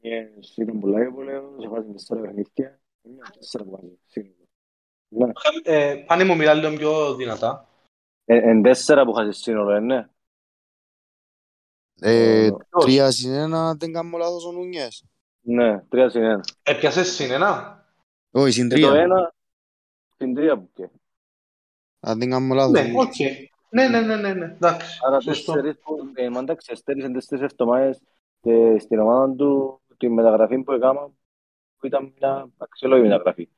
μια 0.00 0.30
σύνον 0.38 0.80
πολλά 0.80 1.00
εύκολα, 1.00 1.42
σε 1.58 1.68
φάση 1.68 1.92
τέσσερα 1.92 2.20
παιχνίδια, 2.20 2.80
είναι 3.02 3.20
τέσσερα 3.34 3.64
βάζει, 3.64 3.98
σύνολο. 4.06 5.32
Πάνε 6.06 6.24
μου 6.24 6.36
μιλά 6.36 6.54
λίγο 6.54 6.76
πιο 6.76 7.14
δυνατά. 7.14 7.68
Εν 8.24 8.62
τέσσερα 8.62 9.04
που 9.04 9.12
χάσεις 9.12 9.42
σύνολο, 9.42 9.80
ναι. 9.80 10.08
Ε, 12.04 12.50
τρία 12.80 13.10
συν 13.10 13.32
ένα, 13.32 13.74
δεν 13.74 13.92
κάνω 13.92 14.18
λάθος 14.18 14.46
ο 14.46 14.52
Νούνιες. 14.52 15.04
Ναι, 15.40 15.80
τρία 15.88 16.08
συν 16.08 16.22
ένα. 16.22 16.40
Έπιασες 16.62 17.08
συν 17.14 17.30
ένα; 17.30 17.84
Όχι, 18.30 18.52
συν 18.52 18.68
Και 18.68 18.80
το 18.80 18.88
τρία. 18.88 19.00
ένα, 19.00 19.34
συν 20.16 20.34
τρία 20.34 20.58
που 20.58 20.70
και. 20.74 20.88
Αν 22.00 22.18
δεν 22.18 22.30
κάνω 22.30 22.54
λάθος. 22.54 22.72
Ναι, 22.72 22.92
οκ. 22.96 23.14
Ναι, 23.70 23.88
ναι, 23.88 24.00
ναι, 24.00 24.16
ναι, 24.16 24.32
ναι. 24.34 24.44
Εντάξει, 24.44 24.98
Άρα 25.06 25.20
σωστό. 25.20 25.52
τέσσερις 25.52 25.78
που, 25.82 26.10
ε, 26.14 26.28
μάνταξε, 26.28 26.74
στέρισε 26.74 27.10
τέσσερις 27.10 27.44
εβδομάδες 27.44 28.00
και 28.40 28.78
στην 28.78 28.98
ομάδα 28.98 29.34
του 29.34 29.80
τη 29.96 30.08
μεταγραφή 30.08 30.58
που 30.62 30.72
έκανα 30.72 31.00
που 31.78 31.86
ήταν 31.86 32.12
μια 32.18 32.50
αξιολόγη 32.56 33.02
μεταγραφή. 33.02 33.48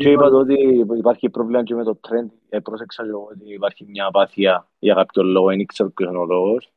Ε, 0.00 0.04
και 0.04 0.10
είπα 0.10 0.30
το 0.30 0.38
ότι 0.38 0.54
υπάρχει 0.96 1.30
πρόβλημα 1.30 1.62
και 1.62 1.74
με 1.74 1.84
το 1.84 2.00
trend. 2.08 2.28
Ε, 2.48 2.58
πρόσεξα 2.58 3.02
και 3.02 3.08
εγώ 3.08 3.28
ότι 3.30 3.52
υπάρχει 3.52 3.84
μια 3.88 4.06
απάθεια 4.06 4.68
για 4.78 4.94
κάποιο 4.94 5.22
λόγο, 5.22 5.46
δεν 5.46 5.66
ξέρω 5.66 5.90
ποιος 5.90 6.08
είναι 6.08 6.18
ο 6.18 6.24
λόγος. 6.24 6.72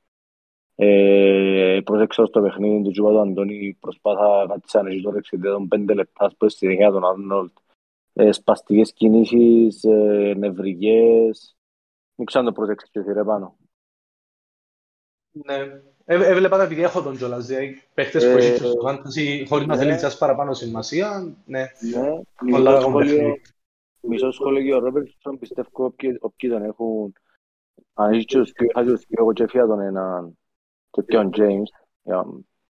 Ε, 0.76 1.80
πρόσεξα 1.84 2.26
στο 2.26 2.42
παιχνίδι 2.42 2.84
του 2.84 2.92
Τζούπα 2.92 3.12
του 3.12 3.20
Αντώνη, 3.20 3.78
προσπάθα 3.80 4.46
κάτσα 4.48 4.82
να 4.84 4.90
έχει 4.90 5.02
το 5.02 5.12
ρεξιδέ 5.12 5.50
των 5.50 5.68
πέντε 5.68 5.94
λεπτά 5.94 6.32
που 6.38 6.50
συνέχεια 6.50 6.92
τον 6.92 7.06
Άρνολτ. 7.06 7.58
Ε, 8.14 8.32
σπαστικές 8.32 8.94
κινήσεις, 8.94 9.84
ε, 9.84 10.34
νευρικές. 10.38 11.58
Δεν 12.16 12.26
ξέρω 12.26 12.46
αν 12.46 12.54
το 12.54 12.60
πρόσεξες 12.60 12.90
και 12.90 13.00
εσύ 13.00 13.14
ρε 13.14 13.24
πάνω. 13.24 13.58
Ναι. 15.32 15.82
Ε, 16.06 16.16
έβλεπα 16.16 16.58
τα 16.58 16.64
επειδή 16.64 16.84
έχω 16.84 17.02
τον 17.02 17.18
κιόλας, 17.18 17.46
δηλαδή 17.46 17.82
παίχτες 17.94 18.24
που 18.24 18.30
Ε, 18.30 18.46
έχεις 18.46 18.58
στο 18.58 18.72
fantasy 18.88 19.46
χωρίς 19.48 19.68
να 19.68 19.76
ναι. 19.76 19.82
θέλει 19.82 19.96
τσάς 19.96 20.18
παραπάνω 20.18 20.54
σημασία, 20.54 21.36
ναι. 21.46 21.60
Ναι, 21.60 22.10
Πολλά 22.52 22.72
μισό 22.72 22.78
κακό 22.78 22.80
σχόλιο, 22.90 23.16
παιχνίδι. 23.16 23.42
μισό 24.02 24.32
σχόλιο 24.32 24.62
για 24.62 24.76
ο 24.76 24.80
Ρόμπερτσον, 24.80 25.40
πιστεύω 25.40 25.70
όποιοι, 25.74 26.18
όποιοι 26.22 26.50
τον 26.50 26.64
έχουν 26.64 27.14
αν 27.94 28.14
έχει 28.14 28.26
και 28.26 28.38
τους 28.38 28.52
πιο- 28.52 28.66
είχα 28.70 28.84
και 28.84 28.90
τους 28.92 29.06
πιο 29.06 29.18
εγώ 29.24 29.34
και 29.34 29.44
έφυγα 29.44 29.66
τον 29.68 29.80
έναν 29.80 30.38
και 30.92 31.04
ποιον 31.04 31.30
James 31.38 31.64
για 32.04 32.26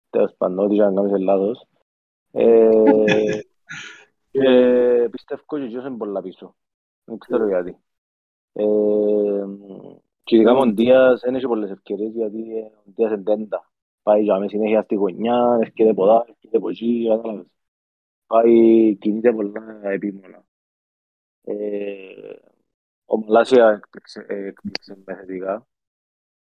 τέλος 0.09 0.33
πάντων 0.37 0.65
ό,τι 0.65 0.75
και 0.75 0.81
αν 0.81 0.95
κάνεις 0.95 1.19
λάθος 1.21 1.65
ε, 2.31 2.69
και 4.31 4.41
πιστεύω 5.11 5.41
και 5.47 5.55
εκείνος 5.63 5.85
είναι 5.85 5.97
πολλά 5.97 6.21
πίσω 6.21 6.55
δεν 7.03 7.17
ξέρω 7.17 7.47
γιατί 7.47 7.77
ε, 8.53 8.63
και 10.31 10.37
ειδικά 10.37 10.53
με 10.53 10.59
τον 10.59 10.75
Δίας 10.75 11.21
δεν 11.21 11.35
έχει 11.35 11.47
πολλές 11.47 11.69
ευκαιρίες 11.69 12.11
γιατί 12.13 12.57
ε, 12.57 12.61
ο 12.61 12.83
Δίας 12.85 13.11
είναι 13.11 13.23
τέντα 13.23 13.71
πάει 14.03 14.23
για 14.23 14.39
μέσα 14.39 14.49
συνέχεια 14.49 14.81
στη 14.81 14.95
γωνιά 14.95 15.57
έρχεται 15.61 15.89
από 15.89 16.03
εδώ, 16.03 16.25
έρχεται 16.27 16.57
από 16.57 16.69
εκεί 16.69 17.05
κατάλαβες 17.09 17.45
πάει, 18.27 18.95
κινείται 18.95 19.33
πολλά 19.33 19.81
επίμονα 19.83 20.45
ε, 21.43 21.55
ο 23.05 23.17
Μαλάσια 23.17 23.69
έκπληξε, 23.69 24.25
ε, 24.27 24.45
έκπληξε 24.45 24.97
με 25.05 25.15
θετικά. 25.15 25.67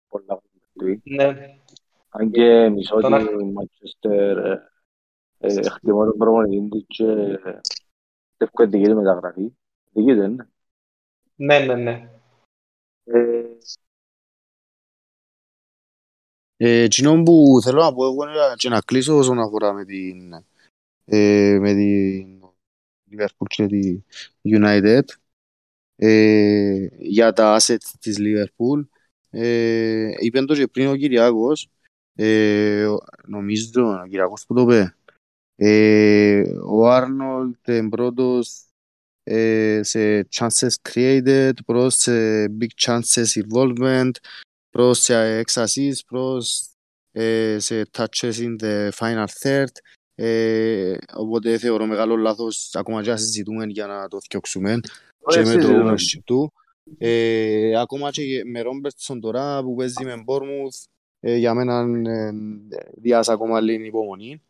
Πολλά 0.09 0.43
κοντά 0.75 1.01
Ναι. 1.03 1.59
Αν 2.09 2.31
και 2.31 2.69
μισό 2.69 3.01
Τον 3.01 3.13
ότι 3.13 3.45
η 3.45 3.53
Μάντσεστερ 3.53 4.39
ε, 4.39 4.71
ε, 5.39 5.55
εκτιμώ 5.55 6.05
τον 6.05 6.17
προπονητή 6.19 6.69
της 6.69 6.97
και 6.97 7.05
πιστεύω 8.37 8.51
ότι 8.53 8.77
δική 8.77 8.91
του 8.91 8.97
μεταγραφή. 8.97 9.53
Δική 9.93 10.15
του 10.15 10.23
είναι. 10.23 10.49
Ναι, 11.35 11.59
ναι, 11.59 11.75
ναι. 11.75 12.22
Ε, 13.05 13.43
Ε, 16.57 16.83
εκείνο 16.83 17.23
που 17.23 17.61
θέλω 17.63 17.83
να 17.83 17.95
πω 17.95 18.05
εγώ 18.05 18.23
είναι 18.23 18.55
και 18.57 18.69
να 18.69 18.81
κλείσω 18.81 19.17
όσον 19.17 19.39
αφορά 19.39 19.73
με 19.73 19.85
την 19.85 20.33
ε, 21.05 21.59
με 21.61 21.73
την 21.75 22.41
Liverpool 23.11 23.47
και 23.47 23.67
τη 23.67 24.03
United. 24.43 25.03
Ε, 25.97 26.87
για 26.99 27.33
τα 27.33 27.59
assets 27.61 27.91
της 28.01 28.17
Liverpool 28.21 28.87
ε, 29.31 30.13
είπε 30.19 30.45
το 30.45 30.55
και 30.55 30.67
πριν 30.67 30.87
ο 30.87 30.97
Κυριάκος 30.97 31.71
ε, 32.15 32.85
ο- 32.87 33.05
νομίζω 33.27 34.01
ο 34.03 34.07
Κυριάκος 34.09 34.47
που 34.47 34.55
το 34.55 34.61
είπε 34.61 34.97
ε, 35.57 36.43
ο 36.65 36.91
Άρνολτ 36.91 37.69
είναι 37.69 37.89
πρώτος 37.89 38.49
ε, 38.59 38.72
σε 39.81 40.29
chances 40.35 40.75
created 40.93 41.53
προς 41.67 41.95
σε 41.95 42.45
big 42.45 42.73
chances 42.81 43.43
involvement 43.43 44.11
προς 44.71 44.99
σε 44.99 45.41
ex 45.41 45.65
assists 45.65 46.05
προς 46.07 46.67
ε, 47.13 47.57
σε 47.59 47.83
touches 47.97 48.33
in 48.33 48.57
the 48.61 48.91
final 48.91 49.27
third. 49.43 49.73
Ε, 50.15 50.97
οπότε 51.15 51.59
θεωρώ 51.59 51.87
μεγάλο 51.87 52.17
λάθος 52.17 52.75
ακόμα 52.75 53.03
και 53.03 53.11
να 53.11 53.17
συζητούμε 53.17 53.65
για 53.65 53.87
να 53.87 54.09
το 54.09 54.21
φτιάξουμε 54.21 54.81
και 54.83 54.91
όχι, 55.21 55.39
με 55.39 55.45
το 55.45 55.51
συζητούμε. 55.51 55.93
ownership 55.93 56.21
του. 56.25 56.53
Ε, 56.99 57.81
ακόμα 57.81 58.11
και 58.11 58.43
με 58.45 58.61
Ρόμπερτσον 58.61 59.21
τώρα 59.21 59.63
που 59.63 59.75
παίζει 59.75 60.05
με 60.05 60.25
Bournemouth 60.27 60.85
ε, 61.21 61.37
για 61.37 61.55
μένα 61.55 62.11
ε, 62.11 62.33
διάς 62.95 63.29
ακόμα 63.29 63.61
λίγη 63.61 63.87
υπομονή. 63.87 64.43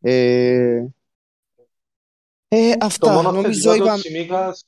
Ε, 0.00 0.86
ε, 2.52 2.76
Το 2.76 2.86
αυτά 2.86 3.12
μόνο 3.12 3.32
νομίζω 3.32 3.70
θετικό 3.70 3.74
του 3.74 3.82
ο 3.82 3.84
είπαμε 3.84 3.98
Τσιμίκας 3.98 4.64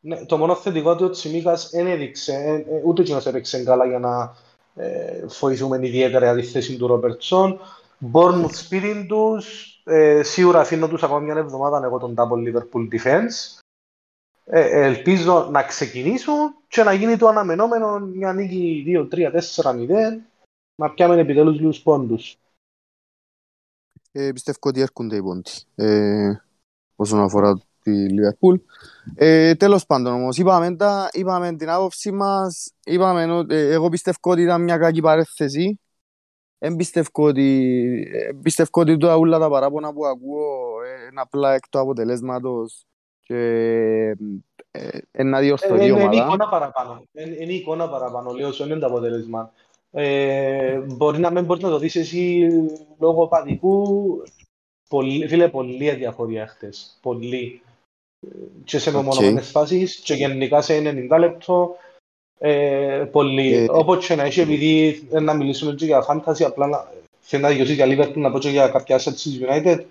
ναι, 0.00 0.24
το 0.24 0.38
μόνο 0.38 0.54
θετικό 0.54 0.96
του 0.96 1.04
ο 1.04 1.10
Τσιμίκας 1.10 1.70
δεν 1.70 1.86
έδειξε, 1.86 2.32
ε, 2.32 2.54
ε, 2.54 2.82
ούτε 2.84 3.02
εκείνος 3.02 3.26
έπαιξε 3.26 3.62
καλά 3.62 3.86
για 3.86 3.98
να 3.98 4.36
ε, 4.74 5.26
βοηθούμε 5.26 5.86
ιδιαίτερα 5.86 6.32
για 6.32 6.42
τη 6.42 6.48
θέση 6.48 6.76
του 6.76 6.86
Ρόμπερτσον. 6.86 7.60
Bournemouth 8.12 8.52
σπίτι 8.52 9.06
τους, 9.06 9.74
ε, 9.84 10.22
σίγουρα 10.22 10.60
αφήνω 10.60 10.88
τους 10.88 11.02
ακόμα 11.02 11.18
μια 11.18 11.34
εβδομάδα 11.36 11.84
εγώ 11.84 11.98
τον 11.98 12.14
Double 12.16 12.48
Liverpool 12.48 12.88
Defense. 12.92 13.60
Ε, 14.44 14.84
ελπίζω 14.84 15.48
να 15.50 15.62
ξεκινήσουν 15.62 16.54
και 16.68 16.82
να 16.82 16.92
γίνει 16.92 17.16
το 17.16 17.28
αναμενόμενο 17.28 17.98
μια 17.98 18.32
νίκη 18.32 18.84
2-3-4-0 18.86 19.88
να 20.74 20.90
πιάμε 20.90 21.20
επιτέλους 21.20 21.58
λίγους 21.58 21.80
πόντους. 21.80 22.38
Ε, 24.12 24.32
πιστεύω 24.32 24.58
ότι 24.62 24.80
έρχονται 24.80 25.16
οι 25.16 25.22
πόντοι 25.22 25.50
ε, 25.74 26.42
όσον 27.00 27.20
αφορά 27.20 27.60
τη 27.82 28.06
Liverpool. 28.10 28.60
Ε, 29.14 29.54
τέλος 29.54 29.86
πάντων 29.86 30.12
όμως, 30.14 30.36
είπαμε, 30.38 30.76
τα, 30.76 31.08
είπαμε 31.12 31.56
την 31.56 31.70
άποψη 31.70 32.10
μας, 32.12 32.72
είπαμε, 32.84 33.32
ότι- 33.32 33.54
ε, 33.54 33.70
εγώ 33.72 33.88
πιστεύω 33.88 34.18
ότι 34.22 34.42
ήταν 34.42 34.62
μια 34.62 34.76
κακή 34.78 35.00
παρέθεση. 35.00 35.80
Δεν 36.58 36.76
πιστεύω 36.76 37.08
ότι, 37.14 37.48
ε, 38.12 38.32
πιστεύω 38.42 38.68
ότι 38.72 38.96
τώρα 38.96 39.16
όλα 39.16 39.38
τα 39.38 39.48
παράπονα 39.48 39.92
που 39.92 40.06
ακούω 40.06 40.46
ε, 40.82 41.04
είναι 41.10 41.20
απλά 41.20 41.54
εκ 41.54 41.68
του 41.68 41.78
αποτελέσματος 41.78 42.84
και 43.20 43.36
ε, 44.70 44.88
ε, 45.12 45.22
να 45.22 45.40
διορθωθεί 45.40 45.74
η 45.84 45.86
Ε, 45.86 45.86
Είναι 45.86 45.94
είναι 46.00 46.02
ομάδα. 46.02 46.24
εικόνα 46.24 46.48
παραπάνω. 46.48 47.02
Είναι 47.12 47.36
είναι 47.40 47.52
εικόνα 47.52 47.88
παραπάνω. 47.88 48.32
Λέω, 48.32 48.48
όσο 48.48 48.64
είναι 48.64 48.76
το 48.78 48.86
αποτέλεσμα. 48.86 49.52
Ε, 49.90 50.78
μπορεί 50.78 51.18
να 51.18 51.30
μην 51.30 51.44
μπορείς 51.44 51.62
να 51.62 51.70
το 51.70 51.78
δεις 51.78 51.96
εσύ 51.96 52.48
λόγω 52.98 53.26
οπαδικού. 53.28 54.06
Πολύ, 54.88 55.28
φίλε, 55.28 55.48
πολλή 55.48 55.90
αδιαφορία 55.90 56.46
χτες. 56.46 56.98
Πολύ. 57.02 57.60
Ε, 58.26 58.28
Και 58.64 58.78
σε 58.78 58.88
Οκ. 58.88 58.94
μεμονωμένες 58.94 59.50
φάσεις 59.50 59.96
και 59.96 60.14
γενικά 60.14 60.60
σε 60.62 60.74
90 60.76 61.18
λεπτό. 61.18 61.76
Ε, 62.38 63.04
πολύ. 63.12 63.54
Ε, 63.54 63.66
Όπως 63.70 64.06
και 64.06 64.14
να 64.14 64.22
έχει, 64.22 64.40
επειδή 64.40 65.02
ε, 65.12 65.20
να 65.20 65.34
μιλήσουμε 65.34 65.72
και 65.74 65.84
για 65.84 66.04
fantasy, 66.08 66.42
απλά 66.42 66.66
να, 66.66 66.88
θέλω 67.20 67.42
να 67.42 67.48
δικαιώσεις 67.48 67.74
για 67.74 67.86
Liverpool, 67.88 68.16
να 68.16 68.30
πω 68.30 68.38
και 68.38 68.48
για 68.50 68.68
κάποια 68.68 68.96
assets 68.96 69.12
της 69.14 69.38
United. 69.42 69.84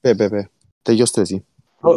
Πε, 0.00 0.14
πε, 0.14 0.28
πε. 0.28 0.48
Τελειώστε 0.82 1.20
εσύ. 1.20 1.44
Ο- 1.80 1.90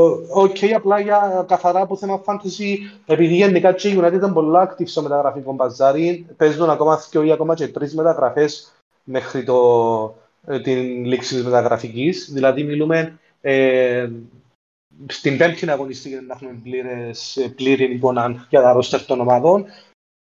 ο- 0.00 0.40
Οκ, 0.42 0.56
απλά 0.74 1.00
για 1.00 1.44
καθαρά 1.48 1.80
από 1.80 1.96
θέμα 1.96 2.22
fantasy, 2.26 2.76
επειδή 3.06 3.34
γενικά 3.34 3.72
και 3.72 3.88
η 3.88 3.98
United 4.00 4.12
ήταν 4.14 4.32
πολλά 4.32 4.70
active 4.76 4.86
στο 4.88 5.02
μεταγραφικό 5.02 5.52
μπαζάρι, 5.52 6.26
παίζουν 6.36 6.70
ακόμα 6.70 6.96
δύο 7.10 7.22
ή 7.22 7.32
ακόμα 7.32 7.54
και 7.54 7.68
τρεις 7.68 7.94
μεταγραφές 7.94 8.72
μέχρι 9.04 9.44
το, 9.44 9.58
ε, 10.04 10.21
την 10.62 11.04
λήξη 11.04 11.34
της 11.34 11.44
μεταγραφικής. 11.44 12.30
Δηλαδή 12.32 12.62
μιλούμε 12.62 13.18
ε, 13.40 14.10
στην 15.06 15.38
πέμπτη 15.38 15.70
αγωνιστική 15.70 16.14
να 16.14 16.34
έχουμε 16.34 16.60
πλήρες, 16.62 17.50
πλήρη 17.56 17.94
εικόνα 17.94 18.46
για 18.48 18.60
τα 18.60 18.72
ρόστερ 18.72 19.04
των 19.04 19.20
ομάδων. 19.20 19.64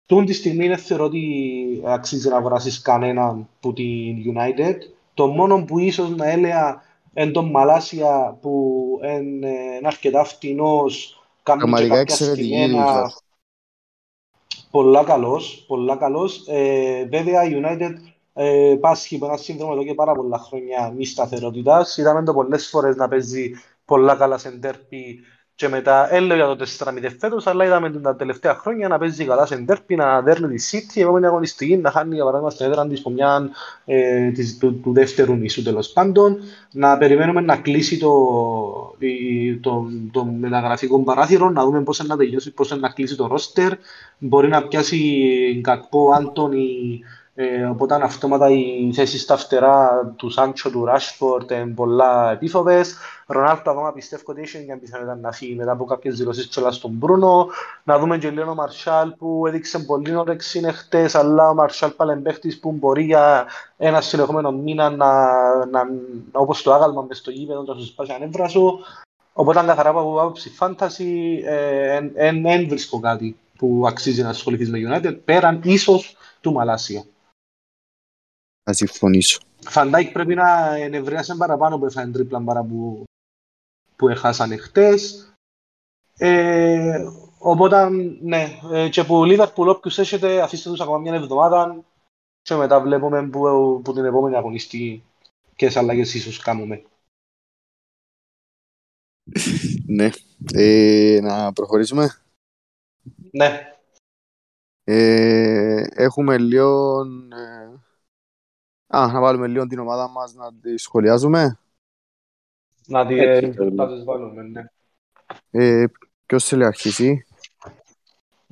Τούν 0.05 0.25
τη 0.25 0.33
στιγμή 0.33 0.67
δεν 0.67 0.77
θεωρώ 0.77 1.05
ότι 1.05 1.81
αξίζει 1.85 2.29
να 2.29 2.37
αγοράσεις 2.37 2.81
κανέναν 2.81 3.49
που 3.59 3.73
την 3.73 4.35
United. 4.35 4.75
Το 5.13 5.27
μόνο 5.27 5.63
που 5.65 5.79
ίσως 5.79 6.09
να 6.09 6.29
έλεγα 6.29 6.81
εν 7.13 7.31
τον 7.31 7.49
Μαλάσια 7.49 8.37
που 8.41 8.83
είναι 9.03 9.55
αρκετά 9.83 10.23
φτηνός, 10.23 11.21
κάνουν 11.43 11.63
και 11.63 11.69
Πραγματικά 11.69 11.95
κάποια 11.95 12.01
εξαιρετική 12.01 12.47
στημένα 12.47 12.85
δουλειά. 12.85 13.11
πολλά 14.71 15.03
καλός, 15.03 15.63
πολλά 15.67 15.95
καλός. 15.95 16.47
Ε, 16.47 17.05
βέβαια 17.09 17.43
η 17.43 17.61
United 17.61 17.93
ε, 18.37 18.75
πάσχει 18.79 19.15
από 19.15 19.25
ένα 19.25 19.37
σύνδρομο 19.37 19.71
εδώ 19.75 19.83
και 19.83 19.93
πάρα 19.93 20.11
πολλά 20.13 20.37
χρόνια 20.37 20.91
μης 20.97 21.09
σταθερότητας. 21.09 21.97
Είδαμε 21.97 22.23
το 22.23 22.33
πολλές 22.33 22.67
φορές 22.67 22.95
να 22.95 23.07
παίζει 23.07 23.51
πολλά 23.85 24.15
καλά 24.15 24.37
σε 24.37 24.49
ντέρπι 24.49 25.19
και 25.55 25.67
μετά, 25.67 26.13
έλεω 26.13 26.35
για 26.37 26.45
το 26.55 26.65
4-0 26.79 27.09
φέτος, 27.19 27.47
αλλά 27.47 27.65
είδαμε 27.65 27.91
τα 27.91 28.15
τελευταία 28.15 28.53
χρόνια 28.55 28.87
να 28.87 28.97
παίζει 28.97 29.25
καλά 29.25 29.45
σε 29.45 29.55
ντέρπι, 29.57 29.95
να 29.95 30.21
δέρνει 30.21 30.55
τη 30.55 30.69
City, 30.71 30.95
η 30.95 31.01
επόμενη 31.01 31.25
αγωνιστική, 31.25 31.77
να 31.77 31.91
χάνει 31.91 32.15
για 32.15 32.23
παράδειγμα 32.23 32.51
στην 32.51 32.65
έδρα 32.65 32.87
της 32.87 32.99
από 32.99 33.09
μια 33.09 33.49
ε, 33.85 34.31
της, 34.31 34.57
του, 34.57 34.79
του 34.79 34.93
δεύτερου 34.93 35.33
νησού 35.35 35.63
τέλος 35.63 35.87
πάντων, 35.91 36.37
να 36.71 36.97
περιμένουμε 36.97 37.41
να 37.41 37.57
κλείσει 37.57 37.97
το, 37.97 38.11
η- 38.99 39.57
το, 39.57 39.85
το 40.11 40.25
μεταγραφικό 40.25 40.99
παράθυρο, 41.03 41.49
να 41.49 41.63
δούμε 41.63 41.83
πώς 41.83 42.03
να 42.07 42.17
τελειώσει, 42.17 42.51
πώς 42.53 42.79
να 42.79 42.89
κλείσει 42.89 43.15
το 43.15 43.27
ρόστερ, 43.27 43.71
μπορεί 44.17 44.47
να 44.47 44.67
πιάσει 44.67 44.97
Γκακπό, 45.59 46.11
Άντωνη, 46.11 46.99
Ε, 47.39 47.63
οπότε 47.63 47.95
αυτόματα 48.01 48.49
οι 48.49 48.91
θέσεις 48.93 49.21
στα 49.21 49.37
φτερά 49.37 50.05
του 50.15 50.29
Σάντσο, 50.29 50.69
του 50.69 50.85
Ράσφορτ 50.85 51.51
είναι 51.51 51.65
πολλά 51.65 52.31
επίφοβες. 52.31 52.95
Ρονάλτο 53.27 53.71
ακόμα 53.71 53.93
πιστεύω 53.93 54.23
ότι 54.25 54.41
έχει 54.41 54.63
μια 54.65 54.77
πιθανότητα 54.77 55.15
να 55.15 55.31
φύγει 55.31 55.55
μετά 55.55 55.71
από 55.71 55.85
κάποιες 55.85 56.17
δηλώσεις 56.17 56.47
και 56.47 56.61
στον 56.69 56.91
Μπρούνο. 56.91 57.47
Να 57.83 57.99
δούμε 57.99 58.17
και 58.17 58.29
λίγο 58.29 58.51
ο 58.51 58.53
Μαρσάλ 58.53 59.09
που 59.09 59.47
έδειξε 59.47 59.79
πολύ 59.79 60.15
όρεξη 60.15 60.57
είναι 60.57 60.71
χτες, 60.71 61.15
αλλά 61.15 61.49
ο 61.49 61.53
Μαρσάλ 61.53 61.91
πάλι 61.91 62.15
παίχτης 62.21 62.59
που 62.59 62.71
μπορεί 62.71 63.03
για 63.03 63.45
ένα 63.77 64.01
συνεχόμενο 64.01 64.51
μήνα 64.51 64.89
να, 64.89 65.25
να, 65.65 65.83
να 65.83 65.89
όπως 66.31 66.61
το 66.61 66.73
άγαλμα 66.73 67.01
μες 67.01 67.17
στο 67.17 67.31
γήπεδο, 67.31 67.61
να 67.61 67.73
σου 67.73 67.85
σπάσει 67.85 68.11
ανέβρα 68.11 68.47
σου. 68.47 68.79
Οπότε 69.33 69.63
καθαρά 69.65 69.89
από 69.89 70.21
άποψη 70.21 70.49
φάνταση, 70.49 71.41
δεν 72.13 72.67
βρίσκω 72.67 72.99
κάτι 72.99 73.37
που 73.57 73.83
αξίζει 73.87 74.21
να 74.21 74.29
ασχοληθείς 74.29 74.69
με 74.69 74.79
United, 74.87 75.17
πέραν 75.25 75.59
ίσως 75.63 76.15
του 76.41 76.51
Μαλάσια. 76.51 77.03
Θα 78.69 78.75
συμφωνήσω. 78.75 79.39
Φαντάκ 79.59 80.11
πρέπει 80.11 80.35
να 80.35 80.75
ενευρίασε 80.75 81.35
παραπάνω 81.35 81.77
που 81.77 81.85
έφανε 81.85 82.11
τρίπλα 82.11 82.41
παρά 82.41 82.63
που, 82.63 83.03
που 83.95 84.09
έχασαν 84.09 84.59
χτες. 84.59 85.31
Ε, 86.17 87.05
οπότε, 87.37 87.89
ναι, 88.21 88.59
ε, 88.71 88.89
και 88.89 89.03
που 89.03 89.23
Λίβερπουλ 89.23 89.69
όποιους 89.69 89.97
έχετε, 89.97 90.41
αφήστε 90.41 90.69
τους 90.69 90.81
ακόμα 90.81 90.97
μια 90.97 91.13
εβδομάδα 91.13 91.83
και 92.41 92.55
μετά 92.55 92.81
βλέπουμε 92.81 93.29
που, 93.29 93.41
που 93.83 93.93
την 93.93 94.05
επόμενη 94.05 94.35
αγωνιστή 94.35 95.03
και 95.55 95.69
σε 95.69 95.79
αλλαγές 95.79 96.13
ίσως 96.13 96.39
κάνουμε. 96.39 96.83
ναι. 99.85 100.09
Ε, 100.53 101.19
να 101.21 101.53
προχωρήσουμε. 101.53 102.21
Ναι. 103.31 103.73
Ε, 104.83 105.83
έχουμε 105.89 106.37
λίγο... 106.37 107.01
Ε, 107.31 107.85
α, 108.87 109.11
να 109.11 109.19
βάλουμε 109.19 109.47
λίγο 109.47 109.67
την 109.67 109.79
ομάδα 109.79 110.09
μας 110.09 110.33
να 110.33 110.53
τη 110.53 110.77
σχολιάζουμε. 110.77 111.59
Να, 112.85 113.05
τη, 113.05 113.19
ε, 113.19 113.53
να 113.71 113.87
τις 113.87 114.03
βάλουμε, 114.03 114.41
ναι. 114.43 114.65
Ε, 115.51 115.85
ποιος 116.25 116.43
θέλει 116.45 116.61
να 116.61 116.67
αρχίσει; 116.67 117.25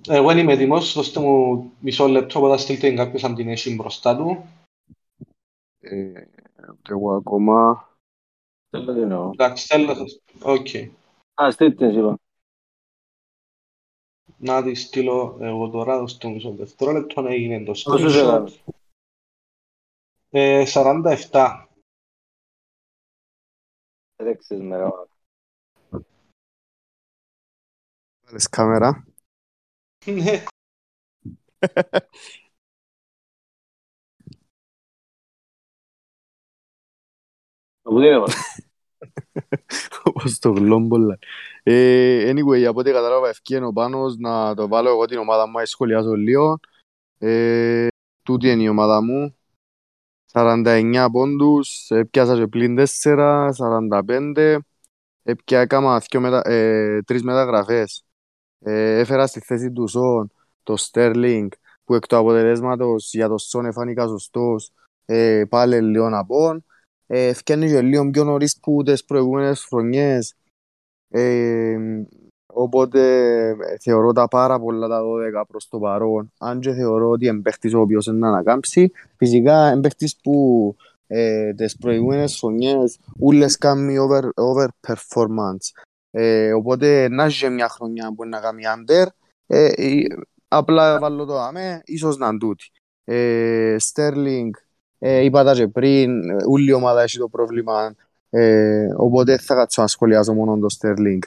Εγώ 0.07 0.31
είμαι 0.31 0.53
έτοιμος, 0.53 0.93
δώστε 0.93 1.19
μου 1.19 1.71
μισό 1.79 2.07
λεπτό, 2.07 2.39
οπότε 2.39 2.57
στείλτε 2.57 2.93
κάποιος 2.93 3.23
αν 3.23 3.35
την 3.35 3.49
έχει 3.49 3.75
μπροστά 3.75 4.17
του. 4.17 4.45
Ε, 5.79 6.23
εγώ 6.89 7.15
ακόμα... 7.15 7.87
Θέλω 8.69 8.93
την 8.93 9.01
εννοώ. 9.01 9.29
Εντάξει, 9.33 9.65
θέλω. 9.65 9.95
Οκ. 10.41 10.67
Α, 11.41 11.51
στείλτε 11.51 11.87
την 11.89 11.99
είπα. 11.99 12.17
Να 14.37 14.63
τη 14.63 14.73
στείλω 14.73 15.37
εγώ 15.39 15.69
τώρα, 15.69 15.99
δώστε 15.99 16.27
μου 16.27 16.33
μισό 16.33 16.51
δευτερόλεπτο, 16.51 17.21
να 17.21 17.29
έγινε 17.29 17.63
το 17.63 17.71
Πόσο 17.83 18.09
σε 18.09 18.19
screenshot. 18.19 18.23
έκαμε. 18.23 18.51
Ε, 20.37 20.63
47. 20.67 21.67
Τρέξες 24.15 24.59
με 24.61 24.77
ρε. 24.77 24.85
Βάλες 28.25 28.49
κάμερα. 28.49 29.05
Ναι. 30.05 30.43
Πού 37.81 37.99
την 37.99 38.03
έβαλα. 38.03 38.33
Όπως 40.03 40.39
το 40.39 40.51
γλόμπολα. 40.51 41.19
Ε, 41.63 42.31
anyway, 42.31 42.63
από 42.63 42.79
ό,τι 42.79 42.91
κατάλαβα 42.91 43.29
ευκαιρία 43.29 43.67
ο 43.67 43.73
Πάνος 43.73 44.17
να 44.17 44.55
το 44.55 44.67
βάλω 44.67 44.89
εγώ 44.89 45.05
την 45.05 45.17
ομάδα 45.17 45.47
μου, 45.47 45.57
να 45.57 45.65
σχολιάζω 45.65 46.13
λίγο. 46.13 46.59
Ε, 47.17 47.87
τούτη 48.23 48.49
είναι 48.49 48.63
η 48.63 48.67
ομάδα 48.67 49.01
μου. 49.01 49.35
49 50.35 51.09
πόντους, 51.11 51.89
έπιασα 51.89 52.35
και 52.35 52.47
πλήν 52.47 52.75
4, 52.75 53.49
45. 53.53 54.59
Έπια 55.23 55.59
έκανα 55.59 55.99
δυο 55.99 56.19
μετα, 56.21 56.41
ε, 56.49 57.01
τρεις 57.01 57.23
μεταγραφές. 57.23 58.03
Ε, 58.59 58.99
έφερα 58.99 59.27
στη 59.27 59.39
θέση 59.39 59.71
του 59.71 59.87
Σον 59.87 60.31
το 60.63 60.75
Sterling 60.79 61.47
που 61.83 61.95
εκ 61.95 62.07
του 62.07 62.17
αποτελέσματος 62.17 63.09
για 63.13 63.27
το 63.27 63.37
Σον 63.37 63.65
εφάνηκα 63.65 64.07
σωστός. 64.07 64.71
Ε, 65.05 65.43
πάλι 65.49 65.81
λίγο 65.81 66.09
να 66.09 66.25
πω. 66.25 66.63
Ε, 67.07 67.33
Φτιάχνει 67.33 67.67
και 67.67 67.81
λίγο 67.81 68.09
πιο 68.09 68.23
νωρίς 68.23 68.59
που 68.59 68.83
τις 68.83 69.05
προηγούμενες 69.05 69.63
χρονιές. 69.63 70.35
Ε, 71.09 71.77
οπότε 72.55 72.99
ε, 73.47 73.77
θεωρώ 73.81 74.11
τα 74.11 74.27
πάρα 74.27 74.59
πολλά 74.59 74.87
τα 74.87 75.01
12 75.39 75.43
προς 75.47 75.67
το 75.67 75.79
παρόν. 75.79 76.31
Αν 76.39 76.59
και 76.59 76.73
θεωρώ 76.73 77.09
ότι 77.09 77.25
είναι 77.25 77.41
παίχτης 77.41 77.73
ο 77.73 77.79
οποίος 77.79 78.05
είναι 78.05 78.17
να 78.17 78.27
ανακάμψει. 78.27 78.91
Φυσικά 79.17 79.71
είναι 79.71 79.81
παίχτης 79.81 80.15
που 80.23 80.75
ε, 81.07 81.53
τις 81.53 81.77
προηγούμενες 81.77 82.37
χρονιές 82.39 82.99
ούλες 83.19 83.57
κάνει 83.57 83.97
over, 83.97 84.29
over 84.35 84.67
performance. 84.87 85.81
Ε, 86.11 86.53
οπότε 86.53 87.07
να 87.09 87.23
έχει 87.23 87.49
μια 87.49 87.69
χρονιά 87.69 88.13
που 88.15 88.23
είναι 88.23 88.37
να 88.37 88.43
κάνει 88.43 88.61
under. 88.75 89.05
Ε, 89.47 89.65
ε, 89.65 90.03
απλά 90.47 90.99
βάλω 90.99 91.25
το 91.25 91.39
άμε, 91.39 91.81
ίσως 91.85 92.17
να 92.17 92.27
είναι 92.27 92.37
τούτη. 92.37 92.71
Ε, 93.03 93.75
Sterling, 93.93 94.49
ε, 94.99 95.19
είπα 95.19 95.43
τα 95.43 95.53
και 95.53 95.67
πριν, 95.67 96.29
ε, 96.29 96.35
όλη 96.47 96.69
η 96.69 96.73
ομάδα 96.73 97.01
έχει 97.01 97.17
το 97.17 97.27
πρόβλημα. 97.27 97.95
Ε, 98.29 98.87
οπότε 98.95 99.37
θα 99.37 99.55
κάτσω 99.55 99.81
να 99.81 99.87
σχολιάζω 99.87 100.33
μόνο 100.33 100.57
το 100.57 100.67
Sterling. 100.79 101.19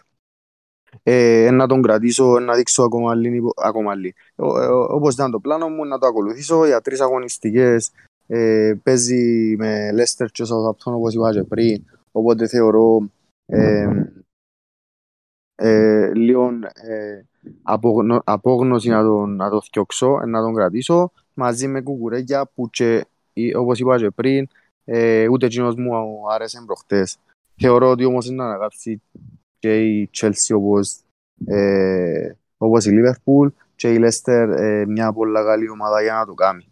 Ε, 1.03 1.51
να 1.53 1.67
τον 1.67 1.83
κρατήσω, 1.83 2.39
να 2.39 2.55
δείξω 2.55 2.83
ακόμα 2.83 3.15
λίγο, 3.15 3.53
ακόμα 3.57 3.95
λίγο. 3.95 4.15
Ε, 4.37 4.65
ε, 4.65 4.69
όπως 4.69 5.15
ήταν 5.15 5.31
το 5.31 5.41
πλάνο 5.41 5.69
μου, 5.69 5.85
να 5.85 5.99
το 5.99 6.07
ακολουθήσω 6.07 6.67
για 6.67 6.81
τρεις 6.81 7.01
αγωνιστικές. 7.01 7.91
Ε, 8.27 8.75
παίζει 8.83 9.55
με 9.59 9.91
Leicester 9.93 10.27
και 10.33 10.45
Southampton 10.45 10.93
όπως 10.93 11.15
είπα 11.15 11.33
και 11.33 11.43
πριν. 11.43 11.85
Οπότε 12.13 12.47
θεωρώ 12.47 13.11
ε, 13.47 13.89
ε, 15.55 16.15
λίγο 16.15 16.51
ε, 16.75 17.23
απόγνω, 17.63 18.21
απόγνωση 18.25 18.89
να 18.89 19.03
τον, 19.03 19.37
να 19.37 19.51
το 19.51 19.61
θιώξω, 19.73 20.21
να 20.27 20.41
τον 20.41 20.55
κρατήσω 20.55 21.13
μαζί 21.35 21.69
με 21.69 21.81
κουκουρέκια 21.81 22.51
που 22.55 22.71
και, 22.71 23.07
ε, 23.33 23.57
όπως 23.57 23.79
είπα 23.79 23.99
και 23.99 24.11
πριν 24.11 24.49
ε, 24.85 25.29
ούτε 25.29 25.47
εκείνος 25.47 25.75
μου 25.75 25.93
άρεσε 26.31 26.63
προχτές. 26.67 27.19
Θεωρώ 27.57 27.91
ότι 27.91 28.05
όμως 28.05 28.27
είναι 28.27 28.37
να 28.37 28.45
ανακάψει 28.45 29.03
και 29.59 29.81
η 29.81 30.11
Chelsea 30.21 30.55
όπως, 30.55 31.01
ε, 31.47 32.33
όπως 32.57 32.87
η 32.87 32.91
Liverpool 32.93 33.53
και 33.75 33.93
η 33.93 33.99
Leicester 34.01 34.55
ε, 34.57 34.85
μια 34.87 35.13
πολύ 35.13 35.33
καλή 35.33 35.69
ομάδα 35.69 36.03
για 36.03 36.15
να 36.15 36.27
το 36.27 36.35
κάνει. 36.35 36.69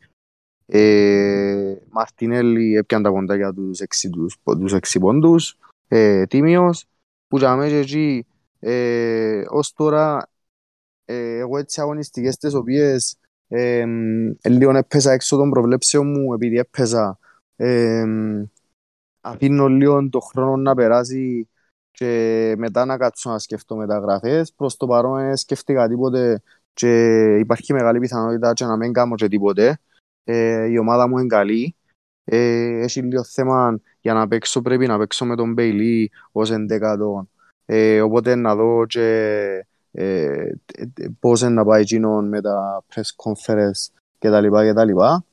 Ε, 0.67 1.77
Μαρτινέλη 1.91 2.77
έπιαν 2.77 3.03
τα 3.03 3.11
κοντά 3.11 3.37
για 3.37 3.53
τους 3.53 3.81
6, 3.81 4.11
τους, 4.11 4.37
τους 4.45 4.75
6 4.75 4.99
πόντους, 5.01 5.59
ε, 5.89 6.27
τίμιος, 6.27 6.87
που 7.29 7.39
για 7.39 7.57
μένα 7.57 7.71
και 7.71 7.79
εκεί 7.79 8.27
ε, 8.61 9.45
ως 9.49 9.73
τώρα 9.73 10.29
ε, 11.05 11.39
εγώ 11.39 11.59
έτσι 11.59 11.81
αγωνιστικές 11.81 12.37
τις 12.37 12.55
οποίες 12.55 13.19
ε, 13.49 13.85
ε, 14.41 14.49
λίγο 14.49 14.77
έπαιζα 14.77 15.13
έξω 15.13 15.37
των 15.37 15.51
προβλέψεων 15.51 16.11
μου 16.11 16.35
επειδή 16.35 16.59
έπαιζα 16.59 17.19
ε, 17.57 18.05
αφήνω 19.21 19.69
λίγο 19.69 20.09
το 20.09 20.21
χρόνο 20.21 20.57
να 20.57 20.75
περάσει 20.75 21.49
και 21.97 22.55
μετά 22.59 22.85
να 22.85 22.97
κάτσω 22.97 23.31
να 23.31 23.39
σκεφτώ 23.39 23.77
μεταγραφές. 23.77 24.53
Προς 24.53 24.77
το 24.77 24.87
παρόν 24.87 25.27
δεν 25.27 25.37
σκέφτηκα 25.37 25.89
τίποτε 25.89 26.43
και 26.73 27.25
υπάρχει 27.37 27.73
μεγάλη 27.73 27.99
πιθανότητα 27.99 28.53
και 28.53 28.65
να 28.65 28.77
μην 28.77 28.93
κάνω 28.93 29.15
και 29.15 29.29
τίποτε. 29.29 29.79
Ε, 30.25 30.67
η 30.67 30.79
ομάδα 30.79 31.09
μου 31.09 31.19
είναι 31.19 31.27
καλή. 31.27 31.77
Ε, 32.25 32.83
έχει 32.83 33.03
λίγο 33.03 33.25
θέμα 33.25 33.81
για 34.01 34.15
να 34.15 34.29
παίξω 34.29 34.63
πρέπει 34.63 34.87
να 34.87 34.99
παίξω 34.99 35.25
με 35.25 35.37
τον 35.37 35.53
Μπέιλι 35.53 36.11
ως 36.33 36.51
εντεκατόν. 36.51 37.31
Ε, 37.65 38.01
οπότε 38.01 38.35
να 38.35 38.55
δω 38.55 38.87
και 38.87 39.67
ε, 39.91 40.51
πώς 41.19 41.41
είναι 41.41 41.51
να 41.51 41.65
πάει 41.65 41.81
εκείνον 41.81 42.29
με 42.29 42.41
τα 42.41 42.85
press 42.95 43.31
conference 43.31 43.95
και 44.19 44.31
τα 44.31 44.41
λοιπά 44.41 44.65
και 44.65 44.73
τα 44.73 44.85
λοιπά. 44.85 45.25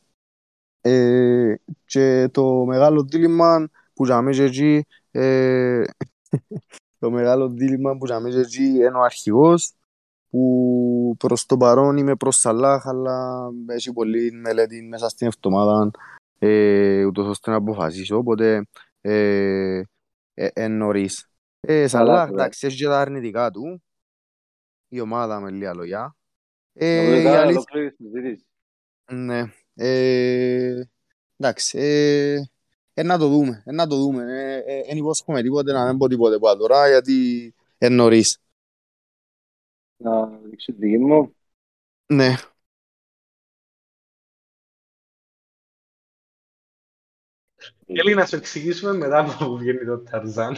Ε, 0.82 1.56
και 1.86 2.30
το 2.32 2.66
μεγάλο 2.66 3.04
δίλημα 3.04 3.70
που 3.94 4.06
για 4.06 4.22
μένα 4.22 4.44
εκεί 4.44 4.86
ε, 5.12 5.84
το 7.00 7.12
μεγάλο 7.12 7.50
δίλημα 7.50 7.98
που 7.98 8.06
για 8.06 8.20
μένα 8.20 8.40
εκεί 8.40 8.64
είναι 8.64 8.98
ο 8.98 9.02
αρχηγός 9.02 9.74
που 10.30 11.16
προς 11.20 11.46
το 11.46 11.58
παρόν 11.58 11.98
είμαι 11.98 12.16
προς 12.16 12.38
Σαλάχ 12.38 12.88
αλλά 12.88 13.50
έχει 13.68 13.94
πολλή 13.94 14.32
μελέτη 14.32 14.82
μέσα 14.82 15.10
στην 15.10 15.28
εβδομάδα 15.28 15.92
ε, 16.40 17.06
ούτως 17.06 17.28
ώστε 17.28 17.52
να 17.52 17.58
αποφασίσω 17.58 18.18
οπότε 18.18 18.66
ε, 19.02 19.82
ε, 20.34 20.48
ε, 20.54 20.68
νωρίς. 20.68 21.28
Ε, 21.60 21.88
Σαλάχ, 21.88 22.30
εντάξει, 22.30 22.68
έχει 22.68 22.78
και 22.78 22.86
τα 22.86 23.02
αρνητικά 23.02 23.52
του 23.52 23.84
η 24.88 25.00
ομάδα 25.00 25.40
με 25.40 25.52
λίγα 25.52 25.74
λόγια. 25.74 26.16
Ε, 26.74 27.22
η 27.22 27.28
αλήθεια... 27.28 27.96
Ναι. 29.12 29.44
Ε, 29.74 30.84
εντάξει. 31.38 31.78
Ε, 31.80 32.42
ε, 32.94 33.04
να 33.04 33.18
το 33.18 33.28
δούμε. 33.28 33.64
Ε, 33.66 33.72
να 33.72 33.88
το 33.88 33.96
δούμε. 33.96 34.24
Ε, 34.24 34.58
ε, 34.58 34.84
εν 34.88 34.98
υπόσχομαι 34.98 35.42
τίποτε 35.42 35.72
να 35.72 35.86
μην 35.88 35.98
πω 35.98 36.08
τίποτε 36.08 36.36
από 36.36 36.58
τώρα 36.58 36.88
γιατί 36.88 37.14
είναι 37.78 37.96
νωρίς. 37.96 38.38
Να 39.98 40.26
δείξω 40.26 40.72
τη 40.72 40.78
δική 40.78 40.98
μου. 40.98 41.36
Ναι. 42.14 42.36
Θέλει 47.86 48.14
να 48.14 48.26
σου 48.26 48.36
εξηγήσουμε 48.36 48.94
μετά 48.94 49.38
που 49.40 49.58
βγαίνει 49.58 49.86
το 49.86 50.00
Ταρζάν. 50.00 50.56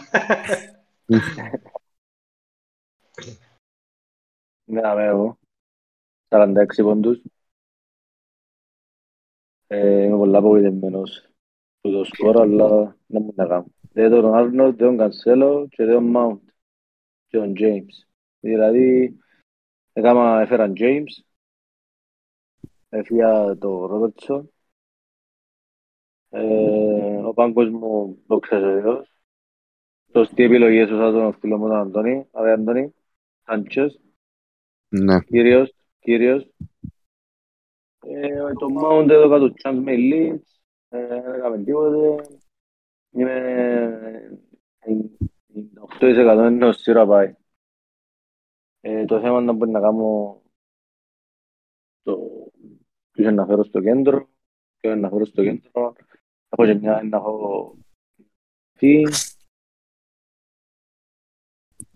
Ναι, 4.67 4.81
αμέ 4.83 5.37
46 6.29 6.65
πόντους. 6.75 7.21
Ε, 9.67 10.03
είμαι 10.03 10.17
πολλά 10.17 10.37
απογοητευμένος 10.37 11.34
που 11.85 11.91
το 11.91 12.03
σκορ, 12.03 12.41
αλλά 12.41 12.97
δεν 13.07 13.21
μου 13.21 13.33
να 13.35 13.47
κάνω. 13.47 13.65
Δεν 13.91 14.09
τον 14.11 14.33
Άρνολτ, 14.33 14.77
δεν 14.77 14.87
τον 14.87 14.97
Κανσέλο 14.97 15.67
και 15.69 15.85
δεν 15.85 15.93
τον 15.93 16.03
Μάουντ 16.03 16.41
και 17.27 17.37
τον 17.37 17.53
Τζέιμς. 17.53 18.05
Δηλαδή, 18.39 19.17
έκανα, 19.93 20.41
έφεραν 20.41 20.73
James, 20.77 21.23
έφυγα 22.89 23.57
το 23.57 23.85
Ρόμπερτσον, 23.85 24.51
ε, 26.29 27.17
ο 27.17 27.33
πάγκος 27.33 27.69
μου 27.69 28.23
το 28.27 28.39
ξέρει 28.39 28.63
ο 28.65 28.81
Διός. 28.81 29.13
Σωστή 30.11 30.43
επιλογή 30.43 30.77
έσωσα 30.77 31.11
τον 31.11 31.33
φίλος 31.39 31.59
μου 31.59 31.67
τον 31.67 31.77
Αντώνη, 31.77 32.27
αβέ 32.31 32.51
Αντώνη, 32.51 32.93
Σάντσες, 33.43 33.99
Ναι. 34.87 35.19
κύριος, 35.21 35.73
κύριος. 35.99 36.49
Ε, 37.99 38.53
το 38.53 38.67
Mount 38.83 39.09
έδωκα 39.09 39.39
το 39.39 39.53
chance 39.63 39.79
με 39.83 39.93
Leeds, 39.95 40.37
ε, 40.37 40.54
δεν 40.89 41.33
έκαμε 41.33 41.63
τίποτε. 41.63 42.37
Είμαι 43.11 44.39
8% 45.99 46.49
είναι 46.51 46.65
ο 46.65 46.71
Σύρα 46.71 47.05
πάει. 47.05 47.35
Ε, 48.79 49.05
το 49.05 49.19
θέμα 49.19 49.37
είναι 49.37 49.45
να 49.45 49.53
μπορεί 49.53 49.71
να 49.71 49.79
κάνω 49.79 50.41
το 52.01 52.17
ποιος 53.11 53.27
είναι 53.27 53.35
να 53.35 53.45
φέρω 53.45 53.63
στο 53.63 53.81
κέντρο, 53.81 54.29
ποιο 54.77 54.91
είναι 54.91 54.99
να 54.99 55.09
φέρω 55.09 55.25
στο 55.25 55.43
κέντρο. 55.43 55.95
Έχω 56.49 56.65
και 56.65 56.73
μια 56.73 57.01
να 57.03 57.17
έχω 57.17 57.77
φύ. 58.77 59.03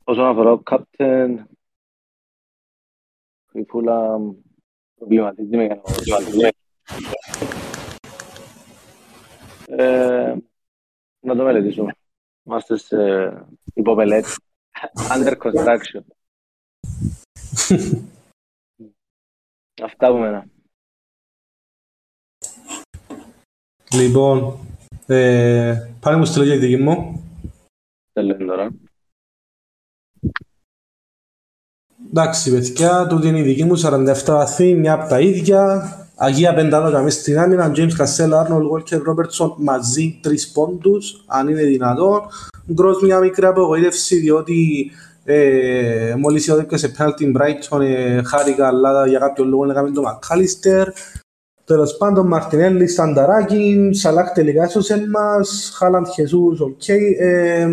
Όσον 0.03 0.26
αφορά 0.26 0.52
ο 0.52 0.61
Captain, 0.66 1.44
η 3.52 3.64
Φούλα 3.64 4.20
προβληματίζει 4.95 5.56
με 5.56 5.66
για 5.66 5.76
να 5.76 5.82
προβληματίζει. 5.82 6.49
Ε, 9.70 10.36
να 11.20 11.36
το 11.36 11.44
μελετήσουμε. 11.44 11.96
Είμαστε 12.44 12.78
σε 12.78 12.98
υπομελέτη. 13.74 14.30
Under 15.12 15.38
construction. 15.38 16.02
Αυτά 19.84 20.08
από 20.08 20.18
μένα. 20.18 20.46
Λοιπόν, 23.94 24.58
ε, 25.08 25.90
πάλι 26.00 26.18
μου 26.18 26.26
στείλω 26.26 26.46
για 26.46 26.54
τη 26.54 26.60
δική 26.60 26.82
μου. 26.82 27.24
Θέλω 28.14 28.38
τώρα. 28.38 28.72
Εντάξει, 32.10 32.52
παιδιά, 32.52 33.08
τούτη 33.08 33.28
είναι 33.28 33.40
η 33.40 33.44
δική 33.44 33.64
μου 33.64 33.80
47 33.80 34.24
βαθύ, 34.26 34.74
μια 34.74 34.94
από 34.94 35.10
τα 35.10 35.20
ίδια. 35.20 36.09
Αγία 36.22 36.54
Πεντάδοκα 36.54 37.02
μέσα 37.02 37.20
στην 37.20 37.40
άμυνα, 37.40 37.72
James 37.76 37.91
Cassell, 37.98 38.32
Arnold 38.32 38.70
Walker, 38.72 38.98
Robertson 38.98 39.54
μαζί 39.58 40.20
τρεις 40.22 40.52
πόντους, 40.52 41.24
αν 41.28 41.48
είναι 41.48 41.64
δυνατόν. 41.64 42.22
Γκρος 42.74 43.02
μια 43.02 43.20
μικρή 43.20 43.46
απογοήτευση, 43.46 44.16
διότι 44.16 44.91
ε, 45.24 46.16
μόλις 46.18 46.48
είδα 46.48 46.66
σε 46.70 46.88
πέναλτι 46.88 47.36
Brighton, 47.38 47.82
ε, 47.82 48.24
χάρηκα, 48.24 48.68
αλλά 48.68 49.08
για 49.08 49.20
κάποιο 49.20 49.44
λόγο 49.44 49.70
έκαμε 49.72 49.91
το 49.91 50.02
McAllister. 50.02 50.86
Τέλος 51.64 51.98
πάντων, 51.98 52.28
Μαρτινέλli, 52.28 52.88
Σανταράκη, 52.88 53.90
Σαλάχ 53.94 54.32
τελικά 54.32 54.64
έσωσε 54.64 55.08
μας, 55.10 55.72
Χάλαντ, 55.76 56.08
Χεσούς, 56.08 56.60
οκ. 56.60 56.88
Ε, 56.88 57.68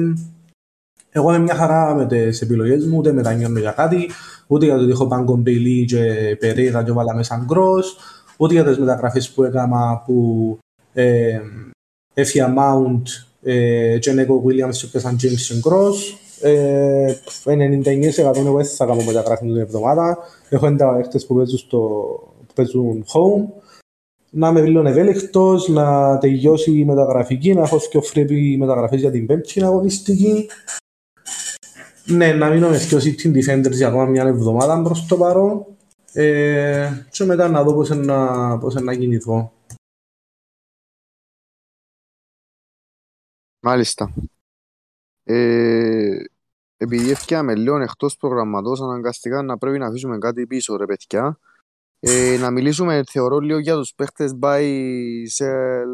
εγώ 1.10 1.34
είμαι 1.34 1.42
μια 1.42 1.54
χαρά 1.54 1.94
με 1.94 2.06
τις 2.06 2.40
επιλογές 2.40 2.86
μου, 2.86 2.98
ούτε 2.98 3.12
μετανιώνω 3.12 3.58
για 3.58 3.70
κάτι, 3.70 4.10
ούτε 4.46 4.64
για 4.64 4.76
το 4.76 4.82
ότι 4.82 4.90
έχω 4.90 5.06
Πάγκον 5.06 5.40
Μπέιλι 5.40 5.84
και 5.84 6.36
Περέιρα 6.38 6.82
και 6.82 6.92
βάλαμε 6.92 7.22
σαν 7.22 7.44
γκρος, 7.44 7.96
ούτε 8.36 8.52
για 8.52 8.64
τις 8.64 8.78
μεταγραφές 8.78 9.30
που 9.30 9.42
έκανα 9.42 10.02
που 10.06 10.58
ε, 10.92 11.40
έφυγα 12.14 12.54
Mount 12.58 13.02
ε, 13.42 13.98
και 13.98 14.12
Νέκο 14.12 14.42
Williams 14.46 14.74
και 14.74 14.86
πιάσαν 14.86 15.14
James 15.14 15.40
και 15.48 15.54
γκρος. 15.58 16.18
Ε, 16.40 17.14
99% 17.44 18.36
εγώ 18.36 18.58
έτσι 18.58 18.74
θα 18.74 18.86
κάνω 18.86 19.02
μεταγραφή 19.02 19.46
την 19.46 19.56
εβδομάδα. 19.56 20.18
Έχω 20.48 20.66
ενταγραφές 20.66 21.26
που 21.26 21.34
παίζουν, 21.34 21.58
στο, 21.58 21.78
που 22.46 22.52
παίζουν 22.54 23.04
home. 23.06 23.62
Να 24.30 24.48
είμαι 24.48 24.60
λίγο 24.60 24.86
ευέλικτος, 24.88 25.68
να 25.68 26.18
τελειώσει 26.18 26.78
η 26.78 26.84
μεταγραφική, 26.84 27.54
να 27.54 27.62
έχω 27.62 27.80
και 27.90 28.00
φρέπει 28.00 28.56
μεταγραφές 28.58 29.00
για 29.00 29.10
την 29.10 29.26
πέμπτη 29.26 29.64
αγωνιστική. 29.64 30.48
Ναι, 32.06 32.32
να 32.32 32.48
μείνω 32.48 32.68
με 32.68 32.76
δύο 32.76 32.98
sitting 32.98 33.32
defenders 33.34 33.72
για 33.72 33.88
ακόμα 33.88 34.04
μια 34.04 34.22
εβδομάδα 34.22 34.82
προς 34.82 35.06
το 35.06 35.16
παρόν. 35.16 35.66
Ε, 36.18 37.06
και 37.10 37.24
μετά 37.24 37.48
να 37.48 37.62
δω 37.62 37.74
πώς 37.74 37.88
είναι 37.88 38.04
να, 38.04 38.58
πώς 38.58 38.74
είναι 38.74 38.82
να 38.82 38.94
κινηθώ. 38.94 39.52
Μάλιστα. 43.60 44.14
Ε, 45.22 46.24
επειδή 46.76 47.10
έφτιαμε 47.10 47.54
λίγο 47.54 47.76
εκτός 47.76 48.16
προγραμματός, 48.16 48.80
αναγκαστικά 48.80 49.42
να 49.42 49.58
πρέπει 49.58 49.78
να 49.78 49.86
αφήσουμε 49.86 50.18
κάτι 50.18 50.46
πίσω, 50.46 50.76
ρε 50.76 50.84
παιδιά. 50.84 51.38
Ε, 52.00 52.36
να 52.40 52.50
μιλήσουμε, 52.50 53.02
θεωρώ, 53.10 53.38
λίγο 53.38 53.58
για 53.58 53.74
τους 53.74 53.94
παίχτες 53.94 54.38
buy, 54.40 54.62
sell, 55.38 55.86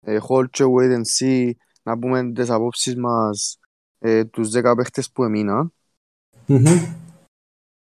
ε, 0.00 0.18
hold 0.28 0.50
και 0.50 0.64
wait 0.64 0.96
and 0.96 1.04
see, 1.18 1.50
να 1.82 1.98
πούμε 1.98 2.32
τις 2.32 2.50
απόψεις 2.50 2.96
μας, 2.96 3.58
ε, 3.98 4.24
τους 4.24 4.50
10 4.50 4.74
παίχτες 4.76 5.10
που 5.10 5.24
έμειναν. 5.24 5.72
Mm-hmm. 6.48 6.94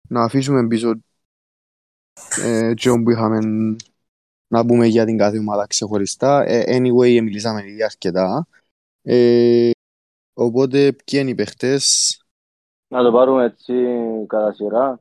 Να 0.09 0.23
αφήσουμε 0.23 0.67
πίσω 0.67 0.91
ε, 0.91 1.12
και 2.75 2.91
όπου 2.91 3.11
είχαμε 3.11 3.39
να 4.49 4.67
πούμε 4.67 4.87
για 4.87 5.05
την 5.05 5.19
κάθε 5.19 5.39
ομάδα 5.39 5.67
ξεχωριστά. 5.67 6.45
Ε, 6.47 6.79
anyway, 6.79 7.21
μιλήσαμε 7.23 7.63
ήδη 7.67 7.83
αρκετά. 7.83 8.47
Ε, 9.03 9.71
οπότε, 10.33 10.93
ποιοι 10.93 11.19
είναι 11.23 11.31
οι 11.31 11.35
παίχτες; 11.35 12.17
Να 12.89 13.03
το 13.03 13.13
πάρουμε 13.13 13.45
έτσι 13.45 13.75
κατά 14.27 14.53
σειρά. 14.53 15.01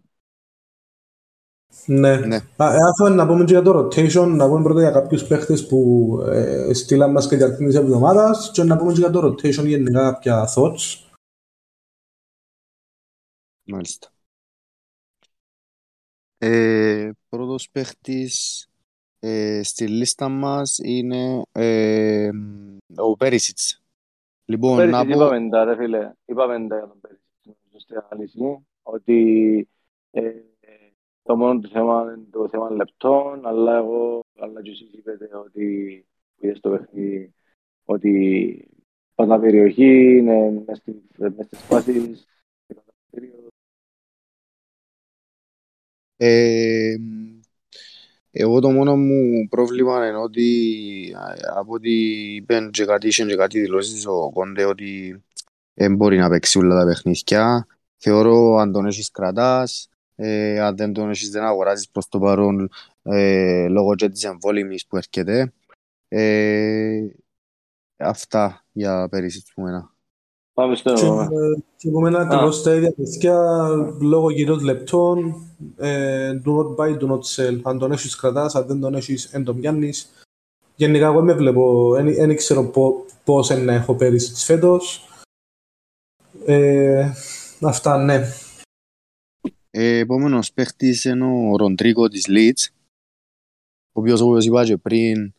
Ναι. 1.85 2.17
Ναι. 2.17 2.35
Α, 2.35 2.73
ε, 2.73 2.77
αφού 2.89 3.15
να 3.15 3.27
πούμε 3.27 3.43
και 3.43 3.53
για 3.53 3.61
το 3.61 3.79
rotation, 3.79 4.27
να 4.27 4.47
πούμε 4.47 4.63
πρώτα 4.63 4.79
για 4.79 4.91
κάποιους 4.91 5.27
παίχτες 5.27 5.67
που 5.67 6.09
ε, 6.25 6.73
στείλαν 6.73 7.11
μας 7.11 7.27
και 7.27 7.35
για 7.35 7.55
την 7.55 7.75
εβδομάδας 7.75 8.51
και 8.53 8.63
να 8.63 8.77
πούμε 8.77 8.93
και 8.93 8.99
για 8.99 9.09
το 9.09 9.27
rotation 9.27 9.65
γενικά 9.65 10.11
κάποια 10.11 10.47
thoughts. 10.55 11.09
Μάλιστα. 13.63 14.10
Ε, 16.43 17.11
πρώτος 17.29 17.69
παίχτης 17.71 18.67
ε, 19.19 19.63
στη 19.63 19.87
λίστα 19.87 20.29
μας 20.29 20.79
είναι 20.83 21.41
ε, 21.51 22.29
ο 22.95 23.15
Πέρισιτς. 23.15 23.81
Λοιπόν, 24.45 24.77
Πέρυσι 24.77 24.91
να 24.93 25.05
πω... 25.05 25.09
είπαμε 25.09 25.49
τα 25.49 25.63
ρε 25.63 25.75
φίλε, 25.75 26.11
είπαμε 26.25 26.67
τα 26.67 26.77
για 26.77 26.87
τον 26.87 26.99
Πέρυσι 27.01 27.21
στην 27.77 27.97
ανάλυση, 27.97 28.65
ότι 28.81 29.69
ε, 30.11 30.31
το 31.23 31.35
μόνο 31.35 31.59
του 31.59 31.69
θέμα 31.69 32.13
είναι 32.15 32.27
το 32.31 32.49
θέμα 32.49 32.69
λεπτών, 32.69 33.47
αλλά 33.47 33.77
εγώ, 33.77 34.23
αλλά 34.39 34.61
και 34.61 34.69
εσείς 34.69 34.93
είπετε 34.93 35.29
ότι 35.37 36.05
που 36.35 36.45
είδες 36.45 36.59
το 36.59 36.69
παιχνίδι, 36.69 37.33
ότι 37.85 38.67
πάντα 39.15 39.39
περιοχή, 39.39 40.17
είναι 40.17 40.63
μες 40.65 40.77
στη- 40.77 41.03
μες 41.17 41.45
στις 41.45 41.59
φάσεις, 41.59 42.27
και 42.67 42.73
το 42.73 42.81
δικαστήριο. 42.85 43.50
Ε, 46.23 46.95
εγώ 48.31 48.59
το 48.59 48.69
μόνο 48.71 48.97
μου 48.97 49.47
πρόβλημα 49.49 50.07
είναι 50.07 50.17
ότι 50.17 51.15
α, 51.17 51.35
από 51.59 51.73
ό,τι 51.73 51.91
είπαν 52.35 52.71
και 52.71 52.85
κάτι, 52.85 53.07
είχαν 53.07 53.27
και 53.27 53.35
κάτι 53.35 53.59
δηλώσεις 53.59 54.05
ο 54.05 54.31
Κόντε 54.33 54.65
ότι 54.65 55.23
δεν 55.73 55.95
μπορεί 55.95 56.17
να 56.17 56.29
παίξει 56.29 56.57
όλα 56.57 56.79
τα 56.79 56.85
παιχνίδια. 56.85 57.67
Θεωρώ 57.97 58.55
αν 58.55 58.71
τον 58.71 58.85
έχεις 58.85 59.11
κρατάς, 59.11 59.89
ε, 60.15 60.59
αν 60.59 60.75
δεν 60.75 60.93
τον 60.93 61.09
έχεις 61.09 61.29
δεν 61.29 61.43
αγοράζεις 61.43 61.89
προς 61.89 62.07
το 62.07 62.19
παρόν 62.19 62.69
ε, 63.03 63.67
λόγω 63.67 63.95
και 63.95 64.09
της 64.09 64.23
εμβόλυμης 64.23 64.85
που 64.87 64.97
έρχεται. 64.97 65.53
Ε, 66.07 67.07
αυτά 67.97 68.65
για 68.71 69.07
πέρυσι 69.09 69.43
του 69.43 69.61
μένα. 69.61 69.93
Πάμε 70.53 70.75
στο 70.75 70.93
Και, 70.93 71.05
επόμενο. 71.05 71.39
ε, 71.39 71.63
και 71.77 71.87
από 71.89 72.01
μένα 72.01 72.19
ακριβώς 72.19 72.63
τα 72.63 72.75
ίδια 72.75 72.91
παιδιά, 72.93 73.67
λόγω 74.01 74.31
κυρίως 74.31 74.61
λεπτών, 74.63 75.45
ε, 75.77 76.41
do 76.45 76.57
not 76.57 76.75
buy, 76.75 76.97
do 76.99 77.07
not 77.11 77.19
sell. 77.21 77.59
Αν 77.63 77.79
τον 77.79 77.91
έχεις 77.91 78.15
κρατάς, 78.15 78.55
αν 78.55 78.65
δεν 78.67 78.79
τον 78.79 78.93
έχεις, 78.93 79.29
δεν 79.31 79.43
τον 79.43 79.59
πιάνεις. 79.59 80.09
Γενικά 80.75 81.05
εγώ 81.05 81.21
με 81.23 81.33
βλέπω, 81.33 81.93
δεν 81.93 82.35
ξέρω 82.35 82.63
πο- 82.63 83.05
πώς 83.25 83.49
είναι 83.49 83.61
να 83.61 83.73
έχω 83.73 83.95
πέρυσι 83.95 84.31
της 84.31 84.43
φέτος. 84.43 85.05
Ε, 86.45 87.09
αυτά, 87.61 87.97
ναι. 87.97 88.21
Ε, 89.71 89.97
επόμενος 89.97 90.53
παίχτης 90.53 91.03
είναι 91.05 91.25
ο 91.25 91.55
Ροντρίκο 91.55 92.07
της 92.07 92.25
Leeds, 92.29 92.73
ο 93.91 93.99
οποίος 93.99 94.21
όπως 94.21 94.45
είπα 94.45 94.65
και 94.65 94.77
πριν 94.77 95.33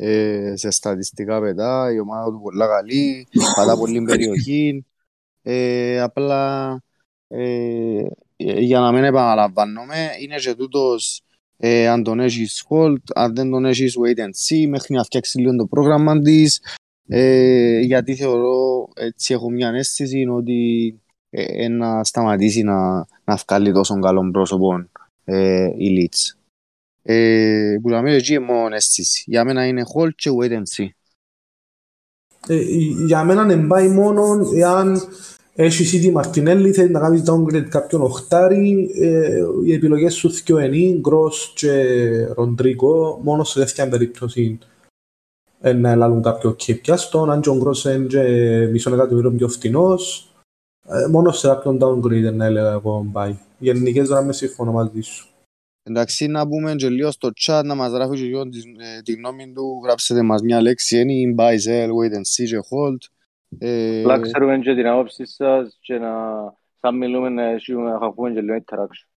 ε, 0.00 0.52
σε 0.56 0.70
στατιστικά 0.70 1.40
πετά, 1.40 1.92
η 1.92 1.98
ομάδα 1.98 2.30
του 2.30 2.40
πολλά 2.42 2.66
καλή, 2.66 3.26
πατά 3.56 3.76
πολύ 3.78 4.02
περιοχή. 4.02 4.86
Ε, 5.42 6.00
απλά 6.00 6.82
ε, 7.28 8.02
για 8.36 8.80
να 8.80 8.92
μην 8.92 9.04
επαναλαμβάνομαι, 9.04 10.10
είναι 10.20 10.36
και 10.36 10.54
τούτος 10.54 11.22
ε, 11.56 11.88
αν 11.88 12.02
τον 12.02 12.20
έχεις 12.20 12.64
hold, 12.68 13.02
αν 13.14 13.34
δεν 13.34 13.50
τον 13.50 13.64
έχεις 13.64 13.96
wait 13.98 14.18
and 14.18 14.30
see, 14.46 14.68
μέχρι 14.68 14.94
να 14.94 15.04
φτιάξεις 15.04 15.40
λίγο 15.40 15.56
το 15.56 15.66
πρόγραμμα 15.66 16.20
της, 16.20 16.60
ε, 17.08 17.78
γιατί 17.80 18.14
θεωρώ, 18.14 18.88
έτσι 18.94 19.34
έχω 19.34 19.50
μια 19.50 19.68
αίσθηση 19.68 20.26
ότι 20.26 21.00
ε, 21.30 21.68
να 21.68 22.04
σταματήσει 22.04 22.62
να, 22.62 23.06
να 23.24 23.38
βγάλει 23.46 23.72
τόσο 23.72 23.98
καλό 23.98 24.30
πρόσωπο 24.30 24.86
ε, 25.24 25.64
η 25.76 25.98
Leeds. 25.98 26.37
Ε, 27.10 27.78
που 27.82 27.88
λέμε 27.88 28.14
εκεί 28.14 28.38
μόνο 28.38 28.74
αίσθηση. 28.74 29.24
Για 29.26 29.44
μένα 29.44 29.66
είναι 29.66 29.82
hold 29.94 30.10
και 30.14 30.30
wait 30.40 30.50
and 30.50 30.62
see. 30.76 30.88
Ε, 32.46 32.56
για 33.06 33.24
μένα 33.24 33.42
είναι 33.42 33.66
πάει 33.66 33.88
μόνο 33.88 34.22
εάν 34.54 35.00
έχει 35.54 35.96
ήδη 35.96 36.10
Μαρτινέλη, 36.10 36.72
θέλει 36.72 36.90
να 36.90 37.00
κάνεις 37.00 37.22
downgrade 37.26 37.68
κάποιον 37.68 38.02
οχτάρι, 38.02 38.90
ε, 39.00 39.40
οι 39.64 39.72
επιλογές 39.72 40.14
σου 40.14 40.28
δυο 40.28 40.58
είναι, 40.58 40.98
Γκρος 40.98 41.52
και 41.56 42.24
Ροντρίκο, 42.24 43.20
μόνος 43.22 43.50
σε 43.50 43.60
δεύτερη 43.60 43.90
περίπτωση 43.90 44.58
ε, 45.60 45.72
να 45.72 45.90
ελάλουν 45.90 46.22
κάποιο 46.22 46.52
κύπιαστον, 46.52 47.30
αν 47.30 47.40
και 47.40 47.48
ο 47.48 47.56
Γκρος 47.56 47.84
είναι 47.84 48.66
μισό 48.66 48.94
εκατομμύριο 48.94 49.30
πιο 49.30 49.48
φτηνός, 49.48 50.32
ε, 50.88 51.06
μόνος 51.06 51.38
σε 51.38 51.46
κάποιον 51.46 51.78
downgrade 51.82 52.32
να 52.32 52.44
έλεγα 52.44 52.72
εγώ 52.72 53.08
πάει. 53.12 53.38
Γενικές 53.58 54.08
γραμμές 54.08 54.36
σύμφωνα 54.36 54.70
μαζί 54.70 55.00
σου. 55.00 55.27
Εντάξει, 55.88 56.26
να 56.26 56.48
πούμε 56.48 56.74
και 56.74 56.88
λίγο 56.88 57.10
στο 57.10 57.30
chat 57.46 57.62
να 57.64 57.74
μας 57.74 57.92
γράφει 57.92 58.16
και 58.16 58.22
λίγο 58.22 58.48
της, 58.48 58.64
ε, 58.64 59.02
τη 59.02 59.12
γνώμη 59.12 59.52
του, 59.52 59.80
γράψετε 59.84 60.22
μας 60.22 60.42
μια 60.42 60.60
λέξη, 60.60 61.04
any, 61.06 61.40
buy, 61.40 61.54
sell, 61.54 61.88
wait 61.88 62.12
and 62.16 62.26
see 62.34 62.46
και 62.48 62.58
hold. 62.70 62.96
Ε, 63.58 64.00
Απλά 64.00 64.20
ξέρουμε 64.20 64.58
και 64.58 64.74
την 64.74 64.86
άποψη 64.86 65.26
σας 65.26 65.78
και 65.80 65.98
να 65.98 66.10
σαν 66.80 66.96
μιλούμε 66.96 67.28
να 67.28 67.42
έχουμε 67.42 67.90
να 67.90 67.98
χαχούμε 67.98 68.30
και 68.32 68.40
λίγο 68.40 68.56
interaction. 68.56 69.08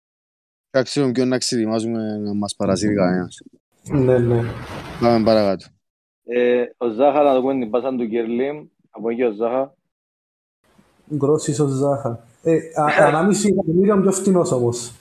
να 0.71 0.83
ξέρουμε 0.83 1.11
ποιον 1.11 1.27
να 1.27 1.37
ξεδιμάζουμε 1.37 2.17
να 2.17 2.33
μας 2.33 2.55
παρασύρει 2.55 2.95
κανένας. 2.95 3.37
Ναι, 3.83 4.17
ναι. 4.17 4.41
Πάμε 5.01 5.25
παρακάτω. 5.25 5.65
Ε, 6.25 6.63
ο 6.77 6.89
Ζάχα 6.89 7.23
να 7.23 7.33
το 7.33 7.41
πούμε 7.41 7.53
την 7.59 7.69
πάσα 7.69 7.95
του 7.95 8.07
Κερλίμ, 8.09 8.65
από 8.89 9.09
εκεί 9.09 9.23
ο 9.23 9.31
Ζάχα. 9.31 9.73
Γκρος 11.13 11.47
ίσως 11.47 11.71
Ζάχα. 11.71 12.23
Ε, 12.43 12.57
α- 12.75 13.05
ανάμιση 13.07 13.47
εκατομμύριο 13.47 14.01
πιο 14.01 14.11
φτηνός 14.11 14.51
όμως. 14.51 14.93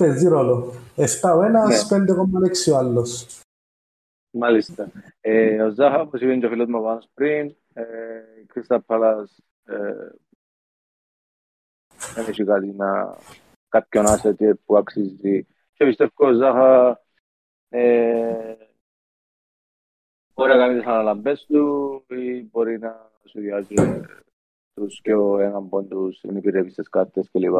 Παίζει 0.00 0.28
ρόλο. 0.28 0.72
7 0.96 1.06
ο 1.36 1.42
ένας, 1.42 1.88
5,6 1.88 2.72
ο 2.72 2.76
άλλος. 2.76 3.42
Μάλιστα. 4.30 4.90
Ε, 5.20 5.62
ο 5.62 5.70
Ζάχα, 5.70 6.00
όπως 6.00 6.20
είπε 6.20 6.36
και 6.36 6.46
ο 6.46 6.48
φίλος 6.48 6.68
μου 6.68 6.82
πάνω 6.82 7.02
πριν, 7.14 7.56
ε, 7.72 7.84
η 8.42 8.44
Κρίστα 8.46 8.80
Πάλας 8.80 9.42
ε, 9.64 10.10
δεν 12.14 12.26
έχει 12.28 12.44
κάτι 12.44 12.66
να 12.66 13.16
κάποιον 13.68 14.04
asset 14.08 14.52
που 14.64 14.76
αξίζει. 14.76 15.46
Και 15.72 15.84
πιστεύω 15.84 16.26
ο 16.28 16.32
Ζάχα 16.32 17.00
ε, 17.68 18.54
μπορεί 20.34 20.50
να 20.50 20.56
κάνει 20.56 20.78
τις 20.78 20.86
αναλαμπές 20.86 21.46
του 21.46 22.04
ή 22.08 22.42
μπορεί 22.42 22.78
να 22.78 23.10
σχεδιάζει 23.24 23.74
τους 24.74 25.00
και 25.00 25.14
ο 25.14 25.38
έναν 25.38 25.68
πόντους 25.68 26.16
στην 26.16 26.36
υπηρεσίες 26.36 26.88
κάρτες 26.88 27.30
κλπ. 27.30 27.54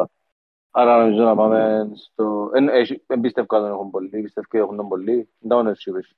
Άρα 0.71 0.97
νομίζω 1.03 1.23
να 1.23 1.35
πάμε 1.35 1.89
στο... 1.95 2.49
Εν, 2.53 2.69
έχει- 2.69 3.03
εν 3.07 3.19
πιστεύω 3.21 3.47
ότι 3.49 3.63
τον 3.65 3.71
έχουν 3.73 3.89
πολύ, 3.91 4.09
πιστεύω 4.21 4.47
ότι 4.49 4.57
έχουν 4.57 4.75
τον 4.75 4.87
πολύ. 4.87 5.29
Δεν 5.39 5.49
τα 5.49 5.57
ownership 5.71 5.95
έχει. 5.97 6.15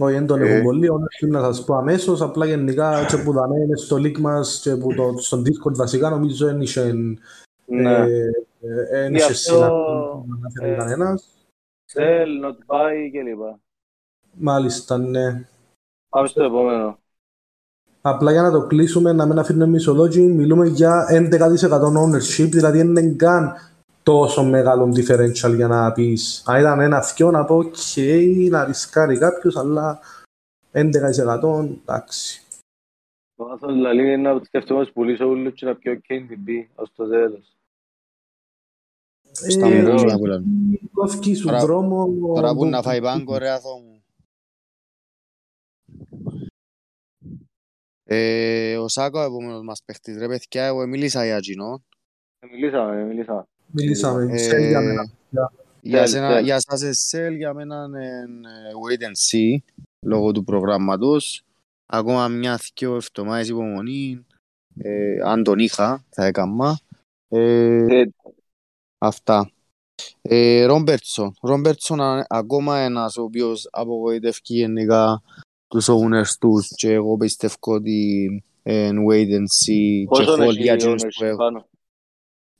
Όχι, 0.00 0.14
δεν 0.14 0.26
τον 0.26 0.42
Ε. 0.42 0.48
έχουν 0.50 0.62
πολύ, 0.64 0.88
όχι 0.88 1.26
να 1.26 1.40
σας 1.42 1.64
πω 1.64 1.74
αμέσως, 1.74 2.20
απλά 2.22 2.46
γενικά 2.46 3.06
και 3.06 3.16
που 3.24 3.32
δαμε 3.32 3.60
είναι 3.60 3.76
στο 3.76 3.96
link 3.96 4.18
μας 4.18 4.60
και 4.62 4.76
που 4.76 4.94
το, 4.94 5.14
στον 5.18 5.40
Discord 5.42 5.74
βασικά 5.76 6.10
νομίζω 6.10 6.46
δεν 6.46 6.60
είχε 6.60 6.92
Ναι. 7.66 7.92
ε, 7.92 8.30
ε, 8.60 8.84
δεν 8.90 9.10
Γι' 9.10 9.16
είχε 9.16 9.24
αυτό, 9.24 9.34
συναντήσει 9.34 10.28
να 10.28 10.36
αναφέρει 10.36 10.70
ε, 10.72 10.76
κανένας. 10.76 11.28
Sell, 11.92 12.44
not 12.44 12.56
buy 12.66 12.94
κλπ. 13.12 13.56
Μάλιστα, 14.32 14.98
ναι. 14.98 15.48
Πάμε 16.08 16.26
στο 16.28 16.42
επόμενο. 16.42 16.98
Απλά 18.08 18.32
για 18.32 18.42
να 18.42 18.50
το 18.50 18.66
κλείσουμε, 18.66 19.12
να 19.12 19.26
μην 19.26 19.38
αφήνουμε 19.38 19.66
μισολόγοι, 19.66 20.20
μιλούμε 20.20 20.66
για 20.66 21.06
11% 21.10 21.30
ownership, 21.70 22.48
δηλαδή 22.50 22.76
δεν 22.78 22.86
είναι 22.96 23.14
καν 23.14 23.52
τόσο 24.02 24.44
μεγάλο 24.44 24.84
differential 24.96 25.54
για 25.54 25.68
να 25.68 25.92
πεις 25.92 26.42
αν 26.46 26.60
ήταν 26.60 26.80
ένα 26.80 27.02
θκιο 27.02 27.30
να 27.30 27.44
πω 27.44 27.56
οκ, 27.56 27.76
να 28.50 28.64
ρισκάρει 28.64 29.18
κάποιος, 29.18 29.56
αλλά 29.56 29.98
11% 30.72 31.68
εντάξει. 31.82 32.42
Το 33.36 33.44
λάθος 33.44 33.72
δηλαδή 33.72 33.98
είναι 33.98 34.16
να 34.16 34.40
σκεφτούμε 34.44 34.80
ως 34.80 34.90
πουλήσω 34.92 35.24
ούλους 35.24 35.54
και 35.54 35.66
να 35.66 35.74
πιω 35.74 35.92
KDB 36.08 36.66
ως 36.74 36.92
το 36.94 37.08
τέλος. 37.08 37.56
Στα 39.32 39.66
Ε, 39.66 39.82
μερούς 39.82 40.02
να 40.02 40.18
πουλάνε. 40.18 40.44
Κόφκι 40.92 41.34
σου 41.34 41.46
Τώρα- 41.46 41.58
δρόμο... 41.60 42.08
Τώρα 42.34 42.54
που 42.54 42.64
να 42.66 42.82
φάει 42.82 43.00
πάγκο 43.02 43.38
ρε 43.38 43.50
αθώ 43.50 43.68
μου. 43.76 43.97
Ε, 48.10 48.76
ο 48.76 48.88
Σάκος 48.88 49.24
επόμενος 49.24 49.62
μας 49.62 49.82
παίχτης 49.84 50.18
ρε 50.18 50.26
παιδιά, 50.26 50.64
εγώ 50.64 50.86
μίλησα 50.86 51.24
για 51.24 51.40
κοινό. 51.40 51.82
Ε, 52.38 52.46
Μιλήσαμε, 52.46 53.02
μιλήσαμε. 53.04 53.44
Μιλήσαμε, 53.66 54.32
Ε, 54.32 54.36
σε 54.36 54.58
για 54.68 54.80
μένα. 54.80 55.10
Για, 55.80 56.02
Sell, 56.04 56.08
σένα, 56.08 56.38
sell. 56.38 56.42
για 56.42 56.60
σας 56.60 56.82
εσέλ, 56.82 57.34
για 57.34 57.54
μένα 57.54 57.84
είναι 57.88 58.06
ε, 58.06 58.72
wait 58.88 59.02
and 59.02 59.16
see, 59.30 59.56
λόγω 60.06 60.32
του 60.32 60.44
προγράμματος. 60.44 61.42
Ακόμα 61.86 62.28
μια 62.28 62.60
δυο 62.74 62.94
εβδομάδες 62.94 63.48
υπομονή, 63.48 64.26
ε, 64.78 65.18
αν 65.24 65.42
τον 65.42 65.58
είχα, 65.58 66.04
θα 66.10 66.24
έκανα. 66.24 66.78
Ε, 67.28 68.00
Ε, 68.00 68.08
Αυτά. 68.98 69.50
Ε, 70.22 70.64
Ρόμπερτσον. 70.64 71.34
Ρόμπερτσον 71.42 72.00
α- 72.00 72.26
ακόμα 72.28 72.78
ένας 72.78 73.16
ο 73.16 73.22
οποίος 73.22 73.68
απογοητεύει 73.72 74.38
γενικά 74.42 75.22
τους 75.68 75.88
owners 75.90 76.36
τους 76.40 76.68
και 76.76 76.92
εγώ 76.92 77.16
πιστεύω 77.16 77.54
ότι 77.60 78.26
ε, 78.62 78.90
wait 79.10 79.28
and 79.30 79.46
see 79.64 79.98
και 79.98 80.04
Πόσο 80.08 80.32
hold 80.34 80.38
έχει 80.40 80.62
για 80.62 80.72
η 80.72 80.74
εκείνους 80.74 81.02
που 81.02 81.08
ownership 81.08 81.24
έχουν. 81.24 81.36
πάνω; 81.36 81.68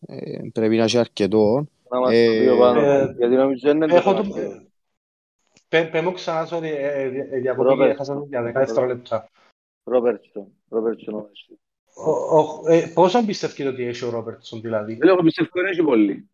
Ε, 0.06 0.38
πρέπει 0.52 0.76
να 0.76 0.82
έχει 0.84 0.98
αρκετό. 0.98 1.66
Να 1.90 1.98
μας 2.00 2.12
Ε, 2.12 2.26
το 2.26 2.32
πει 2.42 2.48
ο 2.48 2.58
πάνω. 2.58 2.80
ε, 2.80 3.14
Γιατί 3.18 3.34
νομίζω 3.34 3.60
δεν 3.68 3.76
είναι 3.82 3.94
Έχω 3.94 4.14
τόσο 4.14 4.28
το... 4.30 4.34
αρκετό. 4.34 4.66
Πε, 5.68 5.84
πε 5.84 6.00
μου 6.02 6.12
ξανά, 6.12 6.48
sorry, 6.50 6.62
ε, 6.62 7.02
ε, 7.02 7.08
δια- 7.08 7.24
διακοπή 7.40 7.68
Ρόμπερτ. 7.68 7.90
έχασα 7.90 8.14
το 8.14 8.26
για 8.28 8.42
10 8.42 8.52
δευτερόλεπτα. 8.52 9.28
Ρόμπερτσον. 9.84 10.46
Ρόμπερτσον 10.68 11.14
ownership. 11.14 11.56
Ο- 11.94 12.38
ο- 12.38 12.62
ε, 12.68 12.90
Πόσο 12.94 13.24
πιστεύετε 13.24 13.68
ότι 13.68 13.84
έχει 13.84 14.04
ο 14.04 14.10
Ρόμπερτσον 14.10 14.60
δηλαδή; 14.60 14.94
Δεν 14.94 15.08
έχω 15.08 15.22
πιστεύω 15.22 15.48
ότι 15.52 15.68
έχει 15.70 15.82
πολύ. 15.82 16.28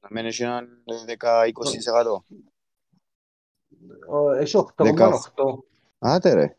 Να 0.00 0.08
μένει 0.10 0.34
έναν 0.38 0.68
10-20%. 0.86 2.24
Ο- 4.08 4.30
Έχει 4.30 4.56
8,8. 4.56 5.62
Άτε 5.98 6.34
ρε. 6.34 6.56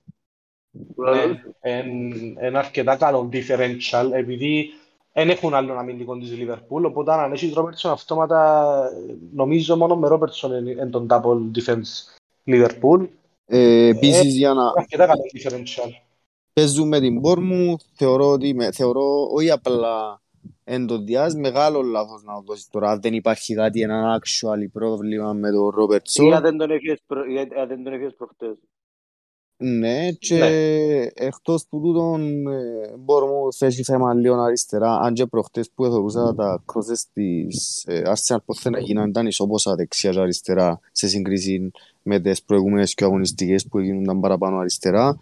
Ναι, 0.96 1.42
εν- 1.60 2.36
ένα 2.40 2.60
αρκετά 2.60 2.96
καλό 2.96 3.30
differential 3.34 4.10
επειδή 4.14 4.70
δεν 5.14 5.30
έχουν 5.30 5.54
άλλον 5.54 5.78
αμυντικό 5.78 6.18
της 6.18 6.32
Liverpool 6.40 6.84
οπότε 6.86 7.12
αν 7.14 7.32
έχεις 7.32 7.54
Ρόμπερτσον 7.54 7.92
αυτόματα 7.92 8.74
ε, 9.10 9.14
νομίζω 9.34 9.78
μόνο 9.78 9.96
με 9.96 10.08
Ρόμπερτσον 10.08 10.68
είναι 10.68 10.86
τον 10.86 11.08
double 11.10 11.52
defense 11.58 12.18
Liverpool 12.46 13.08
Ε, 13.46 13.88
επίσης 13.88 14.36
για 14.36 14.54
να 14.54 14.72
αρκετά 14.76 15.06
καλό 15.06 15.22
differential 15.38 15.90
παίζουμε 16.54 17.00
την 17.00 17.22
Bournemouth 17.24 17.82
θεωρώ 17.94 18.30
ότι 18.30 18.54
με, 18.54 18.72
θεωρώ 18.72 19.28
όχι 19.32 19.52
απλά 19.52 20.22
εν 20.64 20.86
το 20.88 20.98
διάς 20.98 21.36
μεγάλο 21.36 21.82
λάθος 21.82 22.24
να 22.24 22.34
το 22.34 22.42
δώσεις 22.46 22.68
τώρα 22.70 22.90
αν 22.92 23.02
δεν 23.02 23.14
υπάρχει 23.14 23.54
κάτι 23.54 23.82
ένα 23.82 24.22
actual 24.22 24.68
πρόβλημα 24.72 25.34
με 25.34 25.52
τον 25.52 25.60
Ή 25.60 25.66
αν 25.66 25.72
Ρόμπερτσον 25.76 26.42
δεν 26.42 26.58
τον 26.58 26.72
έχεις 26.72 27.00
προ- 27.08 27.26
ή 27.30 27.38
αν 27.40 27.68
δεν 27.68 27.84
τον 27.84 27.94
έχεις 27.94 28.16
προχτές. 28.16 28.56
Ναι 29.62 30.12
και 30.12 30.38
Ναι. 30.38 30.46
εκτός 31.26 31.66
του 31.68 31.80
τούτον 31.82 32.48
ε, 32.48 32.94
Bournemouth 33.06 33.58
έχει 33.68 33.84
θέμα 33.84 34.14
λίγο 34.14 34.36
αριστερά 34.42 35.00
αν 35.00 35.14
και 35.14 35.26
προχτές 35.26 35.72
που 35.72 35.86
εθωρούσα 35.86 36.36
τα 36.36 36.64
κρόσες 36.66 37.08
της 37.14 37.84
ε, 37.88 38.02
Arsenal 38.06 38.38
πως 38.46 38.62
δεν 38.62 38.74
έγιναν 38.74 39.10
ήταν 39.10 39.28
ισόποσα 39.28 39.76
δεξιά 39.76 40.12
και 40.12 40.20
αριστερά 40.20 40.80
σε 40.92 41.08
σύγκριση 41.08 41.72
με 42.04 42.20
τις 42.20 42.44
προηγούμενες 42.44 42.94
και 42.94 43.04
αγωνιστικές 43.04 43.68
που 43.68 43.78
έγιναν 43.80 44.20
παραπάνω 44.20 44.58
αριστερά 44.58 45.18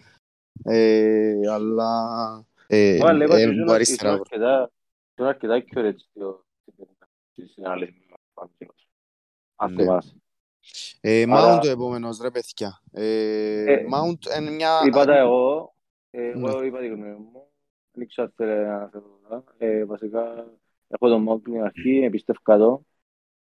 ε, 0.64 1.34
αλλά 1.52 1.92
ε, 2.68 2.98
Μα 3.02 3.14
λέγω 3.14 3.34
ότι 3.34 3.42
ε, 3.42 3.46
ήσουν- 3.46 3.66
που 3.66 3.72
αριστερά 3.72 4.10
ήσουν 4.12 4.22
αρκετά- 4.22 4.72
ήσουν 5.16 5.28
αρκετά 5.28 5.64
accurate 5.64 5.96
στο- 6.12 6.44
στη 7.32 7.48
συνάλληση 7.48 7.92
με 8.00 8.06
τον 8.10 8.18
Παπαδόπουλο. 8.34 8.74
Αν 9.56 9.74
Ναι. 9.74 9.84
θυμάσαι. 9.84 10.16
Ε, 11.02 11.24
Άρα- 11.30 11.58
Mount 11.60 11.66
ο 11.66 11.70
επόμενος 11.70 12.20
ρε 12.22 12.32
παιδιά. 12.32 12.82
Ε, 12.92 13.64
Ε, 13.74 13.86
Mount 13.94 14.40
είναι 14.40 14.52
μια... 14.52 14.82
Είπα 14.86 15.06
τα 15.06 15.18
εγώ, 15.18 15.76
ε, 16.10 16.22
Ναι. 16.22 16.50
εγώ 16.50 16.64
είπα 16.64 16.80
τη 16.80 16.88
γνώμη 16.88 17.12
μου. 17.12 17.48
Δεν 17.92 18.04
ήξερα 18.04 18.28
τι 18.28 18.34
θέλετε 18.38 18.66
να 18.66 18.76
αναφέρω 18.76 19.20
τώρα. 19.24 19.44
Ε, 19.58 19.86
Βασικά, 19.86 20.52
έχω 20.88 21.08
τον 21.08 21.26
Mount 21.30 21.42
την 21.44 21.62
αρχή, 21.64 21.98
εμπιστεύω 22.04 22.58
το. 22.58 22.82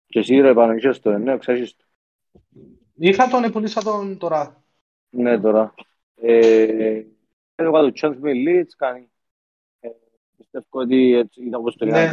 Και 0.07 0.19
εσύ 0.19 0.41
ρε 0.41 0.55
πάνω 0.55 0.73
είσαι 0.73 0.93
στο, 0.93 1.19
ναι, 1.19 1.39
ξέρεις 1.39 1.77
το. 1.77 1.85
Είχα 3.01 3.29
τον, 3.29 3.45
επουλήσα 3.45 3.83
τον 3.83 4.19
τώρα. 4.19 4.63
Ναι, 5.11 5.41
τώρα. 5.41 5.75
Ε, 6.15 7.03
θέλω 7.55 7.73
κάτω 7.73 7.91
chance 8.01 8.17
με 8.21 8.33
Leeds, 8.33 8.71
κάνει. 8.77 9.11
Ε, 9.81 9.89
πιστεύω 10.37 10.67
ότι 10.71 11.15
έτσι 11.15 11.41
ήταν 11.45 11.61
όπως 11.61 11.77
το 11.77 11.85
ναι, 11.85 12.11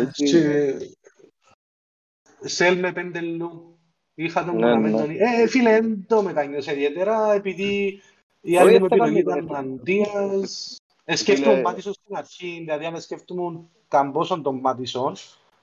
Σέλ 2.40 2.80
με 2.80 2.92
πεντελού. 2.92 3.75
Είχα 4.16 4.46
τον 4.46 4.58
ναι, 4.58 4.76
ναι. 4.76 5.16
Ε, 5.18 5.48
φίλε, 5.48 5.72
δεν 5.72 6.06
το 6.08 6.22
μετανιώσα 6.22 6.72
ιδιαίτερα, 6.72 7.34
επειδή 7.34 8.02
η 8.42 8.58
άλλη 8.58 8.80
μου 8.80 8.86
επιλογή 8.86 9.20
ήταν 9.20 9.56
Αντίας. 9.56 10.80
Ε, 11.04 11.16
σκέφτομαι 11.16 11.62
Μάτισον 11.62 11.94
στην 11.94 12.16
αρχή, 12.16 12.56
δηλαδή 12.60 12.86
αν 12.86 13.02
σκέφτομαι 13.02 13.60
καμπόσον 13.88 14.42
τον 14.42 14.60
Μάτισον 14.60 15.16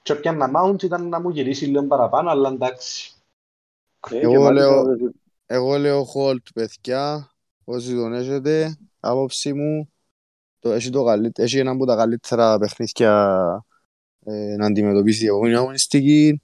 και 0.03 0.15
πιάνε 0.15 0.51
Mount 0.55 0.83
ήταν 0.83 1.09
να 1.09 1.21
μου 1.21 1.31
γυρίσει 1.31 1.67
λίγο 1.67 1.87
παραπάνω, 1.87 2.31
αλλά 2.31 2.49
εντάξει. 2.49 3.13
Ε, 4.11 4.19
εγώ 4.19 4.51
λέω, 4.51 4.85
εγώ 5.47 5.77
λέω 5.79 6.07
Holt, 6.15 6.43
παιδιά, 6.55 7.31
όσοι 7.65 7.95
τον 7.95 8.13
έχετε, 8.13 8.79
άποψη 9.01 9.53
μου, 9.53 9.93
το, 10.59 10.73
έχει, 10.73 10.91
το 10.91 11.05
καλύτερο, 11.05 11.47
έχει 11.47 11.59
ένα 11.59 11.71
από 11.71 11.87
τα 11.87 11.97
καλύτερα 11.97 12.59
παιχνίδια 12.59 13.65
ε, 14.25 14.57
να 14.57 14.67
αντιμετωπίσεις 14.67 15.23
η 15.23 15.27
επόμενη 15.27 15.55
αγωνιστική. 15.55 16.41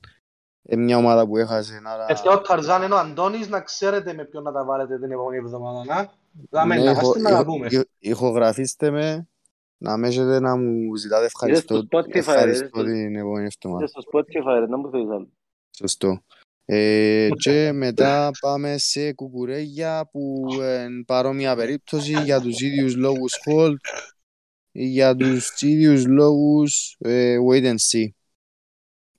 Είναι 0.71 0.83
μια 0.83 0.97
ομάδα 0.97 1.27
που 1.27 1.37
έχασε. 1.37 1.81
Άρα... 1.85 2.07
Ευχαριστώ 2.09 2.33
ο 2.33 2.41
Ταρζάν 2.41 2.83
είναι 2.83 2.95
ο 2.95 2.99
Αντώνης, 2.99 3.49
να 3.49 3.61
ξέρετε 3.61 4.13
με 4.13 4.25
ποιον 4.25 4.43
να 4.43 4.53
τα 4.53 4.65
βάλετε 4.65 4.99
την 4.99 5.11
επόμενη 5.11 5.37
εβδομάδα. 5.37 5.85
Να, 5.85 6.13
Δάμε, 6.51 6.77
ναι, 6.77 6.93
να, 6.93 7.19
να 7.19 7.31
τα 7.31 7.45
πούμε. 7.45 7.69
Ηχογραφήστε 7.99 8.91
με, 8.91 9.29
να 9.77 9.97
με 9.97 10.09
έχετε 10.09 10.41
να 10.41 10.57
μου 10.57 10.97
ζητάτε 10.97 11.25
ευχαριστώ, 11.25 11.87
ευχαριστώ 12.09 12.83
την 12.85 13.17
επόμενη 13.17 13.49
εβδομάδα. 13.55 13.87
Στο 13.87 14.01
Spotify, 14.13 14.69
να 14.69 14.77
μου 14.77 14.91
θέλεις 14.91 15.11
άλλο. 15.11 15.29
Σωστό. 15.79 16.23
Ε, 16.65 17.29
και 17.39 17.73
μετά 17.73 18.31
πάμε 18.41 18.79
σε 18.79 19.13
κουκουρέγια 19.13 20.09
που 20.13 20.47
είναι 20.51 21.05
παρόμοια 21.07 21.57
περίπτωση 21.57 22.23
για 22.23 22.41
τους 22.41 22.61
ίδιους 22.61 22.97
λόγους 22.97 23.35
hold 23.47 23.77
για 24.71 25.17
τους 25.17 25.61
ίδιους 25.61 26.07
λόγους 26.07 26.97
ε, 26.99 27.37
wait 27.51 27.65
and 27.65 27.77
see. 27.91 28.09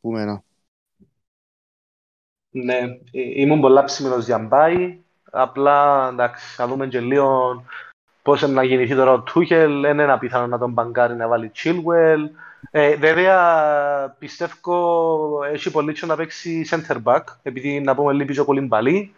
Πούμε 0.01 0.21
ένα. 0.21 0.43
Ναι, 2.51 2.77
ε, 3.11 3.41
ήμουν 3.41 3.59
πολλά 3.59 3.83
ψημινός 3.83 4.25
για 4.25 4.39
μπάι. 4.39 4.97
Απλά, 5.31 6.07
εντάξει, 6.11 6.55
θα 6.55 6.67
δούμε 6.67 6.87
και 6.87 6.99
λίγο 6.99 7.63
πώς 8.21 8.41
να 8.41 8.63
γεννηθεί 8.63 8.95
τώρα 8.95 9.11
ο 9.11 9.21
Τούχελ. 9.21 9.81
Δεν 9.81 9.99
είναι 9.99 10.11
απίθανο 10.11 10.47
να 10.47 10.57
τον 10.57 10.71
μπαγκάρει 10.71 11.15
να 11.15 11.27
βάλει 11.27 11.51
Chilwell. 11.55 12.29
Ε, 12.71 12.95
βέβαια, 12.95 14.15
πιστεύω 14.19 15.43
έχει 15.51 15.71
πολύ 15.71 15.95
να 16.05 16.15
παίξει 16.15 16.67
center 16.69 16.97
back, 17.03 17.23
επειδή 17.43 17.79
να 17.79 17.95
πούμε 17.95 18.13
λίγο 18.13 18.45
πολύ 18.45 18.61
μπαλί. 18.61 19.13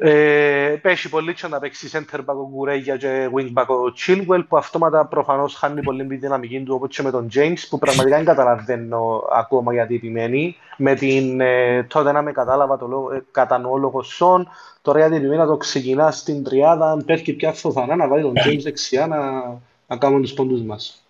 Ε, 0.00 0.78
πέσει 0.82 1.08
πολύ 1.08 1.34
και 1.34 1.46
να 1.46 1.58
παίξει 1.58 1.88
center 1.92 2.18
back 2.18 2.36
ο 2.36 2.48
Γκουρέγια 2.48 2.96
και 2.96 3.30
wing 3.34 3.52
back 3.54 3.66
ο 3.66 3.92
Chilwell 3.96 4.44
που 4.48 4.56
αυτόματα 4.56 5.06
προφανώς 5.06 5.54
χάνει 5.54 5.82
πολύ 5.82 6.06
τη 6.06 6.16
δυναμική 6.16 6.62
του 6.62 6.74
όπως 6.74 6.96
και 6.96 7.02
με 7.02 7.10
τον 7.10 7.28
James 7.34 7.58
που 7.68 7.78
πραγματικά 7.78 8.16
δεν 8.16 8.24
καταλαβαίνω 8.24 9.22
ακόμα 9.32 9.72
γιατί 9.72 9.94
επιμένει 9.94 10.56
με 10.76 10.94
την 10.94 11.40
ε, 11.40 11.82
τότε 11.82 12.12
να 12.12 12.22
με 12.22 12.32
κατάλαβα 12.32 12.78
το 12.78 13.10
ε, 13.14 13.22
κατανοώ 13.30 13.76
λόγω 13.76 14.02
Σον 14.02 14.48
τώρα 14.82 14.98
γιατί 14.98 15.14
επιμένει 15.14 15.36
να 15.36 15.46
το 15.46 15.56
ξεκινά 15.56 16.10
στην 16.10 16.44
τριάδα 16.44 17.02
πέφτει 17.06 17.32
πια 17.32 17.52
φθοθανά 17.52 17.96
να 17.96 18.08
βάλει 18.08 18.22
τον 18.22 18.34
James 18.36 18.60
δεξιά 18.62 19.06
να, 19.06 19.42
να 19.86 19.96
κάνουν 19.96 20.22
τους 20.22 20.32
πόντους 20.32 20.62
μας 20.62 21.02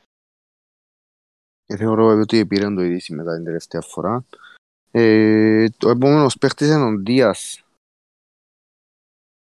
και 1.68 1.76
θεωρώ 1.76 2.06
ότι 2.06 2.46
πήραν 2.46 2.74
το 2.74 2.82
ειδήσει 2.82 3.14
μετά 3.14 3.34
την 3.34 3.44
τελευταία 3.44 3.80
φορά. 3.80 4.24
Ε, 4.90 5.66
το 5.76 5.88
επόμενος 5.88 6.38
παίχτης 6.38 6.68
είναι 6.68 6.84
ο 6.84 6.96
Δίας. 6.96 7.62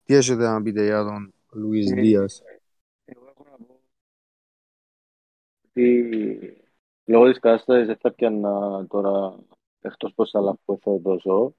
Τι 0.04 0.14
έχετε 0.14 0.42
να 0.42 0.62
πείτε 0.62 0.84
για 0.84 1.04
τον 1.04 1.32
Λουίς 1.52 1.90
ε, 1.90 1.94
Δίας; 1.94 2.42
Εγώ 3.04 3.26
έχω 3.28 3.46
να 3.50 3.64
πω 3.66 3.80
ότι 5.68 6.62
λόγω 7.04 7.30
της 7.30 7.38
κατάστασης 7.38 7.86
δεν 7.86 7.96
θα 8.00 8.12
πιάνα 8.12 8.86
τώρα 8.88 9.38
εκτός 9.80 10.12
πως 10.14 10.34
άλλα 10.34 10.58
που 10.64 10.78
θα 10.82 10.92
δώσω 10.92 11.54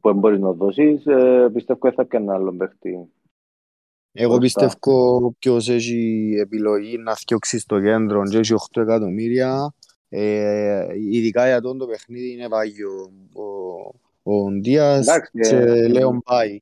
που 0.00 0.12
μπορείς 0.12 0.38
να 0.38 0.52
δώσεις, 0.52 1.06
ε, 1.06 1.50
πιστεύω 1.52 1.78
ότι 1.82 1.94
θα 1.94 2.06
πιάνα 2.06 2.34
άλλο 2.34 2.52
παίχτη 2.52 3.10
εγώ 4.12 4.38
πιστεύω 4.38 5.34
ποιος 5.38 5.68
έχει 5.68 6.32
επιλογή 6.40 6.98
να 6.98 7.14
φτιάξει 7.14 7.58
στο 7.58 7.80
κέντρο 7.80 8.22
και 8.22 8.38
έχει 8.38 8.54
8 8.72 8.82
εκατομμύρια. 8.82 9.74
Ε, 10.08 10.86
ειδικά 11.10 11.46
για 11.46 11.60
τον 11.60 11.78
το 11.78 11.86
παιχνίδι 11.86 12.32
είναι 12.32 12.48
πάγιο. 12.48 13.12
Ο, 14.22 14.32
ο 14.32 14.50
Ντίας 14.50 15.06
και 15.32 15.56
ε, 15.56 15.88
Λέον 15.88 16.22
Πάι. 16.22 16.60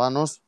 Πάνος. 0.00 0.40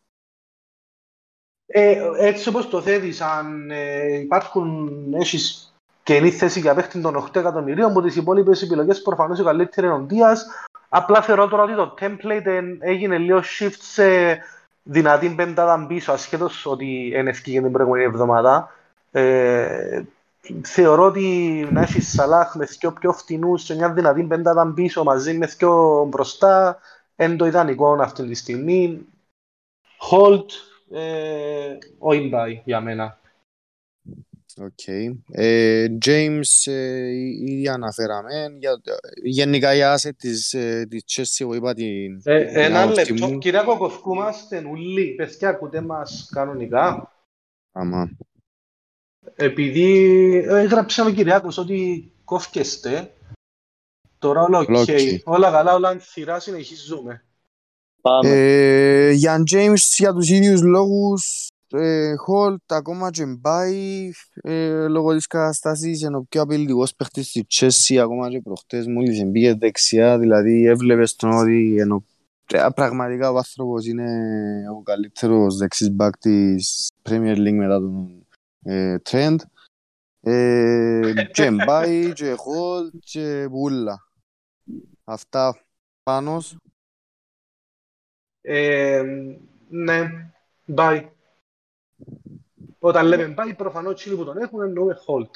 Ε, 1.66 2.10
έτσι 2.18 2.48
όπως 2.48 2.68
το 2.68 2.82
θέτεις, 2.82 3.20
αν 3.20 3.70
ε, 3.70 4.18
υπάρχουν, 4.18 4.90
έχεις 5.14 5.74
καινή 6.02 6.30
θέση 6.30 6.60
για 6.60 6.74
παίχτη 6.74 7.00
των 7.00 7.16
8 7.16 7.36
εκατομμυρίων, 7.36 7.90
από 7.90 8.02
τις 8.02 8.16
υπόλοιπες 8.16 8.62
επιλογές 8.62 9.02
προφανώς 9.02 9.38
η 9.38 9.42
καλύτερη 9.42 9.86
είναι 9.86 9.96
ο 9.96 9.98
Ντίας. 9.98 10.46
Απλά 10.88 11.22
θεωρώ 11.22 11.48
τώρα 11.48 11.62
ότι 11.62 11.74
το 11.74 11.94
template 12.00 12.76
έγινε 12.78 13.18
λίγο 13.18 13.42
shift 13.58 13.78
σε 13.78 14.38
δυνατή 14.82 15.34
πεντάδα 15.34 15.86
πίσω, 15.86 16.12
ασχέτως 16.12 16.66
ότι 16.66 17.12
είναι 17.14 17.30
ευκήγε 17.30 17.60
την 17.60 17.72
προηγούμενη 17.72 18.04
εβδομάδα. 18.04 18.70
Ε, 19.10 20.02
θεωρώ 20.62 21.04
ότι 21.04 21.68
να 21.70 21.80
έχεις 21.80 22.12
Σαλάχ 22.12 22.54
με 22.54 22.64
δύο 22.64 22.92
πιο 22.92 23.12
φτηνούς 23.12 23.64
και 23.64 23.74
μια 23.74 23.92
δυνατή 23.92 24.22
πεντάδα 24.22 24.72
πίσω 24.74 25.04
μαζί 25.04 25.38
με 25.38 25.46
δύο 25.46 26.04
μπροστά 26.08 26.78
είναι 27.16 27.36
το 27.36 27.46
ιδανικό 27.46 27.92
αυτή 28.00 28.26
τη 28.26 28.34
στιγμή. 28.34 29.06
Hold, 30.10 30.46
ε, 30.90 31.78
ο 31.98 32.12
Ιμπάι 32.12 32.62
για 32.64 32.80
μένα. 32.80 33.20
Οκ. 34.56 34.86
Ε, 35.30 35.86
James, 36.06 36.72
ε, 36.72 37.08
ήδη 37.46 37.68
αναφέραμε. 37.68 38.56
Για, 38.58 38.80
γενικά 39.22 39.74
η 39.74 39.82
άσε 39.82 40.12
της, 40.12 40.52
ε, 40.52 40.86
της 40.90 41.04
Chelsea, 41.06 41.40
εγώ 41.40 41.54
είπα 41.54 41.74
την... 41.74 42.20
Ε, 42.24 42.64
ένα 42.64 42.86
λεπτό, 42.86 43.38
κύριε 43.38 43.62
Κοκοσκούμαστε 43.62 44.64
ουλί. 44.70 45.14
Παιδιά, 45.14 45.48
ακούτε 45.48 45.80
μας 45.80 46.30
κανονικά. 46.32 47.12
Άμα. 47.72 48.10
Επειδή 49.34 50.26
έγραψε 50.48 51.02
ο 51.02 51.10
Κυριάκος 51.10 51.58
ότι 51.58 52.12
κόφκεστε, 52.24 53.14
τώρα 54.18 54.42
όλα 54.42 54.58
οκ. 54.58 54.68
Okay. 54.68 55.18
Όλα 55.24 55.50
καλά, 55.50 55.74
όλα 55.74 55.88
ανθυρά, 55.88 56.40
συνεχίζουμε. 56.40 57.24
Πάμε. 58.02 58.28
Ε, 58.28 59.10
για 59.10 59.42
James, 59.50 59.76
για 59.96 60.12
τους 60.12 60.30
ίδιους 60.30 60.62
λόγους, 60.62 61.52
Χολτ 62.16 62.72
ακόμα 62.72 63.10
και 63.10 63.26
μπάει 63.26 64.10
ε, 64.34 64.86
λόγω 64.88 65.14
της 65.14 65.26
καταστάσης 65.26 66.00
είναι 66.00 66.16
ο 66.16 66.24
πιο 66.28 66.42
απειλητικός 66.42 66.94
παίχτης 66.94 67.28
στη 67.28 67.44
Τσέσσι 67.44 68.00
ακόμα 68.00 68.30
και 68.30 68.40
προχτές 68.40 68.86
μόλις 68.86 69.24
μπήκε 69.24 69.54
δεξιά 69.54 70.18
δηλαδή 70.18 70.64
έβλεπες 70.64 71.16
τον 71.16 71.30
ότι 71.30 71.76
ενώ, 71.78 72.04
πραγματικά 72.74 73.30
ο 73.30 73.36
άνθρωπος 73.36 73.86
είναι 73.86 74.08
ο 74.78 74.82
καλύτερος 74.82 75.56
δεξής 75.56 75.90
μπακ 75.90 76.18
της 76.18 76.90
Premier 77.08 77.36
League 77.36 77.52
μετά 77.52 77.80
τον 77.80 78.26
ε, 78.62 78.96
Trend 79.10 79.36
ε, 80.20 81.12
και 81.32 81.50
μπάει 81.50 82.12
και 82.12 82.34
Χολτ 82.36 82.94
και 82.98 83.46
Βούλα 83.50 83.98
αυτά 85.04 85.64
πάνω 86.02 86.42
ε, 88.42 89.02
ναι, 89.68 90.30
μπάει 90.64 91.10
όταν 92.84 93.06
λέμε 93.06 93.28
πάει, 93.28 93.54
προφανώς 93.54 93.94
τσίλοι 93.94 94.16
που 94.16 94.24
τον 94.24 94.36
έχουν 94.36 94.62
εννοούμε 94.62 94.98
hold. 95.06 95.30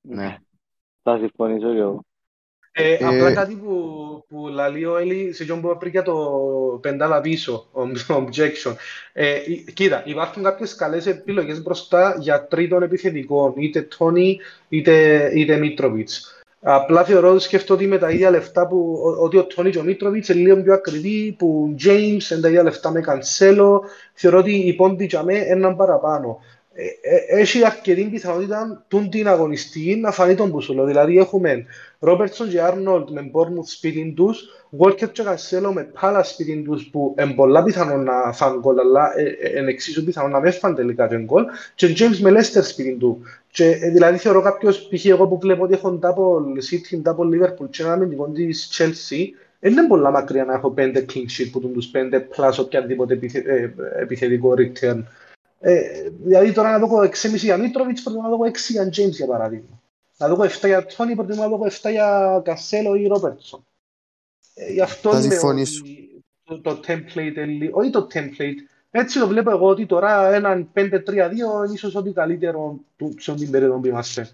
Ναι, 0.00 0.38
θα 1.02 1.18
συμφωνήσω 1.18 1.68
εγώ. 1.68 2.04
Ε, 2.72 2.92
ε, 2.92 3.04
απλά 3.04 3.32
κάτι 3.32 3.54
που, 3.54 4.24
που 4.28 4.48
λαλεί 4.48 4.86
ο 4.86 4.96
Έλλη 4.96 5.32
σε 5.32 5.44
ποιον 5.44 5.60
που 5.60 5.76
πριν 5.78 5.90
για 5.90 6.02
το 6.02 6.78
πεντάλα 6.82 7.20
πίσω, 7.20 7.66
objection. 8.08 8.74
Ε, 9.12 9.38
κοίτα, 9.74 10.02
υπάρχουν 10.06 10.42
κάποιες 10.42 10.74
καλές 10.74 11.06
επιλογές 11.06 11.62
μπροστά 11.62 12.16
για 12.20 12.46
τρίτον 12.46 12.82
επιθετικών, 12.82 13.54
είτε 13.56 13.82
Τόνι 13.82 14.40
είτε, 14.68 15.30
είτε 15.34 15.56
Μίτροβιτς. 15.56 16.35
Απλά 16.68 17.04
θεωρώ 17.04 17.30
ότι 17.30 17.42
σκέφτομαι 17.42 17.80
ότι 17.80 17.88
με 17.88 17.98
τα 17.98 18.10
ίδια 18.10 18.30
λεφτά 18.30 18.66
που 18.66 18.98
ότι 19.20 19.36
ο 19.36 19.44
Τόνι 19.44 19.70
και 19.70 19.78
ο 19.78 19.82
Μίτροβιτς 19.82 20.28
είναι 20.28 20.40
λίγο 20.40 20.62
πιο 20.62 20.74
ακριβή 20.74 21.34
που 21.38 21.68
ο 21.70 21.74
James 21.84 22.30
είναι 22.30 22.40
τα 22.40 22.48
ίδια 22.48 22.62
λεφτά 22.62 22.90
με 22.90 23.00
Κανσέλο 23.00 23.84
θεωρώ 24.12 24.38
ότι 24.38 24.52
οι 24.52 24.74
πόντοι 24.74 25.04
για 25.04 25.22
μέ 25.22 25.34
έναν 25.34 25.76
παραπάνω. 25.76 26.38
Ε, 26.78 26.84
ε, 27.14 27.40
έχει 27.40 27.64
αρκετή 27.64 28.04
πιθανότητα 28.04 28.84
τούν 28.88 29.10
την 29.10 29.28
αγωνιστική 29.28 29.96
να 29.96 30.10
φανεί 30.10 30.34
τον 30.34 30.48
Μπουσούλο. 30.48 30.84
Δηλαδή 30.84 31.18
έχουμε 31.18 31.64
Ρόμπερτσον 31.98 32.50
και 32.50 32.60
Άρνολτ 32.60 33.10
με 33.10 33.22
Μπόρμουθ 33.22 33.68
σπίτι 33.68 34.12
τους, 34.16 34.48
Βόλκερ 34.70 35.12
και 35.12 35.22
Κασέλο 35.22 35.72
με 35.72 35.82
Πάλα 36.00 36.22
σπίτι 36.22 36.62
τους 36.62 36.88
που 36.90 37.14
είναι 37.18 37.32
πολλά 37.32 37.62
πιθανό 37.62 37.96
να 37.96 38.32
φάνε 38.32 38.58
γκολ, 38.58 38.78
αλλά 38.78 39.10
είναι 39.58 39.70
εξίσου 39.70 40.04
πιθανό 40.04 40.28
να 40.28 40.40
με 40.40 40.50
φάνε 40.50 40.74
τελικά 40.74 41.08
και 41.08 41.16
γκολ, 41.16 41.44
και 41.74 41.94
James 41.98 42.18
με 42.20 42.30
Λέστερ 42.30 42.64
σπίτι 42.64 42.94
του. 42.94 43.22
Και, 43.50 43.74
δηλαδή 43.92 44.18
θεωρώ 44.18 44.42
κάποιος, 44.42 44.88
π.χ. 44.88 45.04
εγώ 45.04 45.26
που 45.26 45.38
βλέπω 45.38 45.62
ότι 45.62 45.74
έχουν 45.74 46.00
double 46.02 46.58
City, 46.70 47.10
double 47.10 47.34
Liverpool 47.34 47.70
και 47.70 47.82
ένα 47.82 47.92
αμυντικό 47.92 48.28
της 48.28 48.70
Chelsea, 48.78 49.24
είναι 49.60 49.86
πολλά 49.86 50.10
μακριά 50.10 50.44
να 50.44 50.54
έχω 50.54 50.70
πέντε 50.70 51.04
clean 51.12 51.40
sheet 51.40 51.48
που 51.52 51.60
τους 51.60 51.86
πέντε 51.86 52.28
plus 52.36 52.52
οποιαδήποτε 52.58 53.14
επιθε, 53.14 53.38
ε, 53.38 53.72
επιθετικό 54.02 54.54
return. 54.58 55.02
Ε, 55.60 56.10
δηλαδή 56.22 56.52
τώρα 56.52 56.78
να 56.78 56.86
δω 56.86 57.00
6,5 57.00 57.34
για 57.34 57.56
Μίτροβιτς, 57.56 58.02
προτιμώ 58.02 58.22
να 58.28 58.36
δω 58.36 58.38
6 58.44 58.70
για 58.70 58.84
James 58.86 59.10
για 59.10 59.26
παράδειγμα. 59.26 59.82
Να 60.18 60.28
δω 60.28 60.44
7 60.44 60.48
για 60.66 60.86
Τόνι, 60.96 61.14
προτιμώ 61.14 61.42
να 61.42 61.48
δω 61.48 61.66
7 61.82 61.90
για 61.90 62.40
Κασέλο 62.44 62.94
ή 62.94 63.06
Ρόπερτσον. 63.06 63.66
Ε, 64.54 64.72
γι' 64.72 64.80
αυτό 64.80 65.10
Θα 65.10 65.18
λέω 65.20 65.30
συμφωνήσω. 65.30 65.82
ότι 65.84 66.24
το, 66.44 66.60
το 66.60 66.80
template, 66.86 67.36
είναι- 67.36 67.70
όχι 67.72 67.90
το 67.90 68.06
template, 68.14 68.54
έτσι 68.90 69.18
το 69.18 69.26
βλέπω 69.26 69.50
εγώ 69.50 69.66
ότι 69.68 69.86
τώρα 69.86 70.34
έναν 70.34 70.68
5-3-2 70.74 71.64
είναι 71.64 71.72
ίσως 71.74 71.94
ό,τι 71.94 72.12
καλύτερο 72.12 72.78
του, 72.96 73.14
σε 73.18 73.30
ό,τι 73.30 73.42
την 73.42 73.50
περίοδο 73.50 73.78
που 73.78 73.86
είμαστε. 73.86 74.28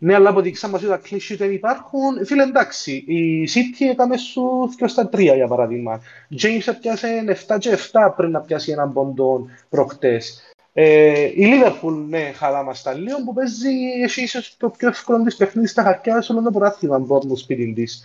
Ναι, 0.00 0.14
αλλά 0.14 0.30
αποδείξαμε 0.30 0.72
μας 0.72 0.82
ότι 0.82 0.90
τα 0.90 1.08
clean 1.08 1.32
sheet 1.32 1.36
δεν 1.38 1.52
υπάρχουν. 1.52 2.26
Φίλε, 2.26 2.42
εντάξει, 2.42 2.92
η 3.06 3.48
City 3.54 3.84
έκαμε 3.90 4.16
σου 4.16 4.74
2 4.78 4.84
στα 4.86 5.08
3 5.12 5.34
για 5.34 5.48
παράδειγμα. 5.48 6.00
James 6.42 6.66
έπιασε 6.66 7.24
7 7.46 7.58
και 7.58 7.78
7 7.92 8.12
πριν 8.16 8.30
να 8.30 8.40
πιάσει 8.40 8.72
έναν 8.72 8.92
ποντό 8.92 9.46
προχτές. 9.68 10.42
Ε, 10.72 11.20
η 11.24 11.42
Liverpool, 11.42 12.04
ναι, 12.08 12.32
χαλά 12.32 12.62
μας 12.62 12.82
τα 12.82 12.92
λίγο, 12.92 13.24
που 13.24 13.32
παίζει 13.32 13.74
έχει 14.02 14.22
ίσως 14.22 14.56
το 14.56 14.70
πιο 14.70 14.88
εύκολο 14.88 15.22
της 15.22 15.36
παιχνίδι 15.36 15.66
στα 15.66 15.82
χαρτιά 15.82 16.20
σε 16.20 16.32
όλο 16.32 16.42
το 16.42 16.50
πρωτάθλημα 16.50 16.96
από 16.96 17.26
το 17.26 17.36
σπίτι 17.36 17.72
της. 17.72 18.04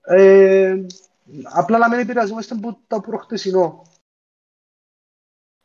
Ε, 0.00 0.76
απλά 1.42 1.78
να 1.78 1.88
μην 1.88 1.98
επηρεαζόμαστε 1.98 2.54
από 2.54 2.78
το 2.86 3.00
προχτεσινό. 3.00 3.82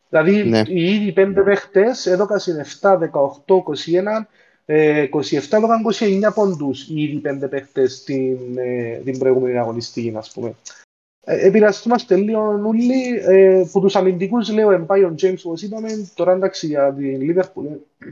Δηλαδή, 0.09 0.43
Ναι. 0.43 0.61
οι 0.67 0.95
ήδη 0.95 1.13
πέντε 1.13 1.43
παίχτες 1.43 2.05
έδωκαν 2.05 2.39
7, 2.81 2.97
18, 2.97 3.57
21, 3.57 4.17
ε, 4.17 4.27
27 4.65 5.51
έδωκαν 5.51 5.81
29 5.99 6.33
πόντους 6.33 6.87
οι 6.87 7.01
ήδη 7.01 7.17
πέντε 7.17 7.47
παίχτες 7.47 8.03
την, 8.03 8.57
ε, 8.57 9.01
την 9.03 9.17
προηγούμενη 9.17 9.57
αγωνιστική, 9.57 10.13
ας 10.15 10.31
πούμε. 10.31 10.55
Ε, 11.25 11.47
επηρεαστούμαστε 11.47 12.15
λίγο 12.15 12.61
όλοι, 12.65 13.17
ε, 13.17 13.65
που 13.71 13.81
τους 13.81 13.95
αμυντικούς 13.95 14.51
λέω 14.51 14.71
εμπάει 14.71 15.03
ο 15.03 15.15
James 15.21 15.37
όπως 15.43 15.61
είπαμε, 15.61 16.11
τώρα 16.13 16.31
εντάξει 16.31 16.67
για 16.67 16.93
την 16.93 17.19
Liverpool 17.21 17.65
ε, 17.99 18.11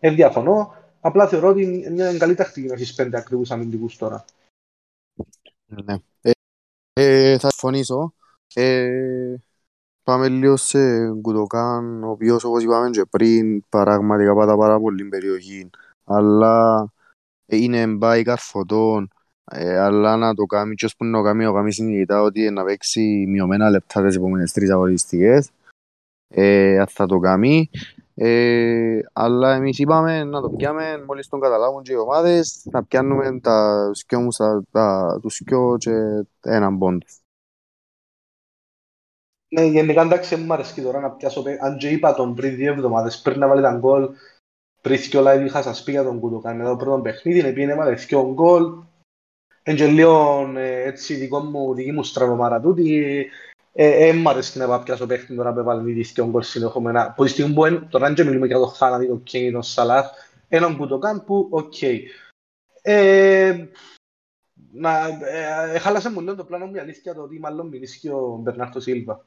ε, 0.00 0.10
διαφωνώ, 0.10 0.74
απλά 1.00 1.28
θεωρώ 1.28 1.48
ότι 1.48 1.62
είναι 1.62 1.90
μια 1.90 2.18
καλή 2.18 2.34
τακτική 2.34 2.66
να 2.66 2.74
έχεις 2.74 2.94
πέντε 2.94 3.18
ακριβούς 3.18 3.50
αμυντικούς 3.50 3.96
τώρα. 3.96 4.24
Ναι. 5.66 5.96
Ε, 6.20 6.30
ε, 6.92 7.38
θα 7.38 7.48
συμφωνήσω. 7.50 8.14
Ε, 8.54 9.34
πάμε 10.08 10.28
λίγο 10.28 10.56
σε 10.56 11.10
Γκουτοκάν, 11.12 12.04
ο 12.04 12.10
οποίος 12.10 12.44
όπως 12.44 12.62
είπαμε 12.62 12.90
και 12.90 13.04
πριν 13.04 13.68
πραγματικά 13.68 14.34
πάτα 14.34 14.56
πάρα 14.56 14.80
πολύ 14.80 14.98
στην 14.98 15.10
περιοχή. 15.10 15.70
Αλλά 16.04 16.86
ε, 17.46 17.56
είναι 17.56 17.86
μπάι 17.86 18.22
καρφωτών. 18.22 19.10
Ε, 19.44 19.78
αλλά 19.78 20.16
να 20.16 20.34
το 20.34 20.44
κάνει 20.44 20.74
και 20.74 20.84
ώσπου 20.84 21.04
να 21.04 21.18
το 21.18 21.24
κάνει, 21.24 21.44
να 21.44 21.48
το 21.48 21.54
κάνει 21.54 21.72
συνειδητά 21.72 22.22
ότι 22.22 22.50
να 22.50 22.64
παίξει 22.64 23.24
μειωμένα 23.28 23.70
λεπτά 23.70 24.06
τις 24.06 24.16
επόμενες 24.16 24.52
τρεις 24.52 24.70
αγωνιστικές. 24.70 25.50
Ε, 26.28 26.78
αν 26.78 26.86
θα 26.86 27.06
το 27.06 27.18
κάνει. 27.18 27.70
Ε, 28.14 28.98
αλλά 29.12 29.54
εμείς 29.54 29.78
είπαμε 29.78 30.24
να 30.24 30.40
το 30.40 30.50
πιάμε 30.50 31.04
μόλις 31.06 31.28
τον 31.28 31.40
καταλάβουν 31.40 31.82
και 31.82 31.92
οι 31.92 31.96
ομάδες 31.96 32.66
να 32.70 32.84
πιάνουμε 32.84 33.40
τα 33.40 33.90
σκιό 33.94 34.20
μου 34.20 34.32
στα, 34.32 34.62
τα, 34.70 35.18
τους 35.22 35.34
σκιό 35.34 35.76
και 35.78 35.90
έναν 36.40 36.78
πόντο. 36.78 37.06
Ναι, 39.48 39.62
γενικά 39.62 40.02
εντάξει, 40.02 40.36
μου 40.36 40.52
αρέσει 40.52 40.82
τώρα 40.82 41.00
να 41.00 41.10
πιάσω, 41.10 41.42
παι- 41.42 41.62
αν 41.62 41.78
και 41.78 41.88
είπα 41.88 42.14
τον 42.14 42.34
πριν 42.34 42.56
δύο 42.56 42.72
εβδομάδες, 42.72 43.20
πριν 43.20 43.38
να 43.38 43.48
βάλει 43.48 43.62
τα 43.62 43.72
γκολ, 43.72 44.08
πριν 44.80 45.00
και 45.00 45.18
όλα 45.18 45.34
είχα 45.44 45.62
σας 45.62 45.82
πει 45.82 45.90
για 45.90 46.02
τον 46.02 46.20
Κουτουκάν, 46.20 46.60
εδώ 46.60 46.76
πρώτο 46.76 47.00
παιχνίδι, 47.02 47.38
είναι 47.38 47.52
πήγαινε 47.52 47.74
βάλε 47.74 47.94
δυο 47.94 48.32
γκολ, 48.32 48.72
είναι 49.64 49.76
και 49.76 49.86
λίγο 49.86 50.40
ε, 50.56 50.82
έτσι 50.82 51.14
δικό 51.14 51.40
μου, 51.40 51.74
δική 51.74 51.92
μου 51.92 52.02
στραβομάρα 52.02 52.60
τούτη, 52.60 53.26
ε, 53.72 54.08
ε, 54.08 54.12
μ' 54.12 54.28
αρέσει 54.28 54.58
να 54.58 54.66
πάω 54.66 54.82
πιάσω 54.82 55.06
παιχνίδι 55.06 55.34
τώρα 55.36 55.52
που 55.52 55.62
βάλει 55.62 55.90
ήδη 55.90 56.02
δυο 56.02 56.26
γκολ 56.26 56.42
συνεχόμενα, 56.42 57.12
που 57.16 57.24
τη 57.24 57.30
στιγμή 57.30 57.54
που 57.54 57.64
εν- 57.64 57.88
τώρα 57.88 58.12
δεν 58.12 58.26
μιλούμε 58.26 58.46
για 58.46 58.58
το 58.58 58.66
Χάλανδη, 58.66 59.06
το 59.08 59.16
Κένι, 59.16 59.52
τον 59.52 59.62
Σαλάχ, 59.62 60.10
έναν 60.48 60.76
Κουτουκάν 60.76 61.24
που, 61.24 61.48
οκ. 61.50 61.82
Ε, 62.82 63.68
να, 64.72 65.06
ε, 65.06 65.74
ε, 65.74 65.78
χάλασε 65.78 66.10
μου 66.10 66.20
λίγο 66.20 66.34
το 66.34 66.44
πλάνο 66.44 66.66
μου 66.66 66.74
η 66.74 66.78
αλήθεια 66.78 67.14
το 67.14 67.22
ότι 67.22 67.38
μάλλον 67.38 67.68
μιλήσει 67.68 67.98
και 67.98 68.10
ο 68.10 68.38
Μπερνάρτο 68.42 68.80
Σίλβα. 68.80 69.24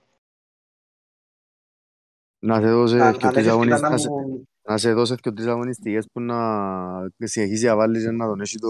Να 2.43 2.59
σε 2.59 2.72
δώσει 2.72 2.99
Αν, 2.99 3.18
και 3.18 3.26
αν 3.26 3.34
τρεις 3.34 3.45
έχεις 3.45 3.51
αγωνιστικές, 3.51 3.80
πιθανά 3.80 3.89
να 3.89 3.97
σε, 3.97 4.09
μου... 4.09 4.47
να 4.61 4.77
σε 4.77 4.93
δώσει 4.93 5.15
και 5.15 5.31
τρεις 5.31 5.47
αγωνιστικές 5.47 6.07
που 6.13 6.19
να 6.22 6.38
συνεχίσει 7.18 7.65
να 7.65 7.76
βάλει 7.76 8.03
και 8.03 8.11
να 8.11 8.27
τον 8.27 8.41
έχει 8.41 8.59
το 8.59 8.69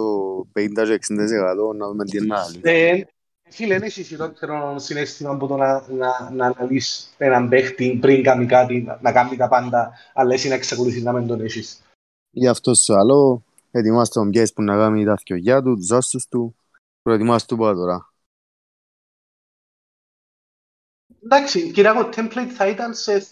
50 0.54 0.70
και 0.74 1.00
60% 1.10 1.76
να 1.76 1.88
δούμε 1.88 2.06
τι 2.06 2.18
είναι 2.18 2.26
να 2.26 2.48
λύσει. 2.48 2.60
Ε, 2.62 3.02
φίλε, 3.50 3.76
είναι 3.76 3.86
εσύ 3.86 4.04
χειρότερο 4.04 4.80
συνέστημα 4.80 5.32
από 5.32 5.48
το 5.48 5.58
να, 5.58 5.88
να, 5.90 6.32
να 6.32 6.46
αναλύσεις 6.46 7.14
έναν 7.18 7.50
παίχτη 7.50 7.98
πριν 8.02 8.24
κάνει 8.24 8.46
κάτι, 8.46 8.82
να, 8.82 9.00
να 9.02 9.12
κάνει 9.12 9.36
τα 9.36 9.48
πάντα, 9.48 9.92
αλλά 10.14 10.34
εσύ 10.34 10.48
να 10.48 10.54
εξακολουθείς 10.54 11.04
να 11.04 11.14
μην 11.14 11.28
τον 11.28 11.42
έχεις. 11.42 11.82
Γι' 12.30 12.48
αυτό 12.48 12.74
σου 12.74 12.96
άλλο, 12.96 13.44
ετοιμάστε 13.72 14.20
τον 14.20 14.30
πιέσεις 14.30 14.54
που 14.54 14.62
να 14.62 14.76
κάνει 14.76 15.06
τα 15.06 15.18
θκιογιά 15.18 15.62
του, 15.62 15.76
τους 15.76 15.92
άσους 15.92 16.28
του, 16.28 16.56
προετοιμάστε 17.02 17.56
του 17.56 17.62
πάρα 17.62 17.74
τώρα. 17.74 18.14
Εντάξει, 21.24 21.72
κύριε 21.72 21.92
το 21.92 22.10
template 22.16 22.52
θα 22.56 22.68
ήταν 22.68 22.94
σε 22.94 23.26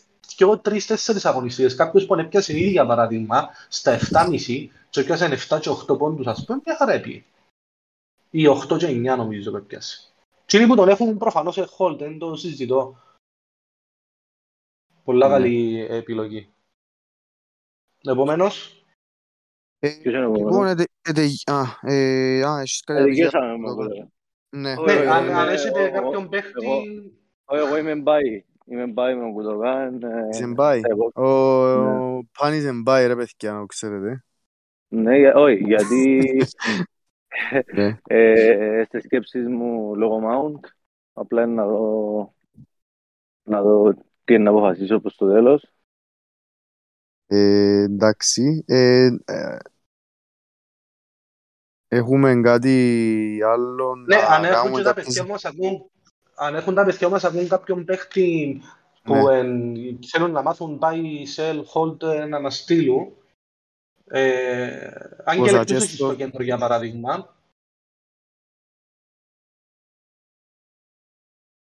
δυο, 0.45 0.59
τρεις, 0.59 0.85
τέσσερις 0.85 1.25
αγωνιστικές. 1.25 1.75
Κάποιος 1.75 2.05
που 2.05 2.15
έπιασε 2.15 2.53
ήδη, 2.59 2.69
για 2.69 2.85
παράδειγμα, 2.85 3.49
στα 3.69 3.91
7,5 3.91 4.69
και 4.89 4.99
έπιασε 4.99 5.25
7 5.49 5.59
και 5.59 5.69
8 5.69 5.97
πόντους, 5.97 6.27
ας 6.27 6.45
πούμε, 6.45 6.61
μια 6.65 6.75
χαρά 6.75 6.91
έπιε. 6.93 7.23
Ή 8.29 8.47
8 8.47 8.77
και 8.77 8.87
9 8.87 9.15
νομίζω 9.15 9.51
που 9.51 9.57
έπιασε. 9.57 10.11
Και 10.45 10.57
είναι 10.57 10.67
που 10.67 10.75
τον 10.75 10.89
έχουν 10.89 11.17
προφανώς 11.17 11.53
σε 11.53 11.67
hold, 11.77 11.95
δεν 11.97 12.17
το 12.17 12.35
συζητώ. 12.35 12.95
Πολλά 15.03 15.27
Ναι. 15.27 15.33
καλή 15.33 15.85
επιλογή. 15.89 16.49
Επομένως, 18.03 18.73
Ε, 19.81 19.89
Ποιος 19.89 20.13
είναι 20.13 20.25
ο 20.25 20.31
Λοιπόν, 20.33 20.47
επόμενος; 20.47 20.71
ετε, 20.71 20.83
ετε, 21.09 21.21
α, 21.51 21.63
ε, 21.81 22.43
α, 22.43 22.59
έχεις 22.59 22.83
κάτι 22.83 22.99
να 22.99 23.05
πεις 23.05 23.15
για 23.15 23.27
Αδικήσαμε 23.27 23.57
με 23.57 23.67
το- 23.67 23.81
αυτό. 23.81 24.09
Ναι. 24.55 24.71
Όχι, 24.73 24.85
ναι, 24.85 24.93
όχι, 24.99 25.07
αν, 25.07 25.23
είμαι- 25.23 25.33
αν 25.33 25.47
έχετε 25.49 25.83
εγώ- 25.83 25.91
κάποιον 26.01 26.29
παίχτη... 26.29 26.51
εγώ- 26.65 26.77
Όχι, 27.45 27.61
εγώ 27.65 27.77
είμαι 27.77 27.95
μπάι. 27.95 28.43
Είμαι 28.71 28.85
μπάι 28.87 29.15
με 29.15 29.21
τον 29.21 29.33
Κουτογάν. 29.33 30.03
ε, 30.03 30.27
Είσαι 30.31 30.47
μπάι. 30.47 30.81
εγώ- 30.83 31.11
Ο, 31.15 31.27
ο 32.17 32.23
Πάνης 32.39 32.65
εμπάι 32.65 33.07
ρε 33.07 33.15
παιδιά, 33.15 33.51
να 33.53 33.59
το 33.59 33.65
ξέρετε. 33.65 34.23
Ναι, 34.87 35.17
για- 35.17 35.35
όχι, 35.35 35.63
γιατί 35.63 36.21
Ναι. 37.73 37.97
ε, 38.07 38.83
στις 38.87 39.03
σκέψεις 39.03 39.47
μου 39.47 39.95
λόγω 39.95 40.21
Mount, 40.23 40.69
απλά 41.13 41.43
είναι 41.43 41.53
να 41.53 41.65
δω, 41.67 42.33
να 43.43 43.61
δω 43.61 43.93
τι 44.23 44.33
είναι 44.33 44.43
να 44.43 44.49
αποφασίσω 44.49 44.99
προς 44.99 45.15
το 45.15 45.27
τέλος. 45.27 45.71
Ε, 47.27 47.81
εντάξει. 47.83 48.63
Ε, 48.67 49.05
ε, 49.25 49.57
έχουμε 51.87 52.41
κάτι 52.41 53.39
άλλο 53.43 53.95
Ναι, 53.95 54.15
να 54.15 54.27
αν 54.27 54.43
έχουν 54.43 54.55
κάνουμε 54.55 54.77
και 54.77 54.83
τα 54.83 54.89
κάποιες- 54.93 55.05
παιδιά 55.05 55.25
μας 55.25 55.45
ακούν, 55.45 55.89
αν 56.39 56.55
έχουν 56.55 56.73
τα 56.75 56.85
παιδιά 56.85 57.09
μας 57.09 57.23
ακούν 57.23 57.47
κάποιον 57.47 57.85
παίχτη 57.85 58.61
που 59.03 59.13
Ναι. 59.13 59.37
εν, 59.37 59.75
θέλουν 60.11 60.31
να 60.31 60.41
μάθουν 60.41 60.79
buy, 60.81 61.03
sell, 61.35 61.63
hold, 61.73 62.01
ε, 62.03 62.25
να 62.25 62.39
μας 62.41 62.57
στείλουν. 62.57 63.13
Ε, 64.05 64.87
αν 65.25 65.37
Πώς 65.37 65.45
και 65.47 65.51
θα 65.51 65.57
λεπτούς 65.57 65.65
και 65.65 65.75
έχεις 65.83 65.95
στο- 65.95 66.05
στο 66.05 66.15
κέντρο 66.15 66.43
για 66.43 66.57
παράδειγμα. 66.57 67.35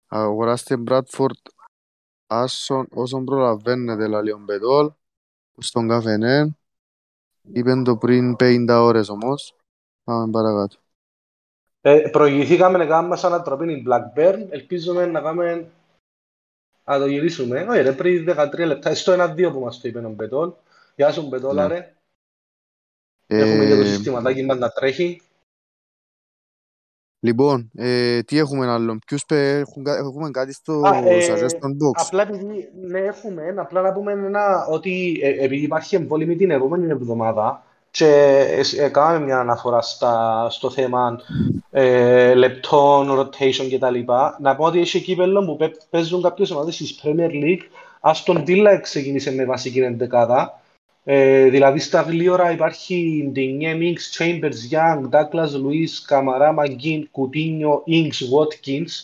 Αγοράστε 0.08 0.82
Bradford 0.86 1.40
άσον 2.26 2.86
όσον 2.90 3.24
προλαβαίνετε 3.24 4.06
λαλεί 4.06 4.30
ο 4.32 4.38
Μπετόλ 4.38 4.92
στον 5.58 5.88
καφενέ. 5.88 6.56
Είπεν 7.42 7.84
το 7.84 7.96
πριν 7.96 8.36
50 8.38 8.82
ώρες 8.82 9.08
όμως. 9.08 9.56
Πάμε 10.04 10.30
παρακάτω. 10.30 10.81
Ε, 11.84 12.08
προηγηθήκαμε 12.12 12.78
να 12.78 12.86
κάνουμε 12.86 13.16
σαν 13.16 13.32
ανατροπή 13.32 13.72
η 13.72 13.84
Blackburn, 13.88 14.46
ελπίζουμε 14.48 15.06
να 15.06 15.20
κάνουμε 15.20 15.70
να 16.84 16.98
το 16.98 17.06
γυρίσουμε. 17.06 17.60
Όχι 17.62 17.80
ρε, 17.80 17.92
πριν 17.92 18.24
13 18.28 18.66
λεπτά, 18.66 18.94
στο 18.94 19.12
1-2 19.12 19.50
που 19.52 19.60
μας 19.60 19.80
το 19.80 19.88
είπε 19.88 19.98
ο 19.98 20.10
Μπετόλ. 20.10 20.52
Γεια 20.96 21.12
σου 21.12 21.26
Μπετόλα 21.28 21.68
Ναι. 21.68 21.74
ρε, 21.74 21.94
έχουμε 23.26 23.64
και 23.66 23.74
το 23.74 23.80
Ε, 23.80 23.84
συστηματάκι 23.84 24.44
μας 24.44 24.58
να 24.58 24.68
τρέχει. 24.70 25.22
λοιπόν, 27.20 27.70
ε, 27.74 28.22
τι 28.22 28.38
έχουμε 28.38 28.66
άλλο. 28.66 28.98
Ποιους 29.06 29.24
πε, 29.26 29.58
έχουν, 29.58 29.84
κα- 29.84 29.96
έχουμε 29.96 30.30
κάτι 30.30 30.52
στο 30.52 30.80
Α, 30.84 30.96
ε, 30.96 31.26
suggestion 31.28 31.70
box; 31.70 31.92
Απλά 32.06 32.22
επειδή 32.22 32.70
ναι, 32.80 33.00
έχουμε, 33.00 33.54
απλά 33.56 33.80
να 33.82 33.92
πούμε 33.92 34.12
ένα, 34.12 34.66
ότι 34.66 35.20
ε, 35.22 35.44
επειδή 35.44 35.64
υπάρχει 35.64 35.94
εμβόλυμη 35.96 36.36
την 36.36 36.50
επόμενη 36.50 36.90
εβδομάδα 36.90 37.64
και 37.92 38.06
ε, 38.76 38.84
ε, 38.84 38.88
κάναμε 38.88 39.24
μια 39.24 39.38
αναφορά 39.38 39.82
στα, 39.82 40.46
στο 40.50 40.70
θέμα 40.70 41.20
ε, 41.70 42.34
λεπτών, 42.34 43.10
rotation 43.10 43.68
κτλ. 43.72 44.12
Να 44.40 44.56
πω 44.56 44.64
ότι 44.64 44.80
έχει 44.80 45.00
κύπελλο 45.00 45.44
που 45.44 45.56
παι- 45.56 45.82
παίζουν 45.90 46.22
κάποιες 46.22 46.50
ομάδες 46.50 46.76
της 46.76 47.00
Premier 47.02 47.30
League. 47.30 47.62
Aston 48.00 48.44
Villa 48.46 48.78
ξεκίνησε 48.82 49.32
με 49.32 49.44
βασική 49.44 49.80
εντεκάδα 49.80 50.60
Ε, 51.04 51.48
δηλαδή 51.48 51.78
στα 51.78 52.00
γλύωρα 52.02 52.50
υπάρχει 52.50 53.28
Ντινιέ, 53.32 53.74
Μίξ, 53.74 54.16
Chambers, 54.18 54.70
Young, 54.70 55.08
Douglas, 55.10 55.50
Λουίς, 55.60 56.02
Καμαρά, 56.02 56.52
Μαγκίν, 56.52 57.10
Κουτίνιο, 57.10 57.82
Ινγκς, 57.84 58.28
Βότκινς. 58.28 59.02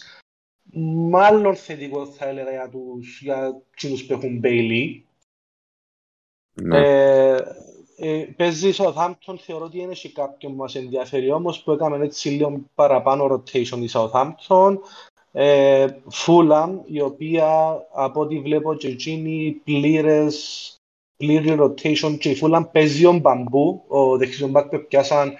Μάλλον 1.10 1.56
θετικό 1.56 2.06
θα 2.06 2.27
έλεγα 2.27 2.51
για 2.51 2.69
τους, 2.69 3.20
για 3.23 3.62
τους 3.77 4.06
που 4.06 4.12
έχουν 4.12 4.39
Μπέιλι. 4.39 5.06
Ναι. 6.52 6.78
Ε, 6.78 7.44
ε, 8.01 8.25
παίζει 8.37 8.73
στο 8.73 8.95
Southampton, 8.97 9.35
θεωρώ 9.39 9.65
ότι 9.65 9.79
είναι 9.79 9.93
και 9.93 10.09
κάποιον 10.09 10.53
που 10.53 10.59
μας 10.59 10.75
ενδιαφέρει 10.75 11.33
όμως 11.33 11.62
που 11.62 11.73
έκαμε 11.73 12.05
έτσι 12.05 12.29
λίγο 12.29 12.61
παραπάνω 12.75 13.25
rotation 13.25 13.79
η 13.79 13.89
Southampton. 13.93 14.79
Ε, 15.33 15.87
Fulham, 16.12 16.70
η 16.87 17.01
οποία 17.01 17.79
από 17.93 18.20
ό,τι 18.20 18.41
βλέπω 18.41 18.75
και 18.75 18.89
εκείνη 18.89 19.61
πλήρες 19.65 20.73
πλήρη 21.16 21.57
rotation 21.61 22.19
και 22.19 22.31
η 22.31 22.39
Fulham 22.43 22.62
παίζει 22.73 23.07
ο 23.07 23.12
Μπαμπού, 23.12 23.85
ο 23.89 24.16
δεξιόν 24.16 24.51
μπακ 24.51 24.69
που 24.69 24.87
πιάσαν 24.89 25.33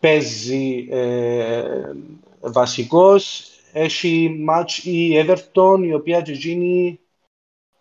παίζει 0.00 0.86
ε, 0.90 1.92
βασικός. 2.40 3.50
Έχει 3.72 4.44
match 4.48 4.84
η 4.84 5.24
Everton, 5.26 5.80
η 5.82 5.94
οποία 5.94 6.20
και 6.20 6.32
εκείνη 6.32 7.00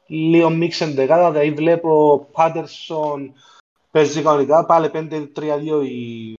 λίγο 0.07 0.49
μίξ 0.49 0.81
εντεγάδα, 0.81 1.31
δηλαδή 1.31 1.51
βλέπω 1.51 2.27
Πάτερσον 2.31 3.33
παίζει 3.97 4.21
κανονικά, 4.21 4.65
πάλι 4.65 4.89
5-3-2 4.93 5.83
η, 5.83 6.31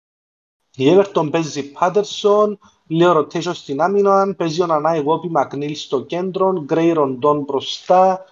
η 0.76 0.96
Everton 0.96 1.30
παίζει 1.32 1.72
Πάτερσον, 1.72 2.60
λίγο 2.88 3.18
rotation 3.18 3.54
στην 3.54 3.82
άμυνα, 3.82 4.36
παίζει 4.38 4.62
ο 4.62 4.66
Νανάι 4.66 5.00
Γόπι 5.02 5.30
Μακνίλ 5.30 5.76
στο 5.76 6.02
κέντρο, 6.04 6.64
Γκρέι 6.64 6.92
Ροντών 6.92 7.40
μπροστά, 7.40 8.26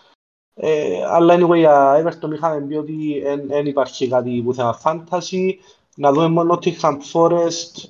ε, 0.54 1.06
αλλά 1.06 1.36
anyway, 1.38 1.58
για 1.58 2.04
Everton 2.04 2.34
είχαμε 2.34 2.62
πει 2.62 2.76
ότι 2.76 3.24
δεν 3.48 3.66
υπάρχει 3.66 4.08
κάτι 4.08 4.42
που 4.46 4.54
θέμα 4.54 4.80
fantasy. 4.84 5.52
Να 5.96 6.12
δούμε 6.12 6.28
μόνο 6.28 6.60
Nottingham 6.60 6.98
Forest, 7.14 7.90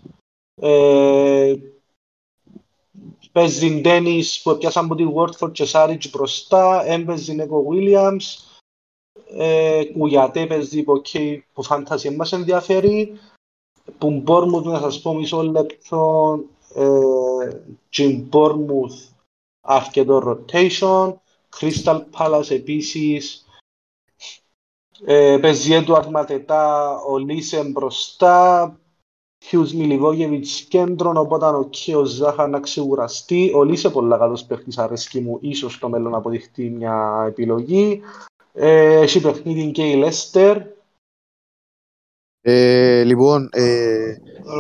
ε, 0.62 1.54
παίζει 3.32 3.82
Dennis 3.86 4.26
που 4.44 4.58
πιάσαν 4.58 4.86
από 4.86 4.96
τη 4.96 5.06
Watford 5.16 5.52
και 5.52 5.66
Σάριτζ 5.66 6.08
μπροστά, 6.10 6.86
έμπαιζε 6.86 7.34
Νέκο 7.34 7.66
Williams, 7.72 8.55
ε, 9.38 9.84
Κουγιατέ 9.84 10.46
παίζεις 10.46 10.84
που, 10.84 11.02
okay, 11.02 11.38
που 11.54 11.66
fantasy 11.66 12.16
μας 12.16 12.32
ενδιαφέρει, 12.32 13.20
που 13.98 14.12
Μπόρμουθ 14.12 14.66
να 14.66 14.80
σας 14.80 15.02
πω 15.02 15.14
μισό 15.14 15.44
λεπτό, 15.44 16.40
ε, 16.76 17.62
και 17.90 18.08
Μπόρμουθ 18.08 18.94
αρκετό 19.62 20.22
rotation, 20.26 21.14
Crystal 21.60 22.02
Palace 22.18 22.50
επίσης. 22.50 23.46
Ε, 25.06 25.38
παίζει 25.42 25.74
Έντουαρτ 25.74 26.10
Ματετά, 26.10 26.96
ο 27.02 27.18
Λίσε 27.18 27.64
μπροστά, 27.64 28.80
Χιούς 29.46 29.74
Μιλιβόγεβιτς 29.74 30.62
κέντρον, 30.62 31.18
οπότε 31.18 31.46
ο 31.46 31.68
Κιο 31.70 32.06
Ζάχα 32.06 32.48
να 32.48 32.60
ξεγουραστεί. 32.60 33.52
Ο 33.56 33.64
Λίσε 33.64 33.90
πολύ 33.90 34.18
καλός 34.18 34.46
παίχτης 34.46 34.78
αρέσκει 34.78 35.20
μου, 35.20 35.38
ίσως 35.42 35.74
στο 35.74 35.90
μέλλον 35.90 36.12
να 36.12 36.18
αποδειχτεί 36.18 36.70
μια 36.70 37.26
επιλογή. 37.28 38.02
Ε, 38.58 39.02
έχει 39.02 39.22
παιχνίδι 39.22 39.72
και 39.72 39.90
η 39.90 39.96
Λέστερ. 39.96 40.62
Ε, 42.42 43.04
λοιπόν, 43.04 43.50
ε, 43.52 44.18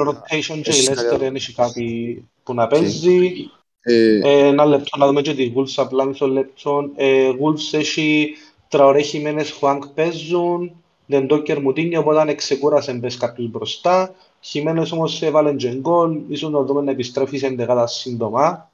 rotation 0.07 0.61
και 0.61 0.75
η 0.75 0.83
Λέστερ 0.87 1.17
δεν 1.17 1.35
έχει 1.35 1.53
κάτι 1.53 2.27
που 2.43 2.53
να 2.53 2.67
παίζει. 2.67 3.49
Ε, 3.81 4.19
ε, 4.23 4.47
ένα 4.47 4.65
λεπτό 4.65 4.97
να 4.97 5.07
δούμε 5.07 5.21
και 5.21 5.33
τη 5.33 5.53
Wolves 5.55 5.73
απλά 5.75 6.05
μισό 6.05 6.27
λεπτό. 6.27 6.89
Ε, 6.95 7.31
Wolves 7.31 7.77
έχει 7.77 8.35
τραωρέ 8.67 9.01
χειμένες 9.01 9.51
Χουάνκ 9.51 9.85
παίζουν, 9.87 10.83
Ντεντόκερ 11.09 11.61
Μουτίνιο, 11.61 11.99
οπότε 11.99 12.19
αν 12.19 12.29
εξεκούρασε 12.29 12.93
μπες 12.93 13.17
κάποιους 13.17 13.49
μπροστά. 13.49 14.15
Χειμένες 14.41 14.91
όμως 14.91 15.21
έβαλαν 15.21 15.57
και 15.57 15.75
γκολ, 15.75 16.21
ίσως 16.27 16.51
να 16.51 16.61
δούμε 16.61 16.81
να 16.81 16.91
επιστρέφεις 16.91 17.39
σε 17.39 17.47
εντεγάδα 17.47 17.87
σύντομα. 17.87 18.71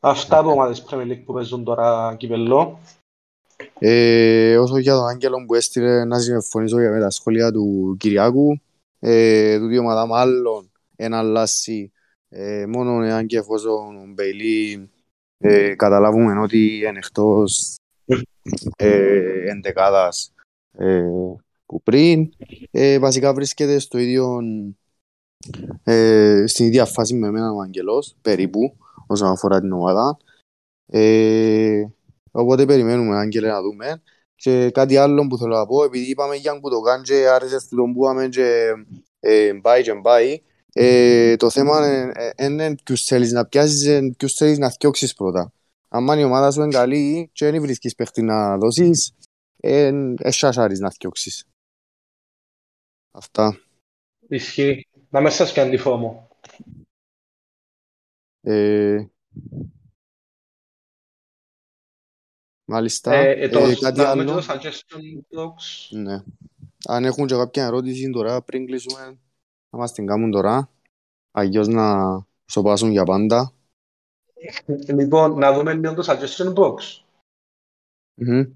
Αυτά 0.00 0.38
από 0.38 0.50
ομάδες 0.50 0.84
Premier 0.88 1.10
League 1.10 1.22
που 1.24 1.32
παίζουν 1.32 1.64
τώρα 1.64 2.14
κυπελό. 2.18 2.78
Ε, 3.78 4.58
όσο 4.58 4.78
για 4.78 4.94
τον 4.94 5.08
Άγγελο 5.08 5.44
που 5.46 5.54
έστειλε 5.54 6.04
να 6.04 6.18
συμφωνήσω 6.18 6.76
με 6.76 7.00
τα 7.00 7.10
σχόλια 7.10 7.52
του 7.52 7.96
Κυριάκου, 7.98 8.60
ε, 8.98 9.58
του 9.58 9.66
δύο 9.66 9.80
ομάδα 9.80 10.06
μάλλον 10.06 10.70
ένα 10.96 11.18
αλλάσει 11.18 11.92
ε, 12.28 12.66
μόνο 12.66 13.02
εάν 13.02 13.26
και 13.26 13.38
εφόσον 13.38 13.96
ο 13.96 14.12
Μπέιλι 14.14 14.90
ε, 15.38 15.74
καταλάβουμε 15.74 16.40
ότι 16.40 16.76
είναι 16.76 16.98
εκτός 16.98 17.76
ε, 18.76 19.50
εντεκάδας 19.50 20.32
ε, 20.72 21.02
που 21.66 21.82
πριν. 21.82 22.32
Ε, 22.70 22.98
βασικά 22.98 23.34
βρίσκεται 23.34 23.78
στο 23.78 23.98
ίδιο, 23.98 24.40
ε, 25.84 26.44
στην 26.46 26.66
ίδια 26.66 26.84
φάση 26.84 27.14
με 27.14 27.26
εμένα 27.26 27.52
ο 27.52 27.60
Αγγελός, 27.60 28.16
περίπου, 28.22 28.76
όσον 29.06 29.28
αφορά 29.28 29.60
την 29.60 29.72
ομάδα. 29.72 30.16
Ε, 30.86 31.84
οπότε 32.34 32.64
περιμένουμε, 32.64 33.16
Άγγελε, 33.16 33.48
να 33.48 33.62
δούμε. 33.62 34.02
Και 34.34 34.70
κάτι 34.70 34.96
άλλο 34.96 35.26
που 35.26 35.38
θέλω 35.38 35.56
να 35.56 35.66
πω, 35.66 35.84
επειδή 35.84 36.10
είπαμε 36.10 36.34
για 36.34 36.60
που 36.60 36.70
το 36.70 36.80
κάνει 36.80 37.02
και 37.02 37.28
άρεσε 37.28 37.58
στο 37.58 37.76
τον 37.76 37.92
που 37.92 38.04
είπαμε 38.04 38.28
και 38.28 38.72
ε, 39.20 39.52
πάει 39.62 39.82
και 39.82 39.94
πάει, 39.94 40.42
ε, 40.72 41.36
το 41.36 41.50
θέμα 41.50 42.12
είναι 42.38 42.74
ποιους 42.84 43.04
θέλεις 43.04 43.32
να 43.32 43.46
πιάσεις, 43.46 44.00
ποιους 44.16 44.34
θέλεις 44.34 44.58
να 44.58 44.70
θιώξεις 44.70 45.14
πρώτα. 45.14 45.52
Αν 45.88 46.18
η 46.18 46.24
ομάδα 46.24 46.50
σου 46.50 46.62
είναι 46.62 46.72
καλή 46.72 47.30
και 47.32 47.50
δεν 47.50 47.60
βρίσκεις 47.60 47.94
παίχτη 47.94 48.22
να 48.22 48.58
δώσεις, 48.58 49.12
εσάσαρεις 50.18 50.78
να 50.78 50.90
θιώξεις. 50.90 51.46
Αυτά. 53.10 53.58
Ισχύει. 54.28 54.88
Να 55.10 55.20
μέσα 55.20 55.36
σας 55.44 55.52
κάνει 55.52 55.76
φόμο. 55.76 56.28
Ε, 58.40 59.04
μάλιστα. 62.64 63.14
Ε, 63.14 63.30
ε, 63.30 63.48
το, 63.48 63.58
ε, 63.58 63.74
κάτι 63.74 64.00
άλλο; 64.00 64.24
Το 64.24 64.46
suggestion 64.48 65.38
box. 65.38 65.54
Ναι. 65.90 66.22
Αν 66.86 67.04
έχουν 67.04 67.26
και 67.26 67.34
κάποια 67.34 67.64
ερώτηση 67.64 68.10
τώρα 68.10 68.42
πριν 68.42 68.66
κλείσουμε, 68.66 69.18
να 69.70 69.78
μας 69.78 69.92
την 69.92 70.06
κάνουν 70.06 70.30
τώρα, 70.30 70.70
αγιώς 71.30 71.68
να 71.68 72.18
σοπάσουν 72.44 72.90
για 72.90 73.04
πάντα. 73.04 73.52
Λοιπόν, 74.98 75.38
να 75.38 75.52
δούμε 75.52 75.74
λίγο 75.74 75.94
το 75.94 76.04
suggestion 76.06 76.54
box. 76.54 76.74
Mm-hmm. 78.20 78.50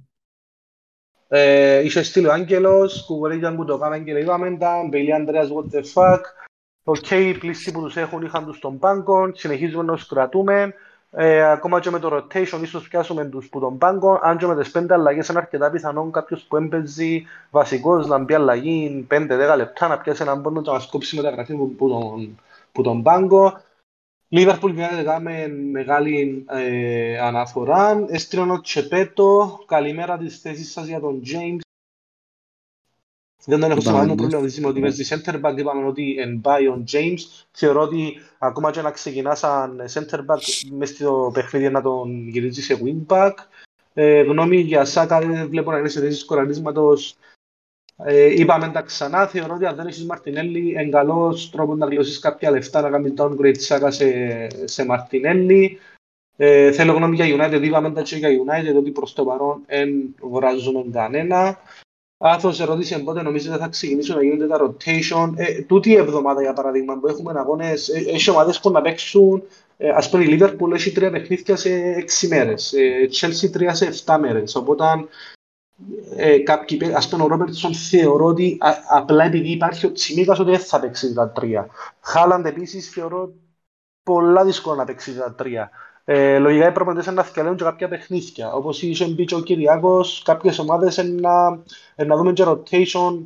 Ε, 1.28 1.80
είχε 1.80 2.02
στείλει 2.02 2.26
ο 2.26 2.32
Άγγελος, 2.32 3.04
κουβερίγιαν 3.06 3.56
που 3.56 3.64
το 3.64 3.78
κάναν 3.78 4.04
και 4.04 4.10
είπαμε 4.10 4.56
τα, 4.56 4.86
Μπελί 4.88 5.14
Ανδρέας, 5.14 5.48
what 5.52 5.74
the 5.74 5.82
fuck. 5.94 6.20
Οκ, 6.84 6.96
okay, 7.10 7.36
πλήστοι 7.38 7.72
που 7.72 7.82
τους 7.82 7.96
έχουν 7.96 8.22
είχαν 8.22 8.44
τους 8.44 8.56
στον 8.56 8.78
πάγκο, 8.78 9.30
συνεχίζουμε 9.34 9.82
να 9.82 9.94
τους 9.94 10.06
κρατούμε. 10.06 10.74
Ε, 11.10 11.42
ακόμα 11.50 11.80
και 11.80 11.90
με 11.90 11.98
το 11.98 12.16
rotation, 12.16 12.60
ίσως 12.62 12.88
πιάσουμε 12.88 13.24
τους 13.24 13.48
που 13.48 13.60
τον 13.60 13.78
πάγκο. 13.78 14.18
Αν 14.22 14.38
και 14.38 14.46
με 14.46 14.56
τις 14.56 14.70
πέντε 14.70 14.94
αλλαγές 14.94 15.28
είναι 15.28 15.38
αρκετά 15.38 15.70
πιθανόν 15.70 16.12
κάποιος 16.12 16.42
που 16.42 16.56
έμπαιζε 16.56 17.22
βασικός 17.50 18.06
να 18.06 18.18
μπει 18.18 18.34
αλλαγή 18.34 19.06
5-10 19.10 19.54
λεπτά, 19.56 19.88
να 19.88 19.98
πιάσει 19.98 20.22
έναν 20.22 20.42
πόνο 20.42 20.62
και 20.62 20.70
να 20.70 20.78
σκόψει 20.78 21.16
μεταγραφή 21.16 21.54
που, 21.54 21.74
που, 21.74 21.88
τον, 21.88 22.38
που 22.72 22.82
τον 22.82 23.02
πάγκο. 23.02 23.60
Λίβερπουλ 24.28 24.72
βγαίνεται 24.72 25.20
με 25.20 25.48
μεγάλη 25.48 26.44
ε, 26.48 27.18
αναφορά. 27.18 28.04
Έστειλαν 28.08 28.50
ο 28.50 28.60
Τσεπέτο. 28.60 29.58
Καλημέρα 29.66 30.18
τις 30.18 30.40
θέσεις 30.40 30.72
σας 30.72 30.86
για 30.86 31.00
τον 31.00 31.22
James. 31.24 31.67
Δεν 33.44 33.60
τον 33.60 33.70
έχω 33.70 33.80
στο 33.80 33.96
άλλο 33.96 34.14
πρόβλημα 34.14 34.68
ότι 34.68 34.80
παίζει 34.80 35.04
center 35.08 35.40
back, 35.40 35.56
είπαμε 35.56 35.86
ότι 35.86 36.16
εν 36.18 36.40
πάει 36.40 36.66
ο 36.66 36.84
James. 36.92 37.46
Θεωρώ 37.50 37.80
ότι 37.80 38.20
ακόμα 38.38 38.70
και 38.70 38.80
να 38.80 38.90
ξεκινά 38.90 39.34
σαν 39.34 39.82
center 39.92 40.18
back 40.18 40.38
μες 40.70 40.88
στο 40.88 41.30
παιχνίδι 41.34 41.68
να 41.68 41.82
τον 41.82 42.28
γυρίζει 42.28 42.62
σε 42.62 42.80
wing 42.84 43.14
back. 43.14 43.32
Ε, 43.94 44.22
γνώμη 44.22 44.56
για 44.56 44.84
Σάκα 44.84 45.20
δεν 45.20 45.48
βλέπω 45.48 45.70
να 45.70 45.78
είναι 45.78 45.88
σε 45.88 46.00
θέσεις 46.00 46.24
κορανίσματος. 46.24 47.16
Ε, 47.96 48.40
είπαμε 48.40 48.68
τα 48.68 48.82
ξανά, 48.82 49.26
θεωρώ 49.26 49.54
ότι 49.54 49.66
αν 49.66 49.76
δεν 49.76 49.86
έχεις 49.86 50.06
Μαρτινέλli, 50.06 50.56
είναι 50.56 50.88
καλός 50.88 51.50
τρόπος 51.50 51.78
να 51.78 51.86
γλωσσίσεις 51.86 52.18
κάποια 52.18 52.50
λεφτά 52.50 52.80
να 52.80 52.90
κάνεις 52.90 53.12
downgrade 53.16 53.58
Σάκα 53.58 53.90
σε, 53.90 54.06
σε 54.64 54.84
Μαρτινέλli. 54.84 55.68
Ε, 56.36 56.72
θέλω 56.72 56.92
γνώμη 56.92 57.16
για 57.16 57.26
United, 57.26 57.62
είπαμε 57.62 57.90
τα 57.90 58.02
και 58.02 58.16
για 58.16 58.28
United, 58.28 58.76
ότι 58.76 58.90
προς 58.90 59.12
το 59.12 59.24
παρόν 59.24 59.62
δεν 59.66 60.14
βράζουμε 60.20 60.84
κανένα. 60.92 61.58
Άθος 62.20 62.60
ερώτησε 62.60 62.98
πότε 62.98 63.22
νομίζετε 63.22 63.56
θα 63.56 63.68
ξεκινήσουν 63.68 64.16
να 64.16 64.22
γίνονται 64.22 64.46
τα 64.46 64.58
rotation; 64.60 65.32
Ε, 65.36 65.62
τούτη 65.62 65.90
η 65.90 65.96
εβδομάδα 65.96 66.42
για 66.42 66.52
παράδειγμα 66.52 66.98
που 66.98 67.06
έχουμε 67.06 67.32
αγώνες, 67.36 67.88
ε, 67.88 67.98
έχει 67.98 68.30
ομάδες 68.30 68.60
που 68.60 68.70
να 68.70 68.80
παίξουν, 68.80 69.42
ε, 69.76 69.88
ας 69.88 70.10
πούμε 70.10 70.24
η 70.24 70.38
Liverpool 70.40 70.72
έχει 70.72 70.92
τρία 70.92 71.10
παιχνίδια 71.10 71.56
σε 71.56 71.70
έξι 71.74 72.28
μέρες, 72.28 72.72
ε, 72.72 73.08
Chelsea 73.12 73.50
τρία 73.52 73.74
σε 73.74 73.86
εφτά 73.86 74.18
μέρες, 74.18 74.54
οπότε 74.54 74.84
ε, 76.16 76.38
κάποιοι, 76.38 76.92
ας 76.94 77.08
πούμε 77.08 77.22
ο 77.22 77.26
Ρόμπερτσον 77.26 77.74
θεωρώ 77.74 78.24
ότι 78.24 78.56
α, 78.60 78.70
απλά 78.88 79.24
επειδή 79.24 79.50
υπάρχει 79.50 79.86
ο 79.86 79.92
Τσιμίκας 79.92 80.38
ότι 80.38 80.50
δεν 80.50 80.60
θα 80.60 80.80
παίξει 80.80 81.12
τα 81.14 81.30
τρία. 81.30 81.68
Χάλαντ 82.00 82.46
επίσης 82.46 82.90
θεωρώ 82.90 83.32
πολλά 84.02 84.44
δύσκολο 84.44 84.76
να 84.76 84.84
παίξει 84.84 85.16
τα 85.16 85.34
τρία. 85.34 85.70
Ε, 86.10 86.38
λογικά 86.38 86.68
οι 86.68 86.72
προπονητές 86.72 87.14
να 87.14 87.22
θυκαλέουν 87.22 87.56
και 87.56 87.64
κάποια 87.64 87.88
παιχνίδια. 87.88 88.52
Όπως 88.52 88.82
είχε 88.82 89.06
μπει 89.06 89.24
και 89.24 89.34
ο 89.34 89.40
Κυριάκος, 89.40 90.22
κάποιες 90.24 90.58
ομάδες 90.58 90.96
να, 90.96 91.50
να 91.96 92.16
δούμε 92.16 92.32
και 92.32 92.44
rotation 92.46 93.22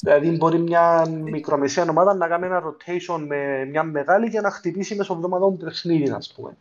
Δηλαδή 0.00 0.30
μπορεί 0.30 0.58
μια 0.58 1.08
μικρομεσαία 1.08 1.86
ομάδα 1.90 2.14
να 2.14 2.28
κάνει 2.28 2.46
ένα 2.46 2.62
rotation 2.64 3.24
με 3.26 3.64
μια 3.64 3.82
μεγάλη 3.82 4.30
και 4.30 4.40
να 4.40 4.50
χτυπήσει 4.50 4.94
μέσω 4.94 5.14
εβδομαδών 5.14 5.56
παιχνίδι, 5.56 6.10
ας 6.10 6.32
πούμε. 6.32 6.56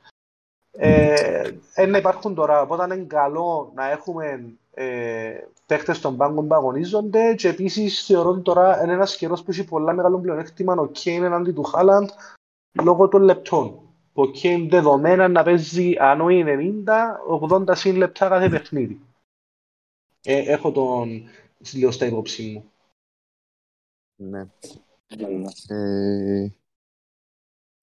Ε, 0.72 1.86
να 1.88 1.98
υπάρχουν 1.98 2.36
τώρα, 2.36 2.62
οπότε 2.62 2.96
είναι 2.96 3.04
καλό 3.04 3.72
να 3.76 3.92
έχουμε 3.92 4.54
ε, 4.74 5.32
παίχτες 5.66 6.00
των 6.00 6.18
πάγκων 6.18 6.48
που 6.48 6.56
αγωνίζονται 6.56 7.36
και 7.36 7.48
επίσης 7.48 8.06
θεωρώ 8.06 8.30
ότι 8.30 8.42
τώρα 8.42 8.84
είναι 8.84 8.94
ένας 8.94 9.16
καιρός 9.16 9.44
που 9.44 9.52
έχει 9.52 9.64
πολλά 9.64 9.94
μεγάλο 9.94 10.20
πλεονέκτημα 10.20 10.74
ο 10.74 10.88
Κέιν 10.88 11.24
εναντί 11.24 11.52
του 11.52 11.64
Χάλαντ 11.64 12.10
λόγω 12.84 13.08
των 13.08 13.22
λεπτών. 13.22 13.80
Ο 14.14 14.32
Κέιν 14.32 14.70
δεδομένα 14.70 15.28
να 15.28 15.44
παίζει 15.44 15.96
αν 16.00 16.30
είναι 16.30 16.84
90, 16.86 17.70
80 17.70 17.76
συν 17.76 17.96
λεπτά 17.96 18.28
κάθε 18.30 18.50
παιχνίδι. 18.50 19.02
Ε, 20.24 20.38
έχω 20.52 20.72
τον 20.72 21.30
λίγο 21.74 21.92
στα 21.92 22.06
υπόψη 22.06 22.44
μου. 22.44 22.72
Ναι. 24.16 24.48
Ε, 25.68 26.48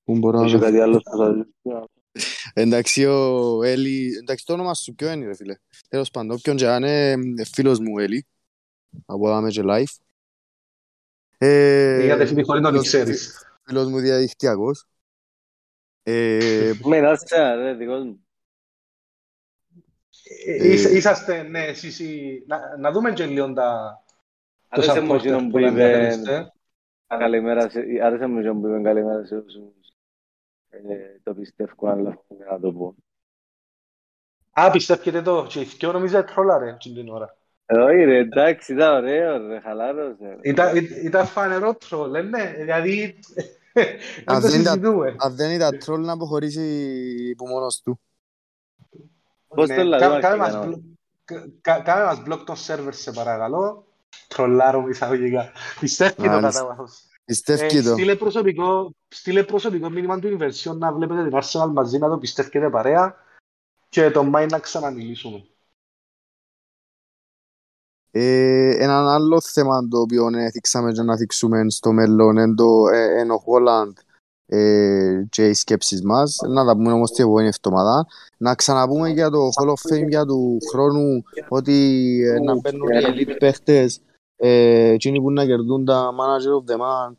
πού 0.05 0.19
μπορώ 0.19 0.45
Είχε 0.45 0.57
να... 0.57 0.63
κάτι 0.63 0.81
άλλο 0.81 0.97
που 1.01 1.17
θα 1.17 1.33
δεις. 1.33 1.47
Εντάξει, 2.53 3.05
ο 3.05 3.63
Έλλη... 3.63 4.17
Εντάξει, 4.21 4.45
το 4.47 4.53
όνομα 4.53 4.75
σου 4.75 4.95
ποιο 4.95 5.11
είναι, 5.13 5.27
ρε 5.27 5.35
φίλε. 5.35 5.57
Τέλος 5.89 6.11
πάντων, 6.11 6.31
όποιον 6.37 6.57
και 6.57 6.69
αν 6.69 6.85
είναι 6.85 7.45
φίλος 7.45 7.79
μου, 7.79 7.99
Έλλη. 7.99 8.27
Από 9.07 9.29
δάμε 9.29 9.51
και 9.51 9.63
live. 9.65 9.97
Ε, 11.39 12.05
Γιατί 12.05 12.27
φίλοι 12.27 12.43
χωρίς 12.45 12.63
να 12.63 12.69
το 12.73 12.77
φίλος- 12.77 12.87
ξέρεις. 12.87 13.47
Φίλος 13.63 13.87
μου 13.89 13.99
διαδικτυακός. 13.99 14.87
Ε, 16.11 16.73
Μην 16.85 17.05
άσε, 17.05 17.55
ρε, 17.55 17.75
δικός 17.75 18.05
μου. 18.05 18.27
Ε, 20.47 20.73
είσ- 20.73 20.93
Είσαστε, 20.93 21.43
ναι, 21.43 21.65
εσείς 21.65 21.99
οι- 21.99 22.45
να, 22.47 22.77
να 22.79 22.91
δούμε 22.91 23.13
και 23.13 23.27
λίγο 23.27 23.53
τα, 23.53 24.01
το 24.69 24.81
Άρεσε 24.81 25.01
μου 25.01 25.13
supporter 25.13 25.19
εκείνον 25.19 25.45
που 25.45 25.51
που 25.51 25.59
λέμε 25.59 25.81
είπε 25.85 25.99
διαχειριστέ. 25.99 26.53
καλημέρα 27.07 27.69
σε- 27.71 27.85
άρεσε 28.03 28.27
μου 28.27 28.39
εκείνον 28.39 28.61
που 28.61 28.67
είπε 28.69 28.81
καλημέρα 28.83 29.25
σε 29.25 29.37
όσους 29.37 29.55
ε, 30.71 30.81
το 31.23 31.35
πιστεύω, 31.35 31.89
αλλά 31.89 32.19
για 32.29 32.47
να 32.51 32.61
το 32.61 32.73
πω. 32.73 32.95
Α, 34.51 34.71
πιστεύετε 34.71 35.23
το, 35.23 35.47
και 35.49 35.61
οι 35.61 35.65
δυο 35.65 35.93
νομίζω 35.93 36.25
τρόλαρε 36.25 36.69
εκείνη 36.69 36.95
την 36.95 37.09
ώρα. 37.09 37.37
Ε, 37.67 37.79
Όχι 37.79 38.05
ρε, 38.05 38.19
εντάξει, 38.19 38.73
ήταν 38.73 38.95
ωραίος 38.95 39.47
ρε, 39.47 39.61
χαλάρωσε. 39.61 40.17
ρε. 40.21 40.37
Ήταν, 40.43 40.77
ή- 40.77 40.89
ήταν 41.05 41.27
φανερό 41.27 41.75
τρόλ, 41.75 42.15
ε, 42.15 42.23
ναι, 42.23 42.55
δηλαδή 42.59 43.19
δεν 43.35 43.47
Αν 44.25 44.41
το 44.43 44.49
δεν 44.49 44.61
ήταν- 44.61 44.73
συζητούμε. 44.75 45.15
αν 45.19 45.35
δεν 45.37 45.51
ήταν 45.51 45.79
τρόλ 45.79 46.05
να 46.05 46.13
αποχωρήσει 46.13 47.35
που 47.37 47.47
μόνος 47.47 47.81
του. 47.85 48.01
Πώς 49.49 49.69
Ναι, 49.69 49.77
το 49.77 49.83
λέω, 49.83 49.99
κα- 49.99 50.11
όχι, 50.11 50.21
κάνε 50.21 50.37
μας 50.37 50.51
κανένα. 50.53 50.67
μπλο- 50.67 50.83
κα- 51.25 51.47
κα- 51.61 51.81
Κάνε 51.81 52.05
μας 52.05 52.23
μπλοκ 52.23 52.45
των 52.45 52.57
σερβερ 52.57 52.95
σε 52.95 53.13
παρακαλώ. 53.13 53.87
Τρολάρω 54.29 54.89
εισαγωγικά. 54.89 55.53
Πιστεύει 55.81 56.15
το 56.15 56.23
Μάλιστα. 56.23 56.61
κατά 56.61 56.67
βάθος. 56.67 57.03
Πιστεύει 57.25 57.77
Ε, 57.79 57.83
το. 57.83 57.93
στείλε, 57.93 58.17
προσωπικό, 58.17 58.91
στείλε 59.09 59.43
προσωπικό 59.43 59.91
μήνυμα 59.91 60.19
του 60.19 60.37
Inversion 60.41 60.77
να 60.77 60.93
βλέπετε 60.93 61.29
την 61.29 61.39
Arsenal 61.43 61.71
μαζί 61.73 61.99
να 61.99 62.09
το 62.09 62.19
πιστεύετε 62.19 62.71
παρέα 62.71 63.17
και 63.89 64.11
το 64.11 64.25
Μάι 64.25 64.47
να 64.47 64.59
ξαναμιλήσουμε. 64.59 65.45
Ε, 68.21 68.77
έναν 68.79 69.07
άλλο 69.09 69.41
θέμα 69.41 69.89
το 69.89 69.99
οποίο 69.99 70.29
έθιξαμε 70.35 70.93
και 70.93 71.03
να 71.03 71.17
θίξουμε 71.17 71.71
στο 71.71 71.93
μέλλον 71.93 72.37
είναι 72.37 72.55
το 72.55 72.89
ε, 72.93 73.21
είναι 73.21 73.33
ο 73.33 73.43
Holland 73.47 73.93
ε, 74.47 75.23
και 75.29 75.49
οι 75.49 75.55
σκέψεις 75.55 76.03
μας. 76.03 76.39
Να 76.49 76.65
τα 76.65 76.73
πούμε 76.73 76.93
όμως 76.93 77.11
την 77.11 77.25
επόμενη 77.25 77.49
εβδομάδα. 77.49 78.07
Να 78.39 78.55
ξαναπούμε 78.55 79.09
για 79.09 79.31
το 79.31 79.39
Hall 79.39 79.69
of 79.69 79.95
Fame 79.95 80.09
για 80.09 80.25
του 80.25 80.59
χρόνου 80.71 81.23
ότι 81.49 81.73
ε, 82.25 82.41
να 82.41 82.55
μπαίνουν 82.61 82.89
οι 82.89 83.25
elite 83.25 83.37
παίχτες 83.39 84.01
ε, 84.37 84.89
εκείνοι 84.89 85.21
που 85.21 85.31
να 85.31 85.47
κερδούν 85.47 85.85
τα 85.85 86.11
Manager 86.11 86.63
of 86.63 86.73
the 86.73 86.77
Month 86.77 87.17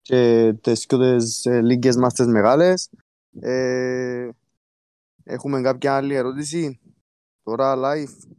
και 0.00 0.54
τις 0.60 0.86
κιότες 0.86 1.44
ε, 1.46 1.60
λίγκες 1.60 1.96
μας 1.96 2.12
τις 2.12 2.26
μεγάλες. 2.26 2.90
Ε, 3.40 4.28
έχουμε 5.24 5.60
κάποια 5.60 5.96
άλλη 5.96 6.14
ερώτηση; 6.14 6.80
Τώρα 7.42 7.76
live. 7.76 8.37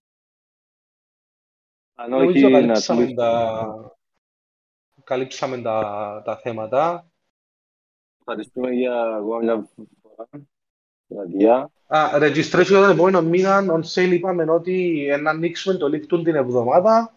Αν 2.02 2.10
Νομίζω 2.10 2.30
όχι, 2.30 2.42
να 2.42 2.50
καλύψαμε 2.60 3.04
κλείσουμε. 3.04 3.22
τα, 3.22 3.96
καλύψαμε 5.04 5.58
τα, 5.58 6.22
τα 6.26 6.38
θέματα. 6.38 7.12
Ευχαριστούμε 8.20 8.70
για 8.72 9.02
ακόμα 9.02 9.38
μια 9.40 9.68
φορά. 10.02 10.30
Βραδιά. 11.08 11.72
Α, 11.88 12.10
registration 12.14 12.66
τον 12.66 12.90
επόμενο 12.90 13.22
μήνα, 13.22 13.66
on 13.70 13.82
sale 13.94 14.12
είπαμε 14.12 14.52
ότι 14.52 15.08
ε, 15.10 15.18
να 15.18 15.30
ανοίξουμε 15.30 15.76
το 15.76 15.86
link 15.86 16.06
του 16.08 16.22
την 16.22 16.36
εβδομάδα. 16.36 17.14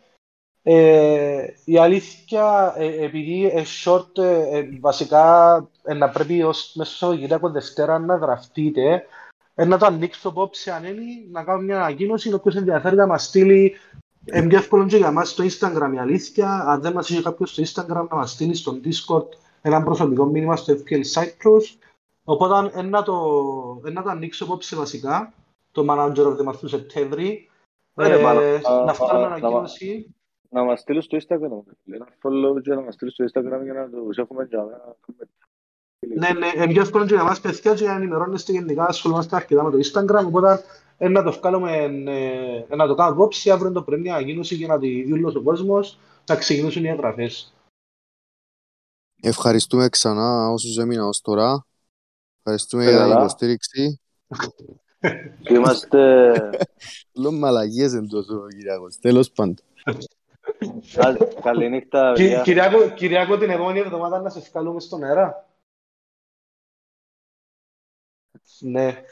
Ε, 0.62 1.46
η 1.64 1.78
αλήθεια, 1.78 2.74
ε, 2.76 3.04
επειδή 3.04 3.46
ε, 3.46 3.62
short, 3.84 4.18
ε, 4.18 4.58
ε, 4.58 4.68
βασικά 4.80 5.56
ε, 5.82 5.94
να 5.94 6.10
πρέπει 6.10 6.42
ως 6.42 6.72
μέσα 6.74 6.90
στο 6.90 6.98
Σαββατοκύριακο 6.98 7.50
Δευτέρα 7.50 7.98
να 7.98 8.16
γραφτείτε, 8.16 9.06
ε, 9.54 9.64
να 9.64 9.78
το 9.78 9.86
ανοίξω 9.86 10.28
απόψε 10.28 10.72
αν 10.72 10.84
είναι, 10.84 11.02
να 11.30 11.44
κάνω 11.44 11.60
μια 11.60 11.76
ανακοίνωση, 11.76 12.32
όποιος 12.32 12.56
ενδιαφέρει 12.56 12.96
να 12.96 13.06
μας 13.06 13.24
στείλει 13.24 13.76
ε, 14.24 14.42
πιο 14.42 14.58
εύκολο 14.58 14.86
και 14.86 14.96
για 14.96 15.10
μας 15.10 15.30
στο 15.30 15.44
Instagram 15.44 15.90
η 15.94 15.98
αλήθεια. 15.98 16.64
Αν 16.66 16.80
δεν 16.80 16.92
μας 16.92 17.08
είχε 17.08 17.22
κάποιος 17.22 17.50
στο 17.50 17.62
Instagram 17.62 18.06
να 18.10 18.16
μας 18.16 18.30
στείλει 18.30 18.54
στο 18.54 18.80
Discord 18.84 19.26
ένα 19.62 19.82
προσωπικό 19.82 20.24
μήνυμα 20.24 20.56
στο 20.56 20.74
FPL 20.74 21.02
Cyprus. 21.14 21.76
Οπότε 22.24 22.78
ε, 22.78 22.82
να 22.82 23.02
το, 23.02 23.16
ε, 23.84 23.90
να 23.90 24.02
το 24.02 24.10
ανοίξω 24.10 24.44
απόψε 24.44 24.76
βασικά, 24.76 25.32
το 25.70 25.86
Manager 25.90 26.26
of 26.26 26.36
the 26.36 26.48
Month 26.48 26.56
του 26.60 26.68
Σεπτέμβρη. 26.68 27.50
Ωραία, 27.94 28.18
Ε, 28.18 28.22
πάνω. 28.22 28.40
να 28.84 28.90
Α, 28.90 28.94
βγάλουμε 28.94 29.26
α, 29.26 29.28
να 29.28 29.34
ανακοίνωση. 29.34 30.14
Να 30.48 30.64
μας 30.64 30.80
στείλεις 30.80 31.04
στο 31.04 31.18
Instagram. 31.20 31.72
Ένα 31.92 32.06
follow 32.22 32.62
και 32.62 32.74
να 32.74 32.80
μας 32.80 32.94
στείλεις 32.94 33.14
στο 33.14 33.24
Instagram 33.24 33.62
για 33.62 33.72
να 33.72 33.88
τους 33.88 34.18
έχουμε 34.18 34.44
για 34.44 34.58
να 34.58 34.64
κάνουμε 34.64 35.28
Ναι, 36.18 36.38
ναι, 36.38 36.52
είναι 36.56 36.72
πιο 36.72 36.80
εύκολο 36.80 37.06
και 37.06 37.14
για 37.14 37.22
εμάς 37.22 37.40
παιδιά 37.40 37.74
και 37.74 37.82
για 37.82 37.92
να 37.92 37.98
ενημερώνεστε 37.98 38.52
γενικά 38.52 38.86
ασχολούμαστε 38.86 39.36
αρκετά 39.36 39.62
με 39.62 39.70
το 39.70 39.78
Instagram, 39.78 40.26
οπότε 40.26 40.62
ε, 41.02 41.08
να 41.08 41.22
το 41.22 41.32
βγάλουμε, 41.32 41.76
ε, 41.76 42.66
ε, 42.68 42.76
να 42.76 42.86
το 42.86 42.94
κάνω 42.94 43.12
απόψε, 43.12 43.52
αύριο 43.52 43.72
το 43.72 43.82
πρωί 43.82 44.00
μια 44.00 44.14
ανακοίνωση 44.14 44.54
για 44.54 44.66
να 44.66 44.78
τη 44.78 45.02
δει 45.02 45.12
όλος 45.12 45.34
ο 45.34 45.42
κόσμος, 45.42 45.98
να 46.26 46.36
ξεκινήσουν 46.36 46.84
οι 46.84 46.88
εγγραφές. 46.88 47.54
Ευχαριστούμε 49.22 49.88
ξανά 49.88 50.48
όσους 50.48 50.76
έμειναν 50.76 51.08
ως 51.08 51.20
τώρα. 51.20 51.66
Ευχαριστούμε 52.38 52.84
Ε, 52.84 52.88
για 52.88 52.98
την 52.98 53.08
καλά. 53.08 53.20
υποστήριξη. 53.20 54.00
Και 55.42 55.54
είμαστε... 55.54 56.32
Λέω 57.20 57.32
μαλαγίες 57.32 57.92
εν 57.92 58.08
τόσο, 58.08 58.46
Κυριακός. 58.48 58.96
Τέλος 58.96 59.30
πάντων. 59.30 59.56
Α, 60.96 61.16
Καληνύχτα, 61.42 62.12
Κυ- 62.12 62.24
παιδιά. 62.24 62.42
Κυριάκο, 62.42 62.90
Κυριάκο, 62.90 63.38
την 63.38 63.50
επόμενη 63.50 63.78
εβδομάδα 63.78 64.20
να 64.20 64.30
σε 64.30 64.40
βγάλουμε 64.40 64.80
στον 64.80 65.02
αέρα. 65.04 65.48
Ναι. 68.60 69.04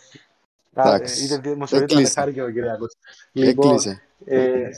Α, 0.81 0.95
Εντάξει. 0.95 1.23
ε, 1.23 1.25
Είτε 1.25 1.49
δημοσιογραφία 1.51 1.97
Έκλεισε. 1.97 2.13
θα 2.13 2.21
χάρηκε 2.21 2.43
ο 2.43 2.51
Κυριάκος. 2.51 2.97
Λοιπόν, 3.33 3.67
Έκλεισε. 3.69 4.03
ε, 4.25 4.69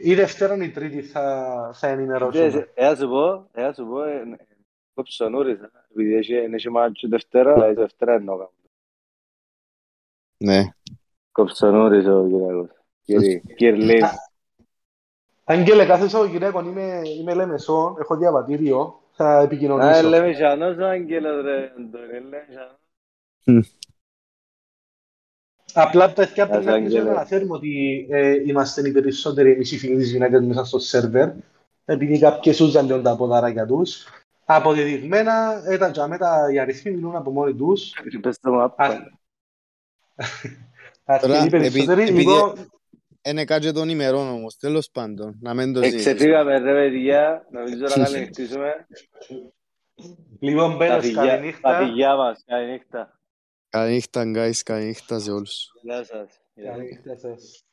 ή 0.00 0.14
Δευτέρα 0.14 0.56
ή 0.56 0.70
Τρίτη 0.70 1.02
θα, 1.02 1.70
θα 1.74 1.88
ενημερώσουμε. 1.88 2.68
Ε, 2.74 2.86
θα 2.88 2.96
σου 2.96 3.08
πω, 3.08 3.48
ε, 3.52 3.62
θα 3.62 3.72
σου 3.74 3.86
πω, 3.86 4.02
ε, 4.04 4.12
ε, 4.16 4.36
κόψω 4.94 5.24
ο 5.24 5.28
Νούρης, 5.28 5.60
ε, 5.60 5.70
επειδή 5.90 6.14
έχει 6.14 6.34
έχει 6.34 6.70
μάτσο 6.70 7.08
Δευτέρα, 7.08 7.52
αλλά 7.52 7.68
η 7.70 7.72
Δευτέρα 7.74 8.12
εννοώ. 8.12 8.48
Ναι. 10.36 10.62
Κόψω 11.32 11.66
ο 11.66 11.70
Νούρης 11.70 12.06
ο 12.06 12.26
Κυριακός. 12.28 12.68
Κύριε, 13.02 13.38
κύριε 13.56 13.84
Λίν. 13.84 14.04
Άγγελε, 15.44 15.86
κάθε 15.86 16.08
Σαββατοκύριακο 16.08 16.60
είμαι, 16.60 17.00
είμαι 17.18 17.34
Λέμεσό, 17.34 17.96
έχω 18.00 18.16
διαβατήριο, 18.16 19.00
θα 19.12 19.28
Α, 19.28 19.42
επικοινωνήσω. 19.42 20.08
λέμε 20.08 20.32
Σανός 20.34 20.76
ο 20.76 20.84
Άγγελος 20.86 21.44
ρε, 21.44 21.72
Αντώνη, 21.78 22.06
λέμε 22.06 22.44
Σανός. 25.76 25.88
Απλά 25.88 26.12
παιδιά 26.12 26.46
πρέπει 26.48 26.58
Ας, 26.58 26.64
να 26.64 26.72
αρχίσουμε 26.72 26.98
Άγγελε. 26.98 27.14
να 27.14 27.20
αναφέρουμε 27.20 27.54
ότι 27.54 28.06
ε, 28.10 28.32
είμαστε 28.46 28.88
οι 28.88 28.92
περισσότεροι 28.92 29.52
εμείς 29.52 29.72
οι 29.72 29.78
φίλοι 29.78 29.96
της 29.96 30.10
γυναίκας 30.12 30.44
μέσα 30.44 30.64
στο 30.64 30.78
σερβερ, 30.78 31.28
επειδή 31.84 32.18
κάποιοι 32.18 32.52
σούζαν 32.52 32.86
λίγο 32.86 33.00
τα 33.02 33.16
ποδαράκια 33.16 33.66
τους. 33.66 34.06
Αποδεδειγμένα, 34.44 35.62
ε, 35.66 35.78
τα, 35.78 35.90
τζαμέ, 35.90 36.18
τα, 36.18 36.48
οι 36.52 36.58
αριθμοί 36.58 36.92
μιλούν 36.92 37.16
από 37.16 37.30
μόνοι 37.30 37.54
τους. 37.54 37.92
Πες 38.20 38.38
το 38.40 38.50
μου 38.52 38.62
απ' 38.62 38.80
Α, 38.80 38.98
Αρκετοί 41.04 41.32
επει- 41.38 41.50
περισσότεροι. 41.50 42.02
επειδή- 42.02 42.18
Λοιπόν, 42.18 42.52
Είναι 43.22 43.44
κάτι 43.44 43.72
των 43.72 43.88
ημερών 43.88 44.28
όμως. 44.28 44.56
Τέλος 44.56 44.90
πάντων. 44.90 45.38
Να 45.40 45.54
μην 45.54 45.72
το 45.72 45.82
ζήσεις. 45.82 46.06
Εξεφύγαμε 46.06 46.58
ρε 46.58 46.72
παιδιά, 46.72 47.46
νομίζω 47.50 47.82
να 47.96 48.04
καληνυχτήσουμε. 48.04 48.86
λοιπόν, 50.40 50.70
Τα 50.70 50.76
μπαίνω 50.76 51.00
φυγιά- 51.00 51.26
καλή 51.26 51.54
τα 53.80 53.88
νύχτα. 53.88 54.22
φυγιά 54.22 54.44
μας, 54.44 54.62
καληνύχτα. 54.62 54.62
Καληνύχτα, 54.62 54.62
guys. 54.62 54.62
Καληνύχτα 54.62 55.18
σε 55.18 55.30
όλους. 55.32 55.72
Γεια 55.82 56.04
σας. 56.04 56.40
Καλή 56.54 56.84
νύχτα 56.84 57.16
σας. 57.16 57.65